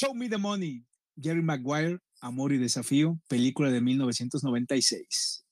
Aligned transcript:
Show 0.00 0.14
Me 0.14 0.28
the 0.28 0.38
Money, 0.38 0.84
Jerry 1.20 1.42
Maguire, 1.42 1.98
Amor 2.20 2.52
y 2.52 2.58
Desafío, 2.58 3.20
película 3.26 3.72
de 3.72 3.80
1996. 3.80 5.44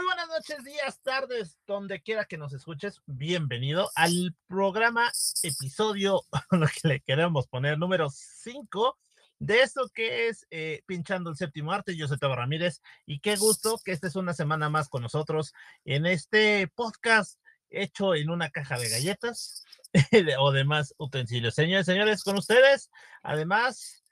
Muy 0.00 0.06
buenas 0.06 0.28
noches, 0.28 0.64
días, 0.64 0.98
tardes, 1.02 1.58
donde 1.66 2.00
quiera 2.00 2.24
que 2.24 2.38
nos 2.38 2.54
escuches. 2.54 3.02
Bienvenido 3.04 3.90
al 3.94 4.34
programa, 4.46 5.12
episodio, 5.42 6.22
lo 6.50 6.66
que 6.68 6.88
le 6.88 7.00
queremos 7.00 7.46
poner, 7.48 7.76
número 7.76 8.08
5 8.08 8.98
de 9.40 9.60
eso 9.60 9.90
que 9.92 10.28
es 10.28 10.46
eh, 10.50 10.80
Pinchando 10.86 11.28
el 11.28 11.36
Séptimo 11.36 11.70
Arte. 11.70 11.98
Yo 11.98 12.08
soy 12.08 12.16
Tabo 12.16 12.34
Ramírez 12.34 12.80
y 13.04 13.20
qué 13.20 13.36
gusto 13.36 13.78
que 13.84 13.92
esta 13.92 14.06
es 14.06 14.16
una 14.16 14.32
semana 14.32 14.70
más 14.70 14.88
con 14.88 15.02
nosotros 15.02 15.52
en 15.84 16.06
este 16.06 16.66
podcast 16.68 17.38
hecho 17.68 18.14
en 18.14 18.30
una 18.30 18.48
caja 18.48 18.78
de 18.78 18.88
galletas 18.88 19.66
o 20.38 20.50
demás 20.50 20.94
utensilios. 20.96 21.54
Señores, 21.54 21.84
señores, 21.84 22.24
con 22.24 22.38
ustedes, 22.38 22.88
además, 23.22 24.02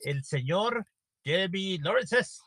el 0.00 0.24
señor 0.24 0.88
Jeremy 1.22 1.78
Lawrence. 1.78 2.40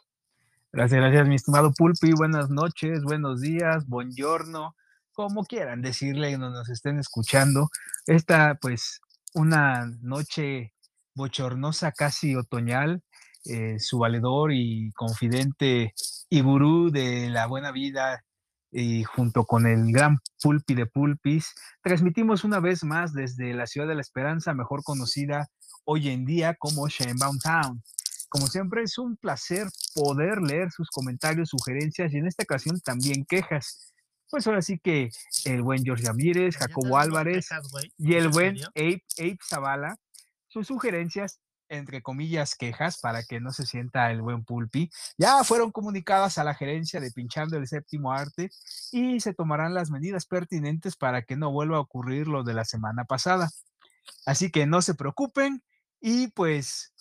Gracias, 0.71 1.01
gracias, 1.01 1.27
mi 1.27 1.33
estimado 1.33 1.71
Pulpi. 1.75 2.11
Buenas 2.13 2.51
noches, 2.51 3.01
buenos 3.01 3.41
días, 3.41 3.87
buongiorno, 3.87 4.75
como 5.13 5.43
quieran 5.43 5.81
decirle, 5.81 6.37
no 6.37 6.51
nos 6.51 6.69
estén 6.69 6.99
escuchando. 6.99 7.69
Esta, 8.05 8.53
pues, 8.61 9.01
una 9.33 9.87
noche 10.01 10.75
bochornosa, 11.15 11.91
casi 11.91 12.35
otoñal, 12.35 13.01
eh, 13.45 13.79
su 13.79 13.97
valedor 13.97 14.53
y 14.53 14.91
confidente 14.91 15.95
y 16.29 16.41
gurú 16.41 16.91
de 16.91 17.31
la 17.31 17.47
buena 17.47 17.71
vida, 17.71 18.23
y 18.71 19.03
junto 19.05 19.45
con 19.45 19.65
el 19.65 19.91
gran 19.91 20.19
Pulpi 20.39 20.75
de 20.75 20.85
Pulpis, 20.85 21.55
transmitimos 21.81 22.43
una 22.43 22.59
vez 22.59 22.83
más 22.83 23.11
desde 23.13 23.55
la 23.55 23.65
ciudad 23.65 23.87
de 23.87 23.95
la 23.95 24.01
Esperanza, 24.01 24.53
mejor 24.53 24.83
conocida 24.83 25.47
hoy 25.83 26.09
en 26.09 26.25
día 26.25 26.53
como 26.53 26.87
Shenbaum 26.87 27.39
Town. 27.39 27.81
Como 28.29 28.47
siempre, 28.47 28.83
es 28.83 28.97
un 28.97 29.17
placer 29.17 29.67
poder 29.95 30.39
leer 30.41 30.71
sus 30.71 30.89
comentarios, 30.89 31.49
sugerencias 31.49 32.13
y 32.13 32.17
en 32.17 32.27
esta 32.27 32.43
ocasión 32.43 32.79
también 32.79 33.25
quejas. 33.25 33.93
Pues 34.29 34.45
ahora 34.45 34.61
sí 34.61 34.77
que 34.77 35.09
el 35.45 35.63
buen 35.63 35.83
George 35.83 36.05
Ramírez, 36.05 36.55
Jacobo 36.55 36.99
Álvarez 36.99 37.49
y 37.97 38.13
el 38.13 38.29
buen 38.29 38.57
Abe, 38.75 39.03
Abe 39.17 39.39
Zavala, 39.43 39.97
sus 40.47 40.67
sugerencias, 40.67 41.39
entre 41.67 42.03
comillas, 42.03 42.55
quejas, 42.55 42.99
para 42.99 43.23
que 43.23 43.39
no 43.39 43.51
se 43.51 43.65
sienta 43.65 44.11
el 44.11 44.21
buen 44.21 44.43
pulpi, 44.43 44.91
ya 45.17 45.43
fueron 45.43 45.71
comunicadas 45.71 46.37
a 46.37 46.43
la 46.43 46.53
gerencia 46.53 46.99
de 46.99 47.11
Pinchando 47.11 47.57
el 47.57 47.67
Séptimo 47.67 48.11
Arte 48.11 48.51
y 48.91 49.19
se 49.19 49.33
tomarán 49.33 49.73
las 49.73 49.89
medidas 49.89 50.25
pertinentes 50.25 50.95
para 50.95 51.23
que 51.23 51.35
no 51.35 51.51
vuelva 51.51 51.77
a 51.77 51.81
ocurrir 51.81 52.27
lo 52.27 52.43
de 52.43 52.53
la 52.53 52.65
semana 52.65 53.05
pasada. 53.05 53.49
Así 54.25 54.51
que 54.51 54.67
no 54.67 54.81
se 54.81 54.93
preocupen 54.93 55.63
y 56.01 56.27
pues 56.29 56.93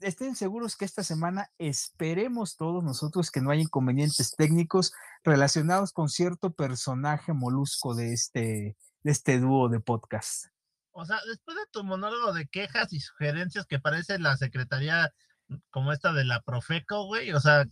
estén 0.00 0.34
seguros 0.36 0.76
que 0.76 0.84
esta 0.84 1.02
semana 1.02 1.50
esperemos 1.58 2.56
todos 2.56 2.84
nosotros 2.84 3.30
que 3.30 3.40
no 3.40 3.50
haya 3.50 3.62
inconvenientes 3.62 4.34
técnicos 4.36 4.92
relacionados 5.24 5.92
con 5.92 6.08
cierto 6.08 6.52
personaje 6.52 7.32
molusco 7.32 7.94
de 7.94 8.12
este, 8.12 8.76
de 9.02 9.10
este 9.10 9.38
dúo 9.40 9.68
de 9.68 9.80
podcast. 9.80 10.46
O 10.92 11.04
sea, 11.04 11.18
después 11.28 11.56
de 11.56 11.66
tu 11.70 11.84
monólogo 11.84 12.32
de 12.32 12.46
quejas 12.46 12.92
y 12.92 13.00
sugerencias 13.00 13.66
que 13.66 13.78
parece 13.78 14.18
la 14.18 14.36
secretaría 14.36 15.12
mm, 15.48 15.56
como 15.70 15.92
esta 15.92 16.12
de 16.12 16.24
la 16.24 16.40
Profeco, 16.40 17.06
güey, 17.06 17.32
o 17.32 17.40
sea, 17.40 17.66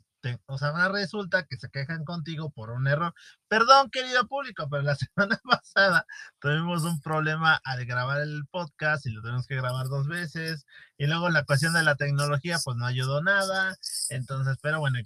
o 0.47 0.59
sea, 0.59 0.69
ahora 0.69 0.89
resulta 0.89 1.45
que 1.45 1.57
se 1.57 1.69
quejan 1.71 2.05
contigo 2.05 2.51
por 2.51 2.71
un 2.71 2.87
error. 2.87 3.15
Perdón, 3.49 3.91
querido 3.91 4.27
público, 4.27 4.69
pero 4.71 4.83
la 4.83 4.97
semana 5.17 5.41
pasada 5.45 6.07
tuvimos 6.41 6.83
un 6.85 7.01
problema 7.01 7.61
al 7.65 7.85
grabar 7.87 8.21
el 8.21 8.47
podcast 8.51 9.07
y 9.07 9.11
lo 9.11 9.23
tuvimos 9.23 9.47
que 9.47 9.57
grabar 9.57 9.87
dos 9.89 10.09
veces. 10.09 10.67
Y 10.97 11.07
luego 11.07 11.29
la 11.29 11.45
cuestión 11.45 11.75
de 11.75 11.83
la 11.83 11.97
tecnología, 11.97 12.59
pues 12.65 12.77
no 12.77 12.87
ayudó 12.87 13.23
nada. 13.23 13.77
Entonces, 14.11 14.57
pero 14.62 14.81
bueno, 14.81 14.99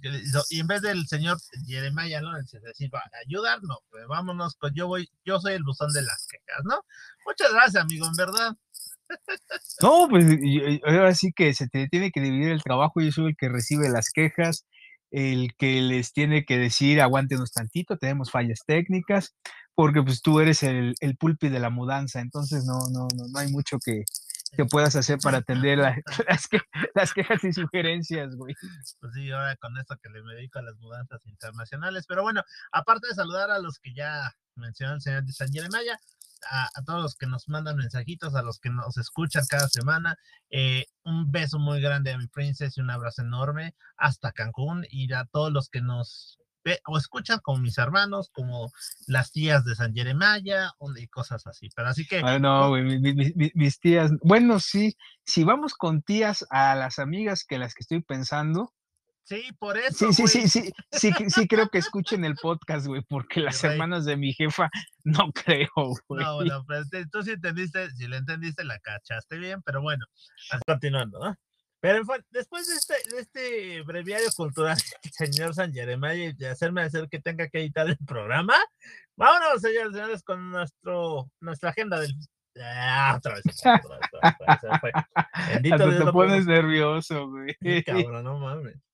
y 0.49 0.59
en 0.59 0.67
vez 0.67 0.81
del 0.81 1.07
señor 1.07 1.37
Jeremiah 1.65 2.21
Lawrence 2.21 2.59
decir, 2.59 2.93
va 2.93 2.99
a 2.99 3.09
ayudarnos, 3.25 3.79
pues 3.89 4.05
vámonos 4.07 4.55
con 4.55 4.73
yo 4.73 4.87
voy, 4.87 5.09
yo 5.25 5.39
soy 5.39 5.53
el 5.53 5.63
buzón 5.63 5.91
de 5.93 6.03
las 6.03 6.27
quejas, 6.27 6.61
¿no? 6.63 6.81
Muchas 7.25 7.51
gracias, 7.51 7.83
amigo, 7.83 8.05
en 8.07 8.15
verdad. 8.15 8.55
No, 9.81 10.07
pues 10.09 10.25
ahora 10.85 11.15
sí 11.15 11.31
que 11.35 11.53
se 11.53 11.67
te 11.67 11.87
tiene 11.87 12.11
que 12.11 12.21
dividir 12.21 12.49
el 12.51 12.63
trabajo. 12.63 13.01
Yo 13.01 13.11
soy 13.11 13.27
el 13.29 13.37
que 13.37 13.49
recibe 13.49 13.89
las 13.89 14.09
quejas 14.11 14.65
el 15.11 15.55
que 15.57 15.81
les 15.81 16.13
tiene 16.13 16.45
que 16.45 16.57
decir, 16.57 17.01
aguántenos 17.01 17.51
tantito, 17.51 17.97
tenemos 17.97 18.31
fallas 18.31 18.59
técnicas, 18.65 19.35
porque 19.75 20.03
pues 20.03 20.21
tú 20.21 20.39
eres 20.39 20.63
el, 20.63 20.95
el 20.99 21.17
pulpi 21.17 21.49
de 21.49 21.59
la 21.59 21.69
mudanza, 21.69 22.19
entonces 22.19 22.65
no, 22.65 22.79
no, 22.91 23.07
no, 23.15 23.27
no 23.31 23.39
hay 23.39 23.49
mucho 23.51 23.77
que, 23.83 24.03
que 24.55 24.65
puedas 24.65 24.95
hacer 24.95 25.19
para 25.21 25.37
atender 25.39 25.77
las, 26.27 26.47
que, 26.47 26.59
las 26.93 27.13
quejas 27.13 27.43
y 27.43 27.53
sugerencias, 27.53 28.35
güey. 28.35 28.55
Pues 28.99 29.13
sí, 29.13 29.31
ahora 29.31 29.55
con 29.57 29.77
esto 29.77 29.95
que 30.01 30.09
le 30.09 30.21
dedico 30.21 30.59
a 30.59 30.63
las 30.63 30.77
mudanzas 30.77 31.25
internacionales, 31.25 32.05
pero 32.07 32.23
bueno, 32.23 32.43
aparte 32.71 33.07
de 33.07 33.15
saludar 33.15 33.51
a 33.51 33.59
los 33.59 33.79
que 33.79 33.93
ya 33.93 34.33
mencionó 34.59 34.95
el 34.95 35.01
señor 35.01 35.23
de 35.23 35.33
San 35.33 35.51
Jeremiah, 35.51 35.97
a, 36.49 36.81
todos 36.83 37.01
los 37.01 37.15
que 37.15 37.27
nos 37.27 37.49
mandan 37.49 37.75
mensajitos, 37.75 38.35
a 38.35 38.41
los 38.41 38.59
que 38.59 38.69
nos 38.69 38.97
escuchan 38.97 39.43
cada 39.49 39.67
semana. 39.67 40.17
Eh, 40.49 40.85
un 41.03 41.31
beso 41.31 41.59
muy 41.59 41.81
grande 41.81 42.13
a 42.13 42.17
mi 42.17 42.27
princesa 42.27 42.73
y 42.77 42.81
un 42.81 42.91
abrazo 42.91 43.23
enorme 43.23 43.75
hasta 43.97 44.31
Cancún 44.31 44.85
y 44.89 45.11
a 45.13 45.25
todos 45.25 45.51
los 45.51 45.69
que 45.69 45.81
nos 45.81 46.39
o 46.85 46.97
escuchan 46.97 47.39
como 47.41 47.59
mis 47.59 47.77
hermanos, 47.77 48.29
como 48.31 48.71
las 49.07 49.31
tías 49.31 49.65
de 49.65 49.75
San 49.75 49.93
Jeremiah 49.93 50.71
y 50.97 51.07
cosas 51.07 51.47
así. 51.47 51.69
Pero 51.75 51.87
así 51.87 52.05
que. 52.05 52.21
no, 52.39 52.71
mis 52.71 53.79
tías. 53.79 54.11
Bueno, 54.21 54.59
sí, 54.59 54.95
si 55.23 55.43
vamos 55.43 55.73
con 55.73 56.01
tías 56.01 56.45
a 56.49 56.75
las 56.75 56.99
amigas 56.99 57.43
que 57.43 57.57
las 57.57 57.73
que 57.73 57.81
estoy 57.81 58.01
pensando, 58.01 58.73
Sí, 59.29 59.43
por 59.59 59.77
eso. 59.77 60.11
Sí, 60.11 60.27
sí, 60.27 60.47
sí, 60.47 60.71
sí, 60.91 61.11
sí, 61.11 61.29
sí, 61.29 61.47
creo 61.47 61.69
que 61.69 61.77
escuchen 61.77 62.25
el 62.25 62.33
podcast, 62.41 62.87
güey, 62.87 63.03
porque 63.07 63.41
las 63.41 63.63
hermanas 63.63 64.03
de 64.05 64.17
mi 64.17 64.33
jefa 64.33 64.71
no 65.03 65.31
creo, 65.31 65.69
güey. 66.07 66.23
No, 66.23 66.35
bueno, 66.37 66.65
pero 66.67 66.83
tú 67.11 67.21
sí 67.21 67.33
entendiste, 67.33 67.91
si 67.91 68.07
le 68.07 68.17
entendiste, 68.17 68.63
la 68.63 68.79
cachaste 68.79 69.37
bien, 69.37 69.61
pero 69.61 69.83
bueno, 69.83 70.03
continuando, 70.65 71.19
¿no? 71.19 71.35
Pero 71.79 72.03
después 72.31 72.67
de 72.67 72.75
este, 72.75 73.15
de 73.15 73.21
este 73.21 73.81
breviario 73.83 74.29
cultural 74.35 74.77
señor 75.13 75.53
San 75.53 75.73
Jeremiah 75.73 76.29
y 76.29 76.33
de 76.33 76.49
hacerme 76.49 76.81
hacer 76.81 77.07
que 77.07 77.21
tenga 77.21 77.47
que 77.49 77.59
editar 77.59 77.87
el 77.87 77.97
programa, 78.07 78.55
vámonos, 79.15 79.61
señores 79.61 79.93
señores, 79.93 80.23
con 80.23 80.49
nuestro, 80.49 81.29
nuestra 81.39 81.69
agenda 81.69 81.99
del 81.99 82.15
Ah, 82.61 83.13
otra 83.15 83.35
vez. 83.35 83.43
Otra 83.45 83.77
vez, 83.77 84.09
otra 84.41 84.81
vez, 84.83 84.93
Bendito 85.53 86.05
te 86.05 86.11
pones 86.11 86.47
nervioso, 86.47 87.29
güey. 87.29 87.83
cabrón, 87.83 88.23
no 88.23 88.39
mames. 88.39 88.88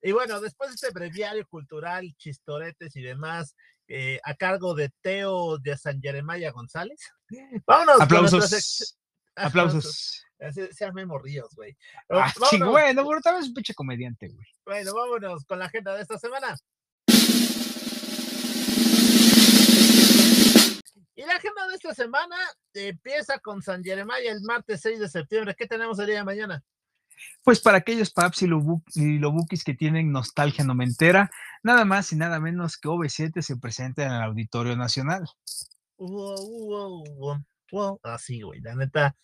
Y 0.00 0.12
bueno, 0.12 0.40
después 0.40 0.70
de 0.70 0.74
este 0.76 0.90
breviario 0.90 1.46
cultural, 1.48 2.14
chistoretes 2.16 2.94
y 2.94 3.02
demás, 3.02 3.56
eh, 3.88 4.20
a 4.22 4.34
cargo 4.34 4.74
de 4.74 4.90
Teo 5.00 5.58
de 5.58 5.76
San 5.76 6.00
Jeremiah 6.00 6.52
González. 6.52 7.00
Vámonos. 7.66 8.00
Aplausos. 8.00 8.98
Aplausos. 9.34 10.24
Sean 10.70 10.94
memorríos, 10.94 11.52
güey. 11.56 11.76
Ah, 12.08 12.32
bueno, 12.38 13.02
bueno, 13.02 13.20
tal 13.20 13.36
vez 13.36 13.48
un 13.48 13.54
pinche 13.54 13.74
comediante, 13.74 14.28
güey. 14.28 14.46
Bueno, 14.64 14.94
vámonos 14.94 15.44
con 15.44 15.58
la 15.58 15.64
agenda 15.64 15.94
de 15.94 16.02
esta 16.02 16.16
semana. 16.16 16.54
Y 21.16 21.24
la 21.26 21.34
agenda 21.34 21.66
de 21.66 21.74
esta 21.74 21.92
semana 21.92 22.36
empieza 22.72 23.40
con 23.40 23.60
San 23.60 23.82
Jeremiah 23.82 24.30
el 24.30 24.40
martes 24.42 24.80
6 24.82 25.00
de 25.00 25.08
septiembre. 25.08 25.56
¿Qué 25.58 25.66
tenemos 25.66 25.98
el 25.98 26.06
día 26.06 26.18
de 26.18 26.24
mañana? 26.24 26.62
Pues 27.42 27.60
para 27.60 27.78
aquellos 27.78 28.10
paps 28.10 28.42
y 28.42 28.46
lobukis 28.46 29.64
que 29.64 29.74
tienen 29.74 30.12
nostalgia 30.12 30.64
nomentera, 30.64 31.30
nada 31.62 31.84
más 31.84 32.12
y 32.12 32.16
nada 32.16 32.40
menos 32.40 32.76
que 32.76 32.88
OV7 32.88 33.40
se 33.42 33.56
presenta 33.56 34.04
en 34.04 34.12
el 34.12 34.22
Auditorio 34.22 34.76
Nacional. 34.76 35.28
Así, 38.02 38.42
güey, 38.42 38.60
la 38.60 38.74
neta, 38.74 39.16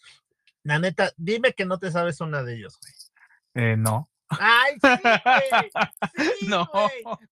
la 0.63 0.79
neta, 0.79 1.13
dime 1.17 1.53
que 1.53 1.65
no 1.65 1.79
te 1.79 1.91
sabes 1.91 2.21
una 2.21 2.43
de 2.43 2.57
ellos, 2.57 2.79
güey. 2.81 2.93
Eh, 3.55 3.77
no. 3.77 4.11
Ay, 4.29 4.75
sí, 4.75 4.81
güey. 5.25 6.49
no. 6.49 6.69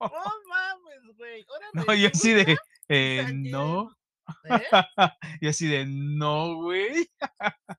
No 0.01 0.33
mames, 0.49 1.17
güey. 1.17 1.45
No, 1.73 1.95
yo 1.95 2.09
así 2.13 2.33
de, 2.33 2.57
eh, 2.89 3.31
no. 3.33 3.97
¿Eh? 4.45 4.63
y 5.41 5.49
así 5.49 5.69
de, 5.69 5.87
no, 5.87 6.57
güey. 6.57 7.11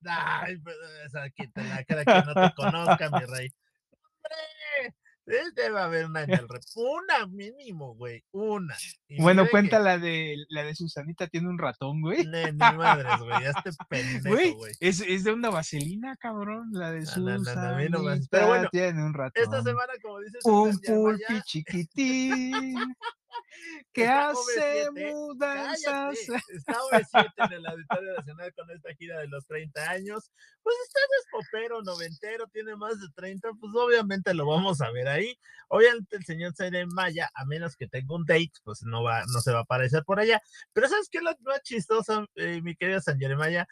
Ay, 0.06 0.58
pero 0.64 0.78
esa, 1.06 1.30
quita 1.30 1.64
la 1.64 1.84
cara 1.84 2.06
que 2.06 2.28
no 2.28 2.34
te 2.34 2.54
conozca, 2.56 3.10
mi 3.10 3.26
rey. 3.26 3.50
¡Hombre! 3.92 4.96
Debe 5.26 5.80
haber 5.80 6.06
una 6.06 6.24
en 6.24 6.32
el 6.32 6.50
rep. 6.50 6.62
Una 6.76 7.26
mínimo, 7.28 7.96
güey. 7.96 8.24
Una. 8.32 8.76
Y 9.08 9.22
bueno, 9.22 9.48
cuenta 9.50 9.80
la 9.80 9.98
de 9.98 10.36
la 10.50 10.64
de 10.64 10.76
Susanita, 10.76 11.28
tiene 11.28 11.48
un 11.48 11.58
ratón, 11.58 12.02
güey. 12.02 12.26
Ni, 12.26 12.52
madres, 12.58 13.20
güey. 13.20 13.46
Este 13.46 13.70
pendejo, 13.90 14.58
güey. 14.58 14.74
Es, 14.82 15.00
es, 15.00 15.24
de 15.24 15.32
una 15.32 15.50
vaselina, 15.50 16.18
cabrón. 16.18 16.70
La 16.74 16.92
de 16.92 17.06
Susanita. 17.06 17.56
No, 17.56 18.02
no, 18.02 18.16
no, 18.16 18.22
Pero 18.30 18.48
bueno, 18.48 18.70
tiene 18.70 19.02
un 19.02 19.14
ratón. 19.14 19.44
Esta 19.44 19.64
semana, 19.64 19.94
como 20.02 20.20
dices, 20.20 20.44
un 20.44 20.78
pulpi 20.80 21.42
chiquitín. 21.46 22.96
que 23.94 24.08
hace 24.08 24.90
mudanzas. 24.92 26.18
Está 26.50 26.74
OV7 26.92 27.32
en 27.38 27.54
el 27.54 27.66
Auditorio 27.66 28.14
Nacional 28.16 28.54
con 28.54 28.72
esta 28.72 28.94
gira 28.96 29.20
de 29.20 29.28
los 29.28 29.46
30 29.48 29.90
años. 29.90 30.32
Pues 30.62 30.76
usted 30.88 31.02
es 31.20 31.26
popero, 31.32 31.82
noventero, 31.82 32.48
tiene 32.48 32.76
más 32.76 33.00
de 33.00 33.08
30, 33.16 33.50
pues 33.60 33.74
obviamente 33.76 34.34
lo 34.34 34.46
vamos 34.46 34.82
a 34.82 34.92
ver 34.92 35.08
ahí. 35.08 35.38
Obviamente 35.68 36.18
el 36.18 36.26
señor 36.26 36.54
Zaire 36.56 36.86
Maya, 36.88 37.30
a 37.34 37.46
menos 37.46 37.76
que 37.76 37.88
tenga 37.88 38.16
un 38.16 38.26
date, 38.26 38.54
pues 38.64 38.84
no 38.84 39.04
va, 39.04 39.24
no 39.34 39.42
se 39.42 39.52
va 39.52 39.60
a 39.60 39.64
aparecer 39.64 40.04
por 40.04 40.20
allá. 40.20 40.42
Pero 40.74 40.88
¿sabes 40.88 41.10
qué 41.10 41.20
es 41.20 41.24
lo 41.24 41.32
más 41.42 41.62
chistoso, 41.64 42.28
eh, 42.36 42.62
mi 42.62 42.76
querida 42.76 43.02
San 43.02 43.20
Jeremiah? 43.20 43.68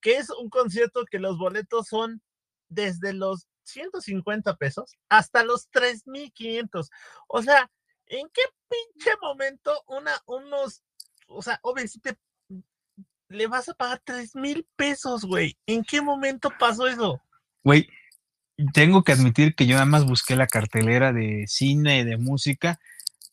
Que 0.00 0.16
es 0.16 0.30
un 0.30 0.50
concierto 0.50 1.04
que 1.10 1.18
los 1.18 1.38
boletos 1.38 1.88
son 1.88 2.20
desde 2.68 3.12
los 3.12 3.46
150 3.64 4.56
pesos 4.56 4.96
hasta 5.08 5.44
los 5.44 5.68
3,500. 5.70 6.90
O 7.28 7.42
sea, 7.42 7.70
¿En 8.06 8.28
qué 8.28 8.42
pinche 8.68 9.10
momento 9.20 9.72
una, 9.86 10.12
unos, 10.26 10.82
o 11.26 11.42
sea, 11.42 11.58
obviamente 11.62 12.16
le 13.28 13.46
vas 13.46 13.68
a 13.68 13.74
pagar 13.74 14.02
tres 14.04 14.34
mil 14.34 14.66
pesos, 14.76 15.24
güey? 15.24 15.56
¿En 15.66 15.82
qué 15.82 16.00
momento 16.00 16.50
pasó 16.58 16.86
eso? 16.86 17.20
Güey, 17.62 17.88
tengo 18.72 19.02
que 19.02 19.12
admitir 19.12 19.54
que 19.54 19.66
yo 19.66 19.74
nada 19.74 19.86
más 19.86 20.04
busqué 20.04 20.36
la 20.36 20.46
cartelera 20.46 21.12
de 21.12 21.44
cine, 21.46 22.00
y 22.00 22.04
de 22.04 22.16
música, 22.16 22.78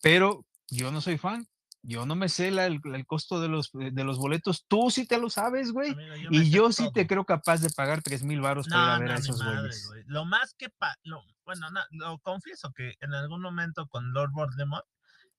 pero 0.02 0.46
yo 0.70 0.92
no 0.92 1.02
soy 1.02 1.18
fan. 1.18 1.48
Yo 1.84 2.06
no 2.06 2.16
me 2.16 2.30
sé 2.30 2.50
el, 2.50 3.06
costo 3.08 3.42
de 3.42 3.48
los, 3.48 3.72
de 3.74 4.04
los 4.04 4.20
boletos. 4.20 4.66
Tú 4.68 4.92
sí 4.92 5.08
te 5.08 5.18
lo 5.18 5.30
sabes, 5.30 5.72
güey. 5.72 5.96
y 6.30 6.52
yo 6.52 6.72
sí 6.72 6.92
te 6.94 7.08
creo 7.08 7.26
capaz 7.26 7.62
de 7.62 7.72
pagar 7.72 8.04
tres 8.04 8.24
mil 8.24 8.40
baros 8.40 8.68
para 8.68 8.84
ir 8.84 8.90
a 8.90 9.00
ver 9.00 9.12
a 9.12 9.16
esos 9.16 9.44
güeyes. 9.44 9.90
Lo 10.06 10.26
más 10.26 10.54
que, 10.54 10.72
bueno, 11.44 11.68
lo 11.92 12.20
confieso 12.20 12.72
que 12.74 12.96
en 13.00 13.14
algún 13.14 13.42
momento 13.42 13.88
con 13.88 14.14
Lord 14.14 14.32
Voldemort, 14.32 14.86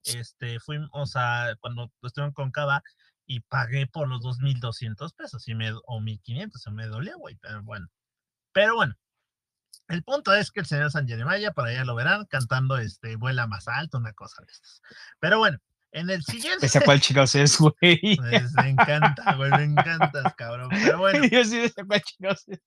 este, 0.04 0.58
fuimos 0.58 1.14
a, 1.14 1.54
cuando 1.60 1.92
estuvieron 2.02 2.32
con 2.32 2.50
Cava 2.50 2.82
y 3.24 3.40
pagué 3.40 3.86
por 3.86 4.08
los 4.08 4.20
2.200 4.22 5.14
pesos 5.14 5.46
y 5.46 5.54
me, 5.54 5.72
o 5.72 6.00
1.500, 6.00 6.50
se 6.58 6.70
me 6.72 6.86
dolía, 6.86 7.14
güey, 7.16 7.36
pero 7.36 7.62
bueno. 7.62 7.86
Pero 8.52 8.74
bueno, 8.74 8.94
el 9.88 10.02
punto 10.02 10.34
es 10.34 10.50
que 10.50 10.60
el 10.60 10.66
señor 10.66 10.90
San 10.90 11.06
Jeremiah, 11.06 11.52
por 11.52 11.66
allá 11.66 11.84
lo 11.84 11.94
verán, 11.94 12.26
cantando 12.26 12.78
este, 12.78 13.16
vuela 13.16 13.46
más 13.46 13.68
alto, 13.68 13.98
una 13.98 14.12
cosa 14.12 14.42
de 14.42 14.52
estas. 14.52 14.82
Pero 15.20 15.38
bueno, 15.38 15.58
en 15.92 16.10
el 16.10 16.22
siguiente. 16.22 16.66
¿Esa 16.66 16.80
cuál 16.80 17.00
chicos 17.00 17.34
es, 17.34 17.58
güey? 17.58 18.16
Pues, 18.16 18.52
me 18.54 18.70
encanta, 18.70 19.34
güey, 19.36 19.50
me 19.50 19.64
encantas, 19.64 20.34
cabrón. 20.36 20.68
Pero 20.70 20.98
bueno. 20.98 21.24
Yo 21.30 21.44
sí 21.44 21.58
de 21.58 21.72
cuál 21.86 22.02
chicos 22.02 22.44
es. 22.48 22.60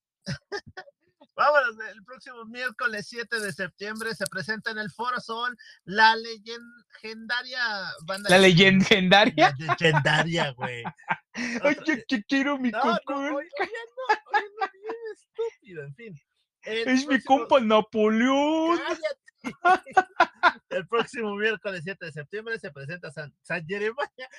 Vámonos, 1.36 1.76
el 1.94 2.02
próximo 2.06 2.46
miércoles 2.46 3.08
7 3.10 3.42
de 3.42 3.52
septiembre 3.52 4.16
se 4.16 4.26
presenta 4.28 4.72
en 4.72 4.78
el 4.78 4.90
Foro 4.90 5.20
Sol 5.20 5.58
la 5.84 6.16
legendaria 6.16 7.60
banda. 8.06 8.30
¿La 8.30 8.38
legendaria? 8.38 9.54
La 9.58 9.74
legendaria, 9.74 10.52
güey. 10.52 10.84
Oye, 11.64 12.06
que 12.08 12.24
quiero 12.24 12.58
mi 12.58 12.72
no, 12.72 12.80
no, 12.82 12.86
oye, 12.86 13.30
no, 13.30 13.36
oye, 13.36 13.50
no, 14.60 14.68
bien 14.72 14.96
estúpido, 15.14 15.84
en 15.84 15.96
fin. 15.96 16.22
es 16.64 17.06
mi 17.06 17.22
compa 17.22 17.60
Napoleón. 17.60 18.78
Cállate. 18.78 19.25
El 20.70 20.88
próximo 20.88 21.36
miércoles 21.36 21.82
7 21.84 22.06
de 22.06 22.12
septiembre 22.12 22.60
se 22.60 22.72
presenta 22.72 23.12
San, 23.12 23.34
San 23.42 23.66
Jeremiah. 23.66 24.30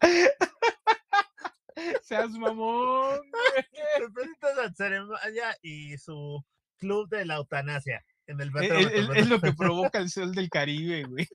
Seas 2.02 2.30
mamón. 2.30 3.20
Representas 3.98 4.58
a 4.58 4.72
Ceremonia 4.74 5.56
y 5.62 5.96
su 5.98 6.44
club 6.78 7.08
de 7.08 7.24
la 7.24 7.36
eutanasia 7.36 8.04
en 8.26 8.40
el 8.40 8.50
es, 8.62 9.16
es, 9.16 9.28
lo 9.28 9.40
que 9.40 9.52
provoca 9.52 9.98
el 9.98 10.08
sol 10.08 10.32
del 10.32 10.48
Caribe, 10.48 11.04
güey. 11.04 11.28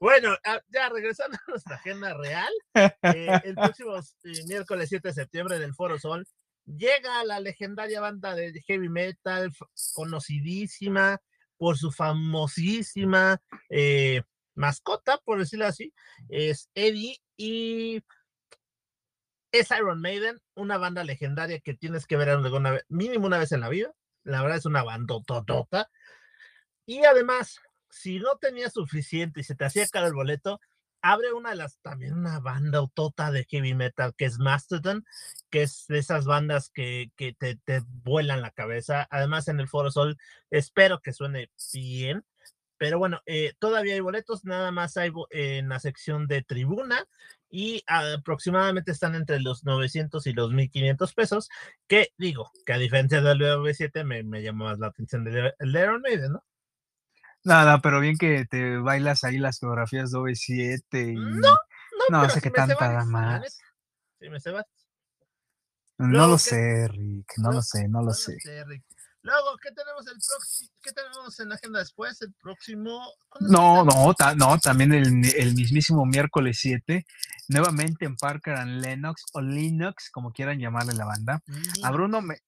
Bueno, 0.00 0.34
ah, 0.44 0.60
ya 0.68 0.88
regresando 0.88 1.36
a 1.36 1.50
nuestra 1.50 1.76
agenda 1.76 2.12
real, 2.14 2.52
eh, 2.74 3.40
el 3.44 3.54
próximo 3.54 3.96
eh, 3.98 4.44
miércoles 4.48 4.88
7 4.88 5.08
de 5.08 5.14
septiembre 5.14 5.60
del 5.60 5.74
Foro 5.74 5.96
Sol 5.96 6.26
llega 6.66 7.24
la 7.24 7.40
legendaria 7.40 8.00
banda 8.00 8.34
de 8.34 8.60
heavy 8.66 8.88
metal, 8.88 9.52
conocidísima 9.94 11.20
por 11.56 11.78
su 11.78 11.92
famosísima 11.92 13.40
eh, 13.68 14.22
mascota, 14.54 15.18
por 15.18 15.38
decirlo 15.38 15.66
así, 15.66 15.92
es 16.28 16.68
Eddie 16.74 17.18
y 17.36 18.02
es 19.52 19.70
Iron 19.70 20.00
Maiden, 20.00 20.40
una 20.54 20.78
banda 20.78 21.04
legendaria 21.04 21.60
que 21.60 21.74
tienes 21.74 22.06
que 22.06 22.16
ver 22.16 22.30
alguna 22.30 22.72
vez, 22.72 22.84
mínimo 22.88 23.26
una 23.26 23.38
vez 23.38 23.52
en 23.52 23.60
la 23.60 23.68
vida. 23.68 23.92
La 24.24 24.40
verdad 24.40 24.58
es 24.58 24.66
una 24.66 24.82
banda 24.82 25.16
totota. 25.26 25.90
Y 26.86 27.04
además, 27.04 27.60
si 27.90 28.18
no 28.18 28.36
tenías 28.36 28.72
suficiente 28.72 29.40
y 29.40 29.44
se 29.44 29.54
te 29.54 29.64
hacía 29.64 29.86
caro 29.88 30.06
el 30.06 30.14
boleto, 30.14 30.58
abre 31.02 31.32
una 31.32 31.50
de 31.50 31.56
las, 31.56 31.78
también 31.80 32.14
una 32.14 32.40
banda 32.40 32.78
autota 32.78 33.30
de 33.30 33.44
heavy 33.44 33.74
metal 33.74 34.14
que 34.16 34.24
es 34.24 34.38
Mastodon, 34.38 35.04
que 35.50 35.62
es 35.62 35.86
de 35.88 35.98
esas 35.98 36.24
bandas 36.24 36.70
que, 36.70 37.10
te, 37.16 37.56
te, 37.56 37.82
vuelan 38.04 38.40
la 38.40 38.52
cabeza. 38.52 39.06
Además, 39.10 39.48
en 39.48 39.60
el 39.60 39.68
Foro 39.68 39.90
Sol, 39.90 40.16
espero 40.50 41.00
que 41.00 41.12
suene 41.12 41.50
bien. 41.74 42.24
Pero 42.78 42.98
bueno, 42.98 43.20
eh, 43.26 43.52
todavía 43.60 43.94
hay 43.94 44.00
boletos, 44.00 44.44
nada 44.44 44.72
más 44.72 44.96
hay 44.96 45.12
en 45.30 45.68
la 45.68 45.78
sección 45.78 46.26
de 46.26 46.42
tribuna 46.42 47.06
y 47.48 47.84
aproximadamente 47.86 48.90
están 48.90 49.14
entre 49.14 49.38
los 49.40 49.64
900 49.64 50.26
y 50.26 50.32
los 50.32 50.52
1500 50.52 51.14
pesos, 51.14 51.48
que 51.86 52.08
digo, 52.18 52.50
que 52.66 52.72
a 52.72 52.78
diferencia 52.78 53.20
del 53.20 53.38
V7 53.40 54.04
me, 54.04 54.24
me 54.24 54.42
llamó 54.42 54.64
más 54.64 54.80
la 54.80 54.88
atención 54.88 55.22
de 55.22 55.54
Iron 55.60 56.00
Maiden, 56.02 56.32
¿no? 56.32 56.44
Nada, 57.44 57.80
pero 57.80 58.00
bien 58.00 58.16
que 58.16 58.44
te 58.46 58.78
bailas 58.78 59.24
ahí 59.24 59.38
las 59.38 59.58
coreografías 59.58 60.12
de 60.12 60.18
OV7 60.18 61.12
y... 61.12 61.14
No, 61.14 61.56
no, 62.10 62.22
no 62.22 62.30
sé 62.30 62.40
qué 62.40 62.50
tanta 62.50 63.04
más. 63.04 63.58
Sí, 64.20 64.28
me 64.28 64.40
se 64.40 64.52
No 65.98 66.26
lo 66.28 66.38
sé, 66.38 66.88
Rick, 66.88 67.32
no, 67.38 67.52
lo 67.52 67.62
sé, 67.62 67.88
no 67.88 68.02
lo 68.02 68.12
sé. 68.12 68.36
sé 68.40 68.64
Rick. 68.64 68.84
Luego, 69.22 69.56
¿qué 69.62 69.70
tenemos 69.70 70.04
el 70.08 70.14
próximo? 70.14 70.70
¿Qué 70.82 70.92
tenemos 70.92 71.38
en 71.38 71.48
la 71.48 71.54
agenda 71.54 71.78
después? 71.78 72.20
El 72.22 72.32
próximo. 72.34 73.00
No, 73.40 73.84
no, 73.84 74.14
no, 74.36 74.58
también 74.58 74.92
el, 74.92 75.54
mismísimo 75.54 76.04
miércoles 76.04 76.58
7, 76.60 77.06
nuevamente 77.48 78.04
en 78.04 78.16
Parker 78.16 78.54
and 78.54 78.80
Lennox 78.80 79.24
o 79.32 79.40
Linux, 79.40 80.10
como 80.10 80.32
quieran 80.32 80.58
llamarle 80.58 80.94
la 80.94 81.04
banda. 81.04 81.40
A 81.84 81.90
Bruno 81.92 82.20
me. 82.20 82.38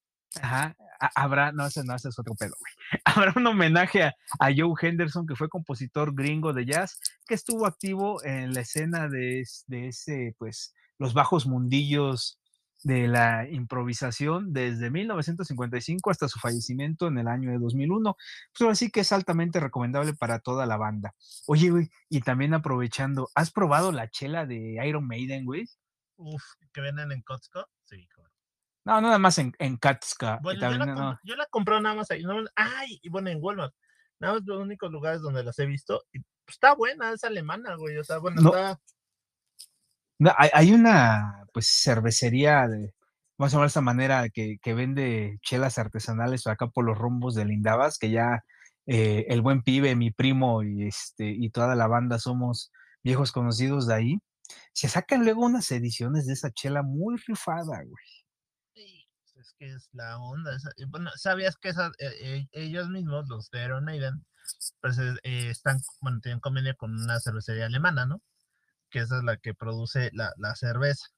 Ajá, 0.43 0.77
habrá, 1.15 1.53
no, 1.53 1.67
ese 1.67 1.85
no, 1.85 1.95
ese 1.95 2.09
es 2.09 2.19
otro 2.19 2.35
pedo, 2.35 2.55
güey. 2.59 2.73
Habrá 3.05 3.33
un 3.37 3.47
homenaje 3.47 4.03
a, 4.05 4.15
Joe 4.57 4.75
Henderson, 4.81 5.27
que 5.27 5.37
fue 5.37 5.49
compositor 5.49 6.15
gringo 6.15 6.53
de 6.53 6.67
jazz, 6.67 6.99
que 7.27 7.35
estuvo 7.35 7.67
activo 7.67 8.23
en 8.25 8.55
la 8.55 8.61
escena 8.61 9.09
de, 9.09 9.45
de 9.67 9.89
ese, 9.89 10.35
pues, 10.39 10.75
los 10.99 11.15
bajos 11.15 11.47
mundillos 11.47 12.39
de 12.85 13.09
la 13.09 13.49
improvisación 13.51 14.53
desde 14.53 14.91
1955 14.91 16.11
hasta 16.11 16.29
su 16.29 16.39
fallecimiento 16.39 17.09
en 17.09 17.19
el 17.19 17.29
año 17.29 17.51
de 17.51 17.59
2001. 17.59 18.17
Pues 18.57 18.71
así 18.71 18.91
que 18.91 19.01
es 19.01 19.11
altamente 19.11 19.59
recomendable 19.59 20.13
para 20.15 20.39
toda 20.39 20.67
la 20.67 20.77
banda. 20.77 21.15
Oye, 21.47 21.71
güey, 21.71 21.91
y 22.09 22.21
también 22.21 22.55
aprovechando, 22.55 23.31
¿has 23.35 23.51
probado 23.51 23.91
la 23.91 24.09
chela 24.11 24.47
de 24.47 24.79
Iron 24.87 25.07
Maiden, 25.07 25.47
güey? 25.47 25.65
Uf, 26.17 26.43
que 26.73 26.81
venden 26.81 27.11
en 27.11 27.23
Costco. 27.23 27.67
No, 28.85 29.01
nada 29.01 29.19
más 29.19 29.39
en, 29.39 29.55
en 29.59 29.79
Bueno, 30.43 30.61
yo, 30.61 30.79
la 30.79 31.21
yo, 31.25 31.37
la 31.37 31.47
compré 31.47 31.81
nada 31.81 31.95
más 31.95 32.11
ahí. 32.11 32.23
ay, 32.55 32.99
y 33.03 33.09
bueno, 33.09 33.31
en 33.31 33.39
Walmart. 33.41 33.75
Nada 34.21 34.35
más 34.35 34.43
los 34.45 34.61
únicos 34.61 34.91
lugares 34.91 35.23
donde 35.23 35.43
las 35.43 35.59
he 35.59 35.67
visto. 35.67 36.03
Y 36.13 36.19
pues, 36.19 36.57
está 36.57 36.75
buena, 36.75 37.13
es 37.13 37.25
alemana, 37.25 37.77
güey. 37.77 37.97
O 37.97 38.05
sea, 38.05 38.19
bueno, 38.19 38.43
está 38.43 38.79
hay, 40.37 40.73
una 40.73 41.45
pues 41.53 41.69
cervecería 41.83 42.67
de, 42.69 42.93
vamos 43.39 43.53
a 43.53 43.57
llamar 43.57 43.67
de 43.67 43.69
esta 43.69 43.81
manera, 43.81 44.29
que, 44.29 44.59
que, 44.61 44.75
vende 44.75 45.39
chelas 45.43 45.79
artesanales 45.79 46.47
acá 46.47 46.69
por 46.69 46.85
los 46.85 46.97
rumbos 46.97 47.35
de 47.35 47.45
Lindavas, 47.45 47.99
que 47.99 48.11
ya 48.11 48.45
eh, 48.87 49.27
el 49.29 49.43
buen 49.43 49.63
pibe, 49.63 49.97
mi 49.97 50.11
primo 50.11 50.63
y 50.63 50.87
este 50.87 51.29
y 51.29 51.51
toda 51.51 51.75
la 51.75 51.87
banda 51.87 52.19
somos 52.19 52.73
viejos 53.03 53.33
conocidos 53.33 53.87
de 53.87 53.95
ahí. 53.95 54.19
Se 54.73 54.89
sacan 54.89 55.25
luego 55.25 55.45
unas 55.45 55.71
ediciones 55.73 56.27
de 56.27 56.35
esa 56.35 56.51
chela 56.51 56.83
muy 56.83 57.17
rifada, 57.27 57.83
güey. 57.83 58.24
Es 59.45 59.55
que 59.59 59.73
es 59.75 59.89
la 59.93 60.19
onda. 60.19 60.57
Bueno, 60.89 61.11
¿sabías 61.17 61.57
que 61.57 61.69
esas, 61.69 61.93
eh, 61.99 62.13
eh, 62.21 62.49
ellos 62.53 62.89
mismos, 62.89 63.29
los 63.29 63.51
de 63.51 63.65
Iron 63.65 63.85
Maiden, 63.85 64.25
pues 64.81 64.99
están, 65.23 65.81
bueno, 66.01 66.21
tienen 66.21 66.41
convenio 66.41 66.77
con 66.77 66.95
una 66.95 67.21
cervecería 67.21 67.67
alemana, 67.67 68.07
¿no? 68.07 68.23
que 68.95 69.01
esa 69.01 69.19
es 69.19 69.25
la 69.25 69.37
que 69.39 69.55
produce 69.55 70.11
la, 70.13 70.33
cerveza. 70.55 71.09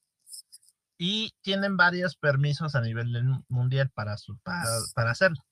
y 0.98 1.34
tienen 1.42 1.76
varios 1.76 2.16
permisos 2.16 2.74
a 2.74 2.80
nivel 2.80 3.06
mundial 3.48 3.90
para, 3.90 4.16
su, 4.16 4.38
para, 4.38 5.10
hacerlo. 5.10 5.44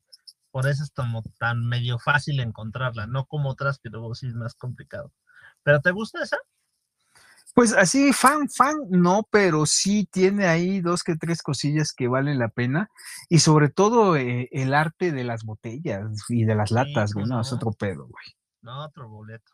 Por 0.51 0.67
eso 0.67 0.85
es 0.85 0.91
como 0.91 1.23
tan 1.39 1.67
medio 1.67 1.99
fácil 1.99 2.41
encontrarla, 2.41 3.07
no 3.07 3.27
como 3.27 3.51
otras 3.51 3.79
que 3.79 3.91
luego 3.91 4.15
sí 4.15 4.29
es 4.29 4.35
más 4.35 4.55
complicado. 4.55 5.13
¿Pero 5.63 5.81
te 5.83 5.91
gusta 5.91 6.23
esa? 6.23 6.39
Pues 7.55 7.73
así, 7.73 8.13
fan, 8.13 8.49
fan, 8.51 8.75
no, 8.91 9.29
pero 9.31 9.65
sí 9.65 10.09
tiene 10.11 10.47
ahí 10.47 10.81
dos 10.81 11.05
que 11.05 11.15
tres 11.15 11.41
cosillas 11.41 11.93
que 11.93 12.09
valen 12.09 12.41
la 12.41 12.49
pena. 12.49 12.91
Y 13.29 13.39
sobre 13.39 13.69
todo 13.69 14.17
eh, 14.17 14.49
el 14.51 14.75
arte 14.75 15.13
de 15.13 15.23
las 15.23 15.45
botellas 15.45 16.05
y 16.29 16.45
de 16.45 16.57
las 16.57 16.73
latas, 16.73 17.13
güey. 17.13 17.27
No, 17.27 17.41
es 17.41 17.53
otro 17.53 17.71
pedo, 17.71 18.09
güey. 18.09 18.25
No, 18.63 18.85
otro 18.85 19.09
boleto. 19.09 19.53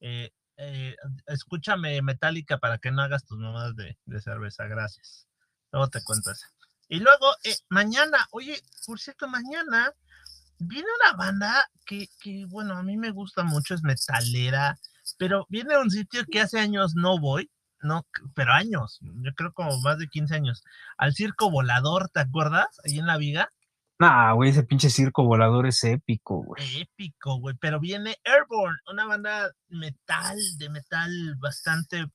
Eh, 0.00 0.30
eh, 0.56 0.96
escúchame 1.26 2.00
Metallica 2.00 2.56
para 2.56 2.78
que 2.78 2.90
no 2.90 3.02
hagas 3.02 3.26
tus 3.26 3.38
mamadas 3.38 3.76
de, 3.76 4.20
cerveza, 4.22 4.64
gracias. 4.66 5.28
Luego 5.72 5.90
te 5.90 6.02
cuento 6.02 6.30
eso. 6.30 6.46
Y 6.88 7.00
luego, 7.00 7.34
mañana, 7.68 8.26
oye, 8.30 8.62
por 8.86 8.98
cierto, 8.98 9.28
mañana 9.28 9.92
viene 10.58 10.88
una 11.04 11.16
banda 11.18 11.68
que, 11.84 12.08
que, 12.18 12.46
bueno, 12.46 12.78
a 12.78 12.82
mí 12.82 12.96
me 12.96 13.10
gusta 13.10 13.42
mucho, 13.42 13.74
es 13.74 13.82
metalera 13.82 14.78
pero 15.18 15.46
viene 15.48 15.74
a 15.74 15.80
un 15.80 15.90
sitio 15.90 16.22
que 16.30 16.40
hace 16.40 16.58
años 16.58 16.94
no 16.94 17.18
voy, 17.18 17.50
no, 17.82 18.06
pero 18.34 18.52
años, 18.52 18.98
yo 19.00 19.32
creo 19.34 19.52
como 19.52 19.78
más 19.80 19.98
de 19.98 20.08
15 20.08 20.34
años, 20.34 20.64
al 20.96 21.14
circo 21.14 21.50
volador, 21.50 22.08
¿te 22.10 22.20
acuerdas? 22.20 22.68
Ahí 22.84 22.98
en 22.98 23.06
la 23.06 23.16
viga. 23.16 23.50
Nah, 23.98 24.32
güey, 24.32 24.50
ese 24.50 24.62
pinche 24.62 24.90
circo 24.90 25.24
volador 25.24 25.66
es 25.66 25.82
épico, 25.84 26.42
güey. 26.42 26.80
Épico, 26.80 27.36
güey, 27.36 27.56
pero 27.60 27.80
viene 27.80 28.16
Airborne, 28.24 28.78
una 28.90 29.04
banda 29.06 29.50
metal, 29.68 30.38
de 30.58 30.70
metal 30.70 31.36
bastante 31.38 32.06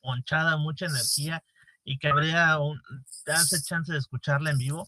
ponchada, 0.00 0.56
mucha 0.56 0.86
energía, 0.86 1.42
y 1.84 1.98
que 1.98 2.08
habría 2.08 2.58
un, 2.58 2.80
te 3.24 3.32
hace 3.32 3.62
chance 3.62 3.92
de 3.92 3.98
escucharla 3.98 4.50
en 4.50 4.58
vivo. 4.58 4.86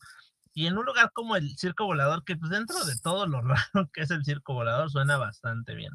Y 0.53 0.67
en 0.67 0.79
un 0.79 0.87
lugar 0.87 1.11
como 1.13 1.37
el 1.37 1.57
circo 1.59 1.87
volador, 1.87 2.25
que 2.25 2.37
pues 2.37 2.51
dentro 2.51 2.85
de 2.85 2.97
todo 2.99 3.27
lo 3.27 3.41
raro 3.43 3.91
que 3.93 4.03
es 4.03 4.11
el 4.11 4.25
circo 4.25 4.55
volador, 4.55 4.91
suena 4.91 5.17
bastante 5.17 5.75
bien. 5.75 5.93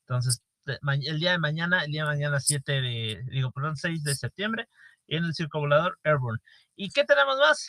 Entonces, 0.00 0.42
el 0.64 1.20
día 1.20 1.32
de 1.32 1.38
mañana, 1.38 1.84
el 1.84 1.92
día 1.92 2.02
de 2.02 2.10
mañana 2.10 2.40
7 2.40 2.72
de, 2.72 3.24
digo, 3.30 3.50
perdón, 3.52 3.76
6 3.76 4.02
de 4.04 4.14
septiembre, 4.14 4.68
en 5.08 5.24
el 5.24 5.34
Circo 5.34 5.60
Volador 5.60 5.98
Airborne. 6.04 6.40
¿Y 6.76 6.90
qué 6.90 7.04
tenemos 7.04 7.36
más, 7.38 7.66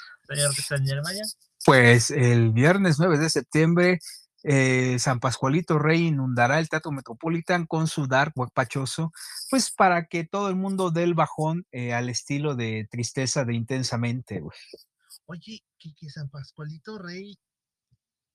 señor 0.67 1.03
Maya? 1.03 1.23
Pues 1.65 2.11
el 2.11 2.51
viernes 2.51 2.99
9 2.99 3.17
de 3.17 3.29
septiembre, 3.29 3.99
eh, 4.43 4.97
San 4.99 5.19
Pascualito 5.19 5.79
Rey 5.79 6.07
inundará 6.07 6.59
el 6.59 6.69
Teatro 6.69 6.91
Metropolitan 6.91 7.65
con 7.65 7.87
su 7.87 8.07
dark 8.07 8.33
guapachoso, 8.35 9.11
pues 9.49 9.71
para 9.71 10.05
que 10.05 10.25
todo 10.25 10.49
el 10.49 10.55
mundo 10.55 10.91
dé 10.91 11.03
el 11.03 11.13
bajón 11.13 11.65
eh, 11.71 11.93
al 11.93 12.09
estilo 12.09 12.55
de 12.55 12.87
tristeza 12.91 13.45
de 13.45 13.55
intensamente, 13.55 14.41
Oye, 15.25 15.63
que, 15.79 16.09
San 16.09 16.29
Pascualito 16.29 16.97
Rey, 16.97 17.39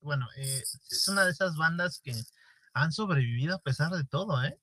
bueno, 0.01 0.27
eh, 0.37 0.63
es 0.91 1.09
una 1.09 1.27
de 1.27 1.33
esas 1.33 1.57
bandas 1.57 2.01
que 2.03 2.13
han 2.83 2.93
sobrevivido 2.93 3.57
a 3.57 3.61
pesar 3.61 3.91
de 3.93 4.05
todo, 4.05 4.43
¿eh? 4.45 4.59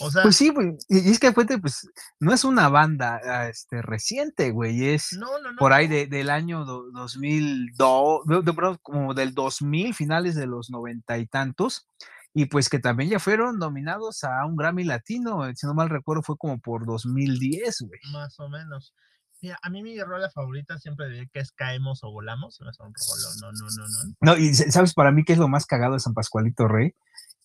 O 0.00 0.10
sea, 0.10 0.22
pues 0.22 0.36
sí, 0.36 0.50
güey. 0.50 0.76
Y 0.88 1.10
es 1.10 1.18
que 1.18 1.32
Fuente, 1.32 1.58
pues, 1.58 1.88
no 2.20 2.32
es 2.32 2.44
una 2.44 2.68
banda 2.68 3.20
ah, 3.24 3.48
este, 3.48 3.82
reciente, 3.82 4.52
güey. 4.52 4.86
Es 4.86 5.18
por 5.58 5.72
ahí 5.72 5.88
del 5.88 6.30
año 6.30 6.64
2002, 6.64 8.26
de, 8.26 8.78
como 8.80 9.12
del 9.12 9.34
2000, 9.34 9.92
finales 9.94 10.36
de 10.36 10.46
los 10.46 10.70
noventa 10.70 11.18
y 11.18 11.26
tantos. 11.26 11.88
Y 12.32 12.46
pues 12.46 12.68
que 12.68 12.78
también 12.78 13.10
ya 13.10 13.18
fueron 13.18 13.58
nominados 13.58 14.22
a 14.22 14.44
un 14.44 14.56
Grammy 14.56 14.84
Latino, 14.84 15.42
si 15.54 15.66
no 15.66 15.74
mal 15.74 15.88
recuerdo, 15.88 16.22
fue 16.22 16.36
como 16.36 16.58
por 16.58 16.86
2010, 16.86 17.80
güey. 17.80 18.00
Más 18.12 18.38
o 18.38 18.48
menos. 18.48 18.94
Mira, 19.40 19.58
a 19.62 19.70
mí 19.70 19.82
mi 19.82 19.98
rola 20.00 20.30
favorita 20.30 20.78
siempre 20.78 21.08
diré 21.08 21.28
que 21.32 21.40
es 21.40 21.50
Caemos 21.52 22.04
o 22.04 22.10
Volamos. 22.10 22.60
No, 22.60 22.66
no, 22.66 23.52
no, 23.52 23.52
no, 23.52 23.88
no. 23.88 24.14
No, 24.20 24.36
y 24.36 24.54
sabes 24.54 24.94
para 24.94 25.12
mí 25.12 25.24
qué 25.24 25.32
es 25.32 25.38
lo 25.38 25.48
más 25.48 25.66
cagado 25.66 25.94
de 25.94 26.00
San 26.00 26.14
Pascualito 26.14 26.68
Rey 26.68 26.94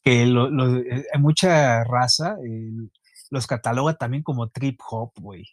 que 0.04 0.26
lo, 0.26 0.48
eh, 0.78 1.06
hay 1.14 1.22
mucha 1.22 1.84
raza 1.84 2.36
los 3.30 3.48
cataloga 3.48 3.96
también 3.96 4.24
como 4.24 4.50
trip 4.50 4.80
hop, 4.90 5.14
güey. 5.16 5.46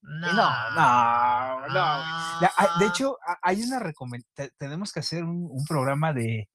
No, 0.00 0.32
no, 0.74 1.68
no. 1.68 2.78
De 2.78 2.86
hecho, 2.86 3.18
hay 3.42 3.62
una 3.62 3.78
recomendación, 3.78 4.50
tenemos 4.58 4.92
que 4.92 5.00
hacer 5.00 5.24
un, 5.24 5.64
programa 5.66 6.12
de, 6.12 6.50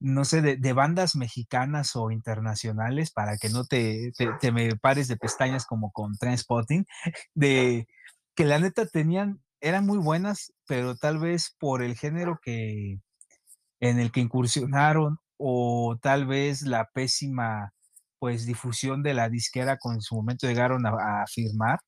no 0.00 0.24
sé, 0.24 0.40
de, 0.42 0.72
bandas 0.72 1.14
mexicanas 1.14 1.94
o 1.96 2.10
internacionales 2.10 3.10
para 3.12 3.36
que 3.36 3.50
no 3.50 3.64
te, 3.66 4.12
te, 4.40 4.52
me 4.52 4.74
pares 4.76 5.06
de 5.06 5.16
pestañas 5.18 5.66
como 5.66 5.92
con 5.92 6.16
Transpotting, 6.16 6.86
de 7.34 7.86
que 8.34 8.44
la 8.44 8.58
neta 8.58 8.86
tenían, 8.86 9.42
eran 9.60 9.84
muy 9.84 9.98
buenas, 9.98 10.52
pero 10.66 10.96
tal 10.96 11.18
vez 11.18 11.54
por 11.58 11.82
el 11.82 11.94
género 11.94 12.40
que 12.42 13.00
en 13.80 13.98
el 14.00 14.10
que 14.12 14.20
incursionaron 14.20 15.20
o 15.38 15.96
tal 16.02 16.26
vez 16.26 16.62
la 16.62 16.90
pésima 16.92 17.72
pues 18.18 18.46
difusión 18.46 19.02
de 19.02 19.14
la 19.14 19.28
disquera 19.28 19.78
con 19.78 20.00
su 20.02 20.16
momento 20.16 20.46
llegaron 20.46 20.86
a, 20.86 21.24
firmar, 21.32 21.78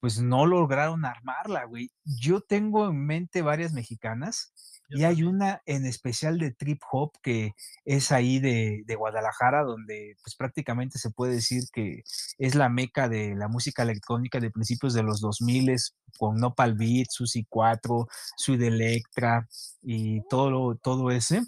pues 0.00 0.20
no 0.20 0.46
lograron 0.46 1.04
armarla, 1.04 1.64
güey. 1.64 1.90
Yo 2.04 2.40
tengo 2.40 2.88
en 2.88 3.06
mente 3.06 3.42
varias 3.42 3.72
mexicanas 3.72 4.52
y 4.90 5.04
hay 5.04 5.22
una 5.22 5.62
en 5.66 5.86
especial 5.86 6.38
de 6.38 6.52
trip 6.52 6.80
hop 6.92 7.12
que 7.22 7.52
es 7.84 8.12
ahí 8.12 8.38
de, 8.38 8.84
Guadalajara, 8.96 9.62
donde 9.64 10.14
pues 10.22 10.36
prácticamente 10.36 10.98
se 10.98 11.10
puede 11.10 11.34
decir 11.34 11.64
que 11.72 12.02
es 12.38 12.54
la 12.54 12.68
meca 12.68 13.08
de 13.08 13.34
la 13.34 13.48
música 13.48 13.82
electrónica 13.82 14.40
de 14.40 14.50
principios 14.50 14.94
de 14.94 15.02
los 15.02 15.20
2000 15.20 15.74
con 16.18 16.36
Nopal 16.36 16.74
Beat, 16.74 17.08
Susi 17.10 17.46
4, 17.48 18.06
Sud 18.36 18.62
Electra 18.62 19.48
y 19.82 20.20
todo, 20.28 20.76
todo 20.76 21.10
ese. 21.10 21.42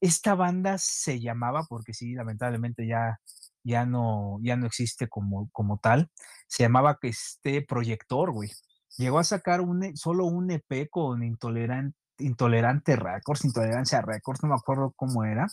Esta 0.00 0.34
banda 0.34 0.78
se 0.78 1.20
llamaba, 1.20 1.64
porque 1.68 1.94
sí, 1.94 2.14
lamentablemente 2.14 2.86
ya, 2.86 3.20
ya, 3.64 3.86
no, 3.86 4.38
ya 4.42 4.56
no 4.56 4.66
existe 4.66 5.08
como, 5.08 5.48
como 5.52 5.78
tal, 5.78 6.10
se 6.48 6.64
llamaba 6.64 6.98
este 7.02 7.62
Proyector, 7.62 8.32
güey. 8.32 8.50
Llegó 8.98 9.18
a 9.18 9.24
sacar 9.24 9.60
un, 9.60 9.84
e, 9.84 9.96
solo 9.96 10.26
un 10.26 10.50
EP 10.50 10.88
con 10.90 11.22
Intolerante, 11.22 11.96
Intolerante 12.18 12.96
Records, 12.96 13.44
Intolerancia 13.44 14.02
Records, 14.02 14.42
no 14.42 14.50
me 14.50 14.54
acuerdo 14.54 14.92
cómo 14.96 15.24
era. 15.24 15.46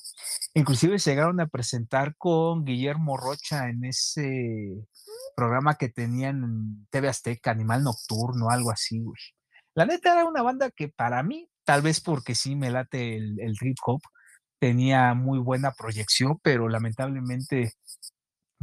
Inclusive 0.54 0.98
llegaron 0.98 1.40
a 1.40 1.48
presentar 1.48 2.16
con 2.18 2.66
Guillermo 2.66 3.18
Rocha 3.18 3.70
en 3.70 3.86
ese 3.86 4.88
programa 5.36 5.76
que 5.76 5.90
tenían 5.90 6.44
en 6.44 6.88
TV 6.90 7.08
Azteca, 7.08 7.52
Animal 7.52 7.84
Nocturno, 7.84 8.50
algo 8.50 8.72
así, 8.72 9.02
güey. 9.02 9.20
La 9.76 9.86
neta 9.86 10.14
era 10.14 10.26
una 10.26 10.42
banda 10.42 10.72
que 10.72 10.90
para 10.90 11.24
mí 11.24 11.50
tal 11.70 11.84
vez 11.84 12.02
porque 12.02 12.34
sí 12.34 12.56
me 12.56 12.72
late 12.72 13.16
el, 13.16 13.40
el 13.40 13.56
trip 13.56 13.78
hop, 13.86 14.02
tenía 14.60 15.14
muy 15.14 15.38
buena 15.38 15.72
proyección, 15.72 16.40
pero 16.42 16.68
lamentablemente 16.68 17.74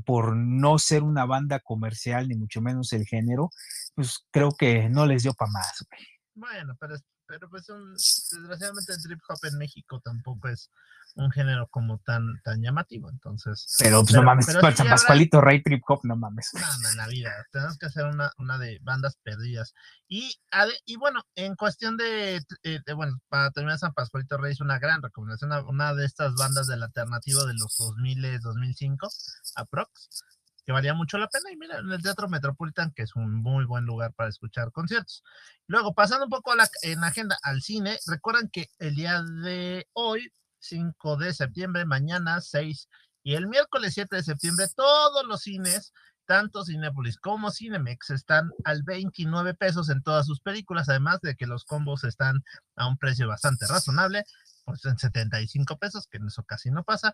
por 0.05 0.35
no 0.35 0.77
ser 0.81 1.05
una 1.05 1.25
banda 1.25 1.61
comercial, 1.61 2.27
ni 2.27 2.35
mucho 2.35 2.61
menos 2.61 2.93
el 2.93 3.07
género, 3.07 3.51
pues 3.95 4.27
creo 4.33 4.51
que 4.59 4.89
no 4.89 5.07
les 5.07 5.23
dio 5.23 5.35
para 5.35 5.53
más. 5.53 5.87
Bueno, 6.35 6.75
pero, 6.81 6.97
pero 7.29 7.49
pues 7.49 7.67
desgraciadamente 7.69 8.95
el 8.95 9.01
trip 9.01 9.21
hop 9.29 9.39
en 9.53 9.59
México 9.59 10.01
tampoco 10.01 10.49
es 10.49 10.73
un 11.16 11.30
género 11.30 11.66
como 11.68 11.99
tan, 11.99 12.40
tan 12.42 12.62
llamativo, 12.62 13.08
entonces. 13.11 13.75
Pero, 13.78 14.02
pues 14.02 14.14
no 14.14 14.23
mames, 14.23 14.46
San 14.46 14.88
Pascualito, 14.88 15.40
Rey 15.40 15.62
Trip 15.62 15.82
Hop, 15.88 16.00
no 16.04 16.14
mames. 16.14 16.50
No, 16.52 16.61
no, 16.61 16.90
en 16.90 16.96
la 16.96 17.08
vida, 17.08 17.32
tenemos 17.50 17.78
que 17.78 17.87
hacer 17.87 18.04
una, 18.04 18.30
una 18.38 18.58
de 18.58 18.78
bandas 18.82 19.16
perdidas. 19.23 19.75
Y, 20.08 20.37
y 20.85 20.96
bueno, 20.96 21.23
en 21.35 21.56
cuestión 21.56 21.96
de, 21.96 22.37
eh, 22.62 22.80
de, 22.85 22.92
bueno, 22.92 23.18
para 23.28 23.50
terminar, 23.50 23.78
San 23.78 23.94
Pascualito 23.94 24.37
Rey 24.37 24.52
es 24.52 24.61
una 24.61 24.78
gran 24.78 25.02
recomendación, 25.02 25.52
una, 25.66 25.94
de 25.94 26.04
estas 26.04 26.35
bandas 26.35 26.66
del 26.66 26.82
alternativo 26.82 27.44
de 27.44 27.54
los 27.54 27.76
2000, 27.78 28.40
2005, 28.40 29.08
aprox, 29.56 30.25
que 30.66 30.73
valía 30.73 30.92
mucho 30.92 31.16
la 31.16 31.28
pena. 31.28 31.50
Y 31.50 31.56
mira, 31.56 31.78
en 31.78 31.90
el 31.90 32.02
Teatro 32.02 32.28
Metropolitan, 32.28 32.92
que 32.92 33.04
es 33.04 33.16
un 33.16 33.35
muy 33.35 33.64
buen 33.64 33.85
lugar 33.87 34.12
para 34.12 34.28
escuchar 34.28 34.70
conciertos. 34.70 35.25
Luego, 35.66 35.94
pasando 35.94 36.26
un 36.26 36.30
poco 36.30 36.52
a 36.52 36.56
la, 36.56 36.68
en 36.82 37.02
agenda 37.02 37.38
al 37.42 37.62
cine, 37.62 37.99
recuerden 38.06 38.50
que 38.52 38.68
el 38.78 38.94
día 38.94 39.23
de 39.23 39.88
hoy 39.94 40.30
5 40.59 41.17
de 41.17 41.35
septiembre, 41.35 41.85
mañana 41.85 42.41
6 42.41 42.89
y 43.23 43.35
el 43.35 43.49
miércoles 43.49 43.95
7 43.95 44.17
de 44.17 44.23
septiembre 44.23 44.67
todos 44.77 45.27
los 45.27 45.43
cines, 45.43 45.93
tanto 46.27 46.65
Cinepolis 46.65 47.19
como 47.19 47.51
Cinemex, 47.51 48.11
están 48.11 48.51
al 48.65 48.83
29 48.83 49.55
pesos 49.55 49.89
en 49.91 50.03
todas 50.03 50.27
sus 50.27 50.41
películas, 50.41 50.89
además 50.89 51.21
de 51.23 51.35
que 51.35 51.47
los 51.47 51.65
combos 51.65 52.05
están 52.05 52.45
a 52.77 52.87
un 52.87 52.99
precio 52.99 53.27
bastante 53.29 53.67
razonable, 53.67 54.25
pues 54.65 54.85
en 54.85 54.99
75 54.99 55.79
pesos, 55.79 56.07
que 56.09 56.19
en 56.19 56.27
eso 56.27 56.45
casi 56.45 56.71
no 56.71 56.85
pasa. 56.85 57.13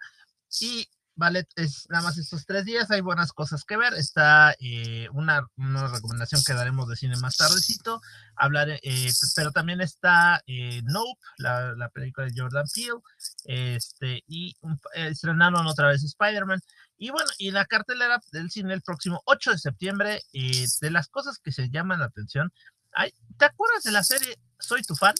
Y 0.60 0.88
Vale, 1.14 1.46
es 1.56 1.86
nada 1.90 2.04
más 2.04 2.16
estos 2.16 2.46
tres 2.46 2.64
días, 2.64 2.90
hay 2.90 3.02
buenas 3.02 3.32
cosas 3.32 3.64
que 3.64 3.76
ver. 3.76 3.92
Está 3.94 4.54
eh, 4.60 5.08
una, 5.12 5.46
recomendación 5.56 6.42
que 6.44 6.54
daremos 6.54 6.88
de 6.88 6.96
cine 6.96 7.16
más 7.18 7.36
tardecito, 7.36 8.00
hablar, 8.34 8.70
eh, 8.70 9.12
pero 9.36 9.52
también 9.52 9.82
está 9.82 10.42
eh, 10.46 10.80
Nope, 10.84 11.20
la, 11.36 11.90
película 11.92 12.26
de 12.26 12.32
Jordan 12.34 12.64
Peele, 12.74 13.00
este, 13.44 14.24
y 14.26 14.56
estrenaron 14.94 15.66
otra 15.66 15.88
vez 15.88 16.02
Spider-Man. 16.02 16.60
Y 16.96 17.10
bueno, 17.10 17.28
y 17.38 17.50
la 17.50 17.66
cartelera 17.66 18.20
del 18.32 18.50
cine 18.50 18.72
el 18.72 18.82
próximo 18.82 19.20
8 19.26 19.52
de 19.52 19.58
septiembre, 19.58 20.22
de 20.32 20.90
las 20.90 21.08
cosas 21.08 21.38
que 21.38 21.52
se 21.52 21.68
llaman 21.68 22.00
la 22.00 22.06
atención, 22.06 22.52
Ay, 22.94 23.12
¿Te 23.38 23.46
acuerdas 23.46 23.82
de 23.84 23.92
la 23.92 24.02
serie 24.02 24.36
Soy 24.58 24.82
tu 24.82 24.94
fan? 24.94 25.14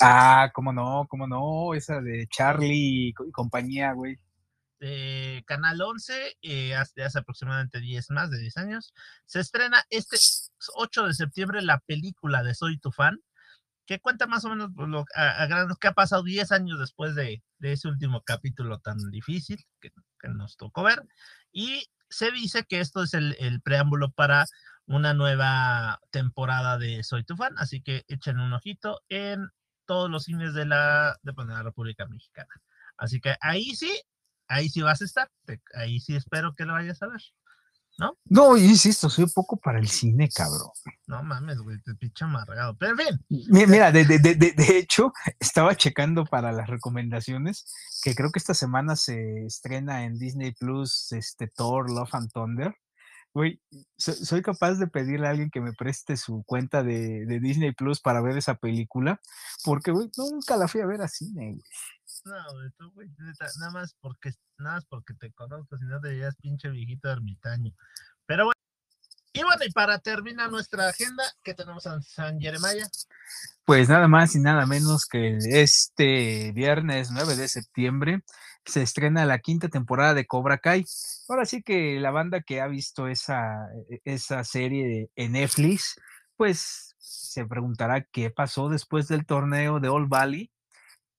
Ah, 0.00 0.50
cómo 0.54 0.72
no, 0.72 1.06
cómo 1.08 1.26
no, 1.26 1.74
esa 1.74 2.00
de 2.00 2.26
Charlie 2.28 3.08
y 3.08 3.12
compañía, 3.32 3.92
güey. 3.92 4.18
De 4.82 5.44
Canal 5.46 5.80
11, 5.80 6.38
eh, 6.42 6.74
hace, 6.74 7.04
hace, 7.04 7.20
aproximadamente 7.20 7.78
10 7.78 8.10
más 8.10 8.32
de 8.32 8.40
10 8.40 8.56
años, 8.56 8.92
se 9.26 9.38
estrena 9.38 9.84
este 9.90 10.16
8 10.74 11.06
de 11.06 11.14
septiembre 11.14 11.62
la 11.62 11.78
película 11.78 12.42
de 12.42 12.52
Soy 12.56 12.78
tu 12.78 12.90
fan, 12.90 13.20
que 13.86 14.00
cuenta 14.00 14.26
más 14.26 14.44
o 14.44 14.48
menos 14.50 14.70
lo, 14.74 15.04
a, 15.14 15.44
a, 15.44 15.68
que 15.80 15.86
ha 15.86 15.92
pasado 15.92 16.24
10 16.24 16.50
años 16.50 16.80
después 16.80 17.14
de, 17.14 17.44
de 17.58 17.72
ese 17.72 17.86
último 17.86 18.22
capítulo 18.22 18.80
tan 18.80 18.98
difícil 19.12 19.64
que, 19.80 19.90
que, 20.18 20.28
nos 20.30 20.56
tocó 20.56 20.82
ver. 20.82 21.04
Y 21.52 21.86
se 22.10 22.32
dice 22.32 22.64
que 22.64 22.80
esto 22.80 23.04
es 23.04 23.14
el, 23.14 23.36
el 23.38 23.60
preámbulo 23.62 24.10
para 24.10 24.46
una 24.86 25.14
nueva 25.14 26.00
temporada 26.10 26.76
de 26.76 27.04
Soy 27.04 27.22
tu 27.22 27.36
fan, 27.36 27.54
así 27.58 27.82
que 27.82 28.04
echen 28.08 28.40
un 28.40 28.52
ojito 28.52 29.00
en 29.08 29.48
todos 29.86 30.10
los 30.10 30.24
cines 30.24 30.54
de 30.54 30.66
la, 30.66 31.16
de, 31.22 31.32
pues, 31.32 31.46
la 31.46 31.62
República 31.62 32.06
Mexicana. 32.06 32.52
Así 32.96 33.20
que 33.20 33.36
ahí 33.40 33.74
sí, 33.76 33.92
ahí 34.52 34.68
sí 34.68 34.82
vas 34.82 35.02
a 35.02 35.04
estar, 35.04 35.28
ahí 35.74 36.00
sí 36.00 36.14
espero 36.14 36.54
que 36.54 36.64
lo 36.64 36.74
vayas 36.74 37.02
a 37.02 37.08
ver. 37.08 37.20
¿No? 37.98 38.16
No, 38.24 38.56
insisto, 38.56 39.10
soy 39.10 39.26
poco 39.26 39.58
para 39.58 39.78
el 39.78 39.86
cine, 39.86 40.30
cabrón. 40.34 40.70
No 41.06 41.22
mames, 41.22 41.58
güey, 41.58 41.78
te 41.82 41.94
pinche 41.94 42.24
amargado. 42.24 42.74
Pero 42.78 42.92
en 42.92 43.06
fin. 43.06 43.46
Mira, 43.50 43.92
de, 43.92 44.06
de, 44.06 44.18
de, 44.18 44.34
de, 44.34 44.78
hecho, 44.78 45.12
estaba 45.38 45.76
checando 45.76 46.24
para 46.24 46.52
las 46.52 46.68
recomendaciones 46.68 47.66
que 48.02 48.14
creo 48.14 48.32
que 48.32 48.38
esta 48.38 48.54
semana 48.54 48.96
se 48.96 49.44
estrena 49.44 50.04
en 50.04 50.18
Disney 50.18 50.52
Plus 50.52 51.12
este 51.12 51.48
Thor, 51.48 51.90
Love 51.90 52.14
and 52.14 52.32
Thunder. 52.32 52.74
Güey, 53.34 53.62
soy 53.96 54.42
capaz 54.42 54.74
de 54.74 54.88
pedirle 54.88 55.26
a 55.26 55.30
alguien 55.30 55.50
que 55.50 55.60
me 55.60 55.72
preste 55.72 56.16
su 56.16 56.42
cuenta 56.44 56.82
de, 56.82 57.24
de 57.24 57.40
Disney 57.40 57.72
Plus 57.72 58.00
para 58.00 58.20
ver 58.20 58.36
esa 58.36 58.56
película, 58.56 59.20
porque, 59.64 59.90
güey, 59.90 60.10
nunca 60.18 60.56
la 60.56 60.68
fui 60.68 60.82
a 60.82 60.86
ver 60.86 61.00
a 61.00 61.08
cine, 61.08 61.52
güey. 61.52 61.62
No, 62.24 62.34
güey, 62.52 62.70
tú, 62.78 62.90
güey, 62.92 63.08
nada 63.58 63.70
más 63.72 63.96
porque, 64.00 64.32
nada 64.58 64.76
más 64.76 64.84
porque 64.86 65.14
te 65.14 65.32
conozco, 65.32 65.76
si 65.76 65.84
no 65.84 66.00
te 66.00 66.08
veías 66.08 66.36
pinche 66.36 66.68
viejito 66.68 67.10
ermitaño. 67.10 67.72
Pero 68.26 68.44
bueno, 68.44 68.60
y 69.34 69.42
bueno, 69.42 69.64
y 69.66 69.72
para 69.72 69.98
terminar 69.98 70.50
nuestra 70.50 70.88
agenda, 70.88 71.24
¿qué 71.42 71.54
tenemos 71.54 71.86
en 71.86 72.02
San 72.02 72.38
Jeremiah? 72.38 72.86
Pues 73.64 73.88
nada 73.88 74.06
más 74.06 74.34
y 74.36 74.40
nada 74.40 74.66
menos 74.66 75.06
que 75.06 75.38
este 75.38 76.52
viernes 76.52 77.10
9 77.10 77.34
de 77.36 77.48
septiembre 77.48 78.22
se 78.66 78.82
estrena 78.82 79.24
la 79.24 79.38
quinta 79.38 79.68
temporada 79.68 80.14
de 80.14 80.26
Cobra 80.26 80.58
Kai. 80.58 80.84
Ahora 81.28 81.46
sí 81.46 81.62
que 81.62 81.98
la 81.98 82.10
banda 82.10 82.42
que 82.42 82.60
ha 82.60 82.66
visto 82.66 83.08
esa, 83.08 83.68
e, 83.90 84.00
esa 84.04 84.44
serie 84.44 85.10
en 85.16 85.32
Netflix, 85.32 85.96
pues 86.36 86.94
se 86.98 87.46
preguntará 87.46 88.04
qué 88.04 88.30
pasó 88.30 88.68
después 88.68 89.08
del 89.08 89.24
torneo 89.24 89.80
de 89.80 89.88
All 89.88 90.08
Valley. 90.08 90.51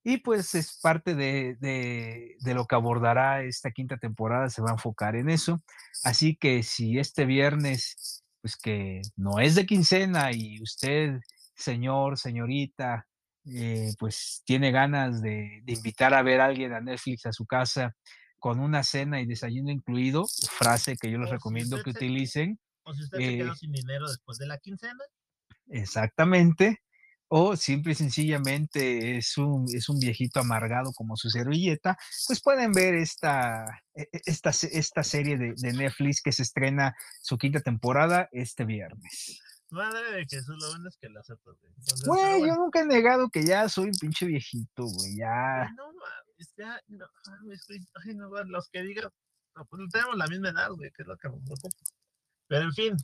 Y 0.03 0.17
pues 0.17 0.53
es 0.55 0.79
parte 0.81 1.15
de, 1.15 1.55
de, 1.62 2.36
de, 2.39 2.53
lo 2.53 2.65
que 2.65 2.75
abordará 2.75 3.43
esta 3.43 3.72
quinta 3.72 3.98
temporada, 3.98 4.50
se 4.50 4.62
va 4.62 4.69
a 4.69 4.74
enfocar 4.74 5.15
en 5.15 5.29
eso. 5.29 5.63
Así 6.03 6.36
que 6.36 6.62
si 6.63 7.00
este 7.00 7.25
viernes, 7.25 8.24
pues 8.41 8.57
que 8.57 9.01
no 9.15 9.39
es 9.39 9.55
de 9.55 9.65
quincena 9.65 10.33
y 10.33 10.62
usted, 10.62 11.19
señor, 11.55 12.17
señorita, 12.17 13.07
eh, 13.45 13.93
pues 13.98 14.41
tiene 14.45 14.72
ganas 14.72 15.22
de, 15.22 15.62
de, 15.63 15.74
invitar 15.74 16.13
a 16.13 16.22
ver 16.22 16.41
a 16.41 16.45
alguien 16.45 16.74
a 16.74 16.81
Netflix 16.81 17.25
a 17.25 17.33
su 17.33 17.45
casa 17.45 17.95
con 18.39 18.60
una 18.60 18.83
cena 18.83 19.22
y 19.22 19.25
desayuno 19.25 19.72
incluido, 19.72 20.25
frase 20.50 20.98
que 20.98 21.10
yo 21.10 21.17
les 21.17 21.29
o 21.29 21.33
recomiendo 21.33 21.77
si 21.77 21.83
que 21.83 21.91
se, 21.93 21.98
utilicen. 21.98 22.60
O 22.83 22.93
si 22.93 23.03
usted 23.03 23.19
eh, 23.19 23.25
se 23.25 23.38
quedó 23.38 23.55
sin 23.55 23.72
dinero 23.72 24.10
después 24.10 24.38
de 24.38 24.48
la 24.48 24.57
quincena. 24.57 25.01
Exactamente. 25.67 26.81
O 27.35 27.55
simple 27.55 27.93
y 27.93 27.95
sencillamente 27.95 29.17
es 29.17 29.39
un, 29.39 29.65
es 29.73 29.89
un 29.89 29.97
viejito 29.97 30.39
amargado 30.39 30.93
como 30.93 31.17
su 31.17 31.31
servilleta, 31.31 31.97
pues 32.27 32.39
pueden 32.39 32.71
ver 32.71 32.93
esta, 32.93 33.65
e, 33.95 34.07
esta, 34.25 34.51
esta 34.51 35.03
serie 35.03 35.39
de, 35.39 35.55
de 35.58 35.73
Netflix 35.73 36.21
que 36.21 36.31
se 36.31 36.43
estrena 36.43 36.95
su 37.23 37.39
quinta 37.39 37.60
temporada 37.60 38.29
este 38.31 38.65
viernes. 38.65 39.41
Madre 39.71 40.12
de 40.12 40.25
Jesús, 40.29 40.55
lo 40.62 40.69
bueno 40.69 40.88
es 40.88 40.95
que 40.97 41.10
lo 41.10 41.21
aceptas, 41.21 41.55
güey. 41.60 41.73
Entonces, 41.75 42.08
Güey, 42.08 42.47
yo 42.47 42.55
nunca 42.55 42.81
he 42.81 42.86
negado 42.86 43.27
que 43.31 43.43
ya 43.43 43.67
soy 43.67 43.88
un 43.88 43.97
pinche 43.99 44.27
viejito, 44.27 44.84
güey, 44.86 45.15
ya. 45.17 45.67
No 45.75 45.88
mames, 45.88 46.53
ya, 46.55 46.79
no 46.88 47.08
mames, 47.25 47.65
güey. 47.67 47.79
Ay, 47.95 48.13
no, 48.13 48.29
los 48.43 48.69
que 48.69 48.84
digan, 48.84 49.10
no, 49.55 49.65
pues 49.65 49.81
tenemos 49.91 50.17
la 50.17 50.27
misma 50.27 50.49
edad, 50.49 50.69
güey, 50.69 50.91
que 50.91 51.01
es 51.01 51.08
lo 51.08 51.17
que 51.17 51.29
me 51.29 51.38
preocupa. 51.38 51.77
Pero 52.47 52.62
en 52.62 52.73
fin, 52.73 52.97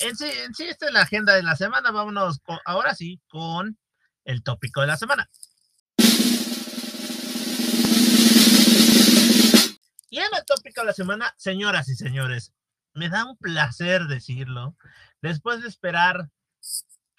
en 0.00 0.16
sí, 0.16 0.26
en 0.44 0.54
sí, 0.54 0.64
esta 0.64 0.86
es 0.86 0.92
la 0.92 1.02
agenda 1.02 1.34
de 1.34 1.42
la 1.42 1.56
semana. 1.56 1.90
Vámonos 1.90 2.40
con- 2.40 2.58
ahora 2.64 2.94
sí 2.94 3.20
con 3.28 3.78
el 4.24 4.42
tópico 4.42 4.80
de 4.80 4.86
la 4.88 4.96
semana. 4.96 5.28
Y 10.08 10.18
en 10.18 10.34
el 10.34 10.44
tópico 10.46 10.80
de 10.80 10.86
la 10.86 10.92
semana, 10.92 11.34
señoras 11.36 11.88
y 11.88 11.94
señores, 11.94 12.52
me 12.94 13.08
da 13.08 13.24
un 13.24 13.36
placer 13.36 14.04
decirlo. 14.06 14.76
Después 15.20 15.60
de 15.62 15.68
esperar, 15.68 16.30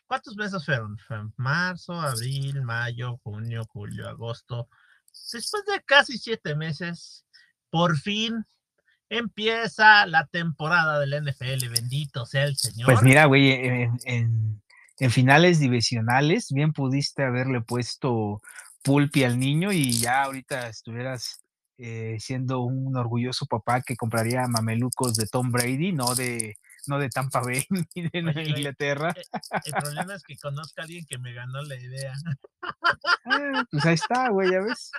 ¿cuántos 0.07 0.35
meses 0.35 0.65
fueron? 0.65 0.97
Fue 0.99 1.17
marzo, 1.35 1.93
abril, 1.93 2.61
mayo, 2.63 3.17
junio, 3.23 3.65
julio, 3.69 4.07
agosto. 4.07 4.67
Después 5.33 5.63
de 5.65 5.81
casi 5.83 6.17
siete 6.17 6.55
meses, 6.55 7.25
por 7.69 7.97
fin 7.97 8.45
empieza 9.09 10.05
la 10.05 10.25
temporada 10.27 10.99
del 10.99 11.13
NFL. 11.23 11.69
Bendito 11.69 12.25
sea 12.25 12.43
el 12.45 12.55
Señor. 12.57 12.85
Pues 12.85 13.01
mira, 13.01 13.25
güey, 13.25 13.51
en, 13.51 13.97
en- 14.05 14.61
en 14.99 15.11
finales 15.11 15.59
divisionales, 15.59 16.51
bien 16.51 16.73
pudiste 16.73 17.23
haberle 17.23 17.61
puesto 17.61 18.41
pulpi 18.81 19.23
al 19.25 19.37
niño 19.37 19.71
y 19.71 19.91
ya 19.99 20.23
ahorita 20.23 20.67
estuvieras 20.69 21.39
eh, 21.77 22.17
siendo 22.19 22.61
un 22.61 22.95
orgulloso 22.97 23.45
papá 23.45 23.81
que 23.83 23.95
compraría 23.95 24.47
mamelucos 24.47 25.15
de 25.15 25.27
Tom 25.27 25.51
Brady, 25.51 25.91
no 25.91 26.15
de, 26.15 26.55
no 26.87 26.97
de 26.97 27.09
Tampa 27.09 27.41
Bay 27.41 27.63
ni 27.95 28.09
de 28.09 28.23
Oye, 28.27 28.49
Inglaterra. 28.49 29.13
El 29.65 29.73
problema 29.73 30.15
es 30.15 30.23
que 30.23 30.35
conozco 30.37 30.81
a 30.81 30.85
alguien 30.85 31.05
que 31.05 31.19
me 31.19 31.31
ganó 31.33 31.61
la 31.61 31.75
idea. 31.75 32.13
Ah, 33.25 33.63
pues 33.69 33.85
ahí 33.85 33.93
está, 33.93 34.29
güey, 34.29 34.49
ya 34.51 34.61
ves. 34.61 34.89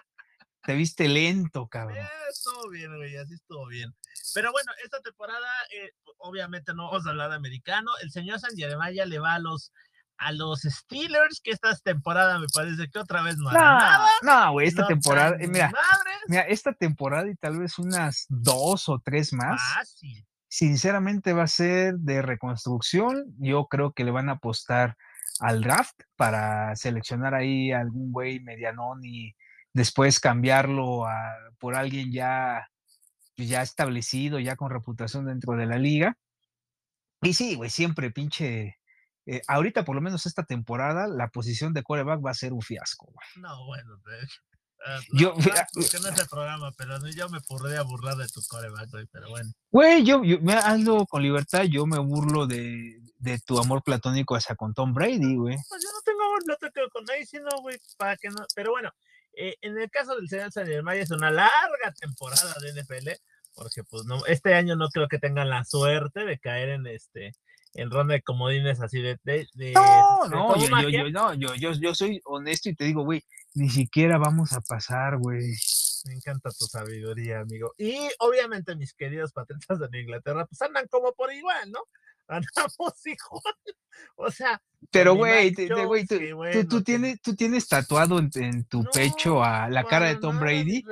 Te 0.69 0.75
viste 0.75 1.09
lento, 1.09 1.67
cabrón. 1.67 1.97
Eh, 1.97 2.09
estuvo 2.31 2.69
bien, 2.69 2.95
güey, 2.95 3.17
así 3.17 3.33
estuvo 3.33 3.67
bien. 3.69 3.91
Pero 4.35 4.53
bueno, 4.53 4.71
esta 4.85 5.01
temporada, 5.01 5.49
eh, 5.75 5.93
obviamente 6.19 6.75
no 6.75 6.91
vamos 6.91 7.07
a 7.07 7.09
hablar 7.09 7.31
de 7.31 7.37
americano. 7.37 7.91
El 8.03 8.11
señor 8.11 8.39
San 8.39 8.55
Jeremiah 8.55 9.07
le 9.07 9.19
va 9.19 9.33
a 9.33 9.39
los 9.39 9.73
a 10.19 10.31
los 10.33 10.61
Steelers, 10.61 11.41
que 11.43 11.53
esta 11.53 11.75
temporada 11.77 12.39
me 12.39 12.49
parece 12.53 12.87
que 12.91 12.99
otra 12.99 13.23
vez 13.23 13.39
no 13.39 13.51
nada. 13.51 14.11
No, 14.21 14.53
güey, 14.53 14.69
esta 14.69 14.83
no 14.83 14.89
temporada, 14.89 15.39
eh, 15.41 15.49
mira, 15.49 15.73
mira, 16.27 16.43
esta 16.43 16.75
temporada 16.75 17.31
y 17.31 17.37
tal 17.37 17.59
vez 17.59 17.79
unas 17.79 18.27
dos 18.29 18.91
o 18.91 19.01
tres 19.03 19.33
más. 19.33 19.59
Fácil. 19.75 20.27
sinceramente 20.49 21.33
va 21.33 21.45
a 21.45 21.49
ser 21.49 21.95
de 21.95 22.21
reconstrucción. 22.21 23.25
Yo 23.39 23.69
creo 23.69 23.95
que 23.95 24.05
le 24.05 24.11
van 24.11 24.29
a 24.29 24.33
apostar 24.33 24.99
al 25.41 25.63
draft 25.63 25.99
para 26.17 26.77
seleccionar 26.77 27.35
ahí 27.35 27.73
algún 27.73 28.13
güey 28.13 28.41
medianón 28.41 29.03
y 29.03 29.35
después 29.73 30.21
cambiarlo 30.21 31.07
a, 31.07 31.35
por 31.59 31.75
alguien 31.75 32.13
ya, 32.13 32.69
pues, 33.37 33.49
ya 33.49 33.63
establecido, 33.63 34.39
ya 34.39 34.57
con 34.57 34.71
reputación 34.71 35.27
dentro 35.27 35.55
de 35.57 35.67
la 35.67 35.79
liga. 35.79 36.17
Y 37.23 37.35
sí, 37.35 37.57
güey, 37.57 37.71
siempre 37.71 38.11
pinche. 38.11 38.77
eh, 39.27 39.43
ahorita, 39.49 39.85
por 39.85 39.95
lo 39.97 40.01
menos 40.01 40.25
esta 40.27 40.45
temporada, 40.45 41.07
la 41.09 41.29
posición 41.29 41.73
de 41.75 41.83
coreback 41.83 42.25
va 42.25 42.31
a 42.31 42.35
ser 42.35 42.53
un 42.53 42.63
fiasco. 42.63 43.07
güey. 43.07 43.27
No, 43.45 43.67
bueno, 43.67 43.97
de 44.07 44.19
hecho. 44.23 44.41
ah, 44.87 45.01
Yo- 45.13 45.31
no, 45.31 45.45
porque 45.75 45.99
no 46.01 46.09
es 46.09 46.19
el 46.21 46.29
programa, 46.29 46.71
pero 46.79 46.97
yo 47.11 47.29
me 47.29 47.41
podría 47.41 47.83
burlar 47.83 48.15
de 48.17 48.29
tu 48.29 48.41
coreback, 48.49 48.89
güey, 48.91 49.07
pero 49.13 49.29
bueno. 49.31 49.51
Güey, 49.71 50.05
yo, 50.05 50.23
yo 50.25 50.39
mira, 50.41 50.61
hazlo 50.61 51.05
con 51.07 51.23
libertad. 51.23 51.65
Yo 51.65 51.87
me 51.87 51.99
burlo 51.99 52.47
de, 52.47 53.01
de 53.19 53.39
tu 53.41 53.59
amor 53.59 53.83
platónico 53.83 54.37
hacia 54.37 54.55
con 54.55 54.73
Tom 54.73 54.95
Brady, 54.95 55.35
güey. 55.37 55.57
Pues 55.69 55.83
yo 55.83 55.91
no 55.93 56.01
tengo 56.05 56.23
amor 56.23 56.45
platónico 56.45 56.91
con 56.93 57.05
nadie, 57.05 57.27
sino, 57.27 57.49
güey, 57.61 57.77
para 57.97 58.17
que 58.17 58.31
no. 58.31 58.47
Pero 58.55 58.71
bueno, 58.71 58.91
eh, 59.39 59.57
en 59.63 59.79
el 59.79 59.91
caso 59.91 60.17
del 60.17 60.29
señor 60.29 60.53
San 60.53 60.67
Germán 60.67 60.99
es 60.99 61.11
una 61.11 61.31
larga 61.31 61.93
temporada 61.99 62.55
de 62.61 62.73
NFL, 62.83 63.09
porque 63.55 63.83
pues 63.85 64.05
no, 64.05 64.25
este 64.27 64.55
año 64.55 64.77
no 64.77 64.89
creo 64.89 65.09
que 65.09 65.19
tengan 65.19 65.49
la 65.51 65.65
suerte 65.65 66.25
de 66.25 66.39
caer 66.39 66.69
en 66.71 66.87
este 66.87 67.33
en 67.75 67.91
ronda 67.91 68.15
de 68.15 68.23
comodines 68.23 68.81
así 68.81 69.01
de, 69.01 69.19
de, 69.25 69.47
de- 69.55 69.73
No, 69.75 70.25
de 70.25 70.31
no, 70.31 70.57
yo, 70.57 70.79
yo, 70.81 70.89
yo, 70.89 71.11
no, 71.11 71.35
yo, 71.35 71.55
yo, 71.55 71.73
yo 71.75 71.95
soy 71.95 72.21
honesto 72.25 72.69
y 72.71 72.75
te 72.75 72.85
digo, 72.85 73.03
güey, 73.05 73.23
ni 73.55 73.69
siquiera 73.69 74.19
vamos 74.19 74.53
a 74.53 74.61
pasar, 74.63 75.19
güey. 75.19 75.45
Me 76.07 76.15
encanta 76.15 76.51
tu 76.51 76.65
sabiduría, 76.65 77.41
amigo. 77.41 77.75
Y 77.77 77.99
obviamente 78.21 78.75
mis 78.75 78.95
queridos 78.95 79.33
patriotas 79.33 79.79
de 79.91 80.01
Inglaterra, 80.01 80.47
pues 80.47 80.61
andan 80.63 80.87
como 80.89 81.13
por 81.13 81.33
igual, 81.33 81.71
¿no? 81.71 81.81
Andamos 82.29 82.95
igual. 83.07 83.55
O 84.15 84.31
sea, 84.31 84.63
pero, 84.93 85.17
güey, 85.17 85.53
tú, 85.55 86.69
tú- 86.69 86.83
tienes, 86.85 87.21
tú 87.21 87.35
tienes 87.35 87.67
tatuado 87.67 88.21
en, 88.21 88.31
en 88.37 88.65
tu 88.65 88.85
No, 88.85 88.91
pecho 88.93 89.43
a 89.43 89.69
la 89.69 89.83
cara 89.83 90.07
de 90.07 90.17
Tom 90.17 90.37
nada, 90.37 90.47
Brady 90.47 90.85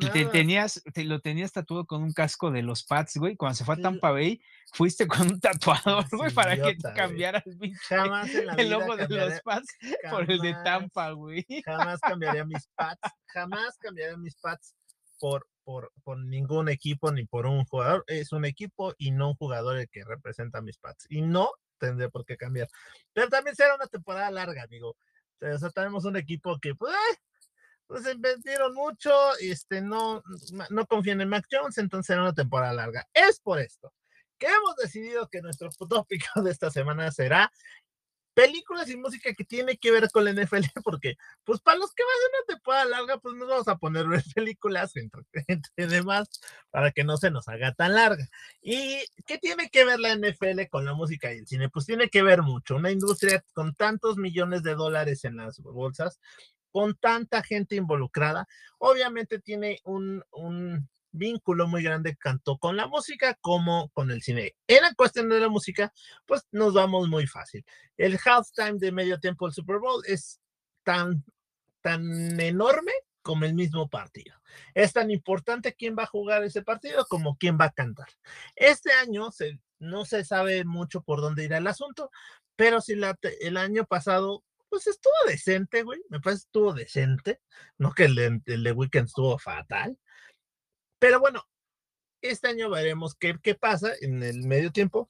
y 0.00 0.08
te 0.10 0.24
tenías, 0.26 0.80
te 0.92 1.02
lo 1.02 1.18
tenías 1.20 1.50
tatuado 1.50 1.84
con 1.84 2.04
un 2.04 2.12
casco 2.12 2.52
de 2.52 2.62
los 2.62 2.84
Pats, 2.84 3.16
güey. 3.16 3.34
Cuando 3.36 3.56
se 3.56 3.64
fue 3.64 3.74
a 3.74 3.78
Tampa 3.78 4.12
Bay, 4.12 4.40
fuiste 4.72 5.08
con 5.08 5.22
un 5.32 5.40
tatuador, 5.40 6.06
güey, 6.12 6.32
para 6.32 6.54
que 6.54 6.60
idiota, 6.70 6.94
cambiaras 6.94 7.44
el 7.46 7.58
pinche- 7.58 7.78
Jamás 7.88 8.32
en 8.32 8.46
la 8.46 8.52
el 8.52 8.66
vida 8.68 8.78
logo 8.78 8.96
de 8.96 9.08
los 9.08 9.40
Pats 9.40 9.74
por 10.10 10.30
el 10.30 10.38
de 10.38 10.54
Tampa, 10.62 11.10
güey. 11.10 11.44
Jamás 11.64 11.98
cambiaría 12.00 12.44
mis 12.44 12.68
pads, 12.76 13.00
jamás 13.26 13.76
cambiaría 13.78 14.16
mis 14.16 14.36
pads 14.36 14.76
por, 15.18 15.44
por, 15.64 15.90
ningún 16.18 16.68
equipo 16.68 17.12
ni 17.12 17.24
por 17.24 17.46
un 17.46 17.64
jugador. 17.64 18.04
Es 18.06 18.32
un 18.32 18.44
equipo 18.44 18.94
y 18.98 19.10
no 19.10 19.30
un 19.30 19.34
jugador 19.34 19.78
el 19.78 19.88
que 19.88 20.04
representa 20.04 20.62
mis 20.62 20.78
pads. 20.78 21.06
Y 21.08 21.22
no 21.22 21.50
tendré 21.78 22.08
por 22.10 22.24
qué 22.24 22.36
cambiar. 22.36 22.68
Pero 23.12 23.28
también 23.28 23.56
será 23.56 23.74
una 23.74 23.86
temporada 23.86 24.30
larga, 24.30 24.62
amigo. 24.62 24.96
O 25.40 25.58
sea, 25.58 25.70
tenemos 25.70 26.04
un 26.04 26.16
equipo 26.16 26.58
que, 26.60 26.74
pues, 26.74 26.92
eh, 26.92 27.18
pues 27.86 28.06
invirtieron 28.12 28.72
mucho, 28.74 29.12
este, 29.40 29.82
no, 29.82 30.22
no 30.70 30.86
confían 30.86 31.20
en 31.20 31.28
Mac 31.28 31.46
Jones, 31.50 31.76
entonces 31.78 32.06
será 32.06 32.22
una 32.22 32.32
temporada 32.32 32.72
larga. 32.72 33.06
Es 33.12 33.40
por 33.40 33.58
esto 33.60 33.92
que 34.38 34.46
hemos 34.46 34.76
decidido 34.76 35.28
que 35.28 35.42
nuestro 35.42 35.70
tópico 35.88 36.42
de 36.42 36.50
esta 36.50 36.70
semana 36.70 37.10
será 37.10 37.52
películas 38.34 38.90
y 38.90 38.96
música 38.96 39.32
que 39.32 39.44
tiene 39.44 39.76
que 39.78 39.90
ver 39.90 40.10
con 40.10 40.24
la 40.24 40.32
NFL, 40.32 40.64
porque 40.84 41.16
pues 41.44 41.60
para 41.60 41.78
los 41.78 41.92
que 41.94 42.02
van 42.02 42.12
a 42.12 42.28
una 42.28 42.46
temporada 42.54 42.84
larga, 42.84 43.18
pues 43.18 43.34
nos 43.36 43.48
vamos 43.48 43.68
a 43.68 43.76
poner 43.78 44.06
ver 44.08 44.22
películas 44.34 44.94
entre, 44.96 45.22
entre 45.48 45.86
demás 45.86 46.28
para 46.70 46.90
que 46.90 47.04
no 47.04 47.16
se 47.16 47.30
nos 47.30 47.48
haga 47.48 47.72
tan 47.72 47.94
larga. 47.94 48.28
¿Y 48.60 49.04
qué 49.26 49.38
tiene 49.38 49.70
que 49.70 49.84
ver 49.84 50.00
la 50.00 50.14
NFL 50.14 50.68
con 50.70 50.84
la 50.84 50.94
música 50.94 51.32
y 51.32 51.38
el 51.38 51.46
cine? 51.46 51.70
Pues 51.70 51.86
tiene 51.86 52.08
que 52.10 52.22
ver 52.22 52.42
mucho. 52.42 52.76
Una 52.76 52.90
industria 52.90 53.44
con 53.54 53.74
tantos 53.74 54.16
millones 54.16 54.62
de 54.62 54.74
dólares 54.74 55.24
en 55.24 55.36
las 55.36 55.60
bolsas, 55.60 56.20
con 56.72 56.96
tanta 56.96 57.42
gente 57.42 57.76
involucrada, 57.76 58.48
obviamente 58.78 59.38
tiene 59.38 59.78
un, 59.84 60.24
un 60.32 60.88
vínculo 61.14 61.66
muy 61.66 61.82
grande 61.82 62.16
tanto 62.22 62.58
con 62.58 62.76
la 62.76 62.86
música 62.86 63.34
como 63.40 63.88
con 63.90 64.10
el 64.10 64.22
cine. 64.22 64.54
En 64.66 64.82
la 64.82 64.94
cuestión 64.94 65.28
de 65.28 65.40
la 65.40 65.48
música, 65.48 65.92
pues 66.26 66.46
nos 66.52 66.74
vamos 66.74 67.08
muy 67.08 67.26
fácil. 67.26 67.64
El 67.96 68.18
halftime 68.24 68.78
de 68.78 68.92
medio 68.92 69.18
tiempo 69.18 69.46
del 69.46 69.54
Super 69.54 69.78
Bowl 69.78 70.02
es 70.06 70.40
tan, 70.82 71.24
tan 71.80 72.38
enorme 72.40 72.92
como 73.22 73.44
el 73.44 73.54
mismo 73.54 73.88
partido. 73.88 74.34
Es 74.74 74.92
tan 74.92 75.10
importante 75.10 75.74
quién 75.74 75.96
va 75.98 76.02
a 76.02 76.06
jugar 76.06 76.44
ese 76.44 76.62
partido 76.62 77.06
como 77.06 77.36
quién 77.36 77.56
va 77.58 77.66
a 77.66 77.72
cantar. 77.72 78.08
Este 78.56 78.92
año 78.92 79.30
se, 79.30 79.60
no 79.78 80.04
se 80.04 80.24
sabe 80.24 80.64
mucho 80.64 81.02
por 81.02 81.20
dónde 81.20 81.44
irá 81.44 81.58
el 81.58 81.66
asunto, 81.66 82.10
pero 82.56 82.80
si 82.80 82.96
la, 82.96 83.16
el 83.40 83.56
año 83.56 83.86
pasado 83.86 84.44
pues 84.68 84.88
estuvo 84.88 85.14
decente, 85.28 85.84
güey. 85.84 86.00
Me 86.08 86.18
parece 86.18 86.40
que 86.40 86.46
estuvo 86.46 86.72
decente. 86.72 87.40
No 87.78 87.92
que 87.92 88.06
el 88.06 88.42
el 88.44 88.64
de 88.64 88.72
Weekend 88.72 89.06
estuvo 89.06 89.38
fatal. 89.38 89.96
Pero 90.98 91.20
bueno, 91.20 91.46
este 92.20 92.48
año 92.48 92.70
veremos 92.70 93.14
qué, 93.14 93.38
qué 93.42 93.54
pasa 93.54 93.92
en 94.00 94.22
el 94.22 94.46
medio 94.46 94.72
tiempo. 94.72 95.08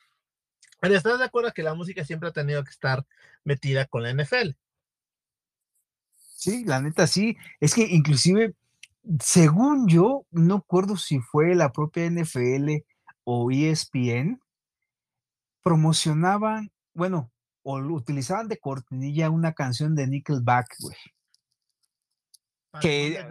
Pero 0.80 0.96
¿estás 0.96 1.18
de 1.18 1.24
acuerdo 1.24 1.52
que 1.52 1.62
la 1.62 1.74
música 1.74 2.04
siempre 2.04 2.28
ha 2.28 2.32
tenido 2.32 2.62
que 2.64 2.70
estar 2.70 3.06
metida 3.44 3.86
con 3.86 4.02
la 4.02 4.12
NFL? 4.12 4.50
Sí, 6.44 6.64
la 6.64 6.82
neta 6.82 7.06
sí. 7.06 7.36
Es 7.60 7.74
que 7.74 7.82
inclusive, 7.82 8.54
según 9.20 9.88
yo, 9.88 10.26
no 10.30 10.56
acuerdo 10.56 10.96
si 10.96 11.20
fue 11.20 11.54
la 11.54 11.72
propia 11.72 12.04
NFL 12.10 12.84
o 13.24 13.50
ESPN, 13.50 14.40
promocionaban, 15.62 16.70
bueno, 16.92 17.32
o 17.62 17.78
utilizaban 17.78 18.48
de 18.48 18.58
cortinilla 18.58 19.30
una 19.30 19.54
canción 19.54 19.94
de 19.94 20.06
Nickelback, 20.06 20.76
güey. 20.80 20.96
Que, 22.80 23.24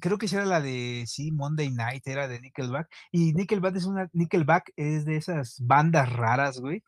creo 0.00 0.18
que 0.18 0.26
era 0.26 0.44
la 0.44 0.60
de, 0.60 1.04
sí, 1.06 1.30
Monday 1.30 1.70
Night, 1.70 2.06
era 2.06 2.28
de 2.28 2.40
Nickelback. 2.40 2.88
Y 3.12 3.32
Nickelback 3.32 3.76
es 3.76 3.84
una, 3.84 4.08
Nickelback 4.12 4.72
es 4.76 5.04
de 5.04 5.16
esas 5.16 5.56
bandas 5.60 6.12
raras, 6.12 6.58
güey, 6.60 6.82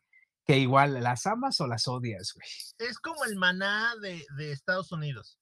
que 0.45 0.57
igual 0.57 1.01
las 1.01 1.25
amas 1.25 1.61
o 1.61 1.67
las 1.67 1.87
odias, 1.87 2.33
güey. 2.33 2.47
Es 2.89 2.99
como 2.99 3.23
el 3.25 3.37
maná 3.37 3.93
de, 4.01 4.25
de 4.37 4.51
Estados 4.51 4.91
Unidos. 4.91 5.37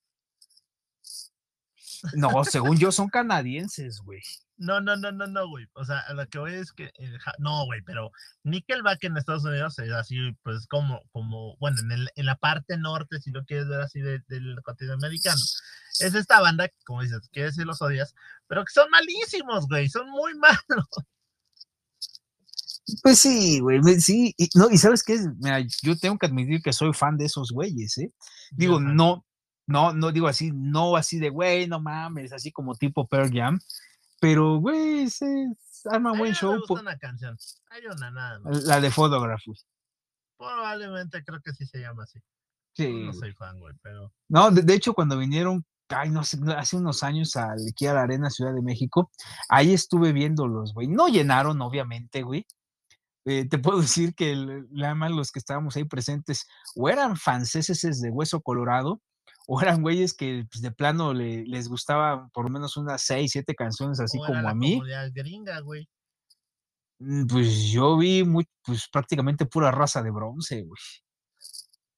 No, 2.14 2.44
según 2.44 2.78
yo 2.78 2.92
son 2.92 3.10
canadienses, 3.10 4.00
güey. 4.04 4.22
No, 4.58 4.80
no, 4.80 4.96
no, 4.96 5.12
no, 5.12 5.26
no, 5.26 5.48
güey. 5.50 5.66
O 5.74 5.84
sea, 5.86 6.04
lo 6.14 6.28
que 6.28 6.38
voy 6.38 6.54
es 6.54 6.72
que, 6.72 6.86
eh, 6.86 7.18
no, 7.40 7.66
güey, 7.66 7.82
pero 7.82 8.12
Nickelback 8.44 9.04
en 9.04 9.18
Estados 9.18 9.44
Unidos 9.44 9.80
es 9.80 9.92
así, 9.92 10.18
pues 10.44 10.68
como, 10.68 11.02
como, 11.12 11.58
bueno, 11.58 11.80
en, 11.82 11.92
el, 11.92 12.10
en 12.16 12.26
la 12.28 12.36
parte 12.36 12.78
norte, 12.78 13.20
si 13.20 13.32
lo 13.32 13.44
quieres 13.44 13.68
ver 13.68 13.82
así 13.82 14.02
de, 14.02 14.20
del 14.28 14.62
continente 14.64 15.04
americano, 15.04 15.42
es 16.00 16.14
esta 16.14 16.42
banda, 16.42 16.70
como 16.86 17.02
dices, 17.02 17.28
quieres 17.32 17.56
decir 17.56 17.66
los 17.66 17.82
odias, 17.82 18.14
pero 18.48 18.64
que 18.64 18.72
son 18.72 18.90
malísimos, 18.92 19.68
güey, 19.68 19.90
son 19.90 20.10
muy 20.12 20.34
malos. 20.38 20.88
Pues 23.02 23.20
sí, 23.20 23.60
güey, 23.62 23.82
sí, 24.00 24.34
y, 24.38 24.50
no, 24.54 24.70
y 24.70 24.78
sabes 24.78 25.02
qué, 25.02 25.18
mira, 25.40 25.60
yo 25.82 25.98
tengo 25.98 26.18
que 26.18 26.28
admitir 26.28 26.62
que 26.62 26.74
soy 26.74 26.94
fan 26.94 27.18
de 27.18 27.26
esos 27.26 27.52
güeyes, 27.52 27.98
¿eh? 27.98 28.12
Digo, 28.52 28.78
Ajá. 28.78 28.94
no, 28.94 29.26
no, 29.68 29.94
no 29.94 30.12
digo 30.12 30.28
así, 30.28 30.52
no 30.54 30.96
así 30.96 31.20
de, 31.20 31.30
güey, 31.30 31.68
no 31.68 31.80
mames, 31.80 32.34
así 32.34 32.52
como 32.52 32.76
tipo 32.76 33.08
Pearl 33.08 33.32
Jam, 33.34 33.60
pero, 34.20 34.58
güey, 34.60 35.10
se 35.10 35.48
arma 35.90 36.12
buen 36.18 36.34
show. 36.34 36.52
Me 36.54 36.60
gusta 36.60 36.82
una 36.82 36.98
canción, 36.98 37.38
hay 37.70 37.86
una 37.86 38.12
nada 38.12 38.40
más. 38.40 38.64
La 38.64 38.80
de 38.80 38.92
Photograph, 38.92 39.42
güey. 39.46 39.58
Probablemente 40.38 41.24
creo 41.24 41.40
que 41.42 41.54
sí 41.54 41.66
se 41.66 41.80
llama 41.80 42.04
así. 42.04 42.20
Sí, 42.74 43.04
No 43.06 43.14
soy 43.14 43.34
fan, 43.34 43.60
güey, 43.60 43.76
pero 43.82 44.12
No, 44.30 44.50
de, 44.50 44.62
de 44.62 44.74
hecho, 44.74 44.94
cuando 44.94 45.18
vinieron, 45.18 45.66
ay, 45.90 46.10
no 46.10 46.24
sé, 46.24 46.38
hace 46.56 46.78
unos 46.78 47.04
años 47.04 47.36
al- 47.36 47.58
aquí 47.70 47.86
a 47.86 47.94
la 47.94 48.04
Arena 48.04 48.30
Ciudad 48.30 48.54
de 48.54 48.62
México, 48.62 49.12
ahí 49.50 49.74
estuve 49.74 50.14
viéndolos, 50.14 50.74
güey. 50.74 50.88
No 50.88 51.08
llenaron, 51.08 51.62
obviamente, 51.62 52.24
güey. 52.24 52.46
Eh, 53.26 53.48
te 53.48 53.60
puedo 53.60 53.80
decir 53.82 54.16
que 54.16 54.32
el- 54.32 54.68
nada 54.72 54.96
más 54.96 55.12
los 55.12 55.32
que 55.32 55.40
estábamos 55.40 55.76
ahí 55.76 55.84
presentes 55.84 56.48
o 56.76 56.90
eran 56.90 57.18
franceses 57.18 58.02
de 58.02 58.10
hueso 58.10 58.42
colorado 58.42 59.02
o 59.48 59.62
eran 59.62 59.82
güeyes 59.82 60.14
que 60.14 60.46
pues, 60.52 60.62
de 60.62 60.72
plano 60.72 61.14
le- 61.14 61.44
les 61.46 61.68
gustaba 61.68 62.28
por 62.30 62.46
lo 62.46 62.52
menos 62.52 62.78
unas 62.78 63.02
seis, 63.02 63.32
siete 63.32 63.56
canciones 63.56 64.00
así 64.00 64.18
o 64.20 64.24
era 64.26 64.28
como 64.34 64.42
la 64.44 64.50
a 64.52 64.56
mí. 64.56 64.74
comunidad 64.74 65.10
gringa, 65.14 65.60
güey. 65.62 65.90
Mm, 67.00 67.28
Pues 67.28 67.72
yo 67.72 67.98
vi 67.98 68.24
muy, 68.24 68.48
pues 68.64 68.88
prácticamente 68.90 69.46
pura 69.46 69.72
raza 69.72 70.02
de 70.04 70.12
bronce, 70.12 70.62
güey. 70.62 70.82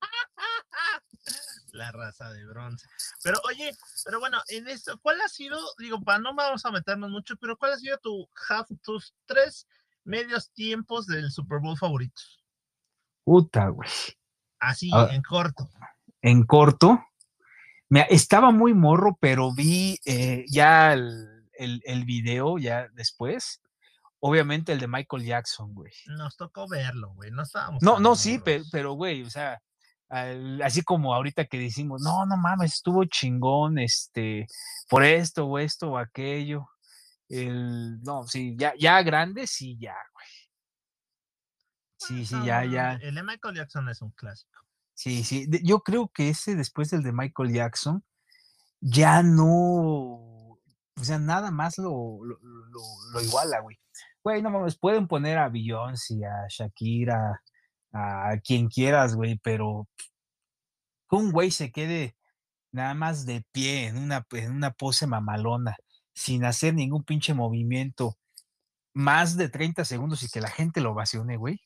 La 1.73 1.91
raza 1.91 2.32
de 2.32 2.45
bronce. 2.45 2.88
Pero 3.23 3.39
oye, 3.49 3.75
pero 4.06 4.19
bueno, 4.19 4.39
en 4.47 4.67
esto, 4.67 4.97
¿cuál 5.01 5.19
ha 5.21 5.27
sido, 5.27 5.60
digo, 5.79 5.99
para 6.01 6.19
no 6.19 6.36
vamos 6.36 6.63
a 6.65 6.71
meternos 6.71 7.10
mucho, 7.10 7.36
pero 7.38 7.58
cuál 7.58 7.73
ha 7.73 7.77
sido 7.77 7.97
tu 7.97 8.29
half, 8.49 8.69
tus 8.84 9.15
tres 9.25 9.67
medios 10.03 10.51
tiempos 10.51 11.08
del 11.08 11.32
Super 11.32 11.60
Bowl 11.60 11.77
favoritos? 11.77 12.43
Puta, 13.23 13.69
güey. 13.69 13.89
Así, 14.60 14.91
Ah. 14.93 15.08
en 15.12 15.21
corto. 15.23 15.67
en 16.21 16.43
corto. 16.45 17.03
Mira, 17.93 18.06
estaba 18.10 18.49
muy 18.49 18.73
morro, 18.73 19.15
pero 19.21 19.53
vi 19.53 19.99
eh, 20.06 20.45
ya 20.49 20.93
el, 20.93 21.45
el, 21.53 21.79
el 21.86 22.06
video 22.06 22.58
ya 22.58 22.88
después. 22.93 23.62
Obviamente 24.19 24.71
el 24.71 24.79
de 24.79 24.88
Michael 24.88 25.23
Jackson, 25.25 25.75
güey. 25.75 25.91
Nos 26.08 26.36
tocó 26.36 26.67
verlo, 26.67 27.13
güey. 27.13 27.29
No 27.29 27.43
estábamos. 27.43 27.84
No, 27.84 27.99
no, 27.99 28.15
sí, 28.15 28.39
pe- 28.39 28.58
morros. 28.58 28.69
pero, 28.71 28.93
güey, 28.93 29.21
o 29.21 29.29
sea, 29.29 29.62
al- 30.10 30.60
así 30.63 30.82
como 30.82 31.13
ahorita 31.13 31.45
que 31.45 31.60
decimos, 31.60 32.01
no, 32.01 32.25
no 32.25 32.36
mames, 32.36 32.73
estuvo 32.73 33.06
chingón, 33.06 33.77
este, 33.77 34.47
por 34.89 35.03
esto 35.03 35.45
o 35.45 35.60
esto 35.60 35.91
o 35.91 35.97
aquello. 35.99 36.67
El, 37.29 38.01
no, 38.01 38.23
sí, 38.27 38.56
ya, 38.58 38.73
ya 38.79 39.03
grande, 39.03 39.45
sí, 39.45 39.77
ya, 39.79 39.95
güey. 40.13 40.27
Sí, 41.97 42.25
sí, 42.25 42.36
ya, 42.43 42.65
ya. 42.65 42.93
El 43.01 43.13
de 43.13 43.21
Michael 43.23 43.56
Jackson 43.56 43.88
es 43.89 44.01
un 44.01 44.10
clásico. 44.12 44.60
Sí, 44.93 45.23
sí. 45.23 45.47
Yo 45.63 45.82
creo 45.82 46.10
que 46.13 46.29
ese 46.29 46.56
después 46.56 46.89
del 46.89 47.03
de 47.03 47.13
Michael 47.13 47.53
Jackson 47.53 48.03
ya 48.82 49.23
no, 49.23 49.45
o 49.45 51.03
sea, 51.03 51.19
nada 51.19 51.51
más 51.51 51.77
lo, 51.77 52.19
lo, 52.23 53.21
iguala, 53.21 53.62
güey. 53.62 53.77
Güey, 54.23 54.41
no 54.41 54.49
mames, 54.49 54.77
pueden 54.77 55.08
poner 55.08 55.38
a 55.38 55.49
Beyoncé, 55.49 56.25
a 56.25 56.47
Shakira, 56.49 57.41
a 57.93 58.38
quien 58.43 58.69
quieras, 58.69 59.15
güey, 59.15 59.39
pero 59.43 59.88
que 61.10 61.15
un 61.15 61.32
güey 61.32 61.51
se 61.51 61.71
quede 61.71 62.15
nada 62.71 62.93
más 62.93 63.25
de 63.25 63.45
pie 63.51 63.88
en 63.88 63.97
una, 63.97 64.25
en 64.32 64.51
una 64.51 64.71
pose 64.71 65.08
mamalona, 65.08 65.75
sin 66.13 66.45
hacer 66.45 66.73
ningún 66.73 67.03
pinche 67.03 67.34
movimiento, 67.34 68.17
más 68.93 69.38
de 69.38 69.49
30 69.49 69.86
segundos 69.86 70.23
y 70.23 70.29
que 70.29 70.41
la 70.41 70.49
gente 70.49 70.82
lo 70.82 70.91
ovacione, 70.91 71.38
güey. 71.38 71.62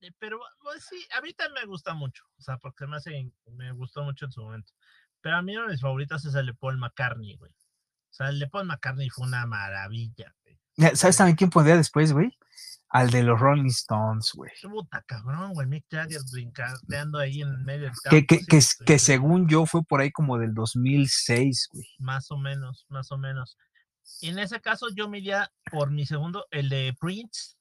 Eh, 0.00 0.12
Pero 0.18 0.38
pues, 0.62 0.84
sí, 0.84 1.06
a 1.16 1.20
mí 1.20 1.32
también 1.32 1.64
me 1.64 1.66
gusta 1.66 1.94
mucho. 1.94 2.24
O 2.36 2.42
sea, 2.42 2.58
porque 2.58 2.86
me 2.86 2.96
hace, 2.96 3.32
me 3.46 3.72
gustó 3.72 4.02
mucho 4.02 4.26
en 4.26 4.32
su 4.32 4.42
momento. 4.42 4.72
Pero 5.20 5.36
a 5.36 5.42
mí 5.42 5.56
uno 5.56 5.66
de 5.66 5.72
mis 5.72 5.80
favoritos 5.80 6.24
es 6.24 6.34
el 6.34 6.46
de 6.46 6.54
Paul 6.54 6.78
McCartney, 6.78 7.36
güey. 7.36 7.52
O 7.52 8.12
sea, 8.12 8.28
el 8.28 8.38
de 8.38 8.48
Paul 8.48 8.66
McCartney 8.66 9.10
fue 9.10 9.26
una 9.26 9.46
maravilla, 9.46 10.34
güey. 10.42 10.94
¿Sabes 10.94 11.16
también 11.16 11.36
quién 11.36 11.50
pondría 11.50 11.76
después, 11.76 12.12
güey? 12.12 12.32
al 12.90 13.10
de 13.10 13.22
los 13.22 13.38
Rolling 13.38 13.66
Stones, 13.66 14.32
güey. 14.34 14.50
Puta 14.62 15.02
cabrón, 15.06 15.52
güey. 15.52 15.66
Mick 15.66 15.84
Jagger 15.90 16.20
brincateando 16.32 17.18
ahí 17.18 17.42
en 17.42 17.64
medio 17.64 17.82
del 17.86 17.92
campo. 18.02 18.10
Que, 18.10 18.26
que, 18.26 18.36
sí, 18.38 18.46
que, 18.46 18.60
sí, 18.60 18.84
que 18.84 18.98
sí. 18.98 19.06
según 19.06 19.48
yo 19.48 19.66
fue 19.66 19.82
por 19.82 20.00
ahí 20.00 20.10
como 20.10 20.38
del 20.38 20.54
2006, 20.54 21.68
güey. 21.72 21.86
Más 21.98 22.30
o 22.30 22.38
menos, 22.38 22.86
más 22.88 23.12
o 23.12 23.18
menos. 23.18 23.58
En 24.22 24.38
ese 24.38 24.60
caso 24.60 24.86
yo 24.94 25.08
me 25.08 25.18
iría 25.18 25.52
por 25.70 25.90
mi 25.90 26.06
segundo, 26.06 26.46
el 26.50 26.70
de 26.70 26.96
Prince, 26.98 27.56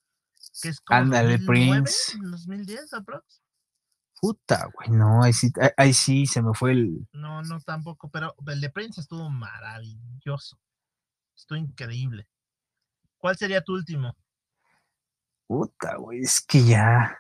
que 0.62 0.70
es 0.70 0.82
como 0.82 1.00
Ándale, 1.00 1.38
2009, 1.38 1.82
Prince. 1.84 2.18
2010 2.22 2.94
aprox. 2.94 3.42
Puta, 4.20 4.68
güey, 4.74 4.90
no, 4.98 5.22
ahí 5.24 5.32
sí, 5.34 5.52
ahí- 5.78 5.94
sí 5.94 6.26
se 6.26 6.42
me 6.42 6.54
fue 6.56 6.72
el... 6.72 7.08
No, 7.14 7.44
no 7.44 7.60
tampoco, 7.62 8.10
pero 8.10 8.34
el 8.48 8.60
de 8.62 8.70
Prince 8.72 9.00
estuvo 9.02 9.30
maravilloso. 9.30 10.60
Estuvo 11.36 11.58
increíble. 11.60 12.28
¿Cuál 13.18 13.38
sería 13.38 13.62
tu 13.62 13.74
último? 13.74 14.16
Puta, 15.48 15.96
güey, 15.98 16.22
es 16.22 16.42
que 16.42 16.64
ya... 16.66 17.16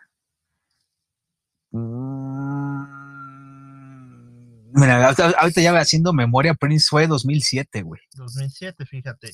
Mm, 1.72 2.88
Mira, 4.74 5.06
ahorita, 5.06 5.30
ahorita 5.40 5.62
ya 5.62 5.78
haciendo 5.80 6.14
memoria, 6.14 6.54
Prince 6.54 6.88
fue 6.90 7.08
2007, 7.08 7.82
güey. 7.84 8.02
2007, 8.16 8.86
fíjate. 8.86 9.32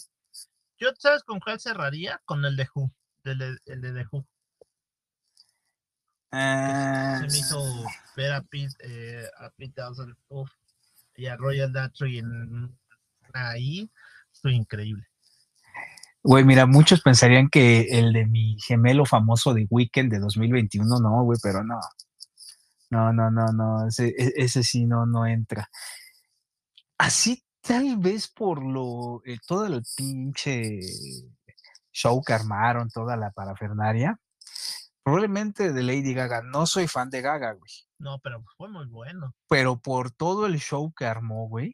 Yo, 0.80 0.90
¿sabes 1.00 1.24
con 1.24 1.40
cuál 1.40 1.60
cerraría? 1.60 2.22
Con 2.26 2.46
el 2.46 2.56
de 2.56 2.68
Who. 2.76 2.92
El 3.24 3.38
de, 3.38 3.58
el 3.66 3.82
de 3.82 3.94
The 3.94 4.06
Who. 4.12 4.26
Ah, 6.32 7.18
Se 7.20 7.28
me 7.28 7.38
hizo 7.38 7.86
ver 8.18 8.32
a 8.34 8.42
Pete, 8.42 8.76
eh, 8.80 9.28
a 9.40 9.50
Pete 9.52 9.82
uf, 10.30 10.50
y 11.16 11.28
a 11.28 11.38
Royal 11.38 11.72
Datry 11.72 12.20
en 12.20 12.76
ahí. 13.34 13.90
Estuvo 14.34 14.52
increíble. 14.52 15.06
Güey, 16.24 16.44
mira, 16.46 16.66
muchos 16.66 17.02
pensarían 17.02 17.50
que 17.50 17.82
el 18.00 18.14
de 18.14 18.26
mi 18.26 18.58
gemelo 18.60 19.06
famoso 19.06 19.54
de 19.54 19.68
Weekend 19.70 20.12
de 20.12 20.20
2021, 20.20 21.00
no, 21.00 21.24
güey, 21.24 21.38
pero 21.44 21.64
no. 21.64 21.80
No, 22.90 23.12
no, 23.12 23.30
no, 23.30 23.48
no, 23.48 23.88
ese, 23.88 24.08
e- 24.10 24.34
ese 24.38 24.64
sí 24.64 24.86
no, 24.86 25.06
no 25.06 25.26
entra. 25.28 25.70
Así 26.98 27.44
tal 27.62 27.98
vez 27.98 28.28
por 28.28 28.64
lo, 28.64 29.22
eh, 29.26 29.38
todo 29.48 29.66
el 29.68 29.84
pinche 29.98 30.80
show 31.94 32.22
que 32.22 32.34
armaron, 32.34 32.90
toda 32.90 33.16
la 33.16 33.32
parafernaria, 33.32 34.20
probablemente 35.04 35.72
de 35.72 35.84
Lady 35.84 36.14
Gaga. 36.14 36.42
No 36.42 36.66
soy 36.66 36.88
fan 36.88 37.10
de 37.10 37.22
Gaga, 37.22 37.54
güey, 37.54 37.72
No, 38.00 38.20
pero 38.20 38.44
fue 38.58 38.68
muy 38.70 38.86
bueno. 38.88 39.34
pero 39.48 39.78
por 39.80 40.12
todo 40.12 40.46
el 40.48 40.60
show 40.60 40.92
que 40.94 41.06
armó, 41.06 41.48
güey. 41.48 41.74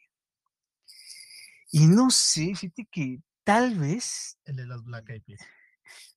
Y 1.71 1.87
no 1.87 2.09
sé, 2.09 2.55
fíjate 2.55 2.87
que 2.91 3.21
tal 3.43 3.77
vez 3.77 4.37
El 4.45 4.55
de 4.57 4.65
los 4.65 4.83
Black 4.83 5.09
Eyed 5.09 5.23
Peas. 5.23 5.41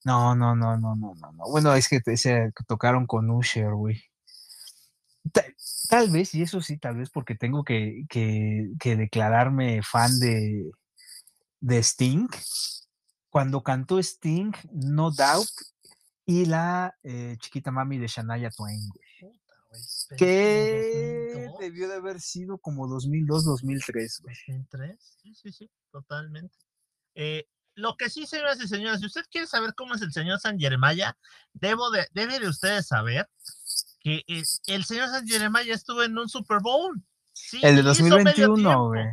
No, 0.05 0.35
no, 0.35 0.55
no, 0.57 0.77
no, 0.77 0.95
no, 0.97 1.15
no, 1.15 1.33
no. 1.33 1.45
Bueno, 1.49 1.75
es 1.75 1.89
que 1.89 2.01
se 2.17 2.53
tocaron 2.67 3.07
con 3.07 3.31
Usher, 3.31 3.73
güey. 3.73 4.03
Ta- 5.33 5.45
Tal, 5.89 6.11
vez, 6.11 6.35
y 6.35 6.43
eso 6.43 6.61
sí, 6.63 6.79
tal 6.79 6.97
vez 6.97 7.11
porque 7.11 7.35
tengo 7.35 7.65
que, 7.65 8.05
que- 8.09 8.71
que 8.81 8.97
declararme 8.97 9.83
fan 9.83 10.19
de, 10.19 10.71
de 11.61 11.79
Sting. 11.83 12.29
Cuando 13.33 13.63
cantó 13.63 13.99
Sting, 13.99 14.53
No 14.73 15.11
Doubt, 15.11 15.49
y 16.27 16.45
la 16.45 16.95
eh, 17.03 17.39
chiquita 17.41 17.71
mami 17.71 17.97
de 17.97 18.07
Shania 18.07 18.51
Twain, 18.51 18.91
Que 20.19 21.31
como 21.33 21.47
2002, 21.47 21.59
debió 21.61 21.89
de 21.89 21.95
haber 21.95 22.21
sido 22.21 22.59
como 22.59 22.87
2002, 22.87 23.45
2003, 23.47 24.21
güey. 24.23 24.37
2003. 24.49 25.17
Sí, 25.23 25.35
sí, 25.35 25.51
sí, 25.51 25.71
totalmente. 25.91 26.55
Eh, 27.15 27.47
lo 27.75 27.97
que 27.97 28.11
sí, 28.11 28.27
señoras 28.27 28.61
y 28.61 28.69
señores, 28.69 29.01
si 29.01 29.07
usted 29.07 29.23
quiere 29.31 29.47
saber 29.47 29.73
cómo 29.75 29.95
es 29.95 30.03
el 30.03 30.13
señor 30.13 30.39
San 30.39 30.59
Jeremiah, 30.59 31.17
debo 31.55 31.91
de, 31.91 32.07
debe 32.13 32.39
de 32.39 32.49
ustedes 32.51 32.87
saber 32.87 33.31
que 34.01 34.25
eh, 34.29 34.43
el 34.67 34.85
señor 34.85 35.09
San 35.09 35.27
Jeremiah 35.27 35.73
estuvo 35.73 36.03
en 36.03 36.19
un 36.19 36.29
Super 36.29 36.59
Bowl. 36.61 37.03
Sí, 37.33 37.61
El 37.63 37.77
de 37.77 37.91
hizo 37.93 38.03
medio 38.05 38.17
2021, 38.17 38.55
tiempo. 38.57 38.89
güey. 38.89 39.05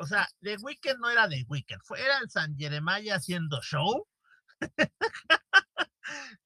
O 0.00 0.06
sea, 0.06 0.26
The 0.40 0.56
Weeknd 0.56 0.98
no 0.98 1.10
era 1.10 1.28
The 1.28 1.44
Weeknd, 1.48 1.80
fue, 1.84 2.00
era 2.00 2.18
el 2.18 2.30
San 2.30 2.56
Jeremiah 2.56 3.16
haciendo 3.16 3.60
show. 3.62 4.06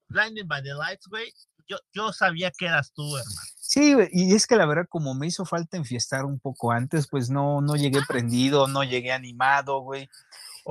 Blinding 0.08 0.48
by 0.48 0.62
the 0.62 0.74
Lights, 0.74 1.06
güey. 1.08 1.32
Yo, 1.66 1.78
yo 1.92 2.12
sabía 2.12 2.50
que 2.50 2.66
eras 2.66 2.92
tú, 2.92 3.16
hermano. 3.16 3.40
Sí, 3.56 3.96
y 4.12 4.34
es 4.34 4.46
que 4.46 4.56
la 4.56 4.66
verdad, 4.66 4.86
como 4.88 5.14
me 5.14 5.26
hizo 5.26 5.44
falta 5.44 5.76
enfiestar 5.76 6.24
un 6.24 6.38
poco 6.38 6.72
antes, 6.72 7.08
pues 7.08 7.30
no, 7.30 7.60
no 7.60 7.76
llegué 7.76 8.00
prendido, 8.06 8.68
no 8.68 8.84
llegué 8.84 9.12
animado, 9.12 9.80
güey. 9.80 10.08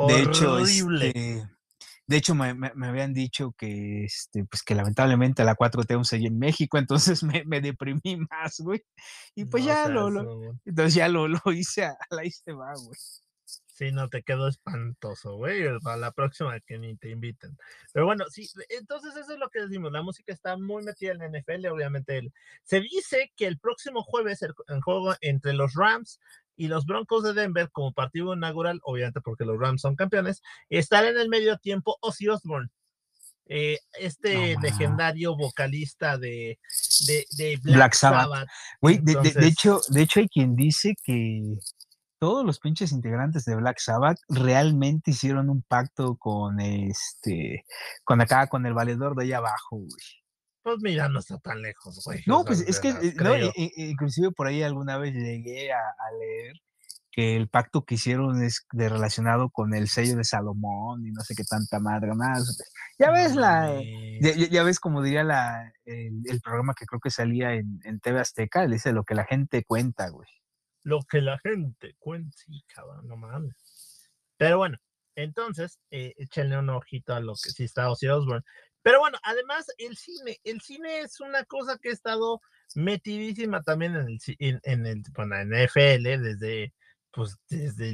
De 0.07 0.21
hecho, 0.21 0.53
Horrible. 0.53 1.07
este, 1.07 1.49
de 2.13 2.19
hecho 2.19 2.35
me, 2.35 2.53
me- 2.53 2.71
me 2.75 2.87
habían 2.87 3.11
dicho 3.13 3.53
que, 3.57 4.05
este, 4.05 4.45
pues 4.45 4.61
que 4.63 4.75
lamentablemente 4.75 5.43
la 5.43 5.55
4T 5.55 5.95
aún 5.95 6.05
seguía 6.05 6.27
en 6.29 6.37
México, 6.39 6.77
entonces 6.77 7.23
me, 7.23 7.43
me 7.45 7.59
deprimí 7.59 8.01
más, 8.29 8.59
güey. 8.59 8.83
Y 9.35 9.45
pues 9.45 9.63
No 9.63 9.69
ya 9.69 9.87
lo, 9.89 10.09
lo- 10.11 10.55
entonces 10.63 10.93
ya 10.93 11.09
lo, 11.09 11.27
lo 11.27 11.39
hice, 11.51 11.85
a 11.85 11.97
la 12.11 12.23
hice 12.23 12.53
va, 12.53 12.73
güey. 12.75 12.97
Sí, 13.75 13.91
no, 13.91 14.07
te 14.07 14.21
quedó 14.21 14.47
espantoso, 14.47 15.35
güey. 15.35 15.63
Para 15.79 15.97
la 15.97 16.11
próxima 16.11 16.59
que 16.59 16.77
ni 16.77 16.95
te 16.95 17.09
inviten. 17.09 17.57
Pero 17.91 18.05
bueno, 18.05 18.25
sí, 18.29 18.47
entonces 18.69 19.15
eso 19.15 19.33
es 19.33 19.39
lo 19.39 19.49
que 19.49 19.61
decimos. 19.61 19.91
La 19.91 20.03
música 20.03 20.31
está 20.31 20.55
muy 20.57 20.83
metida 20.83 21.13
en 21.13 21.17
la 21.17 21.25
NFL, 21.25 21.65
obviamente. 21.69 22.21
Se 22.63 22.81
dice 22.81 23.31
que 23.35 23.47
el 23.47 23.57
próximo 23.57 24.03
jueves 24.03 24.43
el, 24.43 24.53
el 24.67 24.81
juego 24.83 25.15
entre 25.21 25.53
los 25.53 25.73
Rams 25.73 26.19
y 26.55 26.67
los 26.67 26.85
Broncos 26.85 27.23
de 27.23 27.33
Denver 27.33 27.69
como 27.71 27.93
partido 27.93 28.33
inaugural, 28.33 28.79
obviamente 28.83 29.21
porque 29.21 29.45
los 29.45 29.59
Rams 29.59 29.81
son 29.81 29.95
campeones, 29.95 30.41
estará 30.69 31.09
en 31.09 31.17
el 31.17 31.29
medio 31.29 31.57
tiempo 31.57 31.97
Ozzy 32.01 32.27
Osbourne. 32.29 32.69
Eh, 33.45 33.77
este 33.99 34.55
No, 34.55 34.61
legendario 34.61 35.35
vocalista 35.35 36.17
de, 36.17 36.57
de, 37.07 37.25
de 37.37 37.57
Black, 37.61 37.75
Black 37.75 37.93
Sabbath. 37.93 38.21
Sabbath. 38.23 38.47
De, 38.81 38.89
de- 38.89 39.01
de 39.01 39.11
Entonces- 39.11 39.43
hecho, 39.45 39.81
de 39.89 40.01
hecho 40.01 40.19
hay 40.21 40.29
quien 40.29 40.55
dice 40.55 40.93
que 41.03 41.41
todos 42.19 42.45
los 42.45 42.59
pinches 42.59 42.93
integrantes 42.93 43.43
de 43.43 43.55
Black 43.57 43.79
Sabbath 43.79 44.17
realmente 44.29 45.11
hicieron 45.11 45.49
un 45.49 45.61
pacto 45.61 46.15
con 46.15 46.61
este, 46.61 47.65
con 48.05 48.21
acá, 48.21 48.47
con 48.47 48.65
el 48.65 48.73
valedor 48.73 49.13
de 49.15 49.25
allá 49.25 49.37
abajo, 49.39 49.75
güey. 49.77 50.22
Pues 50.63 50.77
mira, 50.81 51.09
no 51.09 51.19
está 51.19 51.37
tan 51.39 51.61
lejos, 51.61 52.01
güey. 52.05 52.21
No, 52.25 52.43
pues 52.45 52.61
es 52.61 52.79
que, 52.79 52.89
eh, 52.89 53.13
no, 53.17 53.35
inclusive 53.75 54.31
por 54.31 54.47
ahí 54.47 54.63
alguna 54.63 54.97
vez 54.97 55.13
llegué 55.13 55.71
a, 55.73 55.77
a 55.79 56.11
leer 56.19 56.55
que 57.11 57.35
el 57.35 57.47
pacto 57.47 57.83
que 57.83 57.95
hicieron 57.95 58.41
es 58.41 58.65
de 58.71 58.89
relacionado 58.89 59.49
con 59.51 59.75
el 59.75 59.87
sello 59.87 60.15
de 60.15 60.23
Salomón 60.23 61.05
y 61.05 61.11
no 61.11 61.21
sé 61.21 61.35
qué 61.35 61.43
tanta 61.43 61.79
madre 61.79 62.15
más. 62.15 62.57
Ya 62.97 63.11
ves 63.11 63.35
la, 63.35 63.75
eh, 63.75 64.17
ya, 64.21 64.31
ya- 64.35 64.47
ya 64.49 64.63
ves 64.63 64.79
como 64.79 65.03
diría 65.03 65.23
la, 65.23 65.71
el, 65.85 66.21
el 66.25 66.41
programa 66.41 66.73
que 66.73 66.85
creo 66.85 66.99
que 66.99 67.11
salía 67.11 67.53
en, 67.53 67.79
en 67.83 67.99
TV 67.99 68.19
Azteca, 68.19 68.65
le 68.65 68.75
dice 68.75 68.93
lo 68.93 69.03
que 69.03 69.13
la 69.15 69.25
gente 69.25 69.63
cuenta, 69.63 70.09
güey. 70.09 70.27
lo 70.83 71.01
que 71.03 71.21
la 71.21 71.37
gente 71.39 71.93
cuenta, 71.99 72.35
sí, 72.35 72.63
cabrón, 72.73 73.07
no 73.07 73.15
mames. 73.17 74.09
Pero 74.37 74.57
bueno, 74.57 74.77
entonces, 75.15 75.77
eh, 75.91 76.13
échenle 76.17 76.57
un 76.57 76.69
ojito 76.71 77.13
a 77.13 77.19
lo 77.19 77.33
que 77.33 77.51
sí 77.51 77.65
está 77.65 77.91
Ozzy 77.91 78.07
Osbourne. 78.07 78.43
Pero 78.83 78.99
bueno, 78.99 79.17
además, 79.23 79.65
el 79.77 79.97
cine, 79.97 80.39
el 80.43 80.61
cine 80.61 80.99
es 80.99 81.19
una 81.21 81.43
cosa 81.45 81.77
que 81.81 81.89
ha 81.89 81.93
estado 81.93 82.41
metidísima 82.75 83.61
también 83.63 83.95
en 83.95 84.07
el, 84.09 84.19
en, 84.39 84.59
en 84.63 84.85
el, 84.85 85.03
bueno, 85.15 85.35
en 85.37 85.49
NFL, 85.53 86.03
desde, 86.21 86.73
pues, 87.11 87.37
desde 87.49 87.93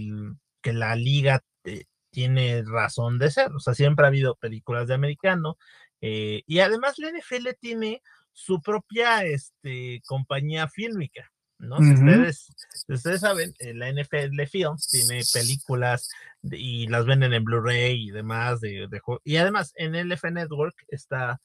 que 0.62 0.74
la 0.74 0.96
liga 0.96 1.44
eh, 1.64 1.86
tiene 2.12 2.64
razón 2.66 3.20
de 3.20 3.32
ser. 3.32 3.52
O 3.54 3.60
sea, 3.60 3.74
siempre 3.76 4.06
ha 4.06 4.10
habido 4.10 4.36
películas 4.36 4.88
de 4.88 4.96
americano. 4.96 5.58
eh, 6.02 6.44
y 6.48 6.60
además 6.60 6.98
la 7.00 7.10
NFL 7.10 7.50
tiene 7.60 8.02
su 8.34 8.62
propia 8.62 9.24
este, 9.26 10.02
compañía 10.06 10.68
fílmica. 10.70 11.32
¿No? 11.60 11.78
Si 11.78 11.92
Ujú. 11.94 11.94
ustedes, 12.06 12.48
si 12.88 12.94
ustedes 12.94 13.22
saben, 13.22 13.54
eh, 13.60 13.74
la 13.74 13.90
NFL 13.90 14.48
Films 14.48 14.88
tiene 14.88 15.22
películas 15.34 16.10
de- 16.42 16.58
y 16.58 16.88
las 16.88 17.06
venden 17.06 17.34
en 17.34 17.44
Blu-ray 17.44 18.08
y 18.08 18.12
demás. 18.12 18.62
De, 18.62 18.88
de 18.90 19.02
y 19.24 19.36
además 19.38 19.74
en 19.76 19.94
LF 19.96 20.32
Network 20.32 20.76
está 20.88 21.40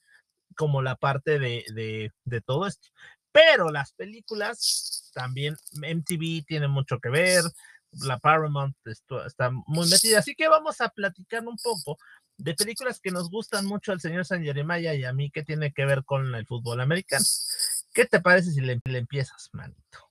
como 0.57 0.83
la 0.83 0.96
parte 0.96 1.38
de, 1.38 1.64
de, 1.74 2.12
de 2.24 2.40
todo 2.40 2.66
esto. 2.66 2.88
Pero 3.33 3.70
las 3.70 3.92
películas 3.92 5.11
también, 5.12 5.57
MTV 5.83 6.44
tiene 6.46 6.68
mucho 6.68 7.00
que 7.00 7.09
ver, 7.09 7.42
la 7.90 8.18
Paramount 8.18 8.77
esto- 8.85 9.24
está 9.27 9.50
muy 9.50 9.88
metida. 9.88 10.20
Así 10.20 10.35
que 10.37 10.48
vamos 10.48 10.81
a 10.81 10.88
platicar 10.88 11.46
un 11.46 11.57
poco 11.57 11.98
de 12.37 12.55
películas 12.55 13.00
que 13.00 13.11
nos 13.11 13.31
gustan 13.31 13.66
mucho 13.66 13.92
al 13.92 14.00
señor 14.00 14.24
San 14.24 14.42
Jeremiah 14.42 14.94
y 14.94 15.05
a 15.05 15.12
mí 15.12 15.31
que 15.31 15.42
tiene 15.44 15.72
que 15.72 15.85
ver 15.85 16.05
con 16.05 16.35
el 16.35 16.46
fútbol 16.46 16.81
americano. 16.81 17.24
¿Qué 17.92 18.07
te 18.07 18.20
parece 18.20 18.50
si 18.50 18.61
le, 18.61 18.81
le 18.85 18.98
empiezas, 18.98 19.50
manito? 19.53 20.04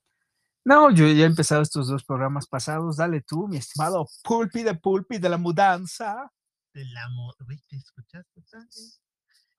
No, 0.66 0.92
yo 0.92 1.08
ya 1.08 1.24
he 1.24 1.28
empezado 1.28 1.62
estos 1.62 1.88
dos 1.88 2.04
programas 2.06 2.48
pasados. 2.48 2.98
Dale 2.98 3.22
tú, 3.22 3.48
mi 3.48 3.58
estimado 3.58 4.08
Pulpi 4.24 4.64
de 4.64 4.76
Pulpi 4.76 5.18
de 5.18 5.30
la 5.30 5.38
mudanza. 5.38 6.32
Del 6.74 6.96
amor. 6.98 7.36
Güey, 7.46 7.60
¿te 7.68 7.76
escuchaste? 7.76 8.42
Santi? 8.46 8.80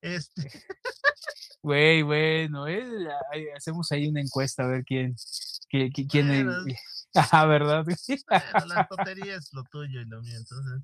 Este, 0.01 0.51
Güey, 1.63 2.03
bueno, 2.03 2.67
eh, 2.69 2.83
hacemos 3.57 3.91
ahí 3.93 4.07
una 4.07 4.21
encuesta 4.21 4.65
a 4.65 4.67
ver 4.67 4.85
quién, 4.85 5.15
quién, 5.71 5.91
quién, 5.93 6.31
es- 6.31 6.45
Bueno. 6.45 6.65
Ah, 7.33 7.47
¿verdad? 7.47 7.85
bueno, 7.85 8.07
la 8.67 8.89
es 9.37 9.53
lo 9.53 9.63
tuyo 9.65 10.01
y 10.01 10.05
lo 10.05 10.21
mío, 10.21 10.37
entonces. 10.37 10.83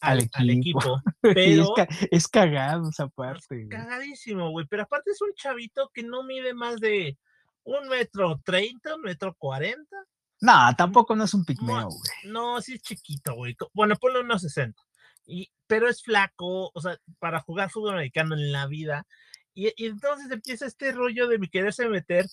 al, 0.00 0.28
equipo. 0.50 1.00
Pero 1.20 1.74
es, 2.10 2.26
cagado 2.26 2.90
esa 2.90 3.06
parte. 3.06 3.68
cagadísimo, 3.70 4.50
güey. 4.50 4.66
Pero 4.68 4.82
aparte 4.82 5.12
es 5.12 5.22
un 5.22 5.32
chavito 5.34 5.92
que 5.94 6.02
no 6.02 6.24
mide 6.24 6.54
más 6.54 6.80
de 6.80 7.16
un 7.62 7.86
metro 7.86 8.40
treinta, 8.44 8.96
un 8.96 9.02
metro 9.02 9.32
cuarenta. 9.38 9.96
No, 10.40 10.74
tampoco 10.76 11.14
no 11.14 11.22
es 11.22 11.34
un 11.34 11.44
pigmeo, 11.44 11.86
güey. 11.86 12.32
No, 12.32 12.60
sí 12.60 12.74
es 12.74 12.82
chiquito, 12.82 13.34
güey. 13.34 13.56
Bueno, 13.72 13.94
ponle 13.94 14.18
unos 14.18 14.42
sesenta. 14.42 14.82
Y, 15.24 15.52
pero 15.68 15.88
es 15.88 16.02
flaco, 16.02 16.72
o 16.74 16.80
sea, 16.80 16.98
para 17.20 17.38
jugar 17.38 17.70
fútbol 17.70 17.92
americano 17.92 18.34
en 18.34 18.50
la 18.50 18.66
vida. 18.66 19.06
Y, 19.54 19.68
y, 19.76 19.86
entonces 19.86 20.28
empieza 20.32 20.66
este 20.66 20.90
rollo 20.90 21.28
de 21.28 21.38
quererse 21.48 21.88
meter, 21.88 22.26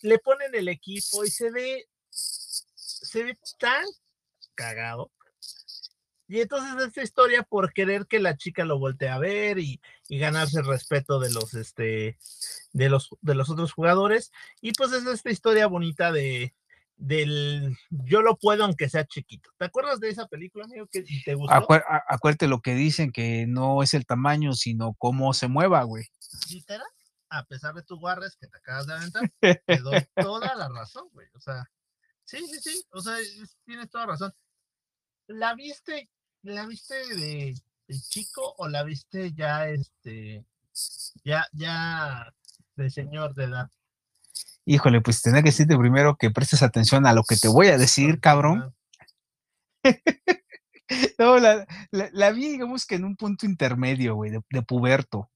le 0.00 0.18
ponen 0.18 0.52
el 0.56 0.66
equipo 0.66 1.24
y 1.24 1.30
se 1.30 1.52
ve 1.52 1.86
se 3.12 3.24
ve 3.24 3.38
tan 3.58 3.84
cagado. 4.54 5.10
Y 6.28 6.40
entonces 6.40 6.86
esta 6.86 7.02
historia 7.02 7.42
por 7.42 7.74
querer 7.74 8.06
que 8.06 8.18
la 8.18 8.38
chica 8.38 8.64
lo 8.64 8.78
voltee 8.78 9.10
a 9.10 9.18
ver 9.18 9.58
y, 9.58 9.80
ganarse 10.08 10.60
el 10.60 10.66
respeto 10.66 11.20
de 11.20 11.30
los 11.30 11.54
este 11.54 12.18
de 12.72 12.88
los 12.88 13.10
de 13.20 13.34
los 13.34 13.50
otros 13.50 13.72
jugadores. 13.72 14.32
Y 14.62 14.72
pues 14.72 14.92
es 14.92 15.06
esta 15.06 15.30
historia 15.30 15.66
bonita 15.66 16.10
de 16.10 16.54
del 16.96 17.76
yo 17.90 18.22
lo 18.22 18.36
puedo 18.36 18.64
aunque 18.64 18.88
sea 18.88 19.06
chiquito. 19.06 19.50
¿Te 19.58 19.66
acuerdas 19.66 20.00
de 20.00 20.08
esa 20.08 20.26
película, 20.26 20.64
amigo? 20.64 20.86
que 20.90 21.04
te 21.24 21.34
gustó? 21.34 21.54
acuérdate 22.08 22.46
lo 22.46 22.60
que 22.60 22.74
dicen, 22.74 23.12
que 23.12 23.46
no 23.46 23.82
es 23.82 23.92
el 23.92 24.06
tamaño, 24.06 24.54
sino 24.54 24.94
cómo 24.94 25.34
se 25.34 25.48
mueva, 25.48 25.82
güey. 25.82 26.04
¿Literal? 26.50 26.86
A 27.28 27.44
pesar 27.44 27.74
de 27.74 27.82
tus 27.82 27.98
guarres 27.98 28.36
que 28.36 28.46
te 28.46 28.56
acabas 28.56 28.86
de 28.86 28.94
aventar, 28.94 29.30
te 29.66 29.78
doy 29.78 30.06
toda 30.14 30.54
la 30.54 30.68
razón, 30.68 31.08
güey. 31.12 31.26
O 31.34 31.40
sea, 31.40 31.68
Sí, 32.32 32.38
sí, 32.48 32.60
sí, 32.62 32.82
o 32.92 33.02
sea, 33.02 33.14
tienes 33.66 33.90
toda 33.90 34.06
razón. 34.06 34.32
¿La 35.26 35.54
viste, 35.54 36.08
la 36.40 36.64
viste 36.64 36.94
de, 37.14 37.54
chico 38.08 38.54
o 38.56 38.68
la 38.68 38.84
viste 38.84 39.34
ya, 39.34 39.68
este, 39.68 40.46
ya, 41.24 41.46
ya 41.52 42.34
de 42.74 42.88
señor 42.88 43.34
de 43.34 43.44
edad? 43.44 43.70
Híjole, 44.64 45.02
pues 45.02 45.20
tendría 45.20 45.42
que 45.42 45.50
decirte 45.50 45.76
primero 45.76 46.16
que 46.16 46.30
prestes 46.30 46.62
atención 46.62 47.04
a 47.04 47.12
lo 47.12 47.22
que 47.22 47.36
te 47.36 47.48
voy 47.48 47.66
a 47.66 47.76
decir, 47.76 48.18
cabrón. 48.18 48.74
no, 51.18 51.38
la, 51.38 51.66
la, 51.90 52.30
vi, 52.30 52.48
digamos 52.48 52.86
que 52.86 52.94
en 52.94 53.04
un 53.04 53.14
punto 53.14 53.44
intermedio, 53.44 54.14
güey, 54.14 54.30
de, 54.30 54.40
de 54.48 54.62
puberto. 54.62 55.30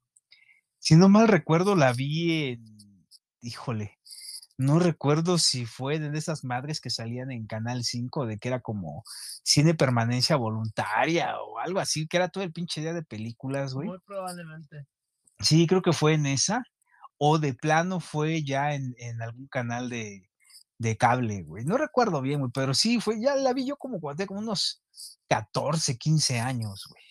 Si 0.78 0.96
no 0.96 1.11
mal 1.11 1.28
recuerdo, 1.28 1.76
la 1.76 1.92
vi 1.92 2.52
en, 2.52 3.06
híjole, 3.42 3.98
no 4.58 4.78
recuerdo 4.78 5.38
si 5.38 5.66
fue 5.66 5.98
de 5.98 6.16
esas 6.16 6.44
madres 6.44 6.80
que 6.80 6.90
salían 6.90 7.30
en 7.30 7.46
Canal 7.46 7.84
5, 7.84 8.26
de 8.26 8.38
que 8.38 8.48
era 8.48 8.60
como 8.60 9.04
cine 9.42 9.74
permanencia 9.74 10.36
voluntaria 10.36 11.38
o 11.40 11.58
algo 11.58 11.80
así, 11.80 12.06
que 12.06 12.16
era 12.16 12.28
todo 12.28 12.42
el 12.42 12.52
pinche 12.52 12.80
día 12.80 12.94
de 12.94 13.02
películas, 13.02 13.74
güey. 13.74 13.88
Muy 13.88 13.98
probablemente. 14.00 14.86
Sí, 15.40 15.66
creo 15.66 15.82
que 15.82 15.92
fue 15.92 16.14
en 16.14 16.26
esa, 16.26 16.64
o 17.18 17.38
de 17.38 17.52
plano 17.52 18.00
fue 18.00 18.42
ya 18.44 18.74
en, 18.74 18.94
algún 19.20 19.46
canal 19.48 19.90
de, 19.90 20.26
cable, 20.98 21.42
güey. 21.42 21.64
No 21.64 21.76
recuerdo 21.76 22.22
bien, 22.22 22.40
güey, 22.40 22.52
pero 22.52 22.72
sí, 22.72 23.00
fue, 23.00 23.20
ya 23.20 23.36
la 23.36 23.52
vi 23.52 23.66
yo 23.66 23.76
como 23.76 24.00
cuando 24.00 24.16
tenía 24.16 24.28
como 24.28 24.40
unos 24.40 24.82
14, 25.28 25.98
15 25.98 26.40
años, 26.40 26.84
güey. 26.88 27.02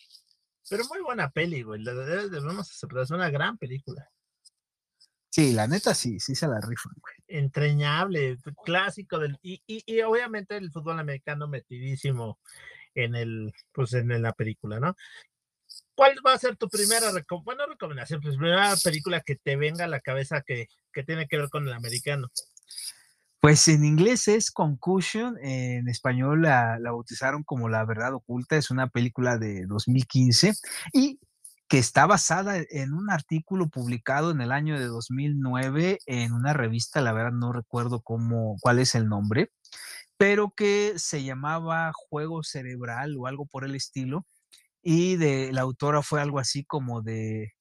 Pero 0.68 0.84
muy 0.86 1.02
buena 1.02 1.30
peli, 1.30 1.62
güey. 1.62 1.84
La 1.84 1.94
de 1.94 2.30
debemos 2.30 2.72
aceptar, 2.72 3.04
es 3.04 3.12
una 3.12 3.30
gran 3.30 3.56
película. 3.60 4.10
Sí, 5.36 5.52
la 5.52 5.68
neta 5.68 5.94
sí, 5.94 6.18
sí 6.22 6.34
se 6.34 6.48
la 6.48 6.62
rifan, 6.62 6.94
güey. 7.02 7.14
Entreñable, 7.28 8.38
clásico 8.64 9.20
del, 9.20 9.38
y, 9.42 9.62
y, 9.68 10.02
obviamente 10.04 10.56
el 10.56 10.72
fútbol 10.72 10.98
americano 10.98 11.50
metidísimo 11.50 12.40
en 12.94 13.16
el, 13.16 13.54
pues 13.74 13.92
en 13.96 14.22
la 14.22 14.32
película, 14.32 14.80
¿no? 14.80 14.96
¿Cuál 15.94 16.16
va 16.26 16.32
a 16.32 16.38
ser 16.38 16.56
tu 16.56 16.70
primera 16.70 17.12
bueno, 17.44 17.66
recomendación? 17.68 18.22
Pues 18.22 18.38
primera 18.38 18.76
película 18.82 19.20
que 19.20 19.36
te 19.36 19.58
venga 19.58 19.84
a 19.84 19.90
la 19.90 20.00
cabeza 20.00 20.42
que, 20.42 20.70
que 20.94 21.04
tiene 21.04 21.28
que 21.28 21.38
ver 21.38 21.50
con 21.50 21.68
el 21.68 21.74
americano. 21.74 22.30
Pues 23.42 23.68
en 23.68 23.84
inglés 23.84 24.30
es 24.30 24.52
Concussion, 24.52 25.38
en 25.42 25.90
español 25.90 26.44
la, 26.44 26.80
la, 26.80 26.92
bautizaron 26.92 27.44
como 27.44 27.68
La 27.68 27.84
Verdad 27.84 28.14
Oculta, 28.14 28.56
es 28.56 28.72
una 28.72 28.88
película 28.88 29.38
de 29.38 29.66
2015 29.66 30.54
y 30.94 31.20
que 31.68 31.80
está 31.80 32.06
basada 32.06 32.58
en 32.70 32.94
un 32.94 33.10
artículo 33.10 33.70
publicado 33.70 34.32
en 34.32 34.42
el 34.42 34.52
año 34.52 34.80
de 34.80 34.86
2009 34.86 36.00
en 36.06 36.34
una 36.34 36.54
revista, 36.54 37.02
la 37.02 37.14
verdad 37.14 37.32
no 37.32 37.54
recuerdo 37.54 38.02
cómo, 38.02 38.58
cuál 38.62 38.80
es 38.80 38.96
el 38.96 39.08
nombre, 39.08 39.52
pero 40.18 40.54
que 40.56 40.94
se 40.98 41.24
llamaba 41.24 41.92
Juego 41.94 42.44
Cerebral 42.44 43.16
o 43.18 43.28
algo 43.28 43.46
por 43.48 43.66
el 43.66 43.76
estilo, 43.76 44.26
y 44.82 45.16
de 45.18 45.52
la 45.52 45.62
autora 45.62 46.04
fue 46.04 46.22
algo 46.22 46.40
así 46.40 46.64
como 46.64 47.02
de 47.02 47.54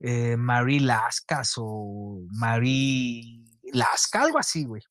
eh, 0.00 0.36
Marie 0.36 0.80
Lascas 0.80 1.54
o 1.56 2.20
Marie 2.32 3.42
Lasca, 3.72 4.22
algo 4.22 4.38
así, 4.38 4.64
güey. 4.64 4.82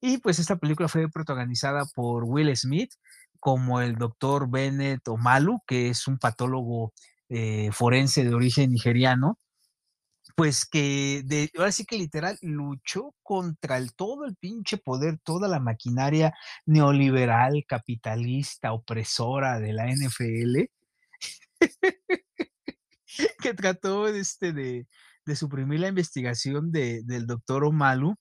Y 0.00 0.18
pues 0.18 0.38
esta 0.38 0.56
película 0.56 0.88
fue 0.88 1.08
protagonizada 1.08 1.84
por 1.94 2.24
Will 2.24 2.54
Smith 2.56 2.92
como 3.40 3.80
el 3.80 3.96
doctor 3.96 4.50
Bennett 4.50 5.06
Omalu, 5.08 5.60
que 5.66 5.90
es 5.90 6.08
un 6.08 6.18
patólogo 6.18 6.92
eh, 7.36 7.70
forense 7.72 8.24
de 8.24 8.32
origen 8.32 8.70
nigeriano, 8.70 9.40
pues 10.36 10.64
que 10.64 11.22
de, 11.24 11.50
ahora 11.58 11.72
sí 11.72 11.84
que 11.84 11.98
literal 11.98 12.38
luchó 12.42 13.12
contra 13.24 13.76
el, 13.76 13.92
todo 13.94 14.24
el 14.24 14.36
pinche 14.36 14.78
poder, 14.78 15.18
toda 15.24 15.48
la 15.48 15.58
maquinaria 15.58 16.32
neoliberal, 16.64 17.64
capitalista, 17.66 18.72
opresora 18.72 19.58
de 19.58 19.72
la 19.72 19.86
NFL, 19.86 20.70
que 23.42 23.54
trató 23.54 24.06
este, 24.06 24.52
de, 24.52 24.86
suprimir 25.34 25.80
la 25.80 25.88
investigación 25.88 26.70
de, 26.70 27.02
del 27.02 27.26
doctor 27.26 27.64
Omalu 27.64 28.14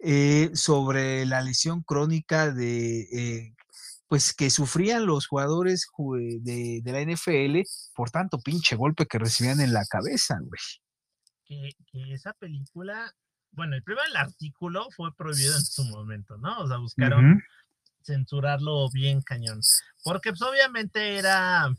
eh, 0.00 0.50
sobre 0.52 1.24
la 1.24 1.40
lesión 1.40 1.82
crónica 1.82 2.50
de 2.50 3.00
eh, 3.12 3.54
pues 4.10 4.34
que 4.34 4.50
sufrían 4.50 5.06
los 5.06 5.28
jugadores 5.28 5.86
de, 6.40 6.82
la 6.84 7.00
NFL 7.00 7.60
por 7.94 8.10
tanto 8.10 8.40
pinche 8.40 8.74
golpe 8.74 9.06
que 9.06 9.20
recibían 9.20 9.60
en 9.60 9.72
la 9.72 9.84
cabeza, 9.88 10.36
güey. 10.40 10.60
Que, 11.44 12.12
esa 12.12 12.32
película 12.32 13.14
bueno, 13.52 13.76
el 13.76 13.84
primer 13.84 14.04
artículo 14.16 14.88
fue 14.96 15.14
prohibido 15.14 15.54
en 15.56 15.64
su 15.64 15.84
momento, 15.84 16.36
¿no? 16.38 16.58
O 16.58 16.66
sea, 16.66 16.78
buscaron 16.78 17.40
censurarlo 18.02 18.90
bien 18.90 19.22
cañón, 19.22 19.60
porque 20.02 20.30
pues 20.30 20.42
obviamente 20.42 21.16
era, 21.16 21.72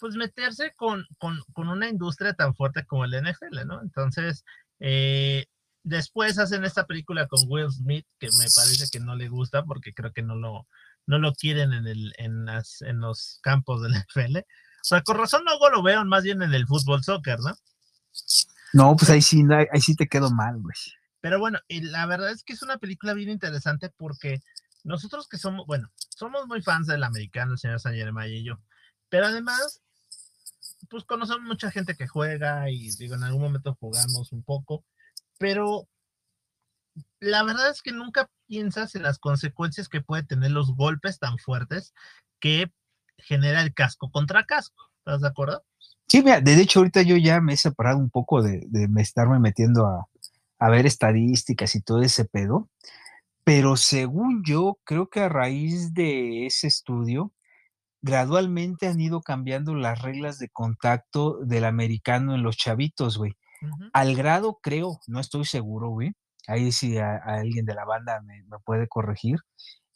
pues 0.00 0.14
meterse 0.14 0.72
con, 0.74 1.06
con, 1.18 1.38
con, 1.52 1.68
una 1.68 1.88
industria 1.88 2.32
tan 2.32 2.54
fuerte 2.54 2.86
como 2.86 3.04
el 3.04 3.12
NFL, 3.12 3.66
¿no? 3.66 3.82
Entonces, 3.82 4.42
eh, 4.80 5.44
después 5.82 6.38
hacen 6.38 6.64
esta 6.64 6.86
película 6.86 7.26
con 7.26 7.40
Will 7.46 7.70
Smith, 7.70 8.06
que 8.18 8.28
me 8.38 8.46
parece 8.54 8.88
que 8.90 9.00
no 9.00 9.16
le 9.16 9.28
gusta 9.28 9.64
porque 9.64 9.92
creo 9.92 10.12
que 10.12 10.22
no 10.22 10.34
lo, 10.34 10.66
no 11.08 11.18
lo 11.18 11.32
quieren 11.32 11.72
en, 11.72 11.86
el, 11.86 12.14
en, 12.18 12.44
las, 12.44 12.82
en 12.82 13.00
los 13.00 13.40
campos 13.42 13.82
del 13.82 13.92
NFL. 13.92 14.36
O 14.38 14.84
sea, 14.84 15.02
con 15.02 15.16
razón 15.16 15.42
luego 15.44 15.70
lo 15.70 15.82
veo 15.82 16.04
más 16.04 16.22
bien 16.22 16.42
en 16.42 16.54
el 16.54 16.66
fútbol 16.66 17.02
soccer, 17.02 17.40
¿no? 17.40 17.56
No, 18.74 18.94
pues 18.94 19.10
ahí 19.10 19.22
sí, 19.22 19.42
ahí 19.72 19.80
sí 19.80 19.96
te 19.96 20.06
quedo 20.06 20.30
mal, 20.30 20.58
güey. 20.58 20.76
Pero 21.20 21.40
bueno, 21.40 21.58
la 21.68 22.06
verdad 22.06 22.30
es 22.30 22.44
que 22.44 22.52
es 22.52 22.62
una 22.62 22.76
película 22.76 23.14
bien 23.14 23.30
interesante 23.30 23.90
porque 23.96 24.40
nosotros 24.84 25.28
que 25.28 25.38
somos, 25.38 25.66
bueno, 25.66 25.90
somos 26.10 26.46
muy 26.46 26.62
fans 26.62 26.86
del 26.86 27.02
americano, 27.02 27.52
el 27.52 27.58
señor 27.58 27.80
San 27.80 27.94
y 27.96 28.44
yo, 28.44 28.60
pero 29.08 29.26
además, 29.26 29.80
pues 30.90 31.04
conocemos 31.04 31.42
mucha 31.42 31.70
gente 31.70 31.96
que 31.96 32.06
juega 32.06 32.70
y 32.70 32.90
digo, 32.96 33.14
en 33.14 33.24
algún 33.24 33.42
momento 33.42 33.76
jugamos 33.80 34.30
un 34.32 34.42
poco, 34.42 34.84
pero 35.38 35.88
la 37.20 37.42
verdad 37.42 37.70
es 37.70 37.82
que 37.82 37.92
nunca 37.92 38.30
piensas 38.46 38.94
en 38.94 39.02
las 39.02 39.18
consecuencias 39.18 39.88
que 39.88 40.00
puede 40.00 40.22
tener 40.22 40.50
los 40.50 40.74
golpes 40.74 41.18
tan 41.18 41.38
fuertes 41.38 41.94
que 42.40 42.72
genera 43.18 43.62
el 43.62 43.74
casco 43.74 44.10
contra 44.10 44.44
casco. 44.44 44.90
¿Estás 44.98 45.20
de 45.20 45.28
acuerdo? 45.28 45.64
Sí, 46.06 46.22
mira, 46.22 46.40
de 46.40 46.60
hecho 46.60 46.80
ahorita 46.80 47.02
yo 47.02 47.16
ya 47.16 47.40
me 47.40 47.54
he 47.54 47.56
separado 47.56 47.98
un 47.98 48.10
poco 48.10 48.42
de, 48.42 48.62
de 48.66 48.88
estarme 49.02 49.38
metiendo 49.38 49.86
a, 49.86 50.08
a 50.58 50.70
ver 50.70 50.86
estadísticas 50.86 51.74
y 51.74 51.82
todo 51.82 52.02
ese 52.02 52.24
pedo, 52.24 52.68
pero 53.44 53.76
según 53.76 54.42
yo, 54.44 54.78
creo 54.84 55.08
que 55.08 55.20
a 55.20 55.28
raíz 55.28 55.94
de 55.94 56.46
ese 56.46 56.66
estudio, 56.66 57.32
gradualmente 58.02 58.86
han 58.86 59.00
ido 59.00 59.22
cambiando 59.22 59.74
las 59.74 60.02
reglas 60.02 60.38
de 60.38 60.50
contacto 60.50 61.38
del 61.44 61.64
americano 61.64 62.34
en 62.34 62.42
los 62.42 62.56
chavitos, 62.56 63.16
güey. 63.16 63.36
Al 63.92 64.14
grado, 64.14 64.58
creo, 64.62 65.00
no 65.06 65.18
estoy 65.18 65.44
seguro, 65.44 65.88
güey. 65.88 66.12
Ahí 66.48 66.72
si 66.72 66.92
sí, 66.94 66.98
alguien 66.98 67.66
de 67.66 67.74
la 67.74 67.84
banda 67.84 68.22
me, 68.22 68.42
puede 68.64 68.88
corregir. 68.88 69.38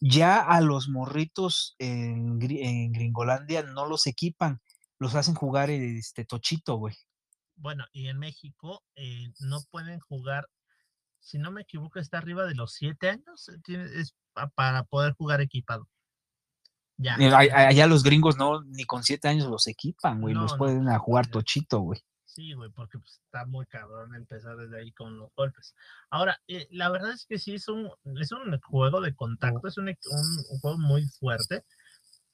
Ya 0.00 0.38
a 0.38 0.60
los 0.60 0.88
morritos 0.88 1.74
en, 1.78 2.38
en, 2.42 2.92
Gringolandia 2.92 3.62
no 3.62 3.86
los 3.86 4.06
equipan, 4.06 4.60
los 4.98 5.14
hacen 5.14 5.34
jugar 5.34 5.70
este 5.70 6.26
tochito, 6.26 6.76
güey. 6.76 6.94
Bueno, 7.56 7.86
y 7.92 8.08
en 8.08 8.18
México 8.18 8.82
eh, 8.96 9.32
no 9.40 9.60
pueden 9.70 9.98
jugar, 10.00 10.46
si 11.20 11.38
no 11.38 11.50
me 11.50 11.62
equivoco, 11.62 11.98
está 11.98 12.18
arriba 12.18 12.44
de 12.44 12.54
los 12.54 12.74
siete 12.74 13.08
años, 13.08 13.48
eh, 13.48 13.88
es 13.94 14.14
para 14.54 14.82
poder 14.84 15.14
jugar 15.14 15.40
equipado. 15.40 15.88
Ya. 16.98 17.16
Allá 17.16 17.86
los 17.86 18.02
gringos 18.02 18.36
no, 18.36 18.62
ni 18.62 18.84
con 18.84 19.04
siete 19.04 19.28
años 19.28 19.48
los 19.48 19.66
equipan, 19.68 20.20
güey, 20.20 20.34
los 20.34 20.54
pueden 20.56 20.88
a 20.88 20.98
jugar 20.98 21.28
tochito, 21.28 21.80
güey. 21.80 22.02
Sí, 22.34 22.54
güey, 22.54 22.70
porque 22.70 22.98
pues, 22.98 23.20
está 23.24 23.44
muy 23.44 23.66
cabrón 23.66 24.14
empezar 24.14 24.56
desde 24.56 24.78
ahí 24.80 24.92
con 24.92 25.18
los 25.18 25.30
golpes. 25.34 25.74
Ahora, 26.10 26.40
eh, 26.48 26.66
la 26.70 26.88
verdad 26.90 27.12
es 27.12 27.26
que 27.26 27.38
sí 27.38 27.54
es 27.54 27.68
un, 27.68 27.90
es 28.20 28.32
un 28.32 28.58
juego 28.60 29.00
de 29.00 29.14
contacto, 29.14 29.68
es 29.68 29.76
un, 29.76 29.88
un 29.88 30.60
juego 30.60 30.78
muy 30.78 31.04
fuerte 31.06 31.64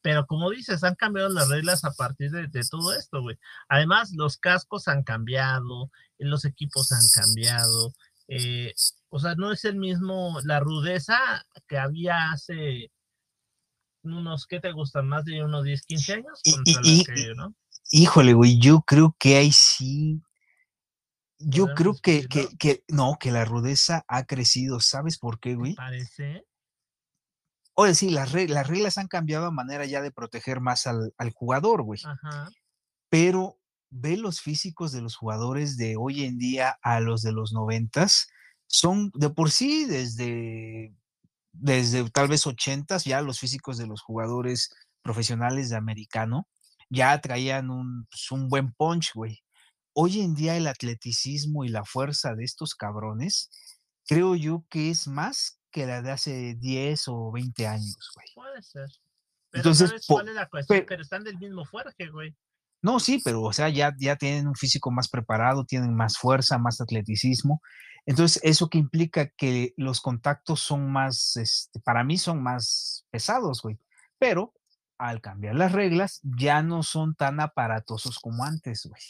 pero 0.01 0.27
como 0.27 0.51
dices, 0.51 0.85
han 0.85 0.95
cambiado 0.95 1.29
las 1.29 1.49
reglas 1.49 1.85
a 1.85 1.93
partir 1.93 2.31
de, 2.31 2.49
todo 2.71 2.93
esto, 2.93 3.21
güey. 3.21 3.37
Además, 3.69 4.13
los 4.15 4.37
cascos 4.37 4.89
han 4.89 5.03
cambiado, 5.03 5.91
los 6.19 6.45
equipos 6.45 6.93
han 6.93 7.03
cambiado. 7.13 7.93
Eh, 8.29 8.75
o 9.09 9.19
sea, 9.19 9.35
no 9.35 9.53
es 9.53 9.65
el 9.65 9.77
mismo, 9.77 10.39
la 10.45 10.61
rudeza 10.61 11.19
que 11.67 11.79
había 11.79 12.31
hace 12.31 12.93
unos, 14.03 14.47
¿qué 14.47 14.61
te 14.61 14.73
gustan? 14.73 15.09
Más 15.09 15.25
de 15.25 15.43
unos 15.43 15.65
10, 15.65 15.83
15 15.83 16.13
años. 16.15 16.43
Híjole, 17.91 18.35
güey, 18.35 18.59
yo 18.59 18.83
creo 18.83 19.17
que 19.19 19.37
ahí 19.37 19.53
sí. 19.53 20.23
Yo 21.39 21.69
creo 21.75 21.95
que, 22.03 22.27
que, 22.27 22.49
que, 22.59 22.85
no, 22.89 23.17
que 23.19 23.31
la 23.31 23.45
rudeza 23.45 24.05
ha 24.09 24.25
crecido. 24.25 24.81
¿Sabes 24.81 25.19
por 25.19 25.39
qué, 25.39 25.55
güey? 25.55 25.75
Parece. 25.75 26.45
Oye, 27.75 27.95
sí, 27.95 28.11
las, 28.11 28.35
las 28.35 28.67
reglas 28.67 28.99
han 28.99 29.07
cambiado 29.07 29.47
a 29.47 29.53
manera 29.53 29.87
ya 29.87 30.03
de 30.03 30.11
proteger 30.11 30.61
más 30.61 30.87
al, 30.89 31.13
jugador, 31.33 31.83
güey. 31.83 32.01
Pero 33.09 33.59
ve 33.91 34.17
los 34.17 34.41
físicos 34.41 34.91
de 34.93 35.01
los 35.01 35.17
jugadores 35.17 35.77
de 35.77 35.97
hoy 35.97 36.25
en 36.25 36.39
día 36.39 36.79
a 36.83 37.01
los 37.01 37.23
de 37.23 37.33
los 37.33 37.53
noventas, 37.53 38.29
son 38.67 39.11
de 39.15 39.31
por 39.31 39.51
sí 39.51 39.87
desde, 39.87 40.93
desde 41.53 42.11
tal 42.11 42.29
vez 42.29 42.47
ochentas, 42.47 43.05
ya 43.05 43.23
los 43.23 43.39
físicos 43.39 43.79
de 43.79 43.87
los 43.87 44.03
jugadores 44.03 44.75
profesionales 45.03 45.71
de 45.71 45.77
americano 45.77 46.49
ya 46.91 47.21
traían 47.21 47.71
un, 47.71 48.07
pues, 48.11 48.31
un 48.31 48.49
buen 48.49 48.73
punch, 48.73 49.13
güey. 49.15 49.39
Hoy 49.95 50.21
en 50.21 50.35
día 50.35 50.57
el 50.57 50.67
atleticismo 50.67 51.65
y 51.65 51.69
la 51.69 51.85
fuerza 51.85 52.35
de 52.35 52.45
estos 52.45 52.75
cabrones, 52.75 53.51
creo 54.07 54.37
yo 54.37 54.65
que 54.71 54.91
es 54.91 55.09
más 55.09 55.59
que 55.71 55.87
la 55.87 56.03
de 56.03 56.11
hace 56.11 56.55
10 56.55 57.09
o 57.09 57.33
20 57.33 57.67
años, 57.67 58.11
güey. 58.15 58.27
Puede 58.35 58.63
ser. 58.63 58.89
Pero 59.51 59.63
Entonces, 59.63 59.89
¿sabes 59.89 60.07
cuál 60.07 60.29
es 60.29 60.35
la 60.35 60.49
cuestión? 60.49 60.85
Pero, 60.87 61.03
están 61.03 61.25
del 61.25 61.39
mismo 61.39 61.65
fuerte, 61.65 62.09
güey. 62.09 62.37
No, 62.81 63.01
sí, 63.01 63.21
pero 63.25 63.43
o 63.43 63.53
sea, 63.53 63.69
ya, 63.69 63.93
ya 63.99 64.17
tienen 64.17 64.47
un 64.47 64.55
físico 64.55 64.91
más 64.91 65.09
preparado, 65.09 65.65
tienen 65.65 65.95
más 65.95 66.17
fuerza, 66.17 66.59
más 66.59 66.81
atleticismo. 66.81 67.61
Entonces, 68.07 68.41
eso 68.45 68.69
que 68.69 68.79
implica 68.79 69.29
que 69.37 69.75
los 69.77 70.01
contactos 70.01 70.61
son 70.61 70.91
más, 70.91 71.37
este, 71.37 71.81
para 71.81 72.05
mí 72.05 72.19
son 72.19 72.43
más 72.43 73.05
pesados, 73.11 73.63
güey. 73.63 73.79
Pero 74.19 74.55
al 74.99 75.21
cambiar 75.21 75.55
las 75.55 75.73
reglas, 75.73 76.21
ya 76.23 76.63
no 76.63 76.83
son 76.83 77.15
tan 77.15 77.41
aparatosos 77.41 78.19
como 78.19 78.45
antes, 78.45 78.87
güey 78.87 79.03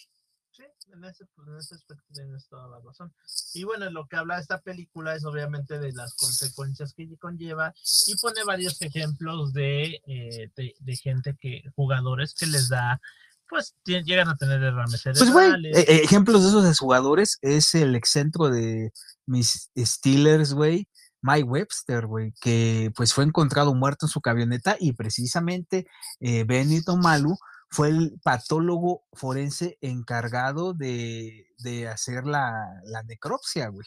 en 0.93 1.05
ese, 1.05 1.25
pues, 1.35 1.49
en 1.49 1.57
ese 1.57 1.75
aspecto 1.75 2.05
tienes 2.13 2.47
toda 2.49 2.69
la 2.69 2.81
razón. 2.81 3.13
Y 3.55 3.65
bueno, 3.65 3.91
lo 3.91 4.07
que 4.07 4.17
habla 4.17 4.39
esta 4.39 4.61
película 4.61 5.15
es 5.15 5.25
obviamente 5.25 5.79
de 5.79 5.93
las 5.93 6.15
consecuencias 6.15 6.93
que 6.95 7.09
conlleva 7.19 7.75
y 8.07 8.17
pone 8.17 8.45
varios 8.45 8.81
ejemplos 8.83 9.53
de, 9.53 10.01
eh, 10.07 10.51
de, 10.55 10.97
gente 10.97 11.37
que, 11.41 11.63
jugadores 11.75 12.35
que 12.35 12.47
les 12.47 12.69
da, 12.69 13.01
pues 13.49 13.75
llegan 13.85 14.29
a 14.29 14.37
tener 14.37 14.61
derrames 14.61 15.03
Pues 15.03 15.33
güey, 15.33 15.53
e, 15.67 15.81
e, 15.81 16.05
ejemplos 16.05 16.43
de 16.43 16.49
esos 16.49 16.79
jugadores 16.79 17.39
es 17.41 17.75
el 17.75 17.95
excentro 17.95 18.51
de 18.51 18.93
mis 19.27 19.71
Steelers, 19.77 20.53
güey, 20.53 20.87
Mike 21.29 21.49
Webster, 21.49 22.07
güey, 22.07 22.33
que 22.41 22.91
pues 22.97 23.13
fue 23.13 23.25
encontrado 23.25 23.75
muerto 23.75 24.07
en 24.07 24.11
su 24.11 24.21
camioneta 24.23 24.77
y 24.81 24.95
precisamente 24.95 25.87
eh, 26.21 26.45
Benito 26.45 26.97
Malu 26.97 27.37
fue 27.71 27.91
el 27.91 28.19
patólogo 28.23 29.05
forense 29.13 29.77
encargado 29.83 30.73
de, 30.73 31.47
hacer 31.93 32.25
la, 32.25 32.67
necropsia, 33.07 33.69
güey. 33.69 33.87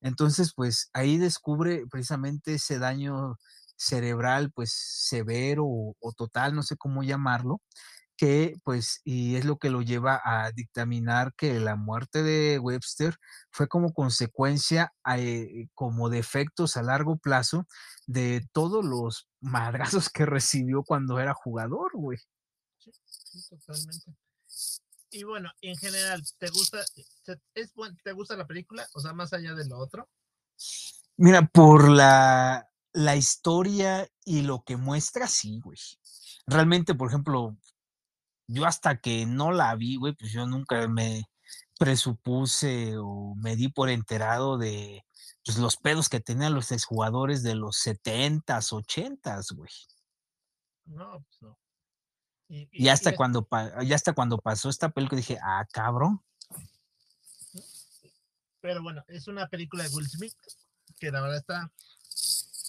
Entonces, 0.00 0.52
pues 0.54 0.90
ahí 0.94 1.18
descubre 1.18 1.84
precisamente 1.90 2.54
ese 2.54 2.78
daño 2.78 3.38
cerebral, 3.76 4.50
pues 4.52 4.72
severo 4.72 5.64
o, 5.66 6.12
total, 6.16 6.54
no 6.54 6.62
sé 6.62 6.76
cómo 6.76 7.02
llamarlo, 7.02 7.60
que 8.16 8.56
pues, 8.64 9.00
y 9.04 9.36
es 9.36 9.44
lo 9.44 9.58
que 9.58 9.70
lo 9.70 9.82
lleva 9.82 10.20
a 10.24 10.50
dictaminar 10.52 11.34
que 11.36 11.58
la 11.60 11.76
muerte 11.76 12.22
de 12.22 12.58
Webster 12.58 13.16
fue 13.50 13.68
como 13.68 13.92
consecuencia, 13.92 14.92
eh, 15.16 15.68
como 15.74 16.08
de 16.08 16.18
efectos 16.18 16.76
a 16.76 16.82
largo 16.82 17.16
plazo 17.16 17.66
de 18.06 18.46
todos 18.52 18.84
los 18.84 19.28
madrazos 19.40 20.08
que 20.10 20.26
recibió 20.26 20.82
cuando 20.82 21.18
era 21.18 21.34
jugador, 21.34 21.90
güey 21.94 22.18
totalmente. 23.42 24.16
Y 25.10 25.22
bueno, 25.22 25.50
en 25.60 25.76
general, 25.76 26.22
¿te 26.38 26.50
gusta, 26.50 26.84
es, 27.54 27.72
¿te 28.02 28.12
gusta 28.12 28.36
la 28.36 28.46
película? 28.46 28.86
O 28.94 29.00
sea, 29.00 29.12
más 29.12 29.32
allá 29.32 29.54
de 29.54 29.66
lo 29.66 29.78
otro. 29.78 30.08
Mira, 31.16 31.46
por 31.46 31.88
la, 31.88 32.68
la 32.92 33.16
historia 33.16 34.08
y 34.24 34.42
lo 34.42 34.64
que 34.64 34.76
muestra, 34.76 35.28
sí, 35.28 35.60
güey. 35.60 35.78
Realmente, 36.46 36.94
por 36.94 37.08
ejemplo, 37.08 37.56
yo 38.46 38.66
hasta 38.66 39.00
que 39.00 39.26
no 39.26 39.52
la 39.52 39.74
vi, 39.74 39.96
güey, 39.96 40.14
pues 40.14 40.32
yo 40.32 40.46
nunca 40.46 40.86
me 40.88 41.24
presupuse 41.78 42.96
o 42.98 43.34
me 43.36 43.56
di 43.56 43.68
por 43.68 43.88
enterado 43.88 44.58
de 44.58 45.04
pues, 45.44 45.58
los 45.58 45.76
pedos 45.76 46.08
que 46.08 46.20
tenían 46.20 46.54
los 46.54 46.72
exjugadores 46.72 47.42
de 47.42 47.54
los 47.54 47.76
70s, 47.84 48.72
80s, 48.72 49.54
güey. 49.54 49.72
No, 50.86 51.24
pues 51.24 51.42
no. 51.42 51.58
Y, 52.48 52.88
hasta 52.88 53.16
cuando 53.16 53.48
ya 53.84 53.96
hasta 53.96 54.12
cuando 54.12 54.38
pasó 54.38 54.68
esta 54.68 54.90
película 54.90 55.16
dije, 55.16 55.38
ah, 55.42 55.66
cabrón. 55.72 56.22
Pero 58.60 58.82
bueno, 58.82 59.02
es 59.08 59.26
una 59.28 59.48
película 59.48 59.82
de 59.82 59.90
Will 59.90 60.08
Smith 60.08 60.36
que 60.98 61.10
la 61.10 61.20
verdad 61.20 61.38
está, 61.38 61.72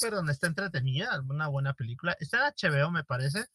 perdón, 0.01 0.29
está 0.29 0.47
entretenida, 0.47 1.21
una 1.29 1.47
buena 1.47 1.73
película. 1.73 2.15
Está 2.19 2.47
en 2.47 2.73
HBO, 2.73 2.91
me 2.91 3.03
parece. 3.03 3.45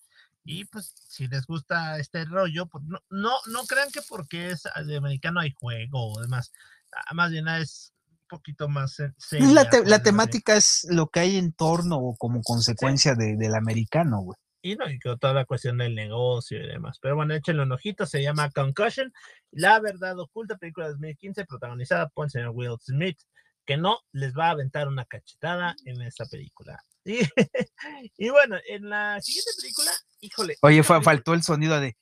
Y 0.45 0.65
pues, 0.67 0.95
si 1.09 1.29
les 1.29 1.47
gusta 1.47 1.99
este 1.99 2.25
rollo, 2.25 2.67
pues 2.67 2.85
no, 2.85 2.99
no, 3.11 3.33
no 3.47 3.65
crean 3.65 3.91
que 3.91 4.01
porque 4.09 4.51
es 4.51 4.63
de 4.87 4.97
americano 4.97 5.41
hay 5.41 5.53
juego 5.53 6.13
o 6.13 6.21
demás. 6.21 6.53
Ah, 6.93 7.15
más 7.15 7.31
bien 7.31 7.47
es 7.49 7.93
poquito 8.31 8.69
más 8.69 8.97
La, 9.33 9.69
la 9.85 10.03
temática 10.03 10.57
es 10.57 10.87
lo 10.89 11.09
que 11.09 11.21
hay 11.21 11.37
en 11.37 11.53
torno 11.53 11.97
o 11.97 12.17
como 12.17 12.43
consecuencia 12.43 13.15
del 13.15 13.55
americano, 13.55 14.21
güey. 14.21 14.37
Y 14.63 14.77
no, 14.77 14.91
y 14.91 14.99
toda 14.99 15.33
la 15.33 15.47
cuestión 15.47 15.79
del 15.79 15.95
negocio 15.95 16.63
y 16.63 16.69
demás. 16.69 16.99
Pero 17.01 17.17
bueno, 17.17 17.35
échenle 17.35 17.63
un 17.63 17.73
ojito, 17.73 18.05
se 18.05 18.23
llama 18.23 18.51
Concussion, 18.51 19.13
La 19.51 19.81
Verdad 19.81 20.19
Oculta, 20.19 20.59
película 20.59 20.87
de 20.87 20.93
2015, 20.93 21.47
protagonizada 21.47 22.09
por 22.11 22.27
el 22.27 22.31
señor 22.31 22.51
Will 22.51 22.77
Smith, 22.81 23.19
que 23.65 23.79
no 23.79 24.01
les 24.13 24.35
va 24.35 24.49
a 24.49 24.51
aventar 24.51 24.87
una 24.87 25.07
cachetada 25.07 25.75
en 25.87 26.03
esta 26.03 26.27
película. 26.27 26.79
Y, 28.19 28.29
bueno, 28.29 28.59
en 28.69 28.91
la 28.91 29.19
siguiente 29.23 29.51
película, 29.59 29.91
híjole. 30.21 30.57
Oye, 30.63 30.83
faltó 30.83 31.35
el 31.35 31.43
sonido 31.43 31.81
de... 31.81 31.97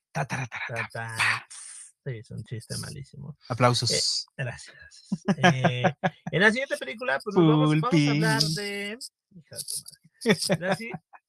Sí, 2.04 2.18
es 2.18 2.30
un 2.30 2.44
chiste 2.44 2.76
malísimo. 2.78 3.36
Aplausos. 3.48 3.90
Eh, 3.90 4.00
gracias. 4.36 4.76
Eh, 5.42 5.82
en 6.32 6.40
la 6.40 6.50
siguiente 6.50 6.76
película, 6.78 7.18
pues 7.22 7.36
vamos, 7.36 7.70
a 7.70 8.10
hablar 8.10 8.42
de. 8.42 8.98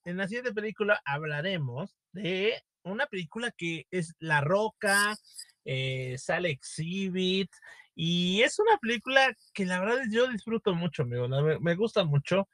En 0.05 0.17
la, 0.17 0.27
siguiente 0.27 0.53
película 0.53 1.01
hablaremos 1.05 1.95
de 2.13 2.61
una 2.83 3.05
película 3.07 3.51
que 3.51 3.85
es 3.91 4.15
La 4.19 4.41
Roca, 4.41 5.17
eh, 5.65 6.15
sale 6.17 6.49
Exhibit, 6.49 7.51
y 7.93 8.41
es 8.41 8.57
una 8.59 8.77
película 8.77 9.35
que 9.53 9.65
la 9.65 9.79
verdad 9.79 10.03
yo 10.09 10.27
disfruto 10.29 10.73
mucho, 10.73 11.03
amigo. 11.03 11.27
Me, 11.27 11.59
me 11.59 11.75
gusta 11.75 12.05
mucho. 12.05 12.47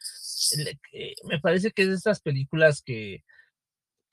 Me 1.26 1.40
parece 1.40 1.72
que 1.72 1.84
es 1.84 1.90
de 1.90 1.96
estas 1.96 2.20
películas 2.22 2.82
que, 2.82 3.24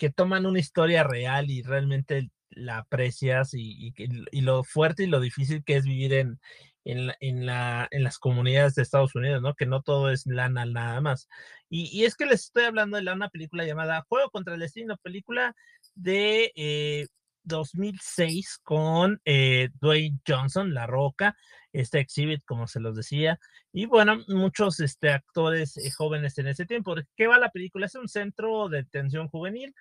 que 0.02 0.10
toman 0.10 0.46
una 0.46 0.58
historia 0.58 1.04
real 1.04 1.48
y 1.48 1.62
realmente 1.62 2.28
la 2.50 2.78
aprecias 2.78 3.54
y, 3.54 3.94
y, 3.96 4.40
lo 4.40 4.64
fuerte 4.64 5.04
y 5.04 5.06
lo 5.06 5.20
difícil 5.20 5.62
que 5.62 5.76
es 5.76 5.84
vivir 5.84 6.12
en, 6.14 6.40
en, 6.84 7.12
en, 7.20 7.46
la, 7.46 7.86
en 7.92 8.02
las 8.02 8.18
comunidades 8.18 8.74
de 8.74 8.82
Estados 8.82 9.14
Unidos, 9.14 9.42
¿no? 9.42 9.54
Que 9.54 9.64
no 9.64 9.80
todo 9.80 10.10
es 10.10 10.26
lana 10.26 10.66
nada 10.66 11.00
más. 11.00 11.28
Y, 11.68 11.84
y 11.96 12.04
es 12.04 12.16
que 12.16 12.26
les 12.26 12.46
estoy 12.46 12.64
hablando 12.64 13.00
de 13.00 13.12
una 13.12 13.28
película 13.28 13.64
llamada 13.64 14.04
Juego 14.08 14.28
contra 14.30 14.54
el 14.54 14.60
Destino, 14.60 14.96
película 14.96 15.54
de 15.94 17.08
2006 17.44 18.44
eh, 18.44 18.60
con 18.64 19.20
eh, 19.24 19.68
Dwayne 19.80 20.18
Johnson, 20.26 20.74
La 20.74 20.88
Roca, 20.88 21.36
este 21.72 22.00
exhibit, 22.00 22.44
como 22.44 22.66
se 22.66 22.80
los 22.80 22.96
decía, 22.96 23.38
y 23.72 23.86
bueno, 23.86 24.22
muchos 24.28 24.80
este, 24.80 25.10
actores 25.10 25.76
eh, 25.76 25.90
jóvenes 25.90 26.36
en 26.38 26.48
ese 26.48 26.66
tiempo. 26.66 26.94
¿Qué 27.16 27.26
va 27.26 27.38
la 27.38 27.50
película? 27.50 27.86
Es 27.86 27.94
un 27.94 28.08
centro 28.08 28.68
de 28.68 28.78
detención 28.78 29.28
juvenil 29.28 29.74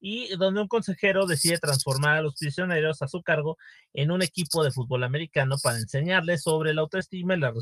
y 0.00 0.34
donde 0.36 0.60
un 0.60 0.68
consejero 0.68 1.26
decide 1.26 1.58
transformar 1.58 2.18
a 2.18 2.22
los 2.22 2.34
prisioneros 2.34 3.02
a 3.02 3.08
su 3.08 3.22
cargo 3.22 3.56
en 3.94 4.10
un 4.10 4.20
equipo 4.20 4.64
de 4.64 4.72
fútbol 4.72 5.04
americano 5.04 5.56
para 5.62 5.78
enseñarles 5.78 6.42
sobre 6.42 6.74
la 6.74 6.80
autoestima 6.80 7.34
y 7.34 7.38
la 7.38 7.54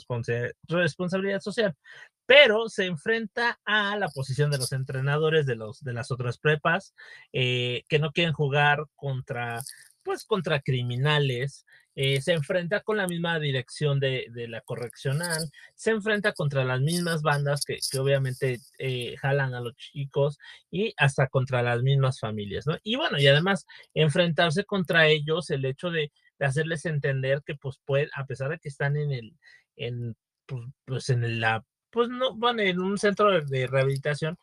responsabilidad 0.68 1.40
social. 1.40 1.76
Pero 2.24 2.70
se 2.70 2.86
enfrenta 2.86 3.60
a 3.66 3.96
la 3.98 4.08
posición 4.08 4.50
de 4.50 4.56
los 4.56 4.72
entrenadores 4.72 5.44
de, 5.44 5.56
los, 5.56 5.80
de 5.82 5.92
las 5.92 6.10
otras 6.10 6.38
prepas 6.38 6.94
eh, 7.34 7.84
que 7.88 7.98
no 7.98 8.10
quieren 8.10 8.32
jugar 8.32 8.86
contra 8.96 9.60
pues 10.02 10.24
contra 10.24 10.60
criminales, 10.60 11.66
eh, 12.02 12.22
se 12.22 12.32
enfrenta 12.32 12.80
con 12.80 12.96
la 12.96 13.06
misma 13.06 13.38
dirección 13.38 14.00
de, 14.00 14.24
la 14.48 14.62
correccional, 14.62 15.50
se 15.74 15.90
enfrenta 15.90 16.32
contra 16.32 16.64
las 16.64 16.80
mismas 16.80 17.20
bandas 17.20 17.66
que, 17.66 17.78
obviamente 17.98 18.58
eh, 18.78 19.16
jalan 19.18 19.52
a 19.52 19.60
los 19.60 19.76
chicos 19.76 20.38
y 20.70 20.94
hasta 20.96 21.26
contra 21.26 21.62
las 21.62 21.82
mismas 21.82 22.18
familias, 22.18 22.66
¿no? 22.66 22.78
Y 22.82 22.96
bueno, 22.96 23.18
y 23.18 23.26
además 23.26 23.66
enfrentarse 23.92 24.64
contra 24.64 25.08
ellos, 25.08 25.50
el 25.50 25.66
hecho 25.66 25.90
de, 25.90 26.10
hacerles 26.38 26.86
entender 26.86 27.42
que 27.44 27.54
pues 27.56 27.78
puede, 27.84 28.08
a 28.14 28.24
pesar 28.24 28.48
de 28.48 28.58
que 28.58 28.70
están 28.70 28.96
en 28.96 29.12
el, 29.12 29.36
en, 29.76 30.16
pues, 30.46 30.64
pues 30.86 31.10
en 31.10 31.38
la, 31.38 31.62
pues 31.90 32.08
no, 32.08 32.34
bueno, 32.34 32.62
en 32.62 32.80
un 32.80 32.96
centro 32.96 33.42
de 33.42 33.66
rehabilitación, 33.66 34.38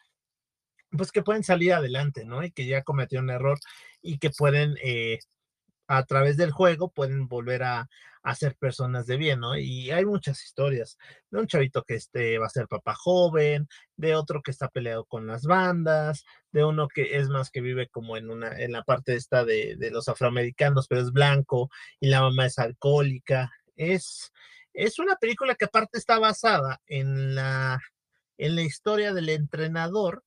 pues 0.92 1.12
que 1.12 1.24
pueden 1.24 1.44
salir 1.44 1.74
adelante, 1.74 2.24
¿no? 2.24 2.44
Y 2.44 2.52
que 2.52 2.68
ya 2.68 2.84
cometió 2.84 3.20
un 3.20 3.32
error 3.32 3.58
y 4.04 4.20
que 4.20 4.30
pueden 4.30 4.76
eh, 4.84 5.18
a 5.88 6.04
través 6.06 6.38
del 6.38 6.52
juego 6.52 6.90
pueden 6.90 7.28
volver 7.28 7.64
a, 7.64 7.90
ser 8.36 8.58
personas 8.58 9.08
de 9.08 9.16
bien, 9.16 9.40
¿no? 9.40 9.58
Y 9.58 9.90
hay 9.90 10.06
muchas 10.06 10.44
historias 10.44 10.98
de 11.32 11.40
un 11.40 11.48
chavito 11.48 11.84
que 11.84 11.96
este, 11.96 12.38
va 12.40 12.48
a 12.48 12.50
ser 12.50 12.68
papá 12.68 12.94
joven, 12.94 13.70
de 13.96 14.16
otro 14.16 14.42
que 14.42 14.52
está 14.52 14.68
peleado 14.68 15.06
con 15.06 15.28
las 15.28 15.44
bandas, 15.44 16.26
de 16.52 16.66
uno 16.66 16.90
que 16.90 17.16
es 17.18 17.30
más 17.30 17.50
que 17.50 17.62
vive 17.62 17.88
como 17.88 18.18
en 18.18 18.30
una, 18.30 18.50
en 18.60 18.74
la 18.74 18.84
parte 18.84 19.16
esta 19.16 19.46
de, 19.46 19.78
de 19.78 19.92
los 19.92 20.10
afroamericanos, 20.10 20.90
pero 20.90 21.00
es 21.00 21.14
blanco 21.14 21.70
y 22.02 22.08
la 22.08 22.20
mamá 22.22 22.48
es 22.48 22.60
alcohólica. 22.60 23.50
Es, 23.78 24.34
es 24.74 25.00
una 25.00 25.16
película 25.16 25.56
que 25.56 25.66
aparte 25.66 25.98
está 25.98 26.20
basada 26.20 26.82
en 26.86 27.34
la, 27.34 27.80
en 28.38 28.56
la 28.58 28.62
historia 28.62 29.14
del 29.14 29.30
entrenador 29.30 30.26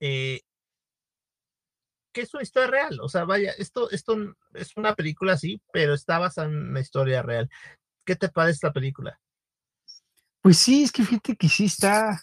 eh, 0.00 0.42
que 2.14 2.22
es 2.22 2.32
una 2.32 2.42
historia 2.42 2.70
real. 2.70 3.00
O 3.00 3.08
sea, 3.10 3.24
vaya, 3.24 3.52
esto, 3.58 3.90
esto 3.90 4.16
es 4.54 4.74
una 4.76 4.94
película 4.94 5.34
así, 5.34 5.60
pero 5.72 5.92
está 5.92 6.18
basada 6.18 6.48
en 6.48 6.56
una 6.56 6.80
historia 6.80 7.20
real. 7.20 7.50
¿Qué 8.06 8.16
te 8.16 8.30
parece 8.30 8.54
esta 8.54 8.72
película? 8.72 9.20
Pues 10.40 10.58
sí, 10.58 10.84
es 10.84 10.92
que 10.92 11.04
fíjate 11.04 11.36
que 11.36 11.48
sí 11.48 11.66
está. 11.66 12.22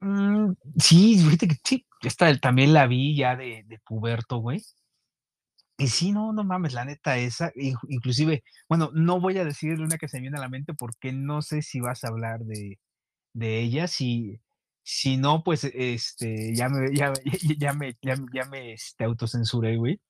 Mm, 0.00 0.52
sí, 0.76 1.18
fíjate 1.18 1.48
que 1.48 1.56
sí, 1.64 1.86
esta 2.02 2.36
también 2.38 2.72
la 2.72 2.86
vi 2.86 3.16
ya 3.16 3.34
de, 3.34 3.64
de 3.66 3.78
puberto, 3.80 4.38
güey. 4.38 4.62
Y 5.78 5.88
sí, 5.88 6.12
no, 6.12 6.32
no 6.32 6.44
mames, 6.44 6.74
la 6.74 6.84
neta 6.84 7.16
esa, 7.16 7.50
inclusive, 7.88 8.44
bueno, 8.68 8.90
no 8.92 9.20
voy 9.20 9.38
a 9.38 9.44
decirle 9.44 9.84
una 9.84 9.98
que 9.98 10.06
se 10.06 10.18
me 10.18 10.22
viene 10.22 10.36
a 10.38 10.40
la 10.40 10.48
mente 10.48 10.74
porque 10.74 11.12
no 11.12 11.42
sé 11.42 11.62
si 11.62 11.80
vas 11.80 12.04
a 12.04 12.08
hablar 12.08 12.40
de, 12.40 12.78
de 13.32 13.60
ella, 13.60 13.88
si, 13.88 14.40
si 14.84 15.16
no, 15.16 15.42
pues, 15.44 15.64
este, 15.64 16.54
ya 16.54 16.68
me, 16.68 16.94
ya, 16.94 17.12
ya 17.58 17.72
me, 17.72 17.96
ya, 18.02 18.44
me 18.50 18.72
este, 18.72 19.04
autocensuré, 19.04 19.76
güey. 19.76 20.00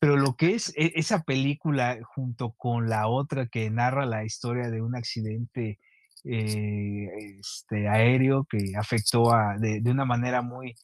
Pero 0.00 0.16
lo 0.16 0.34
que 0.36 0.54
es 0.54 0.72
e, 0.76 0.92
esa 0.96 1.22
película 1.22 1.98
junto 2.14 2.52
con 2.52 2.88
la 2.88 3.08
otra 3.08 3.46
que 3.46 3.70
narra 3.70 4.06
la 4.06 4.24
historia 4.24 4.70
de 4.70 4.82
un 4.82 4.96
accidente 4.96 5.78
eh, 6.24 7.08
este, 7.38 7.88
aéreo 7.88 8.44
que 8.44 8.72
afectó 8.78 9.32
a, 9.34 9.56
de, 9.58 9.82
una 9.90 10.06
manera 10.06 10.40
muy 10.42 10.74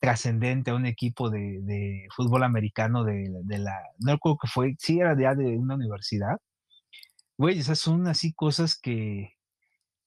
trascendente 0.00 0.70
a 0.70 0.74
un 0.74 0.86
equipo 0.86 1.30
de, 1.30 2.06
fútbol 2.16 2.42
americano 2.44 3.04
de, 3.04 3.30
la, 3.58 3.78
no 3.98 4.12
recuerdo 4.12 4.38
que 4.42 4.48
fue, 4.48 4.74
sí 4.78 5.00
era 5.00 5.18
ya 5.18 5.34
de 5.34 5.56
una 5.58 5.74
universidad. 5.74 6.38
Güey, 7.38 7.58
esas 7.58 7.78
son 7.78 8.06
así 8.06 8.32
cosas 8.34 8.78
que, 8.78 9.30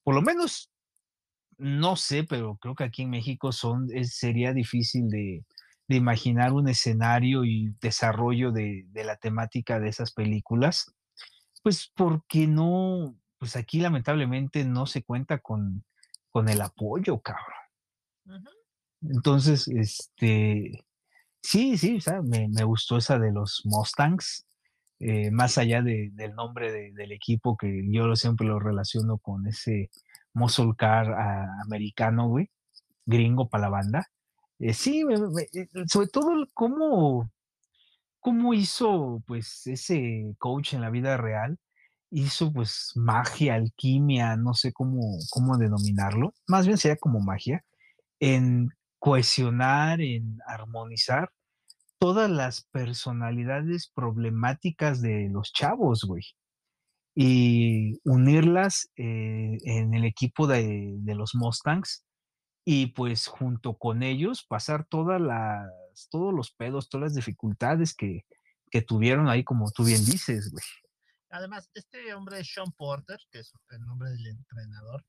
por 0.04 0.16
lo 0.16 0.22
menos 0.22 0.73
no 1.64 1.96
sé, 1.96 2.26
pero 2.26 2.58
creo 2.58 2.76
que 2.76 2.84
aquí 2.84 3.04
en 3.04 3.10
México 3.10 3.54
son, 3.54 3.88
sería 4.04 4.52
difícil 4.52 5.08
de, 5.08 5.46
imaginar 5.88 6.54
un 6.54 6.68
escenario 6.68 7.46
y 7.46 7.74
desarrollo 7.80 8.52
de, 8.52 8.86
la 8.94 9.16
temática 9.16 9.80
de 9.80 9.90
esas 9.90 10.12
películas, 10.12 10.92
pues 11.62 11.90
porque 11.96 12.48
no, 12.48 13.16
pues 13.38 13.56
aquí 13.56 13.80
lamentablemente 13.80 14.66
no 14.66 14.88
se 14.88 15.04
cuenta 15.04 15.38
con, 15.38 15.86
con 16.32 16.50
el 16.50 16.62
apoyo, 16.62 17.22
cabrón. 17.22 18.44
Entonces, 19.02 19.68
este, 19.68 20.84
sí, 21.42 21.78
sí, 21.78 22.00
me, 22.24 22.50
me, 22.50 22.64
gustó 22.64 22.98
esa 22.98 23.20
de 23.20 23.32
los 23.32 23.62
Mustangs, 23.66 24.46
eh, 25.00 25.32
más 25.32 25.58
allá 25.58 25.82
del 25.82 26.34
nombre 26.36 26.92
del 26.92 27.12
equipo 27.12 27.56
que 27.56 27.84
yo 27.90 28.14
siempre 28.16 28.48
lo 28.48 28.60
relaciono 28.60 29.18
con 29.20 29.48
ese 29.48 29.92
muscle 30.34 30.74
car 30.78 31.08
americano, 31.64 32.28
güey, 32.30 32.50
gringo 33.06 33.50
para 33.50 33.64
la 33.64 33.70
banda. 33.70 34.08
Eh, 34.60 34.74
sí, 34.74 35.04
eh, 35.54 35.68
sobre 35.88 36.08
todo 36.08 36.46
cómo, 36.54 37.30
cómo 38.20 38.54
hizo 38.54 39.22
pues 39.28 39.68
ese 39.68 40.36
coach 40.40 40.74
en 40.74 40.82
la 40.82 40.90
vida 40.90 41.18
real, 41.18 41.58
hizo 42.12 42.52
pues 42.54 42.92
magia, 42.96 43.56
alquimia, 43.56 44.38
no 44.38 44.54
sé 44.54 44.72
cómo, 44.74 45.18
cómo 45.32 45.58
denominarlo, 45.58 46.34
más 46.48 46.68
bien 46.68 46.78
sería 46.78 46.98
como 46.98 47.20
magia, 47.20 47.64
en 48.20 48.70
cohesionar, 49.00 50.02
en 50.02 50.40
armonizar 50.48 51.30
todas 52.00 52.30
las 52.30 52.64
personalidades 52.72 53.92
problemáticas 53.94 55.02
de 55.02 55.30
los 55.30 55.52
chavos, 55.54 56.04
güey 56.06 56.24
y 57.16 58.00
unirlas 58.04 58.90
eh, 58.96 59.58
en 59.64 59.94
el 59.94 60.06
equipo 60.06 60.48
de, 60.48 61.00
los 61.06 61.36
Mustangs 61.36 62.04
y 62.66 62.88
pues 62.88 63.28
junto 63.28 63.78
con 63.78 64.04
ellos 64.04 64.46
pasar 64.48 64.86
todas 64.86 65.22
las, 65.22 65.70
todos 66.10 66.34
los 66.34 66.52
pedos, 66.52 66.90
todas 66.90 67.10
las 67.10 67.16
dificultades 67.16 67.94
que, 67.94 68.26
tuvieron 68.88 69.30
ahí, 69.30 69.44
como 69.44 69.70
tú 69.70 69.84
bien 69.84 70.04
dices, 70.04 70.50
güey. 70.52 70.66
Además, 71.30 71.70
este 71.76 72.12
hombre 72.16 72.44
Sean 72.44 72.72
Porter, 72.72 73.20
que 73.30 73.40
es 73.40 73.54
el 73.70 73.86
nombre 73.86 74.10
del 74.10 74.26
entrenador, 74.26 75.06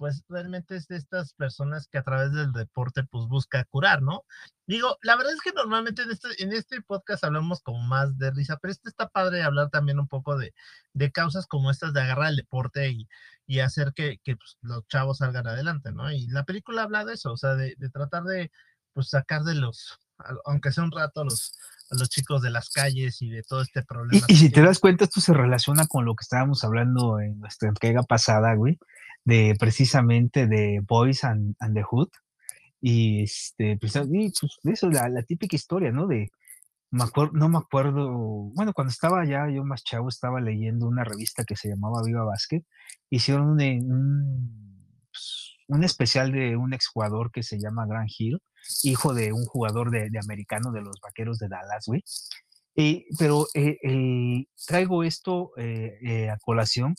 pues 0.00 0.24
realmente 0.30 0.76
es 0.76 0.88
de 0.88 0.96
estas 0.96 1.34
personas 1.34 1.86
que 1.86 1.98
a 1.98 2.02
través 2.02 2.32
del 2.32 2.52
deporte 2.52 3.04
pues 3.04 3.26
busca 3.26 3.62
curar, 3.64 4.00
¿no? 4.00 4.24
Digo, 4.66 4.96
la 5.02 5.14
verdad 5.14 5.34
es 5.34 5.42
que 5.42 5.52
normalmente 5.52 6.00
en 6.00 6.10
este, 6.10 6.28
en 6.42 6.54
este 6.54 6.80
podcast 6.80 7.22
hablamos 7.22 7.60
como 7.60 7.82
más 7.82 8.16
de 8.16 8.30
risa, 8.30 8.56
pero 8.56 8.72
este 8.72 8.88
está 8.88 9.10
padre 9.10 9.42
hablar 9.42 9.68
también 9.68 9.98
un 9.98 10.08
poco 10.08 10.38
de, 10.38 10.54
de 10.94 11.12
causas 11.12 11.46
como 11.46 11.70
estas 11.70 11.92
de 11.92 12.00
agarrar 12.00 12.30
el 12.30 12.36
deporte 12.36 12.88
y, 12.88 13.08
y 13.46 13.60
hacer 13.60 13.92
que, 13.94 14.16
que 14.24 14.36
pues, 14.36 14.56
los 14.62 14.88
chavos 14.88 15.18
salgan 15.18 15.46
adelante, 15.46 15.92
¿no? 15.92 16.10
Y 16.10 16.28
la 16.28 16.44
película 16.44 16.84
habla 16.84 17.04
de 17.04 17.12
eso, 17.12 17.32
o 17.32 17.36
sea, 17.36 17.54
de, 17.54 17.74
de 17.76 17.90
tratar 17.90 18.22
de 18.22 18.50
pues 18.94 19.10
sacar 19.10 19.42
de 19.42 19.54
los, 19.54 19.98
aunque 20.46 20.72
sea 20.72 20.84
un 20.84 20.92
rato, 20.92 21.24
los, 21.24 21.52
a 21.90 21.96
los 21.96 22.08
chicos 22.08 22.40
de 22.40 22.48
las 22.48 22.70
calles 22.70 23.20
y 23.20 23.28
de 23.28 23.42
todo 23.42 23.60
este 23.60 23.82
problema. 23.82 24.24
Y, 24.28 24.32
y 24.32 24.36
si 24.36 24.50
te 24.50 24.62
das 24.62 24.78
cuenta, 24.78 25.04
esto 25.04 25.20
se 25.20 25.34
relaciona 25.34 25.86
con 25.86 26.06
lo 26.06 26.14
que 26.14 26.22
estábamos 26.22 26.64
hablando 26.64 27.20
en 27.20 27.38
nuestra 27.38 27.68
entrega 27.68 28.02
pasada, 28.02 28.54
güey, 28.54 28.78
de 29.30 29.54
precisamente 29.58 30.46
de 30.48 30.80
Boys 30.86 31.24
and, 31.24 31.54
and 31.60 31.74
the 31.74 31.82
Hood. 31.82 32.08
Y 32.80 33.22
este, 33.22 33.76
pues, 33.78 33.94
y, 33.96 34.32
pues 34.40 34.58
eso, 34.64 34.90
la, 34.90 35.08
la, 35.08 35.22
típica 35.22 35.54
historia, 35.56 35.92
¿no? 35.92 36.06
De, 36.06 36.30
me 36.90 37.04
acuerdo, 37.04 37.32
no 37.34 37.48
me 37.48 37.58
acuerdo, 37.58 38.10
bueno, 38.54 38.72
cuando 38.72 38.90
estaba 38.90 39.24
ya 39.24 39.48
yo 39.50 39.64
más 39.64 39.84
chavo, 39.84 40.08
estaba 40.08 40.40
leyendo 40.40 40.86
una 40.86 41.04
revista 41.04 41.44
que 41.44 41.56
se 41.56 41.68
llamaba 41.68 42.02
Viva 42.04 42.24
Basket, 42.24 42.62
hicieron 43.10 43.48
un, 43.50 43.60
un, 43.60 45.06
pues, 45.12 45.56
un 45.68 45.84
especial 45.84 46.32
de 46.32 46.56
un 46.56 46.72
exjugador 46.74 47.30
que 47.30 47.42
se 47.42 47.58
llama 47.60 47.86
Grant 47.86 48.10
Hill, 48.18 48.40
hijo 48.82 49.14
de 49.14 49.32
un 49.32 49.44
jugador 49.44 49.90
de, 49.90 50.10
de 50.10 50.18
americano 50.18 50.72
de 50.72 50.82
los 50.82 50.96
vaqueros 51.00 51.38
de 51.38 51.48
Dallas, 51.48 51.84
güey. 51.86 52.02
Eh, 52.76 53.04
pero 53.18 53.46
eh, 53.54 53.78
eh, 53.82 54.46
traigo 54.66 55.02
esto 55.04 55.52
a 55.58 56.36
colación 56.38 56.94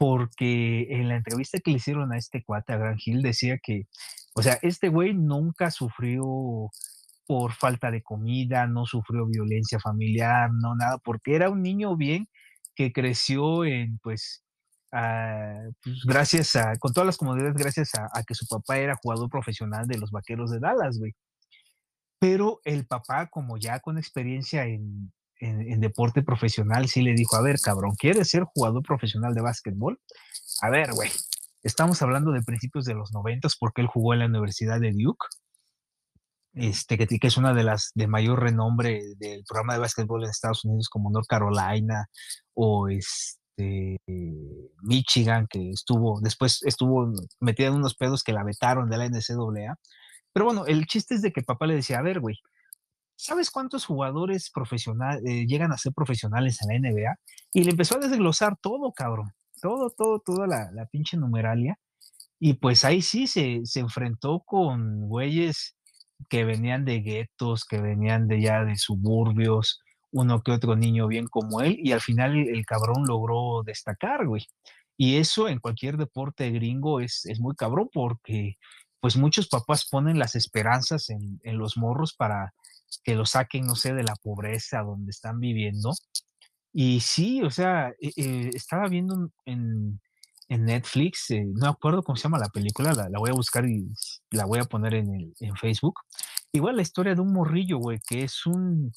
porque 0.00 0.86
en 0.88 1.08
la 1.08 1.16
entrevista 1.16 1.60
que 1.60 1.70
le 1.70 1.76
hicieron 1.76 2.10
a 2.10 2.16
este 2.16 2.42
cuate, 2.42 2.72
a 2.72 2.78
Gran 2.78 2.96
Hill, 3.04 3.20
decía 3.20 3.58
que, 3.62 3.82
o 4.34 4.42
sea, 4.42 4.58
este 4.62 4.88
güey 4.88 5.12
nunca 5.12 5.70
sufrió 5.70 6.24
por 7.26 7.52
falta 7.52 7.90
de 7.90 8.02
comida, 8.02 8.66
no 8.66 8.86
sufrió 8.86 9.26
violencia 9.26 9.78
familiar, 9.78 10.50
no 10.54 10.74
nada, 10.74 10.96
porque 11.04 11.34
era 11.34 11.50
un 11.50 11.60
niño 11.60 11.98
bien 11.98 12.28
que 12.74 12.92
creció 12.92 13.66
en, 13.66 13.98
pues, 14.02 14.42
uh, 14.92 15.70
pues 15.82 16.00
gracias 16.06 16.56
a, 16.56 16.78
con 16.78 16.94
todas 16.94 17.06
las 17.06 17.18
comodidades, 17.18 17.52
gracias 17.54 17.94
a, 17.94 18.08
a, 18.14 18.22
que 18.22 18.34
su 18.34 18.46
papá 18.46 18.78
era 18.78 18.96
jugador 19.02 19.28
profesional 19.28 19.86
de 19.86 19.98
los 19.98 20.10
Vaqueros 20.10 20.50
de 20.50 20.60
Dallas, 20.60 20.98
güey. 20.98 21.12
Pero 22.18 22.60
el 22.64 22.86
papá, 22.86 23.26
como 23.26 23.58
ya 23.58 23.80
con 23.80 23.98
experiencia 23.98 24.64
en, 24.64 25.12
en, 25.40 25.80
deporte 25.80 26.22
profesional, 26.22 26.88
sí 26.88 27.02
le 27.02 27.14
dijo, 27.14 27.36
a 27.36 27.42
ver, 27.42 27.58
cabrón, 27.60 27.94
¿quieres 27.98 28.28
ser 28.28 28.44
jugador 28.44 28.82
profesional 28.82 29.34
de 29.34 29.40
básquetbol? 29.40 29.98
A 30.62 30.70
ver, 30.70 30.92
güey, 30.92 31.10
estamos 31.62 32.02
hablando 32.02 32.32
de 32.32 32.42
principios 32.42 32.84
de 32.84 32.94
los 32.94 33.12
noventas 33.12 33.56
porque 33.58 33.80
él 33.80 33.86
jugó 33.86 34.12
en 34.12 34.20
la 34.20 34.26
Universidad 34.26 34.80
de 34.80 34.92
Duke, 34.92 35.26
este, 36.52 36.98
que, 36.98 37.06
que, 37.06 37.26
es 37.26 37.36
una 37.36 37.54
de 37.54 37.64
las 37.64 37.90
de 37.94 38.06
mayor 38.06 38.40
renombre 38.40 39.02
del 39.18 39.44
programa 39.44 39.74
de 39.74 39.80
básquetbol 39.80 40.24
en 40.24 40.30
Estados 40.30 40.64
Unidos 40.64 40.88
como 40.88 41.10
North 41.10 41.28
Carolina 41.28 42.06
o 42.54 42.88
este, 42.88 43.98
Michigan, 44.82 45.46
que 45.48 45.70
estuvo, 45.70 46.20
después 46.20 46.62
estuvo 46.64 47.12
metida 47.40 47.68
en 47.68 47.74
unos 47.74 47.94
pedos 47.94 48.22
que 48.24 48.32
la 48.32 48.44
vetaron 48.44 48.90
de 48.90 48.98
la 48.98 49.08
NCAA. 49.08 49.76
Pero 50.32 50.46
bueno, 50.46 50.66
el 50.66 50.86
chiste 50.86 51.14
es 51.14 51.22
de 51.22 51.32
que 51.32 51.42
papá 51.42 51.66
le 51.66 51.74
decía, 51.74 51.98
a 51.98 52.02
ver, 52.02 52.20
güey, 52.20 52.36
¿sabes 53.20 53.50
cuántos 53.50 53.84
jugadores 53.84 54.50
profesionales 54.50 55.22
eh, 55.26 55.46
llegan 55.46 55.72
a 55.72 55.78
ser 55.78 55.92
profesionales 55.92 56.58
en 56.62 56.68
la 56.82 56.90
NBA? 56.90 57.16
Y 57.52 57.64
le 57.64 57.70
empezó 57.72 57.96
a 57.96 58.06
desglosar 58.06 58.56
todo, 58.60 58.92
cabrón. 58.92 59.32
Todo, 59.60 59.90
todo, 59.90 60.20
toda 60.20 60.46
la, 60.46 60.70
la 60.72 60.86
pinche 60.86 61.16
numeralia. 61.16 61.78
Y 62.38 62.54
pues 62.54 62.84
ahí 62.84 63.02
sí 63.02 63.26
se, 63.26 63.60
se 63.64 63.80
enfrentó 63.80 64.40
con 64.40 65.06
güeyes 65.08 65.76
que 66.30 66.44
venían 66.44 66.84
de 66.84 67.00
guetos, 67.00 67.64
que 67.64 67.80
venían 67.80 68.26
de 68.28 68.40
ya 68.40 68.64
de 68.64 68.76
suburbios, 68.76 69.80
uno 70.10 70.42
que 70.42 70.52
otro 70.52 70.76
niño 70.76 71.06
bien 71.06 71.26
como 71.26 71.60
él, 71.60 71.78
y 71.82 71.92
al 71.92 72.00
final 72.00 72.36
el, 72.36 72.64
cabrón 72.66 73.04
logró 73.06 73.62
destacar, 73.64 74.26
güey. 74.26 74.46
Y 74.96 75.16
eso 75.16 75.48
en 75.48 75.60
cualquier 75.60 75.96
deporte 75.96 76.50
gringo 76.50 77.00
es, 77.00 77.24
es 77.26 77.40
muy 77.40 77.54
cabrón 77.54 77.88
porque 77.92 78.56
pues 79.00 79.16
muchos 79.16 79.48
papás 79.48 79.88
ponen 79.90 80.18
las 80.18 80.34
esperanzas 80.34 81.08
en, 81.10 81.40
en 81.42 81.58
los 81.58 81.78
morros 81.78 82.14
para, 82.14 82.52
que 83.04 83.14
lo 83.14 83.26
saquen, 83.26 83.66
no 83.66 83.74
sé, 83.76 83.94
de 83.94 84.04
la 84.04 84.14
pobreza 84.22 84.82
donde 84.82 85.10
están 85.10 85.40
viviendo. 85.40 85.92
Y 86.72 87.00
sí, 87.00 87.42
o 87.42 87.50
sea, 87.50 87.90
eh, 88.00 88.12
eh, 88.16 88.50
estaba 88.54 88.88
viendo 88.88 89.30
en, 89.44 90.00
en 90.48 90.64
Netflix, 90.64 91.30
eh, 91.30 91.44
no 91.46 91.66
me 91.66 91.68
acuerdo 91.68 92.02
cómo 92.02 92.16
se 92.16 92.24
llama 92.24 92.38
la 92.38 92.48
película, 92.48 92.92
la, 92.92 93.08
la, 93.08 93.18
voy 93.18 93.30
a 93.30 93.34
buscar 93.34 93.66
y 93.66 93.88
la 94.30 94.44
voy 94.44 94.60
a 94.60 94.64
poner 94.64 94.94
en, 94.94 95.14
el, 95.14 95.34
en 95.40 95.56
Facebook. 95.56 95.94
Igual 96.52 96.76
la 96.76 96.82
historia 96.82 97.14
de 97.14 97.20
un 97.20 97.32
morrillo, 97.32 97.78
güey, 97.78 97.98
que 98.08 98.24
es 98.24 98.46
un 98.46 98.92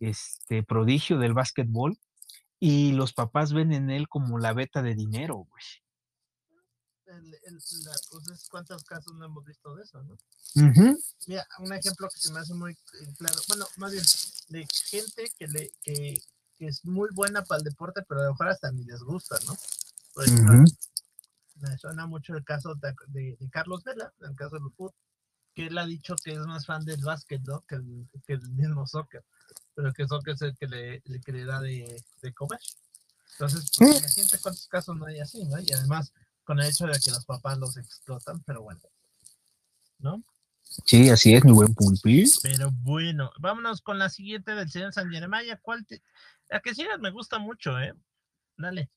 este, 0.00 0.62
prodigio 0.62 1.18
del 1.18 1.34
básquetbol 1.34 1.96
y 2.60 2.92
los 2.92 3.12
papás 3.12 3.52
ven 3.52 3.72
en 3.72 3.90
él 3.90 4.08
como 4.08 4.38
la 4.38 4.52
beta 4.52 4.82
de 4.82 4.94
dinero, 4.94 5.36
güey. 5.36 5.62
El, 7.06 7.34
el, 7.44 7.54
la 7.84 7.94
cosa 8.10 8.34
es 8.34 8.48
cuántos 8.48 8.82
casos 8.82 9.14
no 9.14 9.26
hemos 9.26 9.44
visto 9.44 9.74
de 9.76 9.84
eso, 9.84 10.02
¿no? 10.02 10.14
Uh 10.14 10.72
-huh. 10.72 11.04
Mira, 11.28 11.46
un 11.60 11.72
ejemplo 11.72 12.08
que 12.12 12.18
se 12.18 12.32
me 12.32 12.40
hace 12.40 12.52
muy 12.52 12.74
claro, 13.16 13.40
bueno, 13.46 13.66
más 13.76 13.92
bien, 13.92 14.04
de 14.48 14.66
gente 14.90 15.30
que, 15.38 15.46
le, 15.46 15.70
que, 15.84 16.20
que 16.56 16.66
es 16.66 16.84
muy 16.84 17.08
buena 17.12 17.44
para 17.44 17.58
el 17.58 17.64
deporte, 17.64 18.02
pero 18.08 18.22
a 18.22 18.24
lo 18.24 18.30
mejor 18.32 18.48
hasta 18.48 18.72
ni 18.72 18.84
les 18.84 19.00
gusta, 19.02 19.38
¿no? 19.46 19.56
Por 20.14 20.24
ejemplo, 20.24 20.54
uh 20.54 20.64
-huh. 20.64 20.76
me 21.56 21.78
suena 21.78 22.06
mucho 22.06 22.34
el 22.34 22.44
caso 22.44 22.74
de, 22.74 22.92
de, 23.08 23.36
de 23.38 23.50
Carlos 23.50 23.84
Vela, 23.84 24.12
en 24.20 24.30
el 24.30 24.36
caso 24.36 24.56
del 24.56 24.64
fútbol, 24.76 24.92
que 25.54 25.68
él 25.68 25.78
ha 25.78 25.86
dicho 25.86 26.16
que 26.24 26.32
es 26.32 26.40
más 26.40 26.66
fan 26.66 26.84
del 26.84 27.02
básquet, 27.04 27.40
¿no? 27.42 27.60
Que 27.68 27.76
el, 27.76 28.08
que 28.26 28.32
el 28.32 28.50
mismo 28.50 28.84
soccer, 28.84 29.24
pero 29.76 29.92
que 29.92 30.08
soccer 30.08 30.34
es 30.34 30.42
el 30.42 30.56
que 30.56 30.66
le, 30.66 31.02
el 31.04 31.22
que 31.22 31.32
le 31.32 31.44
da 31.44 31.60
de, 31.60 32.02
de 32.20 32.34
comer. 32.34 32.60
Entonces, 33.32 33.70
pues, 33.78 34.40
cuántos 34.42 34.66
casos 34.66 34.96
no 34.96 35.06
hay 35.06 35.20
así, 35.20 35.44
¿no? 35.44 35.60
Y 35.60 35.70
además, 35.72 36.10
con 36.46 36.60
el 36.60 36.70
hecho 36.70 36.86
de 36.86 36.98
que 37.04 37.10
los 37.10 37.26
papás 37.26 37.58
los 37.58 37.76
explotan, 37.76 38.42
pero 38.44 38.62
bueno, 38.62 38.80
¿no? 39.98 40.22
Sí, 40.62 41.10
así 41.10 41.34
es, 41.34 41.44
mi 41.44 41.52
buen 41.52 41.74
pulpi. 41.74 42.24
Pero 42.42 42.70
bueno, 42.70 43.30
vámonos 43.38 43.82
con 43.82 43.98
la 43.98 44.08
siguiente 44.08 44.54
del 44.54 44.70
señor 44.70 44.92
San 44.92 45.10
Jeremiah. 45.10 45.58
¿Cuál 45.60 45.84
te... 45.86 46.02
La 46.48 46.60
que 46.60 46.74
sigas 46.74 46.98
me 47.00 47.10
gusta 47.10 47.38
mucho, 47.38 47.78
¿eh? 47.78 47.94
Dale. 48.56 48.90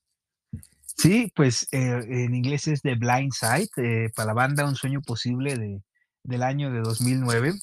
Sí, 0.96 1.32
pues 1.34 1.68
eh, 1.72 2.04
en 2.08 2.34
inglés 2.34 2.68
es 2.68 2.82
The 2.82 2.94
Blind 2.94 3.32
Side, 3.32 3.70
eh, 3.76 4.10
para 4.14 4.28
la 4.28 4.34
banda 4.34 4.66
Un 4.66 4.76
Sueño 4.76 5.00
Posible 5.00 5.56
de, 5.56 5.82
del 6.22 6.42
año 6.42 6.70
de 6.70 6.80
2009. 6.80 7.54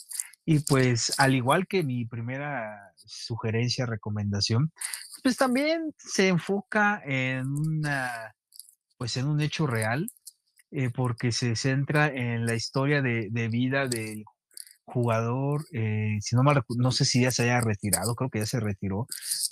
Y 0.46 0.60
pues 0.60 1.14
al 1.18 1.36
igual 1.36 1.68
que 1.68 1.84
mi 1.84 2.06
primera 2.06 2.94
sugerencia, 2.96 3.86
recomendación, 3.86 4.72
pues 5.24 5.38
también 5.38 5.94
se 5.98 6.30
enfoca 6.30 7.02
en 7.06 7.48
una 7.48 8.34
pues 8.98 9.18
en 9.18 9.28
un 9.28 9.42
hecho 9.42 9.68
real, 9.68 10.10
eh, 10.72 10.90
porque 10.94 11.32
se 11.32 11.56
centra 11.56 12.08
en 12.08 12.46
la 12.46 12.56
historia 12.56 13.02
de, 13.02 13.30
de 13.32 13.48
vida 13.48 13.88
del 13.88 14.26
jugador, 14.88 15.66
eh, 15.74 16.18
si 16.22 16.36
no 16.38 16.44
mal 16.44 16.64
no 16.78 16.92
sé 16.94 17.04
si 17.04 17.22
ya 17.22 17.30
se 17.30 17.44
haya 17.44 17.60
retirado, 17.60 18.16
creo 18.16 18.30
que 18.30 18.40
ya 18.40 18.46
se 18.46 18.62
retiró, 18.62 19.06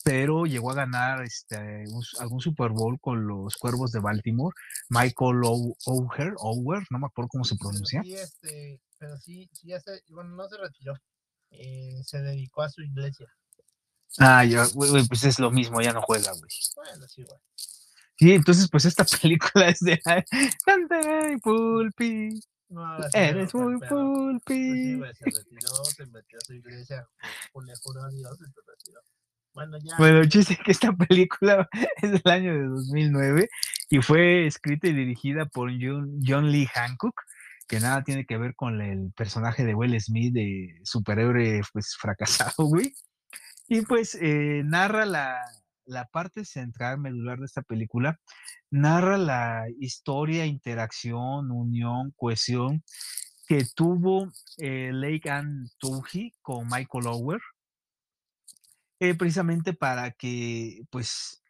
pero 0.06 0.46
llegó 0.46 0.72
a 0.72 0.76
ganar 0.76 1.24
este, 1.24 1.84
un, 1.90 2.02
algún 2.20 2.40
Super 2.40 2.72
Bowl 2.72 2.98
con 3.02 3.28
los 3.28 3.58
Cuervos 3.58 3.92
de 3.92 4.00
Baltimore, 4.00 4.56
Michael 4.88 5.42
Ower, 5.44 6.34
Ower 6.38 6.84
no 6.90 7.00
me 7.00 7.08
acuerdo 7.08 7.28
cómo 7.28 7.44
se 7.44 7.58
pronuncia. 7.58 8.02
Sí, 8.02 8.16
este, 8.16 8.80
pero 8.98 9.18
sí, 9.18 9.50
sí 9.52 9.68
ya 9.68 9.80
se, 9.82 10.02
bueno, 10.08 10.30
no 10.36 10.48
se 10.48 10.58
retiró, 10.58 10.94
eh, 11.52 12.00
se 12.06 12.22
dedicó 12.22 12.62
a 12.62 12.70
su 12.70 12.82
iglesia. 12.82 13.28
Ah, 14.18 14.46
ya, 14.46 14.66
pues 14.74 15.24
es 15.26 15.40
lo 15.40 15.52
mismo, 15.52 15.82
ya 15.82 15.92
no 15.92 16.02
juega, 16.02 16.32
güey. 16.32 16.50
Bueno, 16.78 17.08
sí, 17.10 17.24
güey. 17.24 17.40
Sí, 18.18 18.34
entonces 18.34 18.70
pues 18.70 18.86
esta 18.86 19.04
película 19.22 19.70
es 19.70 19.80
de 19.80 20.02
Cantaré 20.66 21.38
Pulpi. 21.40 22.40
No, 22.70 22.98
Eres 23.14 23.54
no, 23.54 23.62
muy 23.62 23.80
pulpi. 23.88 24.40
Pues 24.46 24.74
sí, 24.74 24.96
güey, 24.96 25.14
se 25.14 25.26
retiró, 25.26 25.86
se 25.86 26.06
metió 26.08 26.38
a 26.40 26.42
su 26.42 26.54
iglesia, 26.54 27.08
le 27.64 27.74
juró 27.82 28.04
a 28.04 28.10
Dios 28.10 28.38
y 28.42 28.52
se 28.52 28.62
retiró. 28.68 29.00
Bueno, 29.54 29.78
ya. 29.78 29.96
Bueno, 29.98 30.20
el 30.20 30.30
chiste 30.30 30.58
que 30.64 30.72
esta 30.72 30.92
película 31.10 31.70
es 32.02 32.12
del 32.12 32.32
año 32.32 32.54
de 32.54 32.64
2009 32.66 33.50
y 33.90 34.02
fue 34.02 34.48
escrita 34.48 34.88
y 34.88 34.94
dirigida 34.94 35.46
por 35.46 35.72
John, 35.80 36.20
John 36.26 36.52
Lee 36.52 36.68
Hancock, 36.74 37.22
que 37.68 37.80
nada 37.80 38.04
tiene 38.04 38.26
que 38.26 38.38
ver 38.38 38.56
con 38.56 38.82
el 38.82 39.14
personaje 39.16 39.64
de 39.64 39.76
Will 39.76 40.00
Smith 40.02 40.34
de 40.34 40.80
superhéroe 40.84 41.62
pues 41.72 41.96
fracasado, 41.98 42.54
güey. 42.66 42.94
Y 43.68 43.82
pues 43.82 44.16
eh, 44.20 44.62
narra 44.66 45.06
la, 45.06 45.40
la 45.86 46.06
parte 46.06 46.46
central, 46.46 47.00
medular 47.00 47.40
de 47.40 47.46
esta 47.46 47.62
película, 47.62 48.20
narra 48.70 49.18
la 49.18 49.66
historia, 49.80 50.46
interacción, 50.46 51.52
unión, 51.52 52.14
cohesión 52.16 52.84
que 53.48 53.66
tuvo 53.76 54.32
eh, 54.58 54.92
Lake 54.94 55.30
Ann 55.30 55.70
Touhey 55.78 56.34
con 56.42 56.68
Michael 56.68 57.08
Ower, 57.08 57.42
eh, 59.00 59.14
precisamente 59.16 59.74
para 59.74 60.12
que, 60.12 60.82
pues, 60.90 61.44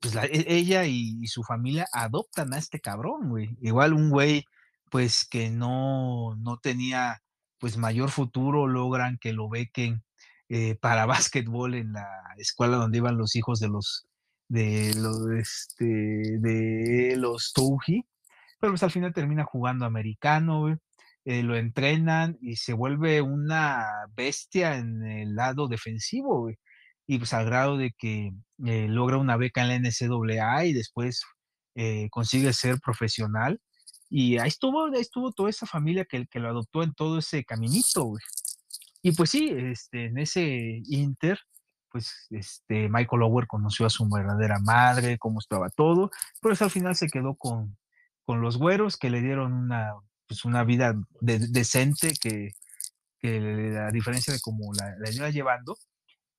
pues 0.00 0.14
la, 0.14 0.24
ella 0.30 0.84
y, 0.84 1.18
y, 1.20 1.26
su 1.26 1.42
familia 1.42 1.86
adoptan 1.92 2.52
a 2.54 2.58
este 2.58 2.80
cabrón, 2.80 3.30
güey. 3.30 3.56
Igual 3.60 3.92
un 3.92 4.10
güey, 4.10 4.44
pues 4.90 5.26
que 5.28 5.50
no, 5.50 6.36
no 6.36 6.58
tenía 6.58 7.22
pues 7.58 7.76
mayor 7.76 8.10
futuro, 8.10 8.66
logran 8.66 9.18
que 9.18 9.32
lo 9.32 9.48
bequen 9.48 10.02
eh, 10.54 10.74
para 10.74 11.06
básquetbol 11.06 11.74
en 11.74 11.94
la 11.94 12.06
escuela 12.36 12.76
donde 12.76 12.98
iban 12.98 13.16
los 13.16 13.36
hijos 13.36 13.58
de 13.58 13.68
los 13.68 14.06
de 14.48 14.92
los 14.96 15.26
este, 15.30 15.84
de 15.86 17.14
los 17.16 17.54
Touji, 17.54 18.04
pero 18.60 18.72
pues 18.72 18.82
al 18.82 18.90
final 18.90 19.14
termina 19.14 19.44
jugando 19.44 19.86
americano, 19.86 20.78
eh, 21.24 21.42
lo 21.42 21.56
entrenan 21.56 22.36
y 22.42 22.56
se 22.56 22.74
vuelve 22.74 23.22
una 23.22 23.86
bestia 24.14 24.76
en 24.76 25.02
el 25.06 25.34
lado 25.34 25.68
defensivo, 25.68 26.50
y 27.06 27.16
pues 27.18 27.32
al 27.32 27.46
grado 27.46 27.78
de 27.78 27.92
que 27.96 28.32
eh, 28.66 28.88
logra 28.88 29.16
una 29.16 29.38
beca 29.38 29.62
en 29.62 29.68
la 29.68 29.76
NCAA 29.78 30.66
y 30.66 30.74
después 30.74 31.22
consigue 32.10 32.52
ser 32.52 32.78
profesional 32.80 33.58
y 34.10 34.36
ahí 34.36 34.48
estuvo, 34.48 34.84
ahí 34.94 35.00
estuvo 35.00 35.32
toda 35.32 35.48
esa 35.48 35.64
familia 35.64 36.04
que, 36.04 36.26
que 36.26 36.38
lo 36.38 36.50
adoptó 36.50 36.82
en 36.82 36.92
todo 36.92 37.18
ese 37.20 37.44
caminito. 37.44 38.12
Y 39.02 39.12
pues 39.12 39.30
sí, 39.30 39.50
este, 39.50 40.06
en 40.06 40.18
ese 40.18 40.82
Inter, 40.86 41.38
pues 41.90 42.26
este, 42.30 42.88
Michael 42.88 43.22
Ower 43.22 43.46
conoció 43.46 43.86
a 43.86 43.90
su 43.90 44.08
verdadera 44.08 44.58
madre, 44.60 45.18
cómo 45.18 45.40
estaba 45.40 45.68
todo, 45.70 46.10
pero 46.40 46.54
al 46.58 46.70
final 46.70 46.96
se 46.96 47.08
quedó 47.08 47.34
con, 47.34 47.76
con 48.24 48.40
los 48.40 48.56
güeros 48.58 48.96
que 48.96 49.10
le 49.10 49.20
dieron 49.20 49.52
una, 49.52 49.92
pues 50.26 50.44
una 50.44 50.64
vida 50.64 50.94
decente 51.20 52.14
que, 52.20 52.52
que, 53.18 53.76
a 53.78 53.90
diferencia 53.90 54.32
de 54.32 54.40
cómo 54.40 54.72
la, 54.74 54.94
la 54.98 55.10
iba 55.10 55.30
llevando. 55.30 55.76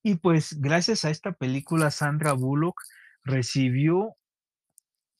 Y 0.02 0.16
pues 0.16 0.60
gracias 0.60 1.04
a 1.04 1.10
esta 1.10 1.32
película, 1.32 1.90
Sandra 1.90 2.32
Bullock 2.32 2.80
recibió 3.24 4.16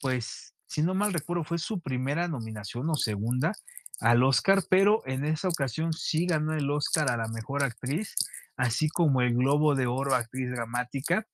pues 0.04 0.54
si 0.66 0.82
no 0.82 0.94
mal 0.94 1.14
recuerdo, 1.14 1.44
fue 1.44 1.56
su 1.56 1.80
primera 1.80 2.28
nominación 2.28 2.90
o 2.90 2.94
segunda 2.94 3.52
al 4.00 4.22
Oscar, 4.22 4.62
pero 4.68 5.02
en 5.06 5.24
esa 5.24 5.48
ocasión 5.48 5.92
sí 5.92 6.26
ganó 6.26 6.54
el 6.54 6.70
Oscar 6.70 7.10
a 7.10 7.16
la 7.16 7.28
mejor 7.28 7.62
actriz, 7.62 8.14
así 8.56 8.88
como 8.88 9.20
el 9.20 9.34
Globo 9.34 9.74
de 9.74 9.86
Oro 9.86 10.14
actriz 10.14 10.50
dramática 10.50 11.26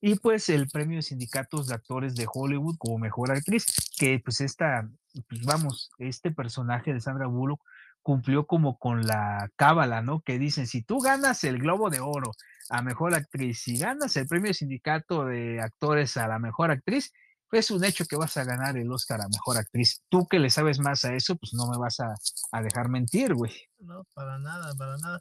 y 0.00 0.16
pues 0.16 0.50
el 0.50 0.68
premio 0.68 0.96
de 0.96 1.02
sindicatos 1.02 1.66
de 1.66 1.74
actores 1.74 2.14
de 2.14 2.26
Hollywood 2.30 2.76
como 2.78 2.98
mejor 2.98 3.32
actriz, 3.32 3.64
que 3.98 4.20
pues 4.22 4.42
esta, 4.42 4.86
pues 5.28 5.42
vamos, 5.44 5.90
este 5.98 6.30
personaje 6.30 6.92
de 6.92 7.00
Sandra 7.00 7.26
Bullock 7.26 7.62
cumplió 8.02 8.46
como 8.46 8.78
con 8.78 9.06
la 9.06 9.50
cábala, 9.56 10.02
¿no? 10.02 10.20
Que 10.20 10.38
dicen, 10.38 10.66
si 10.66 10.82
tú 10.82 10.98
ganas 10.98 11.42
el 11.44 11.58
Globo 11.58 11.88
de 11.88 12.00
Oro 12.00 12.32
a 12.68 12.82
mejor 12.82 13.14
actriz, 13.14 13.60
si 13.60 13.78
ganas 13.78 14.14
el 14.18 14.28
premio 14.28 14.48
de 14.48 14.54
sindicato 14.54 15.24
de 15.24 15.62
actores 15.62 16.18
a 16.18 16.28
la 16.28 16.38
mejor 16.38 16.70
actriz, 16.70 17.14
es 17.58 17.70
un 17.70 17.84
hecho 17.84 18.04
que 18.06 18.16
vas 18.16 18.36
a 18.36 18.44
ganar 18.44 18.76
el 18.76 18.90
Oscar 18.90 19.20
a 19.20 19.28
Mejor 19.28 19.58
Actriz. 19.58 20.02
Tú 20.08 20.26
que 20.26 20.38
le 20.38 20.50
sabes 20.50 20.78
más 20.78 21.04
a 21.04 21.14
eso, 21.14 21.36
pues 21.36 21.54
no 21.54 21.66
me 21.68 21.78
vas 21.78 21.98
a, 22.00 22.14
dejar 22.62 22.88
mentir, 22.88 23.34
güey. 23.34 23.52
No, 23.78 24.04
para 24.14 24.38
nada, 24.38 24.74
para 24.74 24.96
nada. 24.98 25.20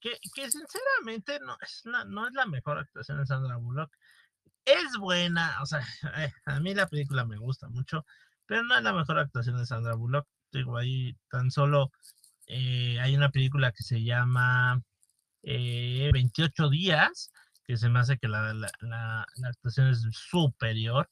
Que, 0.00 0.18
sinceramente 0.50 1.38
no 1.40 1.56
es, 1.60 1.82
la, 1.84 2.04
no 2.04 2.26
es 2.26 2.34
la 2.34 2.46
mejor 2.46 2.78
actuación 2.78 3.18
de 3.18 3.26
Sandra 3.26 3.56
Bullock. 3.56 3.92
Es 4.64 4.96
buena, 4.98 5.60
o 5.62 5.66
sea, 5.66 5.80
eh, 6.16 6.32
a 6.46 6.60
mí 6.60 6.74
la 6.74 6.88
película 6.88 7.24
me 7.24 7.36
gusta 7.36 7.68
mucho, 7.68 8.04
pero 8.46 8.62
no 8.64 8.76
es 8.76 8.82
la 8.82 8.92
mejor 8.92 9.18
actuación 9.18 9.58
de 9.58 9.66
Sandra 9.66 9.94
Bullock. 9.94 10.26
Digo, 10.52 10.76
ahí 10.76 11.16
tan 11.30 11.50
solo 11.50 11.90
eh, 12.46 12.98
hay 13.00 13.16
una 13.16 13.30
película 13.30 13.72
que 13.72 13.82
se 13.82 14.02
llama 14.02 14.82
28 15.42 16.64
eh, 16.64 16.70
días, 16.70 17.32
que 17.64 17.76
se 17.76 17.88
me 17.88 18.00
hace 18.00 18.18
que 18.18 18.28
la, 18.28 18.52
la 18.52 19.26
actuación 19.44 19.88
es 19.88 20.02
superior. 20.12 21.08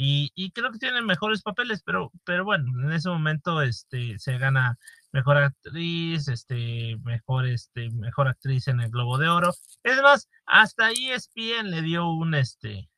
Y, 0.00 0.52
creo 0.52 0.70
que 0.70 0.78
tiene 0.78 1.02
mejores 1.02 1.42
papeles, 1.42 1.82
pero, 1.84 2.12
pero 2.22 2.44
bueno, 2.44 2.84
en 2.84 2.92
ese 2.92 3.08
momento 3.08 3.62
este, 3.62 4.16
se 4.20 4.38
gana 4.38 4.78
mejor 5.10 5.38
actriz, 5.38 6.28
este, 6.28 6.96
mejor, 7.02 7.48
este, 7.48 7.90
mejor 7.90 8.28
actriz 8.28 8.68
en 8.68 8.78
el 8.78 8.92
Globo 8.92 9.18
de 9.18 9.28
Oro. 9.28 9.52
Es 9.82 10.00
más, 10.00 10.28
hasta 10.46 10.92
ESPN 10.92 11.72
le 11.72 11.82
dio 11.82 12.08
un 12.10 12.36
este. 12.36 12.88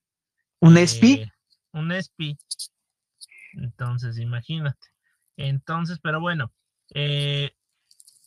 ¿Un? 0.59 0.77
Eh, 0.77 1.33
un 1.73 1.91
ESPI. 1.91 2.37
Entonces, 3.55 4.19
imagínate. 4.19 4.87
Entonces, 5.39 6.01
pero 6.03 6.21
bueno, 6.21 6.53
eh, 6.93 7.53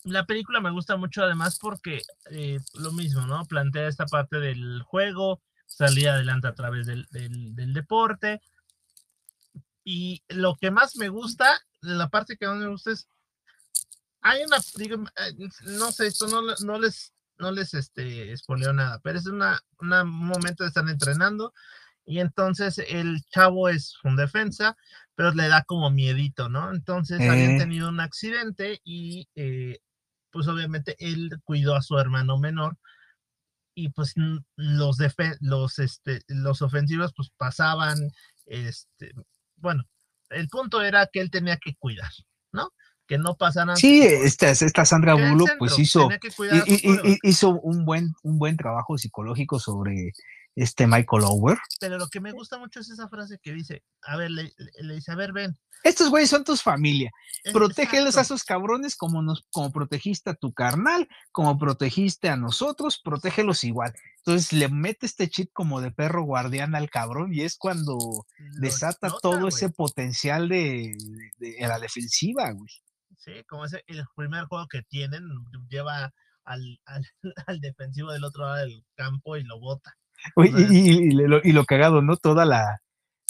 la 0.04 0.26
película 0.26 0.62
me 0.62 0.72
gusta 0.72 0.98
mucho 0.98 1.22
además 1.22 1.60
porque 1.60 2.02
eh, 2.32 2.60
lo 2.74 2.92
mismo, 2.92 3.22
¿no? 3.28 3.46
Plantea 3.46 3.88
esta 3.88 4.08
parte 4.08 4.40
del 4.40 4.82
juego, 4.82 5.44
salir 5.68 6.10
adelante 6.10 6.48
a 6.48 6.56
través 6.56 6.88
del, 6.88 7.06
del 7.12 7.74
deporte, 7.76 8.42
y 9.84 10.24
lo 10.30 10.56
que 10.56 10.72
más 10.72 10.96
me 10.96 11.10
gusta, 11.10 11.62
la 11.82 12.10
parte 12.10 12.38
que 12.38 12.48
más 12.48 12.58
me 12.58 12.68
gusta 12.68 12.92
es, 12.92 13.08
hay 14.22 14.44
una, 14.44 14.58
eh, 14.58 15.50
no 15.64 15.92
sé, 15.92 16.08
esto 16.08 16.28
no, 16.28 16.42
no 16.42 16.80
les, 16.80 17.14
no 17.38 17.52
les, 17.52 17.74
este, 17.74 18.34
nada, 18.74 19.00
pero 19.04 19.20
es 19.20 19.26
una, 19.28 19.62
un 19.80 20.10
momento 20.10 20.64
de 20.64 20.70
estar 20.70 20.88
entrenando 20.88 21.54
y 22.06 22.20
entonces 22.20 22.80
el 22.90 23.24
chavo 23.30 23.70
es 23.70 23.96
un 24.04 24.16
defensa, 24.16 24.78
pero 25.16 25.32
le 25.34 25.48
da 25.48 25.64
como 25.64 25.90
miedito, 25.90 26.50
¿no? 26.50 26.74
Entonces 26.74 27.20
habían 27.22 27.58
tenido 27.58 27.90
un 27.90 28.00
accidente 28.00 28.82
y 28.84 29.28
eh, 29.36 29.80
pues 30.32 30.48
obviamente 30.48 30.96
él 31.00 31.30
cuidó 31.44 31.76
a 31.76 31.82
su 31.82 31.98
hermano 31.98 32.38
menor 32.38 32.78
y 33.76 33.90
pues 33.90 34.14
los, 34.16 34.98
los, 35.40 35.80
este, 35.80 36.22
los 36.28 36.62
ofensivos 36.62 37.14
pues 37.14 37.30
pasaban, 37.38 37.98
este, 38.46 39.14
bueno, 39.64 39.84
el 40.30 40.50
punto 40.50 40.82
era 40.82 41.08
que 41.12 41.22
él 41.22 41.32
tenía 41.32 41.58
que 41.58 41.76
cuidar, 41.76 42.12
¿no? 42.52 42.72
Que 43.08 43.18
no 43.18 43.36
pasaran. 43.36 43.78
Sí, 43.78 44.02
esta, 44.04 44.50
esta 44.50 44.86
Sandra 44.86 45.16
Bullock 45.16 45.58
pues 45.58 45.80
hizo, 45.80 46.10
hizo 47.24 47.50
un 47.62 47.86
buen, 47.86 48.14
un 48.24 48.38
buen 48.38 48.58
trabajo 48.58 48.98
psicológico 48.98 49.60
sobre 49.60 50.12
este 50.56 50.86
Michael 50.88 51.24
Ower. 51.26 51.58
Pero 51.80 51.98
lo 51.98 52.08
que 52.08 52.20
me 52.20 52.32
gusta 52.32 52.58
mucho 52.58 52.80
es 52.80 52.90
esa 52.90 53.08
frase 53.10 53.40
que 53.42 53.54
dice, 53.54 53.84
a 54.04 54.18
ver, 54.18 54.32
le, 54.32 54.52
dice, 54.94 55.12
a 55.12 55.16
ver, 55.16 55.34
ven. 55.34 55.58
Estos 55.84 56.10
güeyes 56.10 56.30
son 56.30 56.44
tus 56.44 56.62
familia. 56.62 57.12
Protégelos 57.52 58.18
a 58.18 58.22
esos 58.22 58.44
cabrones 58.44 58.96
como 58.96 59.22
nos, 59.22 59.46
como 59.52 59.72
protegiste 59.72 60.30
a 60.30 60.36
tu 60.36 60.54
carnal, 60.54 61.10
como 61.32 61.58
protegiste 61.58 62.30
a 62.30 62.38
nosotros, 62.38 63.02
protégelos 63.04 63.64
igual. 63.64 63.94
Entonces 64.20 64.54
le 64.54 64.70
mete 64.70 65.06
este 65.06 65.30
chip 65.30 65.52
como 65.52 65.82
de 65.82 65.92
perro 65.92 66.24
guardián 66.24 66.76
al 66.76 66.90
cabrón 66.90 67.34
y 67.34 67.42
es 67.42 67.58
cuando 67.58 67.98
desata 68.60 69.12
todo 69.22 69.50
ese 69.50 69.70
potencial 69.70 70.48
de, 70.48 70.96
la 71.60 71.80
defensiva, 71.80 72.52
güey. 72.52 72.70
Sí, 73.18 73.44
como 73.48 73.66
ese 73.66 73.84
el 73.88 74.06
primer 74.16 74.46
juego 74.46 74.68
que 74.70 74.84
tienen, 74.84 75.24
lleva 75.70 76.14
al, 76.46 76.80
al, 76.86 77.06
al 77.48 77.60
defensivo 77.60 78.12
del 78.12 78.24
otro 78.24 78.44
lado 78.44 78.58
del 78.58 78.86
campo 78.96 79.36
y 79.36 79.44
lo 79.44 79.60
bota 79.60 79.94
y, 80.38 81.12
lo, 81.12 81.66
cagado, 81.66 82.02
¿no? 82.02 82.18
Toda 82.18 82.46
la, 82.46 82.82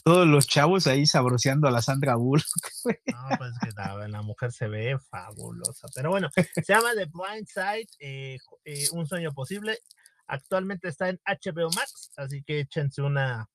todos 0.04 0.28
los 0.28 0.48
chavos 0.48 0.88
ahí 0.88 1.06
sabroseando 1.06 1.68
a 1.68 1.72
la 1.72 1.82
Sandra 1.82 2.16
Bullock. 2.16 2.46
No, 3.14 3.38
pues 3.38 3.54
que 3.62 3.70
la, 4.10 4.22
mujer 4.22 4.52
se 4.52 4.68
ve 4.68 4.98
fabulosa. 5.10 5.88
Pero 5.96 6.10
bueno, 6.10 6.30
se 6.34 6.64
llama 6.68 6.90
The 6.96 7.06
Blind 7.06 7.48
Side, 7.48 7.88
eh, 8.00 8.38
eh, 8.66 8.88
Un 8.92 9.08
Sueño 9.08 9.34
Posible. 9.34 9.80
Actualmente 10.28 10.88
está 10.88 11.10
en 11.10 11.20
HBO 11.26 11.70
Max, 11.76 12.12
así 12.18 12.44
que 12.44 12.62
échense 12.62 13.02
una, 13.02 13.50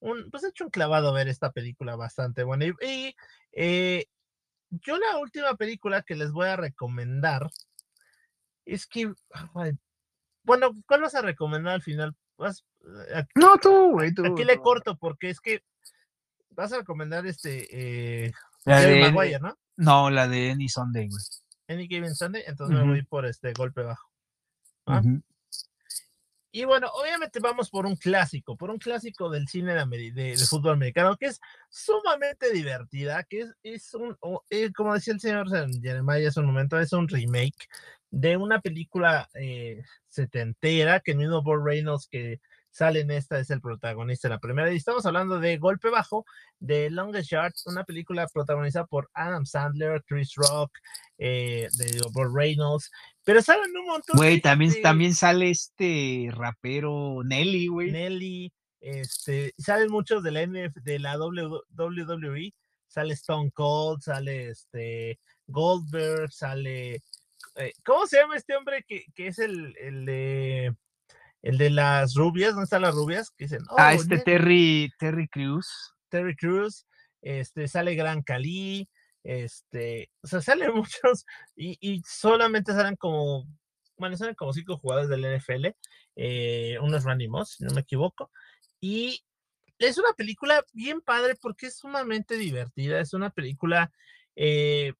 un, 0.00 0.30
pues 0.30 0.44
hecho 0.44 0.64
un 0.64 0.70
clavado 0.70 1.08
a 1.08 1.12
ver 1.12 1.28
esta 1.28 1.52
película 1.52 1.96
bastante 1.96 2.42
buena. 2.42 2.66
Y, 2.66 3.14
eh, 3.52 4.06
yo 4.70 4.98
la 4.98 5.18
última 5.18 5.54
película 5.54 6.02
que 6.02 6.16
les 6.16 6.32
voy 6.32 6.48
a 6.48 6.56
recomendar 6.56 7.48
es 8.64 8.86
que, 8.86 9.12
bueno, 10.42 10.72
¿cuál 10.86 11.02
vas 11.02 11.14
a 11.14 11.22
recomendar 11.22 11.74
al 11.74 11.82
final? 11.82 12.14
Eh, 12.38 13.24
no, 13.34 13.56
tú, 13.58 13.92
güey, 13.92 14.12
tú. 14.14 14.24
Aquí 14.24 14.44
le 14.44 14.58
corto 14.58 14.96
porque 14.96 15.30
es 15.30 15.40
que 15.40 15.62
vas 16.50 16.72
a 16.72 16.78
recomendar 16.78 17.26
este. 17.26 18.26
Eh, 18.26 18.32
la 18.64 18.80
de 18.80 19.10
Maguire, 19.10 19.40
¿no? 19.40 19.56
No, 19.76 20.10
la 20.10 20.28
de 20.28 20.50
Any 20.52 20.68
Sunday, 20.68 21.08
güey. 21.08 21.22
Any 21.68 21.88
Given 21.88 22.14
Sunday, 22.14 22.44
entonces 22.46 22.76
me 22.76 22.84
voy 22.84 23.02
por 23.02 23.26
este 23.26 23.52
golpe 23.52 23.82
bajo. 23.82 24.08
Y 26.52 26.64
bueno, 26.64 26.88
obviamente 26.94 27.38
vamos 27.38 27.68
por 27.68 27.84
un 27.84 27.96
clásico, 27.96 28.56
por 28.56 28.70
un 28.70 28.78
clásico 28.78 29.28
del 29.28 29.46
cine 29.46 29.74
de, 29.74 30.36
fútbol 30.48 30.72
americano, 30.72 31.14
que 31.16 31.26
es 31.26 31.38
sumamente 31.68 32.50
divertida, 32.50 33.24
que 33.24 33.40
es, 33.40 33.54
es 33.62 33.92
un, 33.92 34.16
eh, 34.48 34.72
como 34.72 34.94
decía 34.94 35.12
el 35.12 35.20
señor 35.20 35.50
Jeremiah 35.50 36.28
hace 36.28 36.40
un 36.40 36.46
momento, 36.46 36.78
es 36.78 36.94
un 36.94 37.08
remake 37.08 37.68
de 38.10 38.36
una 38.36 38.60
película 38.60 39.28
eh, 39.34 39.82
setentera 40.08 41.00
que 41.00 41.12
el 41.12 41.18
mismo 41.18 41.42
Bob 41.42 41.64
Reynolds 41.64 42.08
que 42.08 42.40
sale 42.76 43.00
en 43.00 43.10
esta 43.10 43.38
es 43.38 43.50
el 43.50 43.62
protagonista 43.62 44.28
de 44.28 44.34
la 44.34 44.40
primera. 44.40 44.70
Y 44.70 44.76
estamos 44.76 45.06
hablando 45.06 45.40
de 45.40 45.56
Golpe 45.56 45.88
Bajo, 45.88 46.26
de 46.58 46.90
Longest 46.90 47.30
Yard, 47.30 47.52
una 47.64 47.84
película 47.84 48.26
protagonizada 48.32 48.86
por 48.86 49.08
Adam 49.14 49.46
Sandler, 49.46 50.04
Chris 50.06 50.34
Rock, 50.34 50.70
eh, 51.16 51.68
de 51.78 52.00
Bob 52.12 52.36
Reynolds. 52.36 52.90
Pero 53.24 53.40
salen 53.40 53.74
un 53.76 53.86
montón. 53.86 54.16
Güey, 54.16 54.42
también, 54.42 54.74
también 54.82 55.14
sale 55.14 55.50
este 55.50 56.28
rapero 56.32 57.22
Nelly, 57.24 57.68
güey. 57.68 57.92
Nelly, 57.92 58.52
este, 58.80 59.54
salen 59.56 59.90
muchos 59.90 60.22
de 60.22 60.30
la 60.32 60.42
NF, 60.42 60.74
de 60.82 60.98
la 60.98 61.18
WWE. 61.18 62.54
sale 62.86 63.14
Stone 63.14 63.50
Cold, 63.52 64.02
sale 64.02 64.50
este 64.50 65.18
Goldberg, 65.46 66.30
sale. 66.30 67.02
Eh, 67.56 67.72
¿Cómo 67.84 68.06
se 68.06 68.18
llama 68.18 68.36
este 68.36 68.54
hombre 68.56 68.84
que, 68.86 69.04
que 69.14 69.28
es 69.28 69.38
el, 69.38 69.74
el, 69.78 70.04
de 70.04 70.74
el 71.42 71.58
de 71.58 71.70
las 71.70 72.14
rubias? 72.14 72.50
¿Dónde 72.50 72.64
están 72.64 72.82
las 72.82 72.94
rubias? 72.94 73.30
Que 73.30 73.44
dicen, 73.44 73.62
ah, 73.76 73.90
oh, 73.92 73.94
este 73.94 74.18
Terry, 74.18 74.90
Terry 74.98 75.28
Cruz. 75.28 75.94
Terry 76.08 76.36
Cruz, 76.36 76.86
este, 77.22 77.68
sale 77.68 77.94
Gran 77.94 78.22
Cali, 78.22 78.88
este, 79.22 80.10
o 80.22 80.26
sea, 80.26 80.40
salen 80.40 80.72
muchos 80.74 81.24
y, 81.56 81.76
y 81.80 82.02
solamente 82.06 82.72
salen 82.72 82.96
como, 82.96 83.46
bueno, 83.96 84.16
salen 84.16 84.34
como 84.34 84.52
cinco 84.52 84.78
jugadores 84.78 85.08
del 85.08 85.24
NFL, 85.24 85.66
eh, 86.16 86.78
unos 86.80 87.04
Randy 87.04 87.28
Moss, 87.28 87.56
si 87.58 87.64
no 87.64 87.74
me 87.74 87.80
equivoco, 87.80 88.30
y 88.80 89.24
es 89.78 89.98
una 89.98 90.12
película 90.12 90.64
bien 90.72 91.00
padre 91.00 91.34
porque 91.40 91.66
es 91.66 91.78
sumamente 91.78 92.36
divertida, 92.36 93.00
es 93.00 93.12
una 93.12 93.30
película 93.30 93.92
eh, 94.36 94.94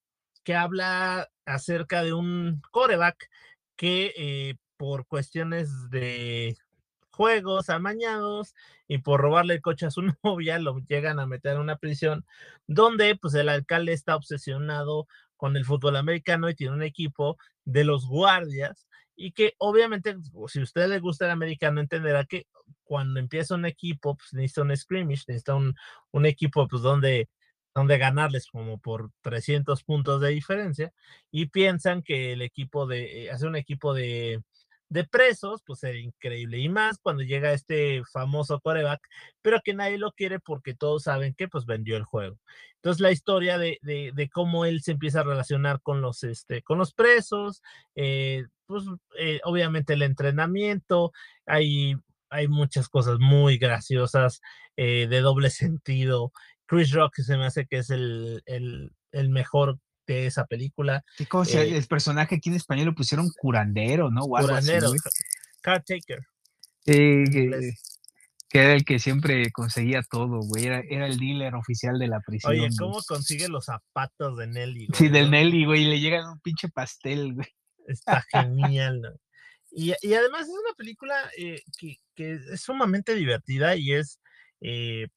que 0.47 0.55
habla 0.55 1.29
acerca 1.45 2.05
de 2.05 2.13
un 2.13 2.63
coreback 2.71 3.29
que 3.75 4.15
eh, 4.17 4.55
por 4.77 5.05
cuestiones 5.09 5.91
de 5.91 6.57
juegos 7.11 7.69
amañados 7.69 8.55
y 8.87 8.99
por 8.99 9.21
robarle 9.21 9.55
el 9.55 9.61
coche 9.61 9.87
a 9.87 9.91
su 9.91 10.03
novia 10.23 10.61
lo 10.61 10.79
llegan 10.87 11.19
a 11.19 11.27
meter 11.27 11.55
en 11.55 11.63
una 11.63 11.79
prisión 11.79 12.25
donde 12.69 13.17
pues 13.17 13.35
el 13.35 13.49
alcalde 13.49 13.93
está 13.93 14.15
obsesionado 14.15 15.09
con 15.37 15.57
el 15.57 15.65
fútbol 15.65 15.97
americano 15.97 16.49
y 16.49 16.55
tiene 16.55 16.75
un 16.75 16.83
equipo 16.85 17.37
de 17.65 17.83
los 17.83 18.07
guardias 18.07 18.87
y 19.17 19.33
que 19.33 19.55
obviamente 19.59 20.15
si 20.47 20.61
a 20.61 20.63
usted 20.63 20.89
le 20.89 21.01
gusta 21.01 21.25
el 21.25 21.33
americano 21.33 21.81
entenderá 21.81 22.25
que 22.25 22.47
cuando 22.85 23.19
empieza 23.19 23.57
un 23.57 23.67
equipo 23.67 24.17
pues 24.17 24.33
necesita 24.33 24.63
un 24.63 24.77
scrimmage, 24.77 25.25
necesita 25.27 25.57
un, 25.57 25.75
un 26.13 26.25
equipo 26.25 26.69
pues 26.69 26.83
donde 26.83 27.29
donde 27.77 27.99
ganarles 27.99 28.47
como 28.47 28.79
por 28.79 29.11
300 29.21 29.85
puntos 29.85 30.23
de 30.23 30.31
diferencia 30.31 30.93
y 31.31 31.47
piensan 31.47 32.03
que 32.03 32.33
el 32.33 32.41
equipo 32.41 32.87
de, 32.87 33.25
eh, 33.27 33.31
hacer 33.31 33.49
un 33.49 33.57
equipo 33.57 33.93
de, 33.93 34.43
de 34.89 35.05
presos, 35.05 35.63
pues 35.67 35.81
sería 35.81 36.01
increíble. 36.01 36.59
Y 36.59 36.71
más 36.71 36.99
cuando 36.99 37.23
llega 37.23 37.53
este 37.53 38.03
famoso 38.11 38.61
coreback, 38.61 39.01
pero 39.43 39.61
que 39.63 39.75
nadie 39.75 39.99
lo 39.99 40.13
quiere 40.13 40.41
porque 40.41 40.75
todos 40.75 41.03
saben 41.03 41.35
que 41.35 41.49
pues 41.49 41.67
vendió 41.67 41.99
el 41.99 42.05
juego. 42.05 42.39
Entonces 42.77 43.01
la 43.03 43.13
historia 43.13 43.59
de, 43.59 43.79
de, 43.83 44.29
cómo 44.31 44.65
él 44.65 44.81
se 44.81 44.93
empieza 44.93 45.21
a 45.21 45.25
relacionar 45.25 45.83
con 45.83 46.01
los, 46.01 46.25
este, 46.25 46.63
con 46.63 46.79
los 46.79 46.95
presos, 46.95 47.63
eh, 47.95 48.47
pues 48.65 48.85
eh, 49.19 49.41
obviamente 49.45 49.93
el 49.93 50.03
entrenamiento, 50.03 51.13
hay, 51.45 51.95
hay 52.31 52.49
muchas 52.49 52.89
cosas 52.89 53.19
muy 53.19 53.59
graciosas 53.59 54.41
de 54.77 55.21
doble 55.21 55.51
sentido 55.51 56.33
Chris 56.67 56.93
Rock 56.93 57.17
se 57.17 57.37
me 57.37 57.47
hace 57.47 57.67
que 57.67 57.79
es 57.79 57.91
el, 57.91 58.43
el, 58.47 59.29
mejor 59.31 59.79
de 60.07 60.27
esa 60.27 60.47
película. 60.47 61.05
¿Qué 61.17 61.27
cosa? 61.27 61.63
Eh 61.63 61.77
el 61.77 61.87
personaje 61.87 62.37
aquí 62.37 62.49
en 62.49 62.57
español 62.57 62.87
lo 62.87 62.95
pusieron 62.95 63.31
curandero, 63.39 64.11
¿no? 64.11 64.23
curandero, 64.23 64.93
cartaker. 65.61 66.21
que, 66.85 67.73
era 68.53 68.73
el 68.73 68.85
que 68.85 68.99
siempre 68.99 69.51
conseguía 69.53 70.03
todo, 70.09 70.41
güey. 70.41 70.67
Era, 70.67 70.81
el 70.81 71.19
dealer 71.19 71.55
oficial 71.55 71.99
de 71.99 72.09
la 72.09 72.21
prisión. 72.21 72.53
Oye, 72.53 72.69
¿cómo 72.79 73.03
consigue 73.03 73.49
los 73.49 73.67
zapatos 73.67 74.37
de 74.39 74.47
Nelly? 74.47 74.89
Sí, 74.95 75.09
del 75.09 75.31
Nelly, 75.31 75.67
güey. 75.67 75.83
Y 75.83 75.87
le 75.87 76.01
llegan 76.01 76.27
un 76.29 76.41
pinche 76.41 76.69
pastel, 76.69 77.35
güey. 77.35 77.49
Está 77.87 78.25
genial, 78.33 79.01
¿no? 79.01 79.11
Y, 79.79 79.93
además 80.15 80.43
es 80.43 80.49
una 80.49 80.75
película 80.75 81.15
eh, 81.37 81.63
que, 81.79 81.99
es 82.17 82.63
sumamente 82.63 83.15
divertida 83.15 83.77
y 83.77 83.93
es 83.93 84.21
eh, 84.63 85.09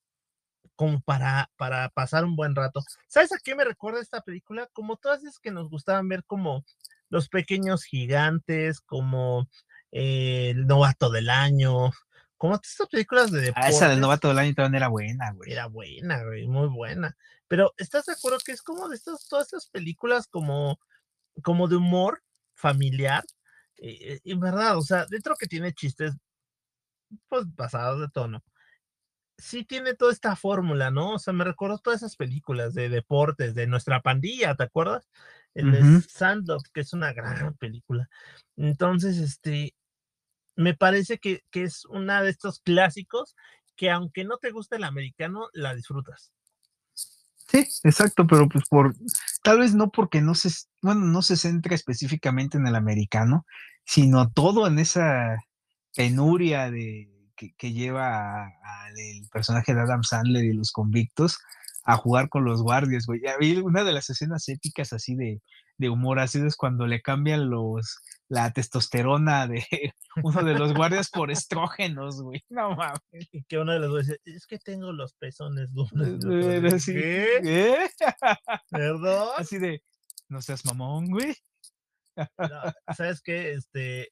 como 0.80 1.02
para, 1.02 1.52
para 1.58 1.90
pasar 1.90 2.24
un 2.24 2.38
buen 2.38 2.56
rato. 2.56 2.82
¿Sabes 3.10 3.34
a 3.34 3.38
qué 3.44 3.54
me 3.54 3.66
recuerda 3.66 4.00
esta 4.00 4.22
película? 4.22 4.70
Como 4.72 4.96
todas 4.96 5.22
esas 5.22 5.38
que 5.38 5.52
nos 5.52 5.70
gustaban 5.70 6.08
ver 6.08 6.24
como 6.24 6.64
los 7.10 7.28
pequeños 7.28 7.84
gigantes, 7.84 8.80
como 8.80 9.50
eh, 9.92 10.52
el 10.52 10.68
novato 10.68 11.10
del 11.10 11.30
año, 11.30 11.92
como 12.38 12.56
estas 12.56 12.88
películas 12.88 13.30
de 13.30 13.42
deportes. 13.42 13.66
Ah, 13.66 13.76
esa 13.76 13.90
del 13.90 14.00
novato 14.00 14.30
del 14.30 14.40
año 14.40 14.54
también 14.54 14.76
era 14.76 14.88
buena, 14.88 15.34
güey. 15.34 15.52
Era 15.52 15.66
buena, 15.66 16.24
güey, 16.24 16.48
muy 16.48 16.70
buena. 16.70 17.14
Pero 17.50 17.74
¿estás 17.76 18.06
de 18.06 18.14
acuerdo 18.14 18.38
que 18.46 18.54
es 18.54 18.62
como 18.62 18.88
de 18.88 18.96
estas, 18.96 19.28
todas 19.28 19.48
estas 19.48 19.68
películas 19.68 20.28
como, 20.28 20.80
como 21.44 21.68
de 21.68 21.76
humor 21.76 22.24
familiar? 22.54 23.26
Eh, 23.76 24.22
en 24.24 24.40
verdad, 24.40 24.78
o 24.78 24.82
sea, 24.82 25.06
dentro 25.10 25.36
que 25.36 25.48
tiene 25.48 25.74
chistes, 25.74 26.14
pues 27.28 27.44
pasados 27.58 28.00
de 28.00 28.08
tono 28.08 28.46
sí 29.40 29.64
tiene 29.64 29.96
toda 29.96 30.12
esta 30.12 30.36
fórmula, 30.36 30.92
¿no? 30.92 31.14
O 31.14 31.20
sea, 31.20 31.34
me 31.34 31.44
recuerdo 31.44 31.80
todas 31.80 32.02
esas 32.02 32.16
películas 32.16 32.74
de 32.74 32.90
deportes, 32.90 33.56
de 33.56 33.68
nuestra 33.68 34.02
pandilla, 34.02 34.56
¿te 34.56 34.64
acuerdas? 34.64 35.10
El 35.56 35.72
de 35.72 36.62
que 36.74 36.82
es 36.82 36.94
una 36.94 37.12
gran 37.14 37.56
película. 37.56 38.08
Entonces, 38.56 39.18
este, 39.18 39.74
me 40.56 40.76
parece 40.76 41.18
que, 41.18 41.44
que, 41.50 41.64
es 41.64 41.86
una 41.86 42.22
de 42.22 42.30
estos 42.30 42.60
clásicos 42.60 43.36
que 43.76 43.90
aunque 43.90 44.26
no 44.26 44.38
te 44.38 44.52
guste 44.52 44.76
el 44.76 44.84
americano, 44.84 45.48
la 45.54 45.74
disfrutas. 45.74 46.32
Sí, 46.94 47.66
exacto, 47.84 48.28
pero 48.28 48.48
pues 48.48 48.66
por, 48.70 48.94
tal 49.42 49.60
vez 49.60 49.74
no 49.74 49.90
porque 49.90 50.22
no 50.22 50.36
se, 50.36 50.50
bueno, 50.82 51.02
no 51.02 51.24
se 51.24 51.36
centra 51.36 51.74
específicamente 51.74 52.58
en 52.58 52.68
el 52.68 52.76
americano, 52.76 53.46
sino 53.86 54.30
todo 54.30 54.68
en 54.68 54.78
esa 54.78 55.44
penuria 55.96 56.70
de, 56.70 57.10
que, 57.58 57.74
lleva 57.74 58.44
al 58.44 58.94
personaje 59.32 59.74
de 59.74 59.82
Adam 59.82 60.04
Sandler 60.04 60.46
y 60.46 60.54
los 60.54 60.72
convictos 60.72 61.38
a 61.84 61.96
jugar 61.98 62.30
con 62.30 62.46
los 62.46 62.62
guardias, 62.62 63.06
güey. 63.06 63.22
Una 63.64 63.84
de 63.84 63.94
las 63.94 64.10
escenas 64.10 64.48
épicas 64.50 64.94
así 64.94 65.16
de, 65.16 65.42
de 65.78 65.90
humor 65.90 66.20
así 66.20 66.40
es 66.40 66.56
cuando 66.56 66.86
le 66.86 67.02
cambian 67.02 67.50
los 67.50 68.00
la 68.30 68.52
testosterona 68.52 69.48
de 69.48 69.66
uno 70.24 70.44
de 70.44 70.54
los 70.54 70.74
guardias 70.74 71.10
por 71.10 71.32
estrógenos, 71.32 72.22
güey. 72.22 72.44
No 72.50 72.76
mames. 72.76 73.28
Y 73.32 73.44
que 73.44 73.58
uno 73.58 73.74
de 73.74 73.80
los 73.80 74.06
dice, 74.06 74.20
es 74.26 74.46
que 74.46 74.60
tengo 74.60 74.92
los 74.92 75.14
pezones 75.16 75.74
duros. 75.74 76.86
¿Qué? 76.86 77.90
¿Perdón? 78.70 79.30
Así 79.38 79.58
de, 79.58 79.82
no 80.28 80.42
seas 80.42 80.64
mamón, 80.66 81.08
güey. 81.08 81.36
¿Sabes 82.96 83.22
qué? 83.22 83.54
Este, 83.54 84.10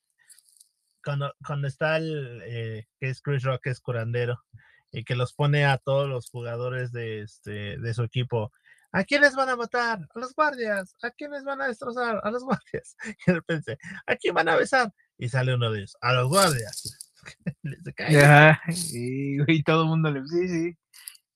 cuando, 1.07 1.67
está 1.67 1.97
el 1.97 2.41
eh, 2.45 2.85
que 2.99 3.09
es 3.09 3.21
Chris 3.21 3.43
Rock, 3.43 3.67
es 3.67 3.79
curandero, 3.79 4.43
y 4.91 5.05
que 5.05 5.15
los 5.15 5.33
pone 5.33 5.65
a 5.65 5.77
todos 5.77 6.09
los 6.09 6.29
jugadores 6.29 6.91
de, 6.91 7.21
este, 7.21 7.77
de 7.77 7.93
su 7.93 8.03
equipo. 8.03 8.51
¿A 8.91 9.03
quiénes 9.03 9.35
van 9.35 9.49
a 9.49 9.55
matar? 9.55 9.99
A 10.13 10.19
los 10.19 10.33
guardias. 10.33 10.95
¿A 11.01 11.11
quiénes 11.11 11.43
van 11.43 11.61
a 11.61 11.67
destrozar? 11.67 12.19
A 12.23 12.31
los 12.31 12.43
guardias. 12.45 12.95
Y 13.05 13.31
de 13.31 13.33
repente, 13.33 13.77
¿a 14.05 14.15
quién 14.15 14.33
van 14.33 14.49
a 14.49 14.55
besar? 14.55 14.93
Y 15.17 15.29
sale 15.29 15.55
uno 15.55 15.71
de 15.71 15.79
ellos, 15.79 15.95
a 16.01 16.13
los 16.13 16.27
guardias. 16.27 17.13
y, 18.93 19.63
todo 19.63 19.83
el 19.83 19.87
mundo 19.87 20.11
le 20.11 20.27
sí, 20.27 20.47
sí. 20.47 20.77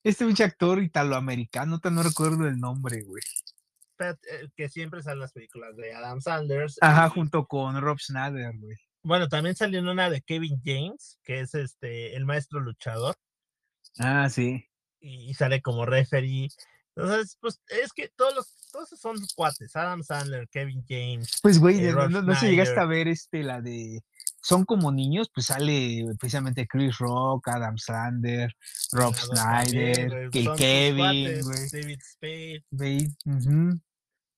Este 0.04 0.24
mucho 0.24 0.44
actor 0.44 0.82
italoamericano, 0.82 1.80
no 1.82 2.02
recuerdo 2.02 2.46
el 2.46 2.58
nombre, 2.58 3.02
güey. 3.02 3.22
Eh, 4.00 4.48
que 4.56 4.68
siempre 4.68 5.02
salen 5.02 5.20
las 5.20 5.32
películas 5.32 5.76
de 5.76 5.94
Adam 5.94 6.20
Sanders. 6.20 6.76
Ajá, 6.80 7.08
junto 7.08 7.46
con 7.46 7.80
Rob 7.80 7.98
Schneider, 7.98 8.52
güey. 8.58 8.76
Bueno, 9.02 9.28
también 9.28 9.56
salió 9.56 9.80
una 9.80 10.10
de 10.10 10.22
Kevin 10.22 10.60
James, 10.64 11.18
que 11.22 11.40
es 11.40 11.54
este 11.54 12.16
el 12.16 12.24
maestro 12.24 12.60
luchador. 12.60 13.16
Ah, 13.98 14.28
sí. 14.28 14.64
Y, 15.00 15.34
sale 15.34 15.60
como 15.60 15.84
referee. 15.84 16.48
Entonces, 16.94 17.36
pues 17.40 17.60
es 17.68 17.92
que 17.92 18.10
todos 18.14 18.34
los, 18.34 18.68
todos 18.70 18.88
son 18.90 19.16
cuates, 19.34 19.74
Adam 19.74 20.02
Sandler, 20.02 20.48
Kevin 20.48 20.84
James. 20.86 21.40
Pues 21.42 21.58
güey, 21.58 21.84
eh, 21.84 21.92
no, 21.92 22.34
se 22.36 22.50
llegaste 22.50 22.78
a 22.78 22.84
ver 22.84 23.08
este, 23.08 23.42
la 23.42 23.60
de 23.60 24.02
son 24.42 24.64
como 24.64 24.90
niños, 24.90 25.30
pues 25.32 25.46
sale 25.46 26.04
precisamente 26.18 26.66
Chris 26.66 26.98
Rock, 26.98 27.48
Adam 27.48 27.78
Sandler, 27.78 28.52
Rob 28.90 29.14
Snyder, 29.14 30.30
Kevin, 30.30 31.40
David 31.70 32.00
Spade. 32.02 32.64
Güey, 32.70 33.08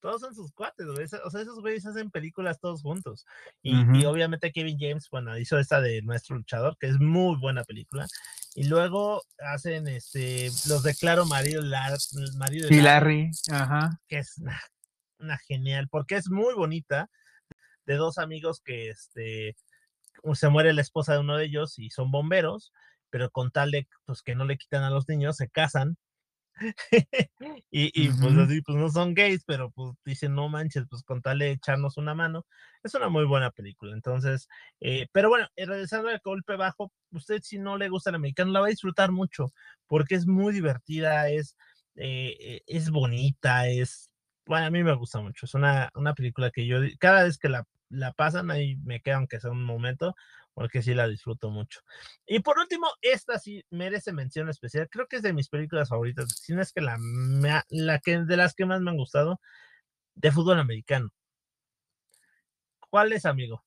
todos 0.04 0.20
son 0.20 0.34
sus 0.34 0.52
cuates, 0.52 0.86
güey. 0.86 1.06
O 1.24 1.30
sea, 1.30 1.40
esos 1.40 1.60
güeyes 1.62 1.86
hacen 1.86 2.10
películas 2.10 2.60
todos 2.60 2.82
juntos. 2.82 3.24
Y, 3.62 4.04
obviamente 4.04 4.52
Kevin 4.52 4.76
James, 4.78 5.08
bueno, 5.10 5.38
hizo 5.38 5.58
esta 5.58 5.80
de 5.80 6.02
Nuestro 6.02 6.36
Luchador, 6.36 6.76
que 6.78 6.88
es 6.88 7.00
muy 7.00 7.38
buena 7.40 7.64
película. 7.64 8.06
Y 8.54 8.64
luego 8.64 9.22
hacen 9.38 9.88
este, 9.88 10.50
los 10.68 10.82
declaro 10.82 11.24
marido, 11.24 11.62
marido 12.36 12.68
de 12.68 12.82
Larry, 12.82 13.30
ajá. 13.50 13.98
que 14.06 14.18
es 14.18 14.34
una, 15.18 15.38
genial, 15.48 15.88
porque 15.88 16.16
es 16.16 16.28
muy 16.28 16.52
bonita, 16.52 17.08
de 17.86 17.94
dos 17.94 18.18
amigos 18.18 18.60
que 18.62 18.90
este, 18.90 19.56
se 20.34 20.48
muere 20.50 20.74
la 20.74 20.82
esposa 20.82 21.14
de 21.14 21.20
uno 21.20 21.38
de 21.38 21.46
ellos 21.46 21.78
y 21.78 21.88
son 21.88 22.10
bomberos, 22.10 22.74
pero 23.08 23.30
con 23.30 23.50
tal 23.50 23.70
de 23.70 23.88
pues, 24.04 24.20
que 24.20 24.34
no 24.34 24.44
le 24.44 24.58
quitan 24.58 24.82
a 24.82 24.90
los 24.90 25.08
niños, 25.08 25.36
se 25.38 25.48
casan 25.48 25.96
y, 27.70 28.08
pues 28.08 28.36
así, 28.38 28.62
pues 28.62 28.78
no 28.78 28.88
son 28.90 29.14
gays, 29.14 29.44
pero 29.44 29.70
pues 29.70 29.92
dicen, 30.04 30.34
no 30.34 30.48
manches, 30.48 30.84
pues 30.88 31.02
con 31.02 31.20
tal 31.22 31.38
de 31.40 31.52
echarnos 31.52 31.96
una 31.96 32.14
mano. 32.14 32.46
Es 32.82 32.94
una 32.94 33.08
muy 33.08 33.24
buena 33.24 33.50
película. 33.50 33.92
Entonces, 33.94 34.48
eh, 34.80 35.06
pero 35.12 35.28
bueno, 35.28 35.48
eh, 35.56 35.66
regresando 35.66 36.08
al 36.08 36.20
golpe 36.22 36.56
bajo, 36.56 36.92
usted 37.12 37.40
si 37.42 37.58
no 37.58 37.76
le 37.78 37.88
gusta 37.88 38.10
el 38.10 38.16
americano, 38.16 38.52
la 38.52 38.60
va 38.60 38.66
a 38.66 38.70
disfrutar 38.70 39.12
mucho, 39.12 39.52
porque 39.86 40.14
es 40.14 40.26
muy 40.26 40.52
divertida, 40.52 41.28
es, 41.30 41.56
eh, 41.96 42.62
es 42.66 42.90
bonita, 42.90 43.68
es, 43.68 44.10
bueno, 44.46 44.66
a 44.66 44.70
mí 44.70 44.82
me 44.84 44.94
gusta 44.94 45.20
mucho, 45.20 45.46
es 45.46 45.54
una, 45.54 45.90
una 45.94 46.14
película 46.14 46.50
que 46.50 46.66
yo, 46.66 46.78
cada 46.98 47.24
vez 47.24 47.38
que 47.38 47.48
la, 47.48 47.64
la 47.94 48.12
pasan 48.12 48.50
ahí 48.50 48.76
me 48.84 49.00
queda 49.00 49.16
aunque 49.16 49.40
sea 49.40 49.50
un 49.50 49.64
momento, 49.64 50.14
porque 50.54 50.82
sí 50.82 50.94
la 50.94 51.08
disfruto 51.08 51.50
mucho. 51.50 51.80
Y 52.26 52.40
por 52.40 52.58
último, 52.58 52.86
esta 53.02 53.38
sí 53.38 53.64
merece 53.70 54.12
mención 54.12 54.48
especial, 54.48 54.88
creo 54.90 55.06
que 55.06 55.16
es 55.16 55.22
de 55.22 55.32
mis 55.32 55.48
películas 55.48 55.88
favoritas, 55.88 56.28
si 56.40 56.54
no 56.54 56.62
es 56.62 56.72
que 56.72 56.80
la, 56.80 56.96
la 57.68 57.98
que 57.98 58.18
de 58.18 58.36
las 58.36 58.54
que 58.54 58.66
más 58.66 58.80
me 58.80 58.90
han 58.90 58.96
gustado, 58.96 59.40
de 60.14 60.30
fútbol 60.30 60.58
americano. 60.60 61.10
¿Cuál 62.90 63.12
es, 63.12 63.26
amigo? 63.26 63.64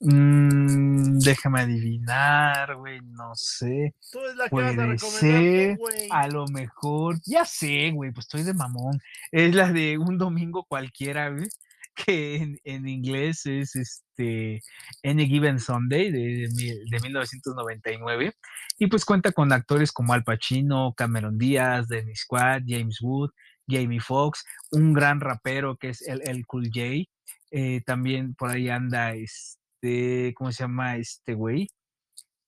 Mm, 0.00 1.18
déjame 1.18 1.60
adivinar, 1.60 2.76
güey, 2.76 3.00
no 3.02 3.34
sé. 3.34 3.94
Tú 4.12 4.20
es 4.20 4.36
la 4.36 4.48
que 4.48 4.56
vas 4.56 4.78
a 4.78 4.86
recomendar, 4.86 5.76
güey. 5.78 6.08
A 6.10 6.28
lo 6.28 6.46
mejor, 6.48 7.18
ya 7.24 7.44
sé, 7.44 7.90
güey, 7.92 8.12
pues 8.12 8.26
estoy 8.26 8.42
de 8.42 8.54
mamón. 8.54 9.00
Es 9.30 9.54
la 9.54 9.72
de 9.72 9.98
un 9.98 10.18
domingo 10.18 10.64
cualquiera, 10.64 11.30
güey, 11.30 11.48
que 11.96 12.58
en, 12.62 12.88
inglés 12.88 13.46
es 13.46 13.74
este 13.74 14.62
Any 15.02 15.26
Given 15.26 15.58
Sunday 15.58 16.10
de, 16.10 16.48
de, 16.48 17.00
1999. 17.00 18.32
Y 18.78 18.86
pues 18.86 19.04
cuenta 19.04 19.32
con 19.32 19.52
actores 19.52 19.90
como 19.90 20.12
Al 20.12 20.22
Pacino, 20.22 20.94
Cameron 20.96 21.38
Díaz, 21.38 21.88
Dennis 21.88 22.24
Quaid, 22.26 22.64
James 22.66 23.00
Wood, 23.00 23.30
Jamie 23.66 24.00
Foxx, 24.00 24.44
un 24.70 24.92
gran 24.92 25.20
rapero 25.20 25.76
que 25.76 25.90
es 25.90 26.06
el, 26.06 26.22
el 26.28 26.46
Cool 26.46 26.70
J. 26.72 27.04
Eh, 27.50 27.80
también 27.86 28.34
por 28.34 28.50
ahí 28.50 28.68
anda 28.68 29.14
este, 29.14 30.34
¿cómo 30.34 30.52
se 30.52 30.64
llama 30.64 30.96
este 30.96 31.34
güey? 31.34 31.68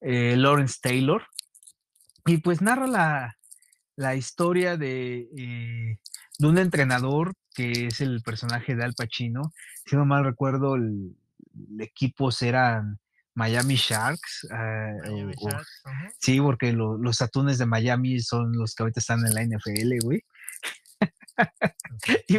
Eh, 0.01 0.36
Lawrence 0.36 0.78
Taylor. 0.80 1.26
Y 2.26 2.38
pues 2.38 2.61
narra 2.61 2.86
la, 2.86 3.38
la 3.96 4.14
historia 4.14 4.76
de, 4.76 5.28
eh, 5.36 5.99
de, 6.38 6.46
un 6.46 6.59
entrenador 6.59 7.34
que 7.59 7.88
es 7.88 8.00
el 8.00 8.22
personaje 8.22 8.76
de 8.76 8.84
Al 8.84 8.94
Pacino. 8.94 9.52
Si 9.84 9.96
no 9.96 10.06
mal 10.06 10.24
recuerdo, 10.24 10.76
el, 10.76 11.16
equipo 11.80 12.30
eran 12.40 13.00
Miami 13.34 13.74
Sharks. 13.74 14.46
Ah, 14.52 14.92
sí, 16.20 16.40
porque 16.40 16.72
los 16.72 17.20
atunes 17.20 17.59
de 17.59 17.66
Miami 17.66 18.20
son 18.20 18.52
los 18.52 18.76
que 18.76 18.84
ahorita 18.84 19.00
están 19.00 19.26
en 19.26 19.34
la 19.34 19.42
NFL, 19.42 20.04
güey. 20.04 20.22
y 22.28 22.38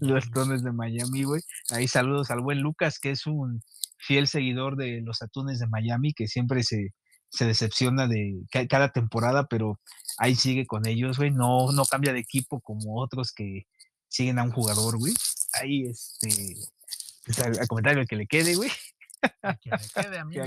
los 0.00 0.26
atunes 0.28 0.62
de 0.62 0.72
Miami, 0.72 1.24
güey. 1.24 1.42
Ahí 1.68 1.86
saludos 1.86 2.30
al 2.30 2.40
buen 2.40 2.60
Lucas, 2.60 2.98
que 2.98 3.10
es 3.10 3.26
un 3.26 3.62
fiel 3.98 4.28
seguidor 4.28 4.76
de 4.76 5.02
los 5.02 5.20
Atunes 5.20 5.58
de 5.58 5.66
Miami, 5.66 6.14
que 6.14 6.26
siempre 6.26 6.62
se, 6.62 6.94
decepciona 7.38 8.06
de 8.06 8.46
cada 8.70 8.88
temporada, 8.92 9.46
pero 9.46 9.78
ahí 10.16 10.34
sigue 10.34 10.66
con 10.66 10.86
ellos, 10.86 11.18
güey. 11.18 11.32
No, 11.32 11.70
no 11.72 11.84
cambia 11.84 12.14
de 12.14 12.20
equipo 12.20 12.62
como 12.62 12.98
otros 12.98 13.34
que 13.34 13.66
siguen 14.08 14.38
a 14.38 14.42
un 14.42 14.52
jugador, 14.52 14.98
güey. 14.98 15.14
Ahí, 15.54 15.86
este, 15.86 16.56
pues, 17.24 17.38
al, 17.40 17.68
comentario 17.68 18.06
que 18.06 18.16
le 18.16 18.26
quede, 18.26 18.54
güey. 18.54 18.70
A 19.42 19.54
quien 19.54 19.74
le 19.76 20.02
quede, 20.02 20.18
a 20.18 20.24
mí, 20.24 20.38
a, 20.38 20.44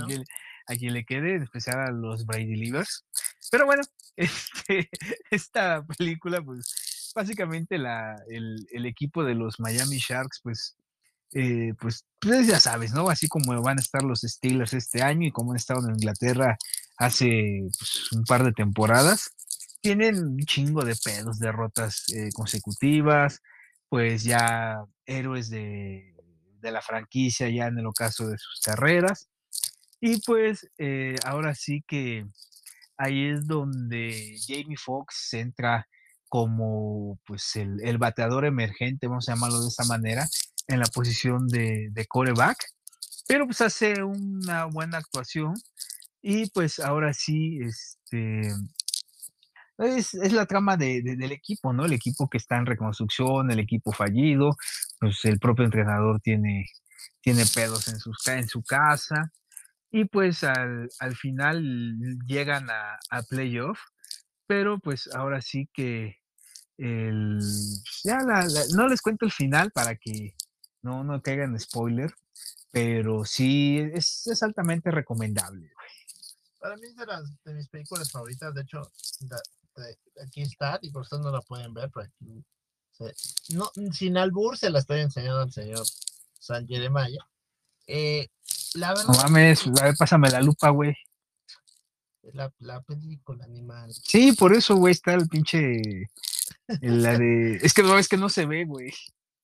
quien, 0.76 0.93
le 0.93 1.05
quede, 1.05 1.36
en 1.36 1.43
especial 1.43 1.80
a 1.80 1.91
los 1.91 2.26
Brady 2.26 2.55
Leavers. 2.55 3.05
Pero 3.51 3.66
bueno, 3.66 3.84
este, 4.16 4.89
esta 5.30 5.86
película, 5.86 6.41
pues, 6.41 7.12
básicamente 7.16 7.78
la, 7.78 8.16
el, 8.30 8.68
el 8.72 8.86
equipo 8.86 9.24
de 9.24 9.36
los 9.36 9.59
Miami 9.59 9.97
Sharks, 9.97 10.39
pues, 10.43 10.76
eh, 11.34 11.74
pues, 11.80 12.05
pues, 12.20 12.47
ya 12.47 12.59
sabes, 12.59 12.93
¿no? 12.93 13.09
Así 13.09 13.28
como 13.28 13.59
van 13.62 13.78
a 13.78 13.82
estar 13.82 14.03
los 14.03 14.22
Steelers 14.22 14.74
este 14.74 15.01
año 15.01 15.28
y 15.28 15.32
como 15.32 15.51
han 15.51 15.57
estado 15.57 15.88
en 15.88 15.95
Inglaterra 15.95 16.57
hace 16.97 17.64
pues, 17.78 18.12
un 18.12 18.26
par 18.26 18.43
de 18.43 18.51
temporadas, 18.51 19.32
tienen 19.82 20.24
un 20.24 20.39
chingo 20.39 20.84
de 20.84 20.95
pedos, 20.95 21.39
derrotas 21.39 22.05
eh, 22.14 22.30
consecutivas, 22.34 23.41
pues 23.92 24.24
ya 24.24 24.86
héroes 25.06 25.50
de, 25.50 26.16
de, 26.62 26.72
la 26.72 26.82
franquicia 26.82 27.50
ya 27.50 27.68
en 27.68 27.78
el 27.78 27.86
ocaso 27.86 28.30
de 28.30 28.38
sus 28.38 28.62
carreras. 28.62 29.28
Y 30.00 30.22
pues 30.22 30.66
eh, 30.78 31.16
ahora 31.26 31.54
sí 31.56 31.84
que 31.86 32.26
ahí 32.96 33.26
es 33.28 33.46
donde 33.48 34.38
Jamie 34.48 34.78
Foxx 34.78 35.34
entra 35.34 35.89
como 36.30 37.20
pues 37.26 37.58
el, 37.58 37.84
el 37.84 37.98
bateador 37.98 38.46
emergente, 38.46 39.08
vamos 39.08 39.28
a 39.28 39.34
llamarlo 39.34 39.60
de 39.60 39.68
esa 39.68 39.84
manera, 39.84 40.26
en 40.70 40.80
la 40.80 40.86
posición 40.86 41.50
de, 41.50 41.89
de 41.92 42.06
coreback, 42.06 42.60
pero 43.28 43.46
pues 43.46 43.60
hace 43.60 44.04
una 44.04 44.68
buena 44.68 45.00
actuación 45.00 45.54
y 46.22 46.50
pues 46.52 46.80
ahora 46.80 47.14
sí, 47.14 47.60
este, 47.62 48.54
es, 49.82 50.14
es 50.14 50.34
la 50.34 50.46
trama 50.46 50.78
de, 50.78 51.02
del 51.02 51.32
equipo, 51.32 51.74
¿no? 51.74 51.86
El 51.86 51.94
equipo 51.94 52.30
que 52.30 52.38
está 52.38 52.58
en 52.58 52.66
reconstrucción, 52.66 53.52
el 53.52 53.60
equipo 53.60 53.92
fallido, 53.92 54.56
pues 55.00 55.24
el 55.26 55.40
propio 55.40 55.66
entrenador 55.66 56.20
tiene, 56.22 56.66
tiene 57.22 57.44
pedos 57.54 57.88
en, 57.88 58.00
sus, 58.00 58.28
en 58.28 58.48
su 58.48 58.64
casa 58.64 59.32
y 59.92 60.06
pues 60.06 60.44
al, 60.44 60.90
al 61.00 61.16
final 61.16 61.64
llegan 62.26 62.70
a, 62.70 62.98
a 63.10 63.24
playoff, 63.24 63.80
pero 64.48 64.80
pues 64.80 65.10
ahora 65.14 65.42
sí 65.42 65.70
que 65.74 66.18
el, 66.78 67.40
ya 68.04 68.20
no 68.74 68.88
les 68.88 69.02
cuento 69.02 69.26
el 69.26 69.32
final 69.32 69.72
para 69.72 69.96
que 69.96 70.36
no, 70.82 71.04
no 71.04 71.22
caigan 71.22 71.60
spoiler, 71.60 72.14
pero 72.72 73.26
sí 73.26 73.80
es, 73.94 74.26
es 74.28 74.42
altamente 74.44 74.90
recomendable, 74.90 75.72
Para 76.60 76.76
mí 76.78 76.88
es 76.88 76.96
de, 76.96 77.06
de 77.46 77.54
mis 77.54 77.68
películas 77.68 78.12
favoritas, 78.12 78.54
de 78.54 78.62
hecho, 78.62 78.82
aquí 80.24 80.41
está, 80.41 80.80
y 80.82 80.91
por 80.91 81.03
eso 81.03 81.17
no 81.19 81.32
la 81.32 81.41
pueden 81.41 81.74
ver, 81.74 81.89
pero 81.93 82.05
aquí, 82.05 82.43
no, 83.49 83.72
sin 83.93 84.17
albur 84.17 84.57
se 84.57 84.69
la 84.69 84.80
estoy 84.80 84.99
enseñando 84.99 85.41
al 85.41 85.51
señor 85.51 85.86
San 86.39 86.67
Jeremiah. 86.67 87.26
Eh, 87.88 88.28
la 88.76 88.89
verdad, 88.89 89.05
no 89.07 89.13
mames, 89.13 89.63
pásame 89.97 90.30
la 90.30 90.41
lupa, 90.41 90.69
güey. 90.69 90.95
La, 92.34 92.53
la 92.59 92.82
película 92.82 93.43
animal. 93.45 93.91
Sí, 93.91 94.34
por 94.34 94.53
eso, 94.53 94.76
güey, 94.76 94.91
está 94.91 95.13
el 95.15 95.28
pinche. 95.28 96.09
La 96.82 97.17
de. 97.17 97.55
Es 97.57 97.74
que 97.74 97.84
no, 97.84 97.97
es 97.97 98.07
que 98.07 98.17
no 98.17 98.30
se 98.30 98.45
ve, 98.45 98.65
güey. 98.65 98.93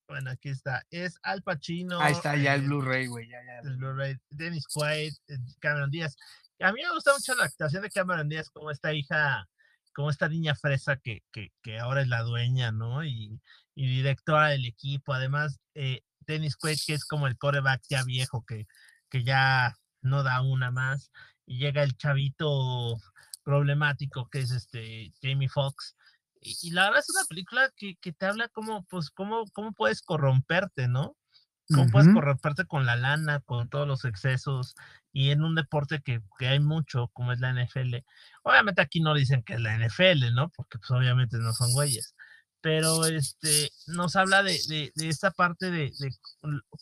Bueno, 0.07 0.32
aquí 0.32 0.49
está. 0.49 0.86
Es 0.89 1.19
Al 1.21 1.43
Pacino. 1.43 1.99
Ahí 1.99 2.13
está, 2.13 2.38
ya 2.38 2.55
el 2.55 2.63
eh, 2.63 2.65
Blu-ray, 2.65 3.07
güey. 3.07 3.28
Ya, 3.28 3.39
ya. 3.43 3.69
El 3.69 3.78
Blu-ray. 3.78 4.17
Dennis 4.30 4.67
Quaid, 4.67 5.13
eh, 5.28 5.38
Cameron 5.59 5.91
Díaz. 5.91 6.15
A 6.59 6.71
mí 6.71 6.82
me 6.82 6.93
gusta 6.93 7.13
mucho 7.13 7.36
la 7.36 7.45
actuación 7.45 7.84
de 7.84 7.89
Cameron 7.89 8.30
Díaz 8.30 8.49
como 8.49 8.71
esta 8.71 8.93
hija, 8.93 9.47
como 9.98 10.12
esta 10.12 10.30
niña 10.30 10.54
fresa 10.54 10.98
que, 10.98 11.24
que, 11.32 11.80
ahora 11.80 12.04
es 12.04 12.08
la 12.08 12.22
dueña, 12.22 12.72
¿no? 12.72 13.04
Y, 13.04 13.41
y 13.74 13.88
directora 13.88 14.50
del 14.50 14.66
equipo. 14.66 15.12
Además, 15.12 15.60
eh, 15.74 16.02
Dennis 16.20 16.56
Quaid, 16.56 16.78
que 16.86 16.93
es 16.93 17.04
como 17.04 17.26
el 17.26 17.36
coreback 17.36 17.82
ya 17.89 18.04
viejo, 18.04 18.45
que, 18.45 18.68
que 19.10 19.24
ya 19.24 19.76
no 20.04 20.22
da 20.22 20.41
una 20.41 20.70
más. 20.70 21.12
Y 21.48 21.58
llega 21.58 21.82
el 21.82 21.98
chavito 21.98 22.98
problemático 23.43 24.30
que 24.30 24.41
es 24.41 24.52
este 24.52 25.12
Jamie 25.20 25.50
Foxx 25.50 25.95
y, 26.41 26.70
la 26.72 26.84
verdad 26.84 27.00
es 27.00 27.10
una 27.10 27.26
película 27.28 27.72
que, 27.76 27.95
que, 28.00 28.14
te 28.14 28.28
habla 28.28 28.50
como, 28.50 28.86
pues, 28.86 29.10
cómo, 29.10 29.45
cómo 29.54 29.74
puedes 29.74 30.04
corromperte, 30.04 30.88
¿no? 30.88 31.18
Cómo 31.70 31.88
puedes 31.89 32.13
corromperte 32.13 32.65
con 32.65 32.86
la 32.86 32.95
lana, 32.95 33.41
con 33.41 33.70
todos 33.70 33.88
los 33.88 34.05
excesos, 34.05 34.76
y 35.11 35.32
en 35.32 35.43
un 35.43 35.55
deporte 35.55 36.01
que, 36.01 36.22
que, 36.39 36.47
hay 36.47 36.59
mucho, 36.59 37.09
como 37.09 37.32
es 37.32 37.39
la 37.39 37.51
NFL. 37.51 37.97
Obviamente 38.43 38.82
aquí 38.82 39.01
no 39.01 39.13
dicen 39.13 39.43
que 39.43 39.55
es 39.55 39.59
la 39.59 39.78
NFL, 39.78 40.34
¿no? 40.34 40.49
Porque 40.49 40.78
pues 40.80 40.91
obviamente 40.91 41.38
no 41.38 41.53
son 41.53 41.74
güeyes. 41.74 42.15
Pero 42.61 43.05
este, 43.05 43.70
nos 43.88 44.15
habla 44.15 44.43
de, 44.43 44.59
de, 44.68 44.91
de 44.95 45.09
esta 45.09 45.32
parte 45.32 45.72
de, 45.72 45.91
de, 45.99 46.11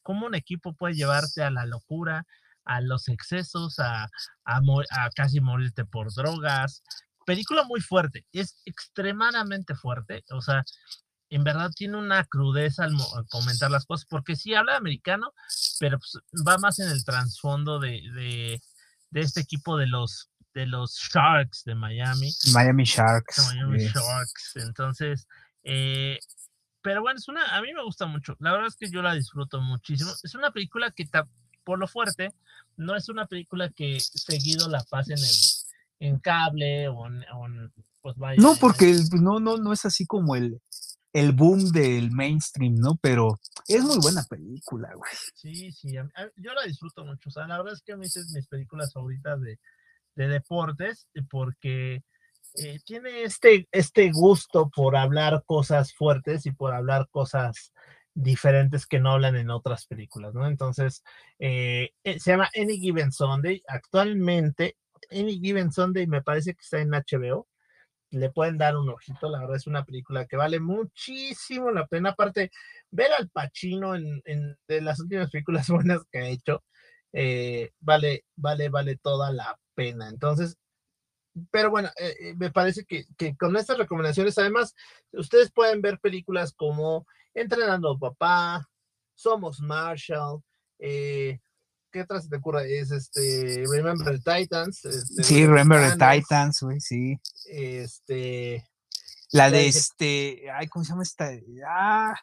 cómo 0.04 0.28
un 0.28 0.36
equipo 0.36 0.74
puede 0.74 0.96
llevarte 0.96 1.44
a 1.44 1.52
la 1.52 1.66
locura, 1.66 2.26
a 2.64 2.82
los 2.82 3.08
excesos, 3.08 3.80
a, 3.80 4.04
a, 4.46 4.60
a 4.92 5.10
casi 5.16 5.42
morirte 5.42 5.86
por 5.86 6.14
drogas, 6.14 6.84
película 7.26 7.64
muy 7.64 7.82
fuerte, 7.82 8.26
es 8.32 8.62
extremadamente 8.66 9.76
fuerte, 9.76 10.24
o 10.32 10.42
sea, 10.42 10.64
en 11.30 11.44
verdad 11.44 11.72
tiene 11.76 11.98
una 11.98 12.24
crudeza 12.26 12.84
al, 12.84 12.94
comentar 13.30 13.72
las 13.72 13.86
cosas, 13.86 14.06
porque 14.10 14.36
sí 14.36 14.54
habla 14.54 14.78
americano, 14.78 15.34
pero 15.80 16.00
pues, 16.00 16.24
va 16.48 16.58
más 16.58 16.80
en 16.80 16.90
el 16.90 17.04
trasfondo 17.04 17.80
de, 17.80 18.02
de, 18.14 18.62
de, 19.10 19.22
este 19.22 19.42
equipo 19.42 19.78
de 19.78 19.88
los 19.88 20.30
de 20.54 20.66
los 20.66 20.96
Sharks 20.96 21.64
de 21.66 21.76
Miami. 21.76 22.34
Miami 22.54 22.86
Sharks. 22.86 23.54
Miami 23.54 23.80
Sharks. 23.80 24.56
Entonces, 24.56 25.28
eh, 25.64 26.18
pero 26.82 27.02
bueno, 27.02 27.18
es 27.18 27.28
una, 27.28 27.44
a 27.58 27.62
mí 27.62 27.74
me 27.74 27.84
gusta 27.84 28.06
mucho. 28.06 28.38
La 28.40 28.52
verdad 28.54 28.68
es 28.68 28.78
que 28.78 28.90
yo 28.90 29.02
la 29.02 29.14
disfruto 29.14 29.60
muchísimo. 29.60 30.12
Es 30.24 30.34
una 30.34 30.52
película 30.52 30.92
que 30.92 31.06
por 31.66 31.80
lo 31.80 31.88
fuerte, 31.88 32.34
no 32.78 32.96
es 32.96 33.10
una 33.10 33.26
película 33.26 33.70
que 33.70 34.00
seguido 34.00 34.70
la 34.70 34.84
pasen 34.84 35.18
en, 35.18 36.08
en 36.08 36.20
cable 36.20 36.88
o 36.88 37.08
en, 37.08 37.74
pues 38.02 38.16
vaya. 38.18 38.42
No, 38.42 38.56
porque 38.56 38.96
pues, 39.10 39.22
no, 39.22 39.40
no, 39.40 39.58
no 39.58 39.74
es 39.74 39.84
así 39.86 40.06
como 40.06 40.36
el, 40.36 40.62
el 41.16 41.32
boom 41.32 41.72
del 41.72 42.12
mainstream, 42.12 42.76
¿no? 42.76 42.98
Pero 43.02 43.40
es 43.70 43.82
muy 43.82 43.98
buena 44.02 44.22
película, 44.24 44.94
güey. 44.96 45.12
Sí, 45.34 45.72
sí, 45.72 45.94
yo 45.94 46.54
la 46.54 46.64
disfruto 46.68 47.06
mucho. 47.06 47.30
O 47.30 47.32
sea, 47.32 47.48
la 47.48 47.58
verdad 47.58 47.74
es 47.74 47.82
que 47.82 47.94
a 47.94 47.98
mí 47.98 48.06
es 48.06 48.32
mis 48.34 48.48
películas 48.48 48.92
favoritas 48.92 49.40
de, 49.40 49.58
de 50.16 50.28
deportes, 50.28 51.08
porque 51.30 52.04
eh, 52.56 52.80
tiene 52.84 53.24
este, 53.24 53.66
este 53.72 54.12
gusto 54.12 54.70
por 54.70 54.98
hablar 54.98 55.42
cosas 55.46 55.94
fuertes 55.94 56.46
y 56.46 56.52
por 56.52 56.74
hablar 56.74 57.08
cosas 57.10 57.72
diferentes 58.14 58.86
que 58.86 59.00
no 59.00 59.12
hablan 59.12 59.38
en 59.38 59.52
otras 59.52 59.86
películas, 59.88 60.34
¿no? 60.34 60.46
Entonces, 60.46 61.02
eh, 61.40 61.92
eh, 62.04 62.20
se 62.20 62.32
llama 62.32 62.50
Any 62.62 62.78
Given 62.78 63.14
Sunday. 63.14 63.64
Actualmente, 63.70 64.76
Any 65.10 65.40
Given 65.40 65.72
Sunday 65.72 66.08
me 66.08 66.22
parece 66.22 66.56
que 66.56 66.62
está 66.62 66.82
en 66.82 66.92
HBO. 66.92 67.48
Le 68.16 68.30
pueden 68.32 68.58
dar 68.58 68.78
un 68.78 68.90
ojito, 68.90 69.30
la 69.30 69.40
verdad 69.40 69.58
es 69.58 69.68
una 69.68 69.84
película 69.84 70.26
que 70.26 70.38
vale 70.38 70.60
muchísimo 70.60 71.70
la 71.72 71.86
pena. 71.86 72.12
Aparte, 72.12 72.50
ver 72.90 73.12
al 73.18 73.30
Pacino 73.30 73.96
en, 73.96 74.22
de 74.68 74.82
las 74.82 75.00
últimas 75.02 75.30
películas 75.30 75.68
buenas 75.70 76.02
que 76.12 76.20
ha 76.20 76.28
hecho, 76.30 76.64
eh, 77.14 77.72
vale, 77.80 78.26
vale, 78.36 78.70
vale 78.70 78.98
toda 78.98 79.32
la 79.32 79.60
pena. 79.74 80.08
Entonces, 80.08 80.58
pero 81.52 81.70
bueno, 81.70 81.90
me 82.38 82.52
parece 82.52 82.86
que, 82.86 83.06
con 83.38 83.58
estas 83.58 83.78
recomendaciones, 83.78 84.38
además, 84.38 84.74
ustedes 85.12 85.52
pueden 85.52 85.82
ver 85.82 86.00
películas 86.00 86.54
como 86.54 87.06
Entrenando 87.34 88.00
Papá, 88.00 88.66
Somos 89.14 89.60
Marshall, 89.60 90.42
eh, 90.80 91.40
¿qué 91.96 92.02
otra 92.02 92.22
se 92.22 92.28
te 92.28 92.36
ocurre? 92.36 92.78
Es 92.78 92.92
este 92.92 93.64
Remember 93.72 94.20
the 94.20 94.40
Titans. 94.40 94.84
Este, 94.84 95.24
sí, 95.24 95.46
Remember 95.46 95.98
the 95.98 95.98
Titans, 95.98 96.60
güey, 96.62 96.82
sí. 96.82 97.18
Este. 97.46 98.68
La 99.32 99.50
de 99.50 99.68
este. 99.68 100.52
Ay, 100.52 100.68
¿cómo 100.68 100.84
se 100.84 100.90
llama 100.90 101.04
esta? 101.04 101.32
Ah, 101.66 102.14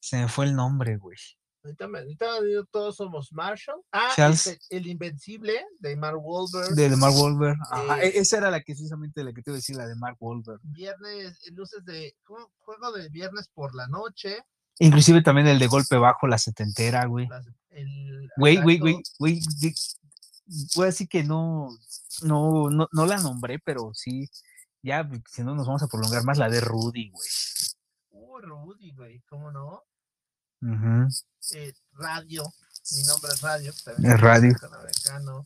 se 0.00 0.16
me 0.16 0.28
fue 0.28 0.46
el 0.46 0.56
nombre, 0.56 0.96
güey. 0.96 1.18
Ahorita, 1.62 1.84
ahorita 1.84 2.64
todos 2.70 2.96
somos 2.96 3.30
Marshall. 3.34 3.82
Ah, 3.92 4.14
este, 4.16 4.58
el 4.70 4.86
Invencible 4.86 5.62
de 5.78 5.94
Mark 5.94 6.18
Wahlberg. 6.18 6.74
De, 6.74 6.96
Mark 6.96 7.14
Wahlberg. 7.14 7.58
Ajá, 7.70 8.02
eh, 8.02 8.12
esa 8.14 8.38
era 8.38 8.50
la 8.50 8.60
que 8.60 8.72
precisamente 8.72 9.22
la 9.22 9.34
que 9.34 9.42
te 9.42 9.50
iba 9.50 9.56
a 9.56 9.60
decir, 9.60 9.76
la 9.76 9.86
de 9.86 9.94
Mark 9.94 10.16
Wahlberg. 10.20 10.60
Viernes, 10.62 11.38
luces 11.52 11.84
de 11.84 12.16
juego 12.24 12.92
de 12.92 13.10
viernes 13.10 13.50
por 13.52 13.74
la 13.74 13.86
noche. 13.88 14.38
Inclusive 14.78 15.22
también 15.22 15.48
el 15.48 15.58
de 15.58 15.66
golpe 15.66 15.98
bajo, 15.98 16.26
la 16.26 16.38
setentera, 16.38 17.04
güey. 17.04 17.28
Güey, 18.36 18.60
güey, 18.62 18.78
güey, 18.78 18.96
güey. 19.18 19.40
Voy 20.74 20.82
a 20.82 20.86
decir 20.86 21.08
que 21.08 21.24
no, 21.24 21.68
no, 22.22 22.68
no, 22.70 22.88
no 22.92 23.06
la 23.06 23.18
nombré, 23.18 23.58
pero 23.58 23.92
sí, 23.94 24.28
ya, 24.82 25.08
si 25.30 25.42
no 25.42 25.54
nos 25.54 25.66
vamos 25.66 25.82
a 25.82 25.88
prolongar 25.88 26.24
más, 26.24 26.38
la 26.38 26.48
de 26.48 26.60
Rudy, 26.60 27.10
güey. 27.10 27.28
Uh, 28.10 28.40
Rudy, 28.40 28.92
güey, 28.92 29.22
¿cómo 29.28 29.50
no? 29.50 29.82
Uh 30.60 31.08
eh, 31.54 31.72
radio. 31.92 32.44
Mi 32.96 33.02
nombre 33.04 33.32
es 33.32 33.40
Radio. 33.40 33.72
Es 33.72 34.20
Radio. 34.20 34.56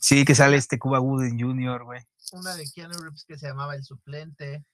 Sí, 0.00 0.24
que 0.24 0.34
sale 0.34 0.56
este 0.56 0.78
Cuba 0.78 1.00
Wooden 1.00 1.38
Jr., 1.38 1.84
güey. 1.84 2.02
Una 2.32 2.54
de 2.54 2.68
Keanu 2.70 2.98
Reeves 2.98 3.24
que 3.24 3.38
se 3.38 3.46
llamaba 3.46 3.74
El 3.74 3.84
Suplente. 3.84 4.64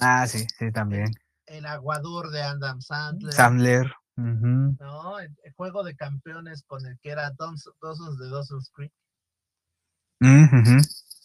Ah, 0.00 0.26
sí, 0.26 0.46
sí, 0.58 0.72
también. 0.72 1.12
El, 1.46 1.66
Aguador 1.66 2.30
de 2.30 2.42
Adam 2.42 2.80
Sandler. 2.80 3.32
Sandler. 3.32 3.92
No, 4.16 5.18
el, 5.18 5.34
juego 5.54 5.84
de 5.84 5.94
campeones 5.94 6.62
con 6.66 6.86
el 6.86 6.98
que 7.00 7.10
era 7.10 7.32
Dawson's 7.38 8.18
de 8.18 8.30
Dawson's 8.30 8.70
Creek. 8.72 8.92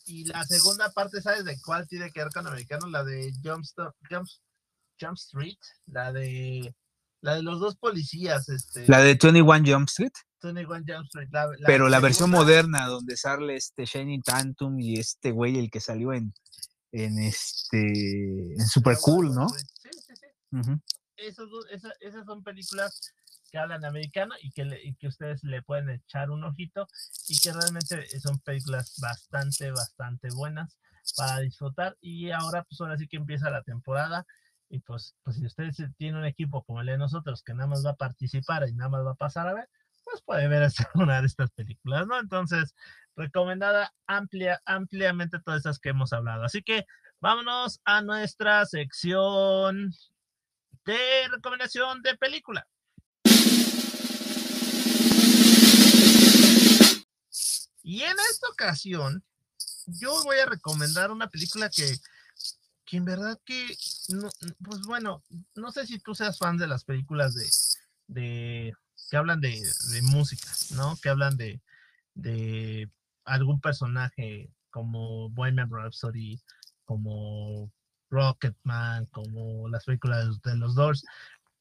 Y 0.06 0.26
la 0.26 0.44
segunda 0.44 0.92
parte, 0.92 1.22
¿sabes 1.22 1.46
de 1.46 1.58
cuál 1.62 1.88
tiene 1.88 2.12
que 2.12 2.22
ver 2.22 2.32
con 2.34 2.48
americano? 2.48 2.88
La 2.88 3.04
de 3.04 3.32
Jump, 3.44 3.64
Jump, 4.10 4.28
Jump 5.00 5.18
Street, 5.18 5.58
la 5.86 6.12
de 6.12 6.76
la 7.22 7.36
de 7.36 7.44
los 7.44 7.60
dos 7.60 7.78
policías. 7.78 8.50
Este, 8.50 8.88
la 8.88 9.00
de 9.00 9.18
21 9.22 9.64
Jump 9.66 9.88
Street. 9.88 10.12
21 10.42 10.84
Jump 10.88 11.06
Street. 11.06 11.30
Pero 11.66 11.88
la 11.88 12.00
versión 12.00 12.32
moderna, 12.32 12.88
donde 12.88 13.16
sale 13.16 13.56
este 13.56 13.86
Shining 13.86 14.22
Tantum 14.22 14.80
y 14.80 15.00
este 15.00 15.32
güey, 15.32 15.58
el 15.60 15.70
que 15.70 15.80
salió 15.80 16.14
en, 16.14 16.34
en 16.92 17.20
este 17.20 18.54
en 18.54 18.68
Super 18.68 18.98
Cool, 19.02 19.34
¿no? 19.34 19.48
Sí, 19.50 19.90
sí, 19.94 20.14
sí. 20.16 20.62
Esas, 21.28 22.26
son 22.26 22.44
películas 22.44 23.14
que 23.52 23.58
hablan 23.58 23.86
americano 23.86 24.36
y 24.42 24.52
que, 24.52 24.96
que 25.00 25.08
ustedes 25.08 25.44
le 25.44 25.62
pueden 25.62 25.90
echar 25.90 26.32
un 26.32 26.44
ojito 26.44 26.88
y 27.28 27.38
que 27.40 27.52
realmente 27.52 28.20
son 28.20 28.40
películas 28.40 28.96
bastante, 29.02 29.72
bastante 29.72 30.30
buenas 30.34 30.78
para 31.18 31.40
disfrutar. 31.40 31.98
Y 32.02 32.32
ahora, 32.32 32.64
pues 32.64 32.80
ahora 32.82 32.98
sí 32.98 33.08
que 33.08 33.18
empieza 33.18 33.50
la 33.50 33.64
temporada 33.64 34.26
y 34.70 34.80
pues, 34.80 35.16
pues 35.24 35.36
si 35.36 35.46
ustedes 35.46 35.76
tienen 35.98 36.22
un 36.22 36.26
equipo 36.26 36.64
como 36.64 36.80
el 36.82 36.88
de 36.88 36.98
nosotros 36.98 37.44
que 37.44 37.54
nada 37.54 37.68
más 37.68 37.86
va 37.86 37.92
a 37.92 37.96
participar 37.96 38.68
y 38.70 38.74
nada 38.74 38.90
más 38.90 39.06
va 39.06 39.12
a 39.12 39.16
pasar 39.16 39.48
a 39.48 39.54
ver, 39.54 39.70
pues 40.06 40.22
puede 40.22 40.48
ver 40.48 40.72
una 40.96 41.20
de 41.20 41.28
estas 41.28 41.52
películas, 41.52 42.08
¿no? 42.08 42.18
Entonces, 42.20 42.74
recomendada 43.16 43.94
amplia, 44.08 44.62
ampliamente 44.66 45.40
todas 45.40 45.62
esas 45.62 45.80
que 45.80 45.90
hemos 45.90 46.14
hablado. 46.14 46.44
Así 46.46 46.64
que 46.64 46.86
vámonos 47.20 47.82
a 47.84 48.02
nuestra 48.02 48.66
sección 48.66 49.92
de 50.86 51.28
recomendación 51.30 52.02
de 52.02 52.18
película. 52.18 52.68
Y 57.84 58.04
en 58.04 58.16
esta 58.32 58.48
ocasión, 58.50 59.24
yo 59.86 60.24
voy 60.24 60.38
a 60.38 60.46
recomendar 60.46 61.12
una 61.12 61.28
película 61.28 61.70
que 61.70 61.98
que 62.92 62.98
en 62.98 63.06
verdad 63.06 63.40
que, 63.46 63.74
no, 64.10 64.30
pues 64.66 64.82
bueno, 64.82 65.24
no 65.56 65.72
sé 65.72 65.88
si 65.88 65.98
tú 66.00 66.14
seas 66.14 66.38
fan 66.38 66.58
de 66.58 66.68
las 66.68 66.84
películas 66.84 67.34
de, 67.34 67.50
de 68.08 68.74
que 69.10 69.16
hablan 69.16 69.40
de, 69.40 69.66
de 69.92 70.02
música, 70.02 70.52
¿no? 70.72 70.98
Que 71.02 71.08
hablan 71.08 71.38
de, 71.38 71.62
de 72.16 72.92
algún 73.24 73.62
personaje 73.62 74.52
como 74.72 75.30
Bohemian 75.30 75.70
Rhapsody, 75.72 76.42
como 76.84 77.72
Rocketman, 78.12 79.08
como 79.08 79.68
las 79.70 79.86
películas 79.86 80.40
de 80.42 80.56
los 80.58 80.76
Doors, 80.76 81.04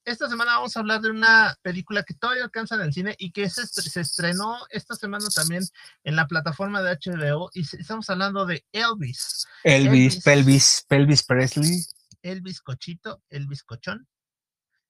esta 0.05 0.29
semana 0.29 0.57
vamos 0.57 0.77
a 0.77 0.81
hablar 0.81 1.01
de 1.03 1.11
una 1.11 1.57
película 1.63 2.03
que 2.03 2.15
todavía 2.15 2.45
alcanza 2.45 2.75
en 2.75 2.81
el 2.81 2.93
cine 2.93 3.15
y 3.19 3.33
que 3.33 3.49
se, 3.51 3.63
estrenó 4.01 4.59
esta 4.71 4.95
semana 4.95 5.27
también 5.35 5.63
en 6.05 6.17
la 6.17 6.27
plataforma 6.27 6.83
de 6.83 6.97
HBO 6.97 7.51
y 7.53 7.61
estamos 7.61 8.09
hablando 8.09 8.47
de 8.47 8.65
Elvis. 8.73 9.47
Elvis, 9.63 10.23
Pelvis, 10.23 10.85
Pelvis 10.89 11.23
Presley. 11.23 11.85
Elvis 12.23 12.61
Cochito, 12.61 13.23
Elvis 13.29 13.63
Cochón. 13.63 14.09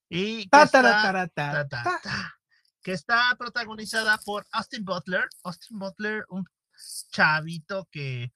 Y 0.08 0.48
que, 2.82 2.92
está, 2.92 3.36
protagonizada 3.38 4.18
por 4.24 4.46
Austin 4.52 4.84
Butler. 4.84 5.28
Austin 5.44 5.78
Butler, 5.78 6.24
un 6.28 6.44
chavito 7.10 7.88
que 7.90 8.32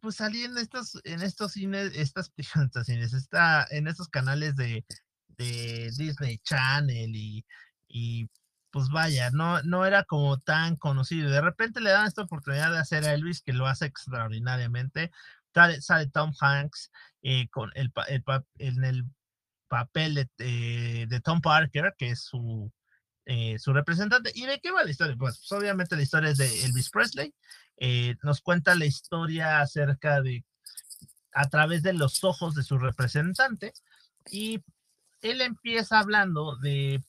pues 0.00 0.16
salía 0.16 0.46
en 0.46 0.58
estos, 0.58 1.00
en 1.04 1.22
estos 1.22 1.52
cines, 1.52 1.92
estas, 1.94 2.32
cines, 2.84 3.12
está 3.12 3.66
en 3.70 3.88
estos 3.88 4.08
canales 4.08 4.56
de 4.56 4.84
de 5.40 5.90
Disney 5.96 6.38
Channel 6.38 7.14
y, 7.16 7.46
y 7.88 8.28
pues 8.70 8.88
vaya, 8.90 9.30
no, 9.30 9.62
no 9.62 9.86
era 9.86 10.04
como 10.04 10.38
tan 10.38 10.76
conocido. 10.76 11.30
De 11.30 11.40
repente 11.40 11.80
le 11.80 11.90
dan 11.90 12.06
esta 12.06 12.22
oportunidad 12.22 12.70
de 12.70 12.78
hacer 12.78 13.04
a 13.04 13.14
Elvis, 13.14 13.42
que 13.42 13.52
lo 13.52 13.66
hace 13.66 13.86
extraordinariamente. 13.86 15.10
Sale, 15.54 16.06
Tom 16.12 16.32
Hanks 16.40 16.90
eh, 17.22 17.48
con 17.48 17.70
el, 17.74 17.92
en 18.58 18.84
el 18.84 19.04
papel 19.68 20.14
de, 20.14 21.06
de, 21.08 21.20
Tom 21.20 21.40
Parker, 21.40 21.94
que 21.98 22.10
es 22.10 22.22
su, 22.22 22.72
eh, 23.26 23.58
su 23.58 23.72
representante. 23.72 24.32
¿Y 24.34 24.46
de 24.46 24.60
qué 24.60 24.70
va 24.70 24.84
la 24.84 24.90
historia? 24.90 25.16
Pues, 25.16 25.38
pues 25.38 25.52
obviamente 25.60 25.96
la 25.96 26.02
historia 26.02 26.30
es 26.30 26.38
de 26.38 26.64
Elvis 26.64 26.90
Presley. 26.90 27.34
Eh, 27.76 28.16
nos 28.22 28.40
cuenta 28.40 28.74
la 28.74 28.86
historia 28.86 29.60
acerca 29.60 30.20
de, 30.20 30.44
a 31.32 31.48
través 31.48 31.82
de 31.82 31.92
los 31.92 32.24
ojos 32.24 32.54
de 32.54 32.62
su 32.62 32.78
representante. 32.78 33.72
Y 34.30 34.62
él 35.22 35.40
empieza 35.40 35.98
hablando 35.98 36.56
de, 36.56 37.02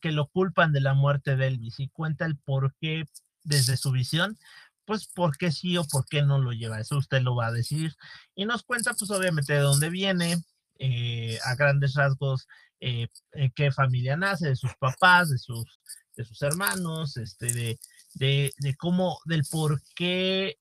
que 0.00 0.12
lo 0.12 0.28
culpan 0.28 0.72
de 0.72 0.80
la 0.80 0.94
muerte 0.94 1.36
de 1.36 1.48
Elvis 1.48 1.80
y 1.80 1.88
cuenta 1.88 2.24
el 2.24 2.36
por 2.36 2.74
qué 2.80 3.04
desde 3.44 3.76
su 3.76 3.92
visión, 3.92 4.36
pues 4.84 5.06
por 5.06 5.36
qué 5.36 5.52
sí 5.52 5.76
o 5.76 5.84
por 5.84 6.06
qué 6.06 6.22
no 6.22 6.38
lo 6.38 6.52
lleva. 6.52 6.80
Eso 6.80 6.96
usted 6.96 7.22
lo 7.22 7.34
va 7.34 7.48
a 7.48 7.52
decir. 7.52 7.94
Y 8.34 8.46
nos 8.46 8.62
cuenta, 8.62 8.94
pues 8.94 9.10
obviamente, 9.10 9.52
de 9.52 9.60
dónde 9.60 9.90
viene, 9.90 10.42
eh, 10.78 11.38
a 11.44 11.54
grandes 11.54 11.94
rasgos, 11.94 12.48
eh, 12.80 13.08
qué 13.54 13.72
familia 13.72 14.16
nace, 14.16 14.48
de 14.48 14.56
sus 14.56 14.74
papás, 14.78 15.30
de 15.30 15.38
sus, 15.38 15.64
de 16.16 16.24
sus 16.24 16.42
hermanos, 16.42 17.16
este, 17.16 17.52
de, 17.52 17.78
de, 18.14 18.52
de 18.58 18.74
cómo, 18.76 19.18
del 19.24 19.44
por 19.50 19.80
qué 19.94 20.58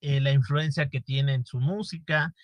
eh, 0.00 0.20
la 0.20 0.32
influencia 0.32 0.88
que 0.88 1.00
tiene 1.00 1.34
en 1.34 1.44
su 1.44 1.58
música, 1.58 2.34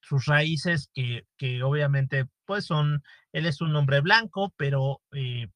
sus 0.00 0.26
raíces 0.26 0.90
que, 0.92 1.24
que 1.36 1.62
obviamente 1.62 2.26
pues 2.44 2.66
son, 2.66 3.02
él 3.32 3.46
es 3.46 3.60
un 3.60 3.74
hombre 3.76 4.00
blanco, 4.00 4.52
pero 4.56 5.00
eh, 5.12 5.46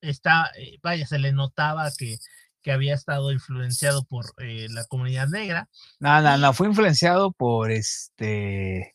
está, 0.00 0.50
eh, 0.56 0.78
vaya, 0.82 1.06
se 1.06 1.18
le 1.18 1.32
notaba 1.32 1.90
que, 1.96 2.16
que 2.62 2.72
había 2.72 2.94
estado 2.94 3.32
influenciado 3.32 4.04
por 4.04 4.24
eh, 4.38 4.66
la 4.70 4.84
comunidad 4.86 5.28
negra. 5.28 5.68
No, 6.00 6.22
no, 6.22 6.38
no, 6.38 6.52
fue 6.54 6.68
influenciado 6.68 7.32
por 7.32 7.70
este, 7.70 8.92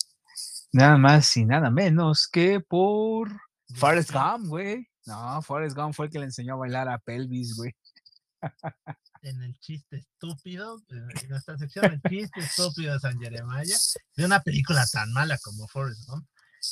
nada 0.72 0.98
más 0.98 1.36
y 1.38 1.46
nada 1.46 1.70
menos 1.70 2.28
que 2.28 2.60
por 2.60 3.30
Forrest 3.76 4.12
Gump, 4.12 4.48
güey. 4.48 4.88
No, 5.06 5.42
Forrest 5.42 5.76
Gump 5.76 5.94
fue 5.94 6.06
el 6.06 6.12
que 6.12 6.20
le 6.20 6.26
enseñó 6.26 6.54
a 6.54 6.58
bailar 6.58 6.88
a 6.90 7.00
Pelvis, 7.00 7.56
güey. 7.56 7.76
en 9.22 9.42
el 9.44 9.60
chiste 9.60 9.98
estúpido, 9.98 10.82
en 10.90 11.30
nuestra 11.30 11.58
sección 11.58 11.86
el 11.86 12.02
chiste 12.10 12.40
estúpido 12.40 12.94
de 12.94 13.00
San 13.00 13.20
Jeremiah, 13.20 13.78
de 14.16 14.26
una 14.26 14.42
película 14.42 14.86
tan 14.92 15.12
mala 15.14 15.38
como 15.44 15.68
Forrest 15.68 16.08
Gump, 16.08 16.28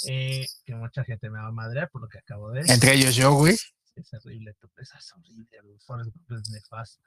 eh, 0.08 0.48
que 0.66 0.76
mucha 0.76 1.04
gente 1.04 1.30
me 1.30 1.40
va 1.40 1.48
a 1.48 1.52
madrear 1.52 1.90
por 1.90 2.02
lo 2.02 2.08
que 2.08 2.20
acabo 2.20 2.52
de 2.52 2.62
decir. 2.62 2.74
Entre 2.74 2.94
ellos 2.94 3.16
yo, 3.16 3.34
güey. 3.34 3.56
Es 3.96 4.14
horrible, 4.14 4.54
tu 4.60 4.70
es 4.78 5.14
horrible, 5.14 5.48
Forrest 5.86 6.12
Gump 6.16 6.40
es 6.40 6.50
nefasto. 6.50 7.04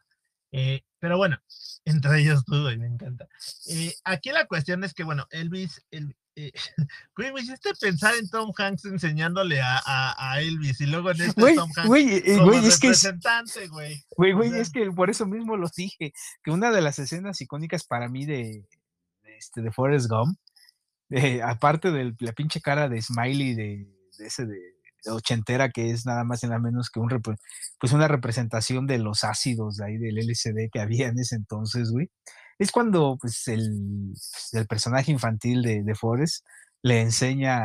Eh, 0.53 0.83
pero 0.99 1.17
bueno, 1.17 1.39
entre 1.85 2.21
ellos 2.21 2.45
tú, 2.45 2.69
y 2.71 2.79
me 2.79 2.87
encanta. 2.87 3.27
Eh, 3.69 3.95
aquí 4.05 4.31
la 4.31 4.47
cuestión 4.47 4.85
es 4.85 4.95
que, 4.95 5.03
bueno, 5.03 5.27
Elvis, 5.31 5.85
el, 5.91 6.15
eh, 6.37 6.53
güey, 7.17 7.33
me 7.33 7.41
hiciste 7.41 7.71
pensar 7.81 8.15
en 8.17 8.29
Tom 8.29 8.53
Hanks 8.57 8.85
enseñándole 8.85 9.61
a, 9.61 9.81
a, 9.85 10.33
a 10.33 10.41
Elvis 10.41 10.81
y 10.81 10.87
luego 10.87 11.11
en 11.11 11.23
este 11.23 11.55
Tom 11.55 11.71
Hanks 11.75 11.89
güey, 11.89 12.17
eh, 12.17 12.37
como 12.39 12.45
güey, 12.47 12.67
es 12.67 12.81
representante, 12.81 13.69
güey. 13.69 14.05
Güey, 14.17 14.33
güey, 14.33 14.61
es 14.61 14.71
que 14.71 14.91
por 14.93 15.11
eso 15.11 15.27
mismo 15.27 15.57
los 15.57 15.73
dije, 15.73 16.13
que 16.45 16.51
una 16.51 16.71
de 16.71 16.83
las 16.83 16.99
escenas 16.99 17.41
icónicas 17.41 17.85
para 17.85 18.09
mí 18.09 18.27
de, 18.27 18.65
de, 19.23 19.37
este, 19.37 19.63
de 19.63 19.73
Forrest 19.73 20.09
Gump, 20.09 20.39
aparte 21.45 21.91
de 21.91 22.15
la 22.21 22.33
pinche 22.33 22.61
cara 22.61 22.89
de 22.89 23.03
Smiley 23.03 23.55
de, 23.55 23.87
de 24.19 24.27
ese 24.27 24.47
de 24.47 24.82
ochentera 25.07 25.71
que 25.71 25.91
es 25.91 26.07
nada 26.07 26.25
más 26.25 26.43
y 26.43 26.47
nada 26.47 26.61
menos 26.61 26.91
que 26.91 27.01
un 27.01 27.09
pues 27.79 27.93
una 27.93 28.09
representación 28.09 28.87
de 28.87 28.99
los 28.99 29.25
ácidos 29.25 29.77
de 29.77 29.87
ahí 29.87 29.99
del 29.99 30.19
LCD 30.19 30.71
que 30.73 30.81
había 30.81 31.09
en 31.09 31.19
ese 31.19 31.37
entonces, 31.37 31.91
güey. 31.91 32.11
Es 32.59 32.71
cuando 32.71 33.17
pues 33.21 33.49
el, 33.49 34.13
pues, 34.13 34.49
el 34.53 34.67
personaje 34.67 35.11
infantil 35.13 35.63
de, 35.63 35.83
de 35.83 35.95
Forrest 35.95 36.45
le 36.83 37.01
enseña 37.01 37.61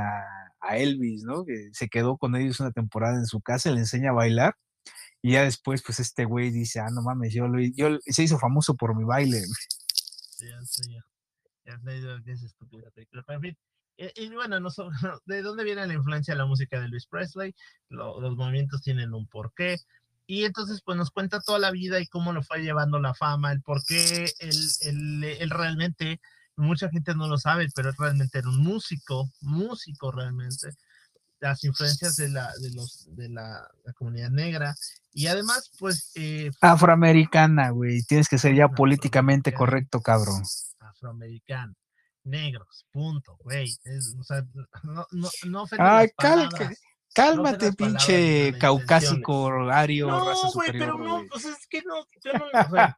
a, 0.62 0.78
Elvis, 0.78 1.24
¿no? 1.24 1.46
Que 1.46 1.70
se 1.74 1.88
quedó 1.88 2.18
con 2.18 2.36
ellos 2.36 2.60
una 2.60 2.72
temporada 2.72 3.16
en 3.18 3.26
su 3.26 3.42
casa, 3.42 3.72
le 3.72 3.80
enseña 3.80 4.10
a 4.10 4.14
bailar 4.14 4.56
y 5.22 5.34
ya 5.34 5.44
después 5.44 5.82
pues 5.84 6.00
este 6.00 6.26
güey 6.26 6.52
dice, 6.52 6.80
ah, 6.80 6.90
no 6.94 7.02
mames, 7.02 7.34
yo, 7.34 7.48
lo, 7.48 7.60
yo 7.62 8.00
se 8.06 8.24
hizo 8.24 8.38
famoso 8.38 8.76
por 8.76 8.96
mi 8.96 9.04
baile. 9.06 9.42
Sí, 10.38 10.48
sí, 10.66 10.94
ya. 10.94 11.04
Ya 11.66 11.80
que 12.24 12.32
es 12.32 12.56
fin, 13.98 14.08
eh, 14.08 14.14
y, 14.16 14.30
bueno, 14.30 14.60
no, 14.60 14.70
¿de 15.26 15.42
dónde 15.42 15.64
viene 15.64 15.88
la 15.88 15.94
influencia 15.94 16.34
de 16.34 16.38
la 16.38 16.46
música 16.46 16.80
de 16.80 16.86
Elvis 16.86 17.08
Presley? 17.08 17.54
los 17.90 18.36
movimientos 18.36 18.82
tienen 18.82 19.14
un 19.14 19.28
porqué. 19.28 19.78
Y 20.30 20.44
entonces, 20.44 20.82
pues 20.84 20.98
nos 20.98 21.10
cuenta 21.10 21.40
toda 21.40 21.58
la 21.58 21.72
vida 21.72 22.02
y 22.02 22.08
cómo 22.08 22.34
lo 22.34 22.44
fue 22.44 22.60
llevando 22.60 23.00
la 23.00 23.14
fama, 23.14 23.54
el 23.54 23.62
por 23.62 23.84
qué 23.86 24.30
él, 24.40 25.24
él, 25.24 25.50
realmente, 25.50 26.20
mucha 26.58 26.90
gente 26.90 27.16
no 27.16 27.30
lo 27.30 27.38
sabe, 27.38 27.70
pero 27.74 27.90
él 27.90 27.96
realmente 27.98 28.40
era 28.40 28.50
un 28.50 28.62
músico, 28.62 29.30
músico 29.40 30.12
realmente. 30.12 30.72
Las 31.40 31.64
influencias 31.64 32.18
de 32.18 32.30
la, 32.30 32.52
de 32.60 32.72
los, 32.72 33.08
de 33.16 33.30
la, 33.30 33.70
comunidad 33.96 34.32
negra. 34.32 34.76
Y 35.14 35.28
además, 35.28 35.72
pues. 35.80 36.12
Eh, 36.16 36.52
Afroamericana, 36.60 37.70
güey. 37.70 38.02
Tienes 38.04 38.28
que 38.28 38.38
ser 38.38 38.54
ya 38.54 38.68
políticamente 38.68 39.54
correcto, 39.54 40.02
cabrón. 40.02 40.44
Afroamericana 40.80 41.74
negros, 42.28 42.86
punto, 42.92 43.38
güey. 43.40 43.70
O 44.20 44.24
sea, 44.24 44.46
no, 44.84 45.06
no, 45.12 45.30
no 45.48 45.66
Ay, 45.80 46.10
cálmate, 47.14 47.74
pinche 47.74 48.54
caucásico, 48.60 49.50
ario, 49.72 50.08
no, 50.08 50.26
raza 50.26 50.50
güey, 50.54 50.72
pero 50.72 50.98
no, 50.98 51.24
pues 51.32 51.46
es 51.46 51.68
que 51.68 51.82
no, 51.82 52.06
yo 52.24 52.34
no, 52.34 52.46
o 52.46 52.70
sea, 52.70 52.98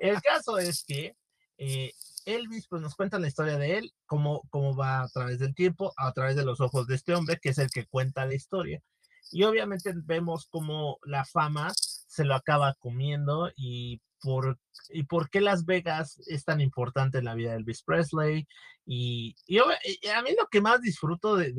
El 0.00 0.20
caso 0.20 0.58
es 0.58 0.84
que 0.84 1.16
eh, 1.58 1.92
Elvis, 2.24 2.66
pues 2.68 2.82
nos 2.82 2.94
cuenta 2.94 3.18
la 3.18 3.28
historia 3.28 3.58
de 3.58 3.78
él, 3.78 3.92
cómo, 4.06 4.42
cómo 4.50 4.74
va 4.74 5.02
a 5.02 5.08
través 5.08 5.38
del 5.38 5.54
tiempo, 5.54 5.92
a 5.96 6.12
través 6.12 6.36
de 6.36 6.44
los 6.44 6.60
ojos 6.60 6.86
de 6.86 6.96
este 6.96 7.14
hombre, 7.14 7.38
que 7.40 7.50
es 7.50 7.58
el 7.58 7.70
que 7.70 7.86
cuenta 7.86 8.26
la 8.26 8.34
historia. 8.34 8.82
Y 9.30 9.44
obviamente 9.44 9.92
vemos 9.94 10.48
cómo 10.50 10.98
la 11.04 11.24
fama 11.24 11.72
se 11.76 12.24
lo 12.24 12.34
acaba 12.34 12.74
comiendo 12.78 13.50
y 13.56 14.00
por, 14.24 14.58
y 14.88 15.02
por 15.04 15.28
qué 15.28 15.40
Las 15.40 15.66
Vegas 15.66 16.20
es 16.26 16.44
tan 16.44 16.60
importante 16.60 17.18
en 17.18 17.26
la 17.26 17.34
vida 17.34 17.50
de 17.50 17.58
Elvis 17.58 17.82
Presley. 17.82 18.48
Y, 18.86 19.36
y 19.46 19.58
a 19.58 20.22
mí 20.22 20.30
lo 20.38 20.48
que 20.48 20.60
más 20.60 20.80
disfruto 20.80 21.36
de, 21.36 21.50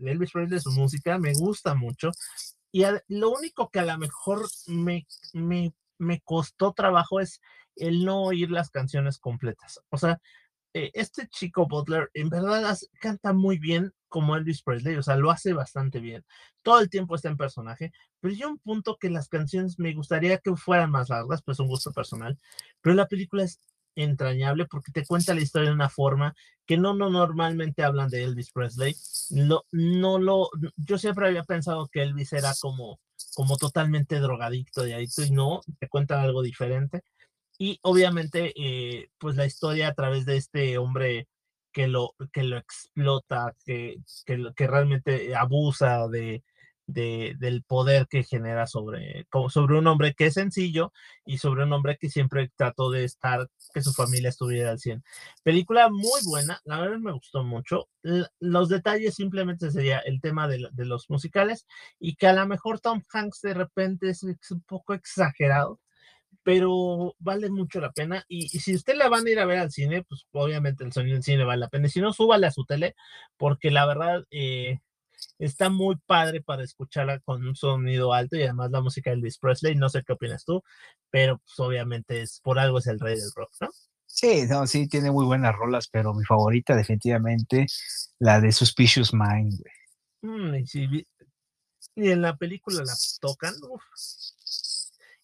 Elvis 0.00 0.32
Presley, 0.32 0.56
de 0.56 0.60
su 0.60 0.70
música, 0.72 1.18
me 1.18 1.34
gusta 1.34 1.74
mucho. 1.74 2.10
Y 2.72 2.84
lo 3.08 3.30
único 3.30 3.68
que 3.68 3.80
a 3.80 3.84
lo 3.84 3.98
mejor 3.98 4.48
me, 4.66 5.06
me, 5.34 5.74
me 5.98 6.20
costó 6.22 6.72
trabajo 6.72 7.20
es 7.20 7.40
el 7.76 8.04
no 8.04 8.22
oír 8.22 8.50
las 8.50 8.70
canciones 8.70 9.18
completas. 9.18 9.80
O 9.90 9.98
sea, 9.98 10.20
eh, 10.74 10.90
este 10.94 11.28
chico 11.28 11.66
Butler 11.66 12.10
en 12.14 12.28
verdad 12.28 12.76
canta 13.00 13.32
muy 13.32 13.58
bien 13.58 13.92
como 14.08 14.36
Elvis 14.36 14.62
Presley, 14.62 14.96
o 14.96 15.02
sea, 15.02 15.16
lo 15.16 15.30
hace 15.30 15.52
bastante 15.52 16.00
bien. 16.00 16.24
Todo 16.62 16.80
el 16.80 16.90
tiempo 16.90 17.14
está 17.14 17.28
en 17.28 17.36
personaje, 17.36 17.92
pero 18.20 18.34
yo 18.34 18.48
un 18.48 18.58
punto 18.58 18.96
que 18.98 19.10
las 19.10 19.28
canciones 19.28 19.78
me 19.78 19.94
gustaría 19.94 20.38
que 20.38 20.54
fueran 20.56 20.90
más 20.90 21.08
largas, 21.08 21.42
pues 21.42 21.60
un 21.60 21.68
gusto 21.68 21.92
personal, 21.92 22.38
pero 22.80 22.94
la 22.94 23.06
película 23.06 23.44
es 23.44 23.60
entrañable 23.96 24.66
porque 24.66 24.92
te 24.92 25.04
cuenta 25.04 25.34
la 25.34 25.40
historia 25.40 25.70
de 25.70 25.74
una 25.74 25.88
forma 25.88 26.34
que 26.66 26.76
no, 26.76 26.94
no 26.94 27.10
normalmente 27.10 27.82
hablan 27.82 28.08
de 28.08 28.24
Elvis 28.24 28.52
Presley. 28.52 28.96
No, 29.30 29.62
no 29.72 30.18
lo, 30.18 30.50
yo 30.76 30.98
siempre 30.98 31.26
había 31.26 31.44
pensado 31.44 31.88
que 31.88 32.02
Elvis 32.02 32.32
era 32.32 32.52
como, 32.60 33.00
como 33.34 33.56
totalmente 33.56 34.20
drogadicto 34.20 34.86
y 34.86 34.92
adicto 34.92 35.24
y 35.24 35.30
no, 35.30 35.60
te 35.78 35.88
cuentan 35.88 36.20
algo 36.20 36.42
diferente. 36.42 37.02
Y 37.62 37.78
obviamente, 37.82 38.54
eh, 38.56 39.10
pues 39.18 39.36
la 39.36 39.44
historia 39.44 39.88
a 39.88 39.94
través 39.94 40.24
de 40.24 40.38
este 40.38 40.78
hombre 40.78 41.28
que 41.72 41.88
lo, 41.88 42.14
que 42.32 42.42
lo 42.42 42.56
explota, 42.56 43.54
que, 43.66 43.98
que, 44.24 44.66
realmente 44.66 45.36
abusa 45.36 46.08
de, 46.08 46.42
del 46.86 47.62
poder 47.64 48.06
que 48.08 48.24
genera 48.24 48.66
sobre, 48.66 49.26
sobre 49.50 49.78
un 49.78 49.86
hombre 49.88 50.14
que 50.14 50.26
es 50.26 50.34
sencillo 50.34 50.90
y 51.26 51.36
sobre 51.36 51.64
un 51.64 51.72
hombre 51.74 51.98
que 52.00 52.08
siempre 52.08 52.50
trató 52.56 52.90
de 52.90 53.04
estar, 53.04 53.46
que 53.74 53.82
su 53.82 53.92
familia 53.92 54.30
estuviera 54.30 54.70
al 54.70 54.78
100. 54.78 55.04
Película 55.42 55.90
muy 55.90 56.20
buena, 56.24 56.60
la 56.64 56.80
verdad 56.80 56.98
me 56.98 57.12
gustó 57.12 57.44
mucho. 57.44 57.90
los 58.40 58.70
detalles 58.70 59.16
simplemente 59.16 59.70
sería 59.70 59.98
el 59.98 60.22
tema 60.22 60.48
de, 60.48 60.66
de, 60.72 60.84
los 60.86 61.10
musicales 61.10 61.66
y 61.98 62.14
que 62.16 62.26
a 62.26 62.32
lo 62.32 62.46
mejor 62.46 62.80
Tom 62.80 63.02
Hanks 63.12 63.42
de 63.42 63.52
repente 63.52 64.08
es 64.08 64.22
un 64.22 64.62
poco 64.62 64.94
exagerado 64.94 65.78
pero 66.42 67.14
vale 67.18 67.50
mucho 67.50 67.80
la 67.80 67.92
pena. 67.92 68.24
Y, 68.28 68.48
si 68.48 68.74
usted 68.74 68.94
la 68.96 69.08
van 69.08 69.26
a 69.26 69.30
ir 69.30 69.38
a 69.40 69.46
ver 69.46 69.58
al 69.58 69.70
cine, 69.70 70.02
pues 70.04 70.26
obviamente 70.32 70.84
el 70.84 70.92
sonido 70.92 71.14
del 71.14 71.22
cine 71.22 71.44
vale 71.44 71.60
la 71.60 71.68
pena. 71.68 71.86
Y 71.86 71.90
si 71.90 72.00
no, 72.00 72.12
súbale 72.12 72.46
a 72.46 72.50
su 72.50 72.64
tele, 72.64 72.94
porque 73.36 73.70
la 73.70 73.86
verdad 73.86 74.24
eh, 74.30 74.78
está 75.38 75.70
muy 75.70 75.96
padre 76.06 76.42
para 76.42 76.64
escucharla 76.64 77.20
con 77.20 77.46
un 77.46 77.56
sonido 77.56 78.12
alto 78.12 78.36
y 78.36 78.42
además 78.42 78.70
la 78.70 78.80
música 78.80 79.10
de 79.10 79.16
Elvis 79.16 79.38
Presley. 79.38 79.74
No 79.76 79.88
sé 79.88 80.02
qué 80.04 80.12
opinas 80.12 80.44
tú, 80.44 80.62
pero 81.10 81.38
pues 81.38 81.58
obviamente 81.60 82.22
es 82.22 82.40
por 82.40 82.58
algo 82.58 82.78
es 82.78 82.86
el 82.86 83.00
rey 83.00 83.16
del 83.16 83.30
rock, 83.34 83.52
¿no? 83.60 83.68
Sí, 84.06 84.42
no, 84.48 84.66
sí, 84.66 84.88
tiene 84.88 85.12
muy 85.12 85.24
buenas 85.24 85.54
rolas, 85.54 85.88
pero 85.88 86.12
mi 86.12 86.24
favorita 86.24 86.74
definitivamente 86.74 87.66
la 88.18 88.40
de 88.40 88.50
Suspicious 88.50 89.14
Mind, 89.14 89.62
mm, 90.22 90.54
y, 90.56 91.06
y, 91.94 92.10
en 92.10 92.20
la 92.20 92.36
película 92.36 92.82
la 92.84 92.92
tocan, 93.20 93.54
uf, 93.70 93.82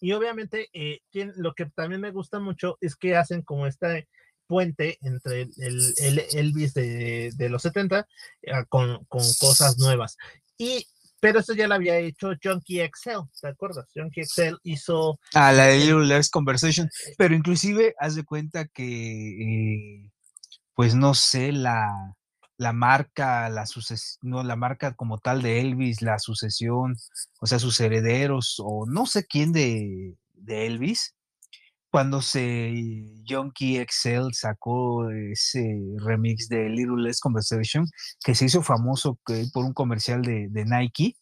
y 0.01 0.13
obviamente, 0.13 0.69
eh, 0.73 1.01
lo 1.37 1.55
que 1.55 1.67
también 1.67 2.01
me 2.01 2.11
gusta 2.11 2.39
mucho 2.39 2.77
es 2.81 2.97
que 2.97 3.17
hacen 3.17 3.43
como 3.43 3.67
este 3.67 4.09
puente 4.47 4.99
entre 5.03 5.43
el, 5.43 5.95
el 5.97 6.23
Elvis 6.33 6.75
de, 6.75 7.33
de, 7.35 7.49
los 7.49 7.63
70 7.63 8.07
eh, 8.43 8.53
con, 8.69 9.05
con, 9.07 9.23
cosas 9.41 9.79
nuevas. 9.79 10.17
Y, 10.59 10.87
pero 11.21 11.41
eso 11.41 11.55
ya 11.55 11.67
lo 11.67 11.75
había 11.75 11.99
hecho 11.99 12.33
Junkie 12.43 12.81
Excel, 12.81 13.21
¿te 13.41 13.49
acuerdas? 13.49 13.87
Junkie 13.95 14.21
Excel 14.21 14.59
hizo... 14.63 15.19
Ah, 15.35 15.53
la 15.53 15.67
de 15.67 15.79
Little 15.79 16.21
Conversation, 16.31 16.87
eh, 16.87 17.15
pero 17.19 17.35
inclusive 17.35 17.95
haz 17.99 18.15
de 18.15 18.25
cuenta 18.25 18.67
que, 18.67 20.11
pues 20.75 20.95
no 20.95 21.15
sé, 21.15 21.53
la, 21.53 22.16
la 22.59 22.73
marca, 22.73 23.49
la 23.49 23.65
no, 24.23 24.43
la 24.43 24.57
marca 24.57 24.95
como 24.95 25.19
tal 25.19 25.43
de 25.43 25.61
Elvis, 25.61 26.03
la 26.03 26.19
sucesión, 26.19 26.97
o 27.41 27.47
sea, 27.47 27.59
sus 27.59 27.81
herederos, 27.81 28.57
o 28.59 28.87
no 28.87 29.07
sé 29.07 29.27
quién 29.27 29.53
de, 29.53 30.15
de 30.35 30.67
Elvis, 30.67 31.15
cuando 31.91 32.21
se 32.21 32.73
Junkie 33.27 33.79
Excel 33.79 34.35
sacó 34.35 35.11
ese 35.11 35.81
remix 35.99 36.49
de 36.49 36.69
Little 36.69 37.03
Less 37.03 37.21
Conversation, 37.21 37.87
que 38.25 38.35
se 38.35 38.47
hizo 38.47 38.63
famoso 38.63 39.19
por 39.53 39.65
un 39.65 39.73
comercial 39.73 40.23
de, 40.23 40.49
de 40.51 40.65
Nike, 40.65 41.17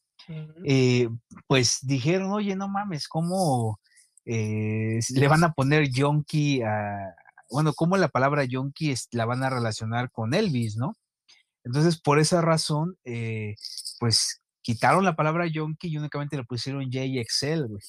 eh, 0.65 1.09
pues 1.47 1.79
dijeron, 1.83 2.33
oye, 2.33 2.57
no 2.57 2.69
mames, 2.69 3.09
¿cómo 3.09 3.79
eh, 4.25 4.99
le 5.11 5.29
van 5.29 5.45
a 5.45 5.53
poner 5.53 5.91
Junkie 5.95 6.63
a, 6.63 7.15
bueno, 7.51 7.73
cómo 7.75 7.97
la 7.97 8.09
palabra 8.09 8.45
Junkie 8.51 8.95
la 9.13 9.27
van 9.27 9.43
a 9.45 9.51
relacionar 9.51 10.11
con 10.11 10.35
Elvis, 10.35 10.77
¿no? 10.77 10.97
Entonces, 11.65 12.01
por 12.01 12.19
esa 12.19 12.41
razón, 12.41 12.97
eh, 13.05 13.55
pues 13.99 14.43
quitaron 14.63 15.05
la 15.05 15.17
palabra 15.17 15.47
yonki 15.47 15.89
y 15.89 15.97
únicamente 15.99 16.37
le 16.37 16.45
pusieron 16.45 16.91
JXL, 16.91 17.67
güey. 17.67 17.83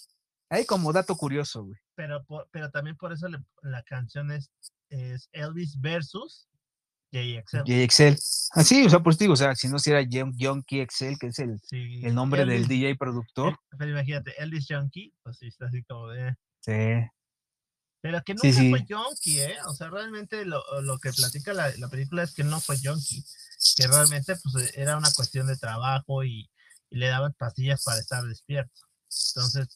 Ahí 0.49 0.65
como 0.65 0.93
dato 0.93 1.15
curioso, 1.15 1.63
güey. 1.63 1.79
Pero, 1.95 2.25
pero 2.51 2.69
también 2.71 2.95
por 2.97 3.11
eso 3.11 3.27
la 3.61 3.83
canción 3.83 4.31
es, 4.31 4.51
Elvis 5.31 5.79
versus 5.79 6.47
JXL. 7.11 7.63
JXL. 7.65 8.15
Así, 8.51 8.83
ah, 8.83 8.85
o 8.85 8.89
sea, 8.89 8.99
pues 8.99 9.17
digo, 9.17 9.33
o 9.33 9.37
sea, 9.37 9.55
si 9.55 9.67
no 9.67 9.79
si 9.79 9.91
era 9.91 10.01
Yonki 10.01 10.85
XL, 10.85 11.17
que 11.19 11.27
es 11.27 11.39
el, 11.39 11.59
el 11.71 12.15
nombre 12.15 12.45
del 12.45 12.67
DJ 12.67 12.95
productor. 12.95 13.57
pero 13.77 13.91
imagínate, 13.91 14.33
Elvis 14.41 14.67
Yonki, 14.67 15.13
pues 15.23 15.37
sí, 15.37 15.47
está 15.47 15.65
así 15.67 15.83
como 15.83 16.09
de... 16.09 16.35
Sí. 16.59 17.09
Pero 18.05 18.21
que 18.23 18.35
nunca 18.35 18.69
fue 18.69 18.85
junkie, 18.87 19.39
¿eh? 19.39 19.57
O 19.65 19.73
sea, 19.73 19.89
realmente 19.89 20.45
lo, 20.45 20.61
que 21.01 21.11
platica 21.11 21.55
la, 21.55 21.71
película 21.89 22.21
es 22.21 22.35
que 22.35 22.43
no 22.43 22.61
fue 22.61 22.77
junkie, 22.77 23.25
que 23.75 23.87
realmente 23.87 24.35
pues 24.35 24.77
era 24.77 24.95
una 24.95 25.11
cuestión 25.11 25.47
de 25.47 25.57
trabajo 25.57 26.23
y, 26.23 26.47
y 26.91 26.97
le 26.97 27.07
daban 27.07 27.33
pastillas 27.33 27.83
para 27.83 27.97
estar 27.97 28.23
despierto. 28.25 28.79
Entonces, 29.33 29.75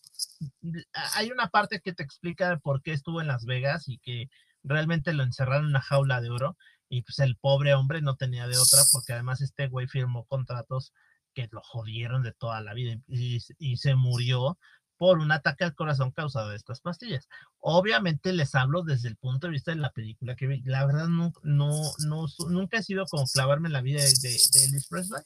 hay 1.16 1.32
una 1.32 1.48
parte 1.48 1.82
que 1.82 1.92
te 1.92 2.04
explica 2.04 2.60
por 2.60 2.84
qué 2.84 2.94
estuvo 2.94 3.20
en 3.20 3.26
Las 3.26 3.46
Vegas 3.46 3.88
y 3.88 3.98
que 3.98 4.30
realmente 4.62 5.12
lo 5.14 5.24
encerraron 5.24 5.64
en 5.64 5.70
una 5.72 5.82
jaula 5.82 6.22
de 6.22 6.30
oro 6.30 6.56
y 6.88 7.02
pues 7.02 7.18
el 7.18 7.36
pobre 7.36 7.74
hombre 7.74 8.04
no 8.04 8.16
tenía 8.16 8.48
de 8.48 8.60
otra 8.60 8.84
porque 8.92 9.14
además 9.14 9.42
este 9.42 9.70
güey 9.70 9.88
firmó 9.88 10.26
contratos 10.26 10.94
que 11.34 11.50
lo 11.52 11.62
jodieron 11.64 12.22
de 12.22 12.34
toda 12.34 12.62
la 12.62 12.76
vida 12.76 12.96
y, 13.08 13.40
se 13.78 13.96
murió 13.96 14.60
por 15.00 15.20
un 15.20 15.32
ataque 15.32 15.64
al 15.64 15.74
corazón 15.74 16.12
causado 16.12 16.50
de 16.50 16.58
estas 16.58 16.82
pastillas. 16.82 17.30
Obviamente 17.62 18.34
les 18.34 18.54
hablo 18.54 18.84
desde 18.84 19.08
el 19.08 19.16
punto 19.16 19.48
de 19.48 19.54
vista 19.54 19.72
de 19.72 19.78
la 19.78 19.92
película 19.92 20.36
que 20.36 20.46
vi. 20.46 20.62
La 20.64 20.86
verdad 20.86 21.08
no, 21.08 21.32
no, 21.42 21.72
no 22.06 22.26
nunca 22.50 22.80
he 22.80 22.84
sido 22.84 23.06
como 23.06 23.26
clavarme 23.26 23.70
en 23.70 23.74
la 23.74 23.82
vida 23.82 24.04
de, 24.04 24.10
de, 24.10 24.38
de 24.52 24.66
Elvis 24.66 24.88
Presley, 24.88 25.24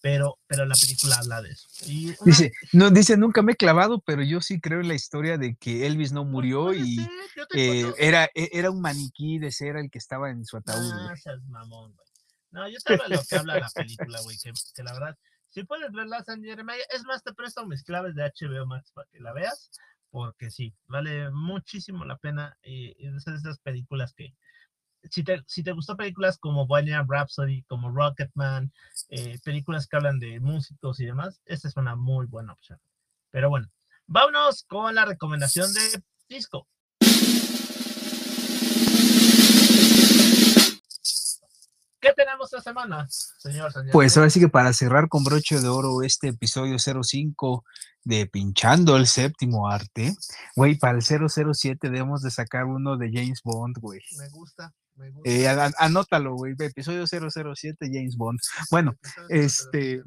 pero, 0.00 0.38
pero 0.46 0.64
la 0.64 0.74
película 0.74 1.16
habla 1.16 1.42
de 1.42 1.50
eso. 1.50 1.68
Dice, 2.24 2.50
no, 2.72 2.90
dice, 2.90 3.18
nunca 3.18 3.42
me 3.42 3.52
he 3.52 3.56
clavado, 3.56 4.00
pero 4.00 4.22
yo 4.22 4.40
sí 4.40 4.58
creo 4.58 4.80
en 4.80 4.88
la 4.88 4.94
historia 4.94 5.36
de 5.36 5.54
que 5.54 5.86
Elvis 5.86 6.12
no 6.12 6.24
murió 6.24 6.72
y 6.72 7.06
eh, 7.54 7.92
era, 7.98 8.24
e, 8.34 8.48
era 8.52 8.70
un 8.70 8.80
maniquí 8.80 9.38
de 9.38 9.52
cera 9.52 9.80
el 9.80 9.90
que 9.90 9.98
estaba 9.98 10.30
en 10.30 10.46
su 10.46 10.56
ataúd. 10.56 10.90
Ah, 10.92 11.14
mamón, 11.46 11.92
güey. 11.92 12.06
No, 12.52 12.66
yo 12.70 12.78
te 12.80 12.94
hablo 12.94 13.04
de 13.04 13.16
lo 13.16 13.22
que 13.22 13.36
habla 13.36 13.60
la 13.60 13.68
película, 13.68 14.18
güey, 14.22 14.38
que, 14.38 14.50
que, 14.74 14.82
la 14.82 14.94
verdad, 14.94 15.16
si 15.50 15.64
puedes 15.64 15.92
verla, 15.92 16.22
San 16.24 16.42
Jeremiah, 16.42 16.84
es 16.90 17.04
más, 17.04 17.22
te 17.22 17.34
presto 17.34 17.66
mis 17.66 17.82
claves 17.82 18.14
de 18.14 18.22
HBO 18.22 18.66
Max 18.66 18.92
para 18.92 19.08
que 19.10 19.20
la 19.20 19.32
veas, 19.32 19.70
porque 20.10 20.50
sí, 20.50 20.74
vale 20.86 21.30
muchísimo 21.30 22.04
la 22.04 22.16
pena. 22.16 22.56
Y, 22.62 22.94
y 22.98 23.08
es 23.08 23.24
de 23.24 23.34
esas 23.34 23.58
películas 23.58 24.14
que, 24.14 24.34
si 25.08 25.24
te, 25.24 25.42
si 25.46 25.62
te 25.62 25.72
gustó 25.72 25.96
películas 25.96 26.38
como 26.38 26.66
Bohemian 26.66 27.06
Rhapsody, 27.08 27.62
como 27.64 27.90
Rocketman, 27.90 28.72
eh, 29.08 29.38
películas 29.44 29.86
que 29.86 29.96
hablan 29.96 30.18
de 30.18 30.40
músicos 30.40 31.00
y 31.00 31.06
demás, 31.06 31.40
esta 31.46 31.68
es 31.68 31.76
una 31.76 31.96
muy 31.96 32.26
buena 32.26 32.52
opción. 32.52 32.78
Pero 33.30 33.48
bueno, 33.48 33.68
vámonos 34.06 34.64
con 34.64 34.94
la 34.94 35.04
recomendación 35.04 35.72
de 35.72 36.02
disco. 36.28 36.68
¿Qué 42.00 42.12
tenemos 42.16 42.52
esta 42.52 42.62
semana, 42.62 43.06
señor? 43.08 43.72
Pues 43.92 44.16
ahora 44.16 44.30
sí 44.30 44.40
que 44.40 44.48
para 44.48 44.72
cerrar 44.72 45.08
con 45.08 45.22
broche 45.22 45.60
de 45.60 45.68
oro 45.68 46.02
este 46.02 46.28
episodio 46.28 46.76
05 46.78 47.64
de 48.04 48.26
Pinchando 48.26 48.96
el 48.96 49.06
séptimo 49.06 49.68
arte, 49.68 50.14
güey, 50.56 50.76
para 50.76 50.98
el 50.98 51.02
007 51.02 51.90
debemos 51.90 52.22
de 52.22 52.30
sacar 52.30 52.64
uno 52.64 52.96
de 52.96 53.10
James 53.12 53.42
Bond, 53.44 53.76
güey. 53.78 54.00
Me 54.18 54.28
gusta. 54.30 54.72
Eh, 55.24 55.46
anótalo, 55.78 56.34
güey. 56.34 56.54
Episodio 56.58 57.06
007, 57.06 57.76
James 57.92 58.16
Bond. 58.16 58.38
Bueno, 58.70 58.96
este, 59.28 60.02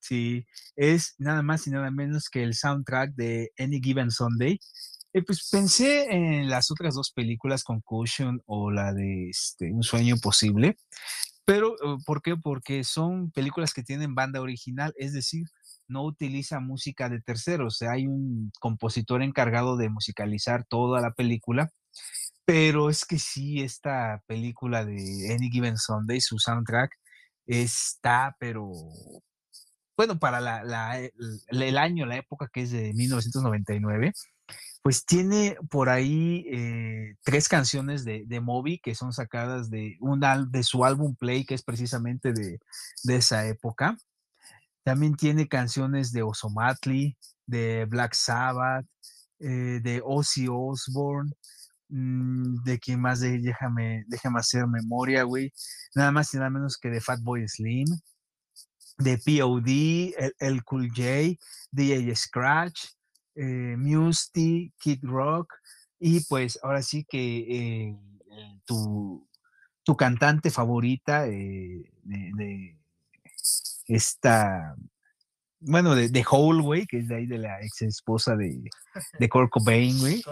sí, 0.00 0.46
es 0.74 1.14
nada 1.18 1.42
más 1.42 1.66
y 1.66 1.70
nada 1.70 1.90
menos 1.90 2.28
que 2.28 2.42
el 2.42 2.54
soundtrack 2.54 3.14
de 3.14 3.52
Any 3.58 3.80
Given 3.80 4.10
Sunday. 4.10 4.58
Eh, 5.12 5.22
pues 5.22 5.48
pensé 5.50 6.04
en 6.10 6.50
las 6.50 6.70
otras 6.70 6.94
dos 6.94 7.10
películas, 7.10 7.64
Concussion 7.64 8.42
o 8.46 8.70
la 8.70 8.92
de 8.92 9.30
este, 9.30 9.72
Un 9.72 9.82
sueño 9.82 10.16
posible. 10.18 10.76
Pero, 11.46 11.74
eh, 11.74 11.96
¿por 12.04 12.22
qué? 12.22 12.36
Porque 12.36 12.84
son 12.84 13.30
películas 13.30 13.72
que 13.72 13.82
tienen 13.82 14.14
banda 14.14 14.40
original, 14.40 14.92
es 14.98 15.12
decir, 15.12 15.46
no 15.88 16.02
utiliza 16.02 16.60
música 16.60 17.08
de 17.08 17.20
terceros. 17.20 17.80
Hay 17.82 18.06
un 18.06 18.50
compositor 18.60 19.22
encargado 19.22 19.76
de 19.76 19.88
musicalizar 19.88 20.64
toda 20.64 21.00
la 21.00 21.12
película 21.12 21.70
pero 22.46 22.90
es 22.90 23.04
que 23.04 23.18
sí, 23.18 23.60
esta 23.60 24.22
película 24.26 24.84
de 24.84 25.34
Any 25.34 25.50
Given 25.50 25.76
Sunday, 25.76 26.20
su 26.20 26.38
soundtrack, 26.38 26.92
está, 27.44 28.36
pero 28.38 28.70
bueno, 29.96 30.18
para 30.18 30.40
la, 30.40 31.00
eh, 31.00 31.12
el, 31.48 31.76
año, 31.76 32.06
la 32.06 32.16
época 32.16 32.48
que 32.52 32.62
es 32.62 32.70
de 32.70 32.92
1999, 32.94 34.12
pues 34.86 35.04
tiene 35.04 35.56
por 35.68 35.88
ahí 35.88 36.46
eh, 36.48 37.16
tres 37.24 37.48
canciones 37.48 38.04
de, 38.04 38.40
Moby 38.40 38.78
que 38.78 38.94
son 38.94 39.12
sacadas 39.12 39.68
de, 39.68 39.96
un, 40.00 40.20
de 40.50 40.62
su 40.62 40.84
álbum 40.84 41.16
Play, 41.16 41.44
que 41.44 41.54
es 41.54 41.64
precisamente 41.64 42.32
de, 42.32 42.60
de 43.02 43.16
esa 43.16 43.46
época. 43.48 43.96
También 44.84 45.16
tiene 45.16 45.48
canciones 45.48 46.12
de 46.12 46.22
Ozomatli, 46.22 47.16
de 47.46 47.86
Black 47.86 48.14
Sabbath, 48.14 48.86
eh, 49.40 49.80
de 49.82 50.00
Ozzy 50.04 50.46
Osbourne, 50.48 51.32
Mm, 51.88 52.64
de 52.64 52.78
quién 52.80 53.00
más, 53.00 53.20
de, 53.20 53.38
déjame, 53.38 54.04
déjame 54.08 54.40
hacer 54.40 54.66
memoria, 54.66 55.22
güey. 55.22 55.52
Nada 55.94 56.10
más 56.12 56.32
y 56.34 56.38
nada 56.38 56.50
menos 56.50 56.78
que 56.78 56.90
de 56.90 57.00
Fatboy 57.00 57.46
Slim, 57.48 57.86
de 58.98 59.18
POD, 59.18 60.14
el, 60.38 60.64
Cool 60.64 60.88
J, 60.88 61.38
DJ 61.70 62.14
Scratch, 62.16 62.86
eh, 63.36 63.76
Musty, 63.78 64.72
Kid 64.78 65.00
Rock, 65.02 65.52
y 65.98 66.20
pues 66.20 66.58
ahora 66.62 66.82
sí 66.82 67.04
que 67.08 67.38
eh, 67.38 67.96
tu, 68.64 69.26
tu, 69.82 69.96
cantante 69.96 70.50
favorita 70.50 71.26
eh, 71.26 71.90
de, 72.02 72.78
esta, 73.86 74.74
bueno, 75.60 75.94
de, 75.94 76.08
de 76.08 76.24
Hole, 76.28 76.62
güey, 76.62 76.86
que 76.86 76.98
es 76.98 77.08
de 77.08 77.16
ahí 77.16 77.26
de 77.26 77.38
la 77.38 77.62
ex 77.62 77.82
esposa 77.82 78.36
de, 78.36 78.62
de 79.18 79.28
Kurt 79.28 79.50
Cobain, 79.50 79.98
güey. 79.98 80.22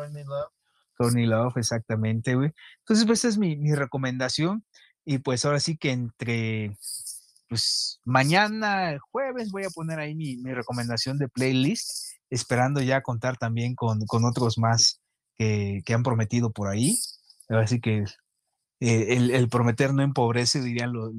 Tony 0.97 1.27
Love, 1.27 1.57
exactamente, 1.57 2.35
güey. 2.35 2.53
Entonces, 2.81 3.07
pues 3.07 3.21
esa 3.21 3.29
es 3.29 3.39
mi, 3.39 3.57
mi, 3.57 3.75
recomendación. 3.75 4.65
Y 5.05 5.19
pues 5.19 5.45
ahora 5.45 5.61
sí 5.61 5.77
que 5.77 5.91
entre, 5.91 6.77
pues 7.49 8.01
mañana, 8.05 8.99
jueves, 9.11 9.51
voy 9.51 9.65
a 9.65 9.71
poner 9.71 9.99
ahí 9.99 10.15
mi, 10.15 10.43
recomendación 10.43 11.19
de 11.19 11.29
playlist, 11.29 11.89
esperando 12.31 12.81
ya 12.81 13.03
contar 13.03 13.37
también 13.37 13.75
con, 13.75 14.01
con 14.07 14.25
otros 14.25 14.59
más 14.59 15.01
que, 15.37 15.83
que, 15.85 15.95
han 15.95 16.03
prometido 16.03 16.51
por 16.51 16.69
ahí. 16.69 16.99
Así 17.49 17.81
que 17.81 18.05
eh, 18.81 19.17
el, 19.17 19.49
prometer 19.49 19.95
no 19.95 20.03
empobrece, 20.03 20.61
dirían 20.61 20.93
los, 20.93 21.13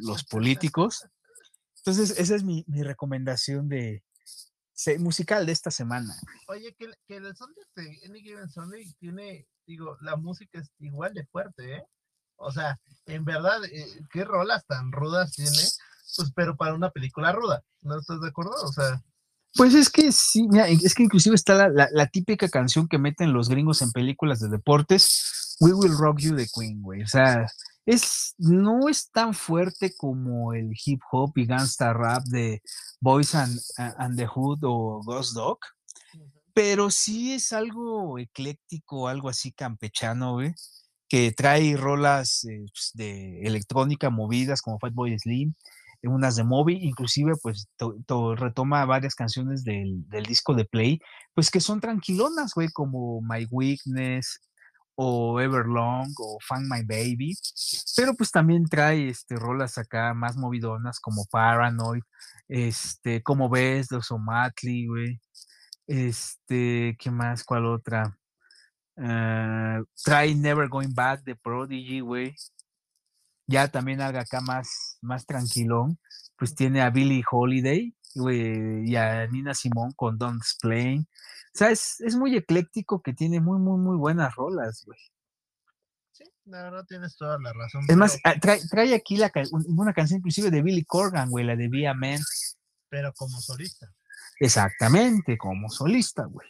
los, 0.00 0.24
políticos. 0.24 1.06
Entonces, 1.78 2.18
esa 2.18 2.34
es 2.34 2.44
mi, 2.44 2.64
mi 2.66 2.82
recomendación 2.82 3.68
de, 3.68 4.02
musical 4.98 5.46
de 5.46 5.52
esta 5.52 5.70
semana. 5.70 6.14
Oye, 6.48 6.74
que, 6.78 6.90
que 7.06 7.16
el 7.16 7.36
Sunday 7.36 8.00
Any 8.08 8.20
Given 8.22 8.48
Sunday 8.48 8.92
tiene, 8.98 9.46
digo, 9.66 9.96
la 10.00 10.16
música 10.16 10.58
es 10.58 10.70
igual 10.78 11.14
de 11.14 11.26
fuerte, 11.26 11.76
¿eh? 11.76 11.84
O 12.36 12.52
sea, 12.52 12.78
en 13.06 13.24
verdad, 13.24 13.64
eh, 13.64 13.86
qué 14.10 14.24
rolas 14.24 14.64
tan 14.66 14.92
rudas 14.92 15.32
tiene, 15.32 15.50
pues, 16.16 16.32
pero 16.34 16.56
para 16.56 16.74
una 16.74 16.90
película 16.90 17.32
ruda, 17.32 17.62
¿no 17.82 17.98
estás 17.98 18.20
de 18.20 18.28
acuerdo? 18.28 18.52
O 18.62 18.72
sea. 18.72 19.02
Pues 19.56 19.74
es 19.74 19.88
que 19.88 20.10
sí, 20.10 20.48
mira, 20.48 20.68
es 20.68 20.94
que 20.94 21.04
inclusive 21.04 21.36
está 21.36 21.68
la, 21.68 21.88
la, 21.92 22.06
típica 22.06 22.48
canción 22.48 22.88
que 22.88 22.98
meten 22.98 23.32
los 23.32 23.48
gringos 23.48 23.82
en 23.82 23.92
películas 23.92 24.40
de 24.40 24.48
deportes, 24.48 25.56
We 25.60 25.72
Will 25.72 25.96
Rock 25.96 26.18
You 26.18 26.36
the 26.36 26.48
Queen, 26.52 26.82
güey. 26.82 27.02
O 27.02 27.06
sea, 27.06 27.46
es, 27.86 28.34
no 28.38 28.88
es 28.88 29.10
tan 29.10 29.34
fuerte 29.34 29.94
como 29.96 30.54
el 30.54 30.72
hip 30.84 31.00
hop 31.10 31.32
y 31.36 31.46
gangsta 31.46 31.92
rap 31.92 32.24
de 32.24 32.62
Boys 33.00 33.34
and, 33.34 34.16
the 34.16 34.26
Hood 34.26 34.60
o 34.62 35.00
Ghost 35.04 35.34
Dog, 35.34 35.58
pero 36.54 36.90
sí 36.90 37.34
es 37.34 37.52
algo 37.52 38.18
ecléctico, 38.18 39.08
algo 39.08 39.28
así 39.28 39.52
campechano, 39.52 40.38
que 41.08 41.32
trae 41.32 41.76
rolas 41.76 42.44
eh, 42.44 42.64
pues, 42.72 42.90
de 42.94 43.42
electrónica 43.42 44.10
movidas 44.10 44.62
como 44.62 44.78
Fatboy 44.78 45.18
Slim, 45.18 45.54
unas 46.06 46.36
de 46.36 46.44
Moby, 46.44 46.78
inclusive 46.82 47.32
pues 47.42 47.66
retoma 48.36 48.84
varias 48.84 49.14
canciones 49.14 49.64
del, 49.64 50.08
del, 50.08 50.24
disco 50.24 50.54
de 50.54 50.64
Play, 50.64 51.00
pues 51.34 51.50
que 51.50 51.60
son 51.60 51.80
tranquilonas, 51.80 52.52
güey, 52.54 52.68
como 52.68 53.20
My 53.22 53.46
Weakness, 53.50 54.40
o 54.96 55.40
Everlong 55.40 56.12
o 56.18 56.38
Find 56.40 56.70
My 56.70 56.82
Baby, 56.84 57.34
pero 57.96 58.14
pues 58.14 58.30
también 58.30 58.64
trae 58.66 59.08
este, 59.08 59.36
rolas 59.36 59.78
acá 59.78 60.14
más 60.14 60.36
movidonas 60.36 61.00
como 61.00 61.26
Paranoid, 61.30 62.02
este, 62.48 63.22
como 63.22 63.48
ves, 63.48 63.90
los 63.90 64.10
Omatli, 64.10 64.86
güey, 64.86 65.20
este, 65.86 66.96
¿qué 66.98 67.10
más? 67.10 67.44
¿Cuál 67.44 67.66
otra? 67.66 68.16
Uh, 68.96 69.84
trae 70.04 70.34
Never 70.34 70.68
Going 70.68 70.94
Back 70.94 71.24
de 71.24 71.34
Prodigy, 71.34 72.00
güey. 72.00 72.34
Ya 73.46 73.68
también 73.68 74.00
haga 74.00 74.20
acá 74.20 74.40
más, 74.40 74.98
más 75.02 75.26
tranquilón, 75.26 75.98
pues 76.36 76.54
tiene 76.54 76.80
a 76.80 76.90
Billie 76.90 77.24
Holiday, 77.30 77.94
güey, 78.14 78.88
y 78.88 78.96
a 78.96 79.26
Nina 79.26 79.52
Simón 79.52 79.92
con 79.92 80.16
Don't 80.16 80.40
Explain. 80.40 81.00
O 81.02 81.58
sea, 81.58 81.70
es, 81.70 82.00
es, 82.00 82.16
muy 82.16 82.34
ecléctico 82.36 83.02
que 83.02 83.12
tiene 83.12 83.40
muy, 83.40 83.58
muy, 83.58 83.78
muy 83.78 83.96
buenas 83.96 84.34
rolas, 84.34 84.82
güey. 84.86 84.98
Sí, 86.12 86.24
la 86.46 86.64
verdad 86.64 86.84
tienes 86.88 87.16
toda 87.16 87.38
la 87.38 87.52
razón. 87.52 87.82
Es 87.86 87.96
más, 87.96 88.18
ah, 88.24 88.34
trae, 88.40 88.60
trae, 88.68 88.94
aquí 88.94 89.16
la, 89.16 89.30
una 89.66 89.92
canción 89.92 90.18
inclusive 90.18 90.50
de 90.50 90.62
Billy 90.62 90.84
Corgan, 90.84 91.28
güey, 91.30 91.44
la 91.44 91.54
de 91.54 91.68
Via 91.68 91.94
Man. 91.94 92.20
Pero 92.88 93.12
como 93.12 93.40
solista. 93.40 93.92
Exactamente, 94.40 95.36
como 95.36 95.68
solista, 95.68 96.24
güey. 96.24 96.48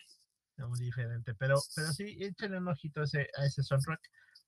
Muy 0.59 0.81
diferente. 0.81 1.35
Pero, 1.35 1.61
pero 1.75 1.93
sí, 1.93 2.17
échenle 2.21 2.59
un 2.59 2.69
ojito 2.69 3.01
a 3.01 3.05
ese, 3.05 3.29
a 3.37 3.45
ese 3.45 3.63
soundtrack. 3.63 4.01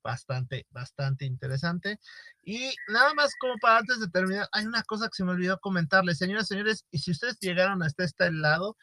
Bastante, 0.02 0.66
bastante 0.70 1.24
interesante. 1.24 1.98
Y 2.44 2.72
nada 2.88 3.12
más 3.14 3.32
como 3.40 3.54
para 3.58 3.78
antes 3.78 3.98
de 3.98 4.08
terminar, 4.08 4.48
hay 4.52 4.64
una 4.64 4.84
cosa 4.84 5.06
que 5.06 5.16
se 5.16 5.24
me 5.24 5.32
olvidó 5.32 5.58
comentarles, 5.58 6.18
señoras 6.18 6.46
señores, 6.46 6.84
y 6.92 6.98
si 6.98 7.10
ustedes 7.10 7.38
llegaron 7.40 7.82
hasta 7.82 8.04
este 8.04 8.30
lado 8.30 8.76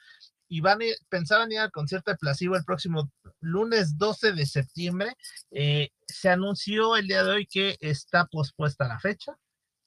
y 0.50 0.60
van 0.60 0.82
a 0.82 0.86
ir, 0.86 0.96
pensaban 1.08 1.52
ir 1.52 1.60
al 1.60 1.72
concierto 1.72 2.12
de 2.12 2.18
Placebo 2.18 2.58
el 2.58 2.66
próximo 2.66 3.10
lunes 3.40 3.98
12 3.98 4.34
de 4.34 4.46
septiembre, 4.46 5.16
eh, 5.52 5.92
se 6.08 6.30
anunció 6.30 6.98
el 6.98 7.08
día 7.08 7.24
de 7.24 7.32
hoy 7.32 7.48
que 7.48 7.78
está 7.80 8.26
pospuesta 8.26 8.88
la 8.88 9.00
fecha. 9.00 9.38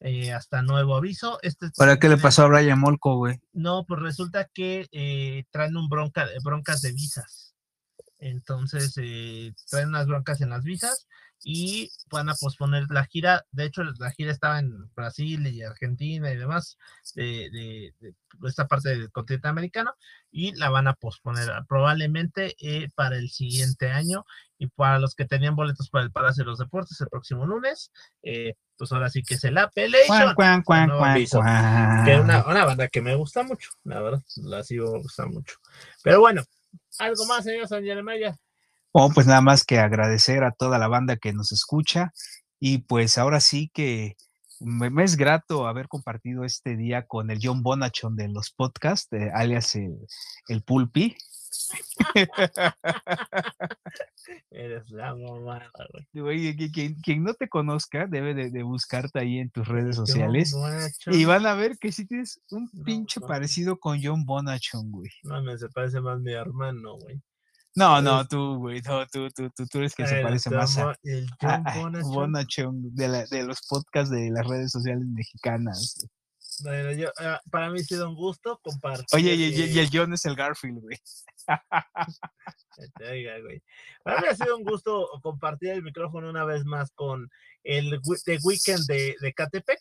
Eh, 0.00 0.32
hasta 0.32 0.62
nuevo 0.62 0.94
aviso. 0.94 1.38
Este 1.42 1.70
¿Para 1.76 1.98
qué 1.98 2.08
le 2.08 2.18
pasó 2.18 2.42
a 2.42 2.48
Brian 2.48 2.78
Molko, 2.78 3.16
güey? 3.16 3.40
No, 3.52 3.84
pues 3.86 4.00
resulta 4.00 4.44
que 4.52 4.86
eh, 4.92 5.44
traen 5.50 5.76
un 5.76 5.88
bronca, 5.88 6.26
broncas 6.44 6.82
de 6.82 6.92
visas. 6.92 7.54
Entonces, 8.18 8.94
eh, 8.96 9.54
traen 9.70 9.88
unas 9.88 10.06
broncas 10.06 10.40
en 10.40 10.50
las 10.50 10.64
visas 10.64 11.06
y 11.42 11.90
van 12.10 12.28
a 12.28 12.34
posponer 12.34 12.84
la 12.90 13.04
gira. 13.04 13.44
De 13.52 13.64
hecho, 13.64 13.82
la 13.84 14.10
gira 14.10 14.32
estaba 14.32 14.58
en 14.58 14.90
Brasil 14.94 15.46
y 15.46 15.62
Argentina 15.62 16.30
y 16.30 16.36
demás, 16.36 16.78
de, 17.14 17.92
esta 18.44 18.66
parte 18.66 18.90
del 18.90 19.10
continente 19.10 19.48
americano, 19.48 19.94
y 20.30 20.54
la 20.54 20.70
van 20.70 20.88
a 20.88 20.94
posponer 20.94 21.50
probablemente 21.68 22.54
eh, 22.60 22.88
para 22.94 23.16
el 23.16 23.30
siguiente 23.30 23.90
año. 23.90 24.24
Y 24.58 24.68
para 24.68 24.98
los 24.98 25.14
que 25.14 25.26
tenían 25.26 25.54
boletos 25.54 25.90
para 25.90 26.04
el 26.04 26.10
Palacio 26.10 26.42
de 26.42 26.50
los 26.50 26.58
Deportes 26.58 26.98
el 27.00 27.08
próximo 27.08 27.44
lunes, 27.44 27.92
eh, 28.22 28.54
pues 28.78 28.90
ahora 28.90 29.10
sí 29.10 29.22
que 29.22 29.36
se 29.36 29.50
la 29.50 29.68
Pelation. 29.68 30.16
Que 32.06 32.14
es 32.14 32.20
una, 32.20 32.46
una 32.46 32.64
banda 32.64 32.88
que 32.88 33.02
me 33.02 33.14
gusta 33.14 33.42
mucho, 33.42 33.70
la 33.84 34.00
verdad, 34.00 34.22
la 34.36 34.62
sigo 34.62 34.98
gustando 35.02 35.40
mucho. 35.40 35.56
Pero 36.02 36.20
bueno, 36.20 36.42
algo 36.98 37.26
más, 37.26 37.44
señor 37.44 37.68
San 37.68 37.84
Jeremiah. 37.84 38.36
Oh, 38.98 39.10
pues 39.12 39.26
nada 39.26 39.42
más 39.42 39.62
que 39.62 39.78
agradecer 39.78 40.42
a 40.42 40.52
toda 40.52 40.78
la 40.78 40.88
banda 40.88 41.18
que 41.18 41.34
nos 41.34 41.52
escucha 41.52 42.14
y 42.58 42.78
pues 42.78 43.18
ahora 43.18 43.40
sí 43.40 43.70
que 43.74 44.16
me, 44.58 45.04
es 45.04 45.18
grato 45.18 45.66
haber 45.66 45.86
compartido 45.86 46.44
este 46.44 46.78
día 46.78 47.06
con 47.06 47.30
el 47.30 47.38
John 47.42 47.62
Bonachon 47.62 48.16
de 48.16 48.28
los 48.28 48.52
podcasts, 48.52 49.12
eh, 49.12 49.30
alias 49.34 49.76
el, 49.76 49.98
el 50.48 50.62
Pulpi. 50.62 51.14
Eres 54.50 54.88
la 54.88 55.14
mamada, 55.14 55.70
güey. 56.14 56.56
quien, 56.72 57.22
no 57.22 57.34
te 57.34 57.50
conozca 57.50 58.06
debe 58.06 58.32
de, 58.32 58.62
buscarte 58.62 59.18
ahí 59.18 59.40
en 59.40 59.50
tus 59.50 59.68
redes 59.68 59.96
sociales 59.96 60.56
y 61.04 61.26
van 61.26 61.44
a 61.44 61.52
ver 61.52 61.76
que 61.78 61.92
sí 61.92 62.06
tienes 62.06 62.40
un 62.50 62.70
pinche 62.82 63.20
parecido 63.20 63.78
con 63.78 64.02
John 64.02 64.24
Bonachon, 64.24 64.90
güey. 64.90 65.10
No, 65.22 65.42
me 65.42 65.58
se 65.58 65.68
parece 65.68 66.00
más 66.00 66.18
mi 66.18 66.32
hermano, 66.32 66.96
güey. 66.96 67.20
No, 67.76 68.00
no, 68.00 68.26
tú, 68.26 68.56
güey, 68.56 68.80
no, 68.80 69.06
tú, 69.06 69.28
tú, 69.28 69.50
tú, 69.50 69.66
tú 69.66 69.78
eres 69.78 69.94
que 69.94 70.06
se 70.06 70.22
parece 70.22 70.48
más 70.48 70.78
a, 70.78 70.96
el 71.02 71.28
John 71.38 71.92
Bonachon 72.02 72.94
de, 72.94 73.26
de 73.30 73.42
los 73.42 73.60
podcasts 73.68 74.10
de 74.10 74.30
las 74.30 74.46
redes 74.46 74.72
sociales 74.72 75.04
mexicanas. 75.06 76.08
Bueno, 76.62 76.92
yo, 76.92 77.10
ah, 77.18 77.40
para 77.50 77.70
mí 77.70 77.80
ha 77.80 77.84
sido 77.84 78.08
un 78.08 78.14
gusto 78.14 78.58
compartir. 78.62 79.06
Oye, 79.12 79.34
y, 79.34 79.78
el 79.78 79.90
John 79.92 80.12
es 80.14 80.24
el 80.24 80.34
Garfield, 80.34 80.80
güey. 80.80 80.98
Oiga, 83.10 83.38
güey. 83.40 83.62
Para 84.02 84.20
mí 84.20 84.26
ha 84.28 84.34
sido 84.34 84.56
un 84.56 84.64
gusto 84.64 85.08
compartir 85.22 85.70
el 85.70 85.82
micrófono 85.82 86.30
una 86.30 86.44
vez 86.44 86.64
más 86.64 86.90
con 86.92 87.28
el 87.62 88.00
The 88.24 88.38
Weekend 88.42 88.86
de, 88.86 89.16
de 89.20 89.32
Catepec. 89.32 89.80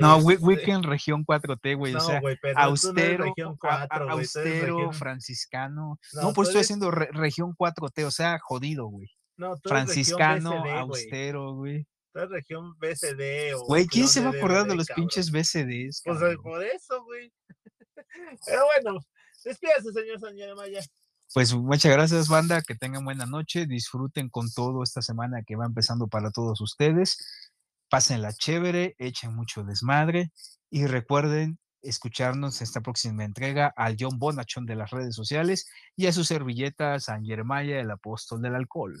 No, 0.00 0.18
este, 0.18 0.44
Weekend 0.44 0.84
Región 0.84 1.24
4T, 1.24 1.76
güey. 1.76 1.92
No, 1.92 1.98
o 1.98 2.02
sea, 2.02 2.20
güey, 2.20 2.38
pero 2.40 2.58
austero, 2.58 3.24
región 3.24 3.56
4, 3.56 4.10
austero, 4.10 4.92
franciscano. 4.92 5.98
No, 6.14 6.32
por 6.32 6.44
eso 6.44 6.50
estoy 6.50 6.60
haciendo 6.62 6.90
región 6.90 7.54
4T, 7.54 8.04
o 8.04 8.10
sea, 8.10 8.38
jodido, 8.38 8.86
güey. 8.86 9.10
No, 9.36 9.56
tú 9.56 9.68
franciscano, 9.68 10.52
austero, 10.52 11.54
güey. 11.54 11.86
Eres 12.18 12.30
región 12.30 12.76
BCD. 12.78 13.54
Güey, 13.68 13.86
¿quién 13.86 14.08
se 14.08 14.20
va 14.20 14.30
a 14.30 14.32
acordar 14.32 14.66
de, 14.66 14.74
los 14.74 14.88
pinches 14.88 15.30
BCDs? 15.30 16.02
Pues 16.04 16.36
por 16.42 16.64
eso, 16.64 17.04
güey. 17.04 17.32
Pero 18.46 18.62
bueno, 18.74 19.00
despídase, 19.44 19.92
señor 19.92 20.18
San 20.18 20.34
Maya. 20.56 20.80
Pues 21.32 21.54
muchas 21.54 21.92
gracias, 21.92 22.28
banda. 22.28 22.60
Que 22.62 22.74
tengan 22.74 23.04
buena 23.04 23.24
noche. 23.24 23.66
Disfruten 23.66 24.30
con 24.30 24.50
todo 24.50 24.82
esta 24.82 25.00
semana 25.00 25.44
que 25.46 25.54
va 25.54 25.66
empezando 25.66 26.08
para 26.08 26.32
todos 26.32 26.60
ustedes. 26.60 27.18
Pásenla 27.88 28.32
chévere, 28.32 28.96
echen 28.98 29.36
mucho 29.36 29.62
desmadre 29.62 30.32
y 30.70 30.86
recuerden 30.86 31.60
escucharnos 31.82 32.60
esta 32.62 32.80
próxima 32.80 33.24
entrega 33.24 33.72
al 33.76 33.96
John 33.98 34.18
Bonachón 34.18 34.66
de 34.66 34.74
las 34.74 34.90
redes 34.90 35.14
sociales 35.14 35.70
y 35.94 36.06
a 36.06 36.12
su 36.12 36.24
servilleta 36.24 36.98
San 36.98 37.24
Jeremiah, 37.24 37.78
el 37.78 37.92
apóstol 37.92 38.42
del 38.42 38.56
alcohol. 38.56 38.98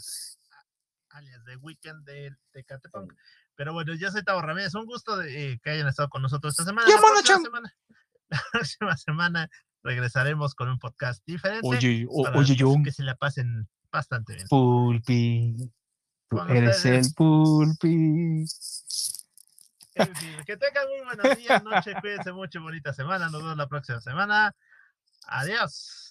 Alias 1.18 1.44
de 1.44 1.56
Weekend 1.56 2.04
de 2.04 2.34
Tecatepunk. 2.52 3.12
Pero 3.54 3.72
bueno, 3.72 3.94
yo 3.94 4.10
soy 4.10 4.22
Tavo 4.22 4.40
Ramírez. 4.40 4.74
Un 4.74 4.86
gusto 4.86 5.16
de, 5.16 5.52
eh, 5.52 5.60
que 5.62 5.70
hayan 5.70 5.88
estado 5.88 6.08
con 6.08 6.22
nosotros 6.22 6.52
esta 6.52 6.64
semana. 6.64 6.88
La 6.88 6.98
próxima 6.98 7.40
semana, 7.40 7.74
la 8.30 8.42
próxima 8.52 8.96
semana 8.96 9.50
regresaremos 9.82 10.54
con 10.54 10.68
un 10.68 10.78
podcast 10.78 11.22
diferente. 11.26 11.66
Oye, 11.66 12.06
oye, 12.08 12.56
John. 12.58 12.84
Que 12.84 12.92
se 12.92 13.02
la 13.02 13.16
pasen 13.16 13.68
bastante 13.90 14.34
bien. 14.34 14.46
Pulpi. 14.48 15.56
Tú 16.28 16.40
eres 16.40 16.84
el 16.84 17.12
pulpi. 17.14 18.44
En 19.94 20.14
fin, 20.14 20.36
que 20.46 20.56
tengan 20.56 20.86
muy 20.88 21.04
buenos 21.04 21.36
días, 21.36 21.64
noches, 21.64 21.96
cuídense 22.00 22.32
mucho, 22.32 22.60
bonita 22.60 22.92
semana. 22.92 23.28
Nos 23.30 23.42
vemos 23.42 23.56
la 23.56 23.66
próxima 23.66 24.00
semana. 24.00 24.54
Adiós. 25.26 26.07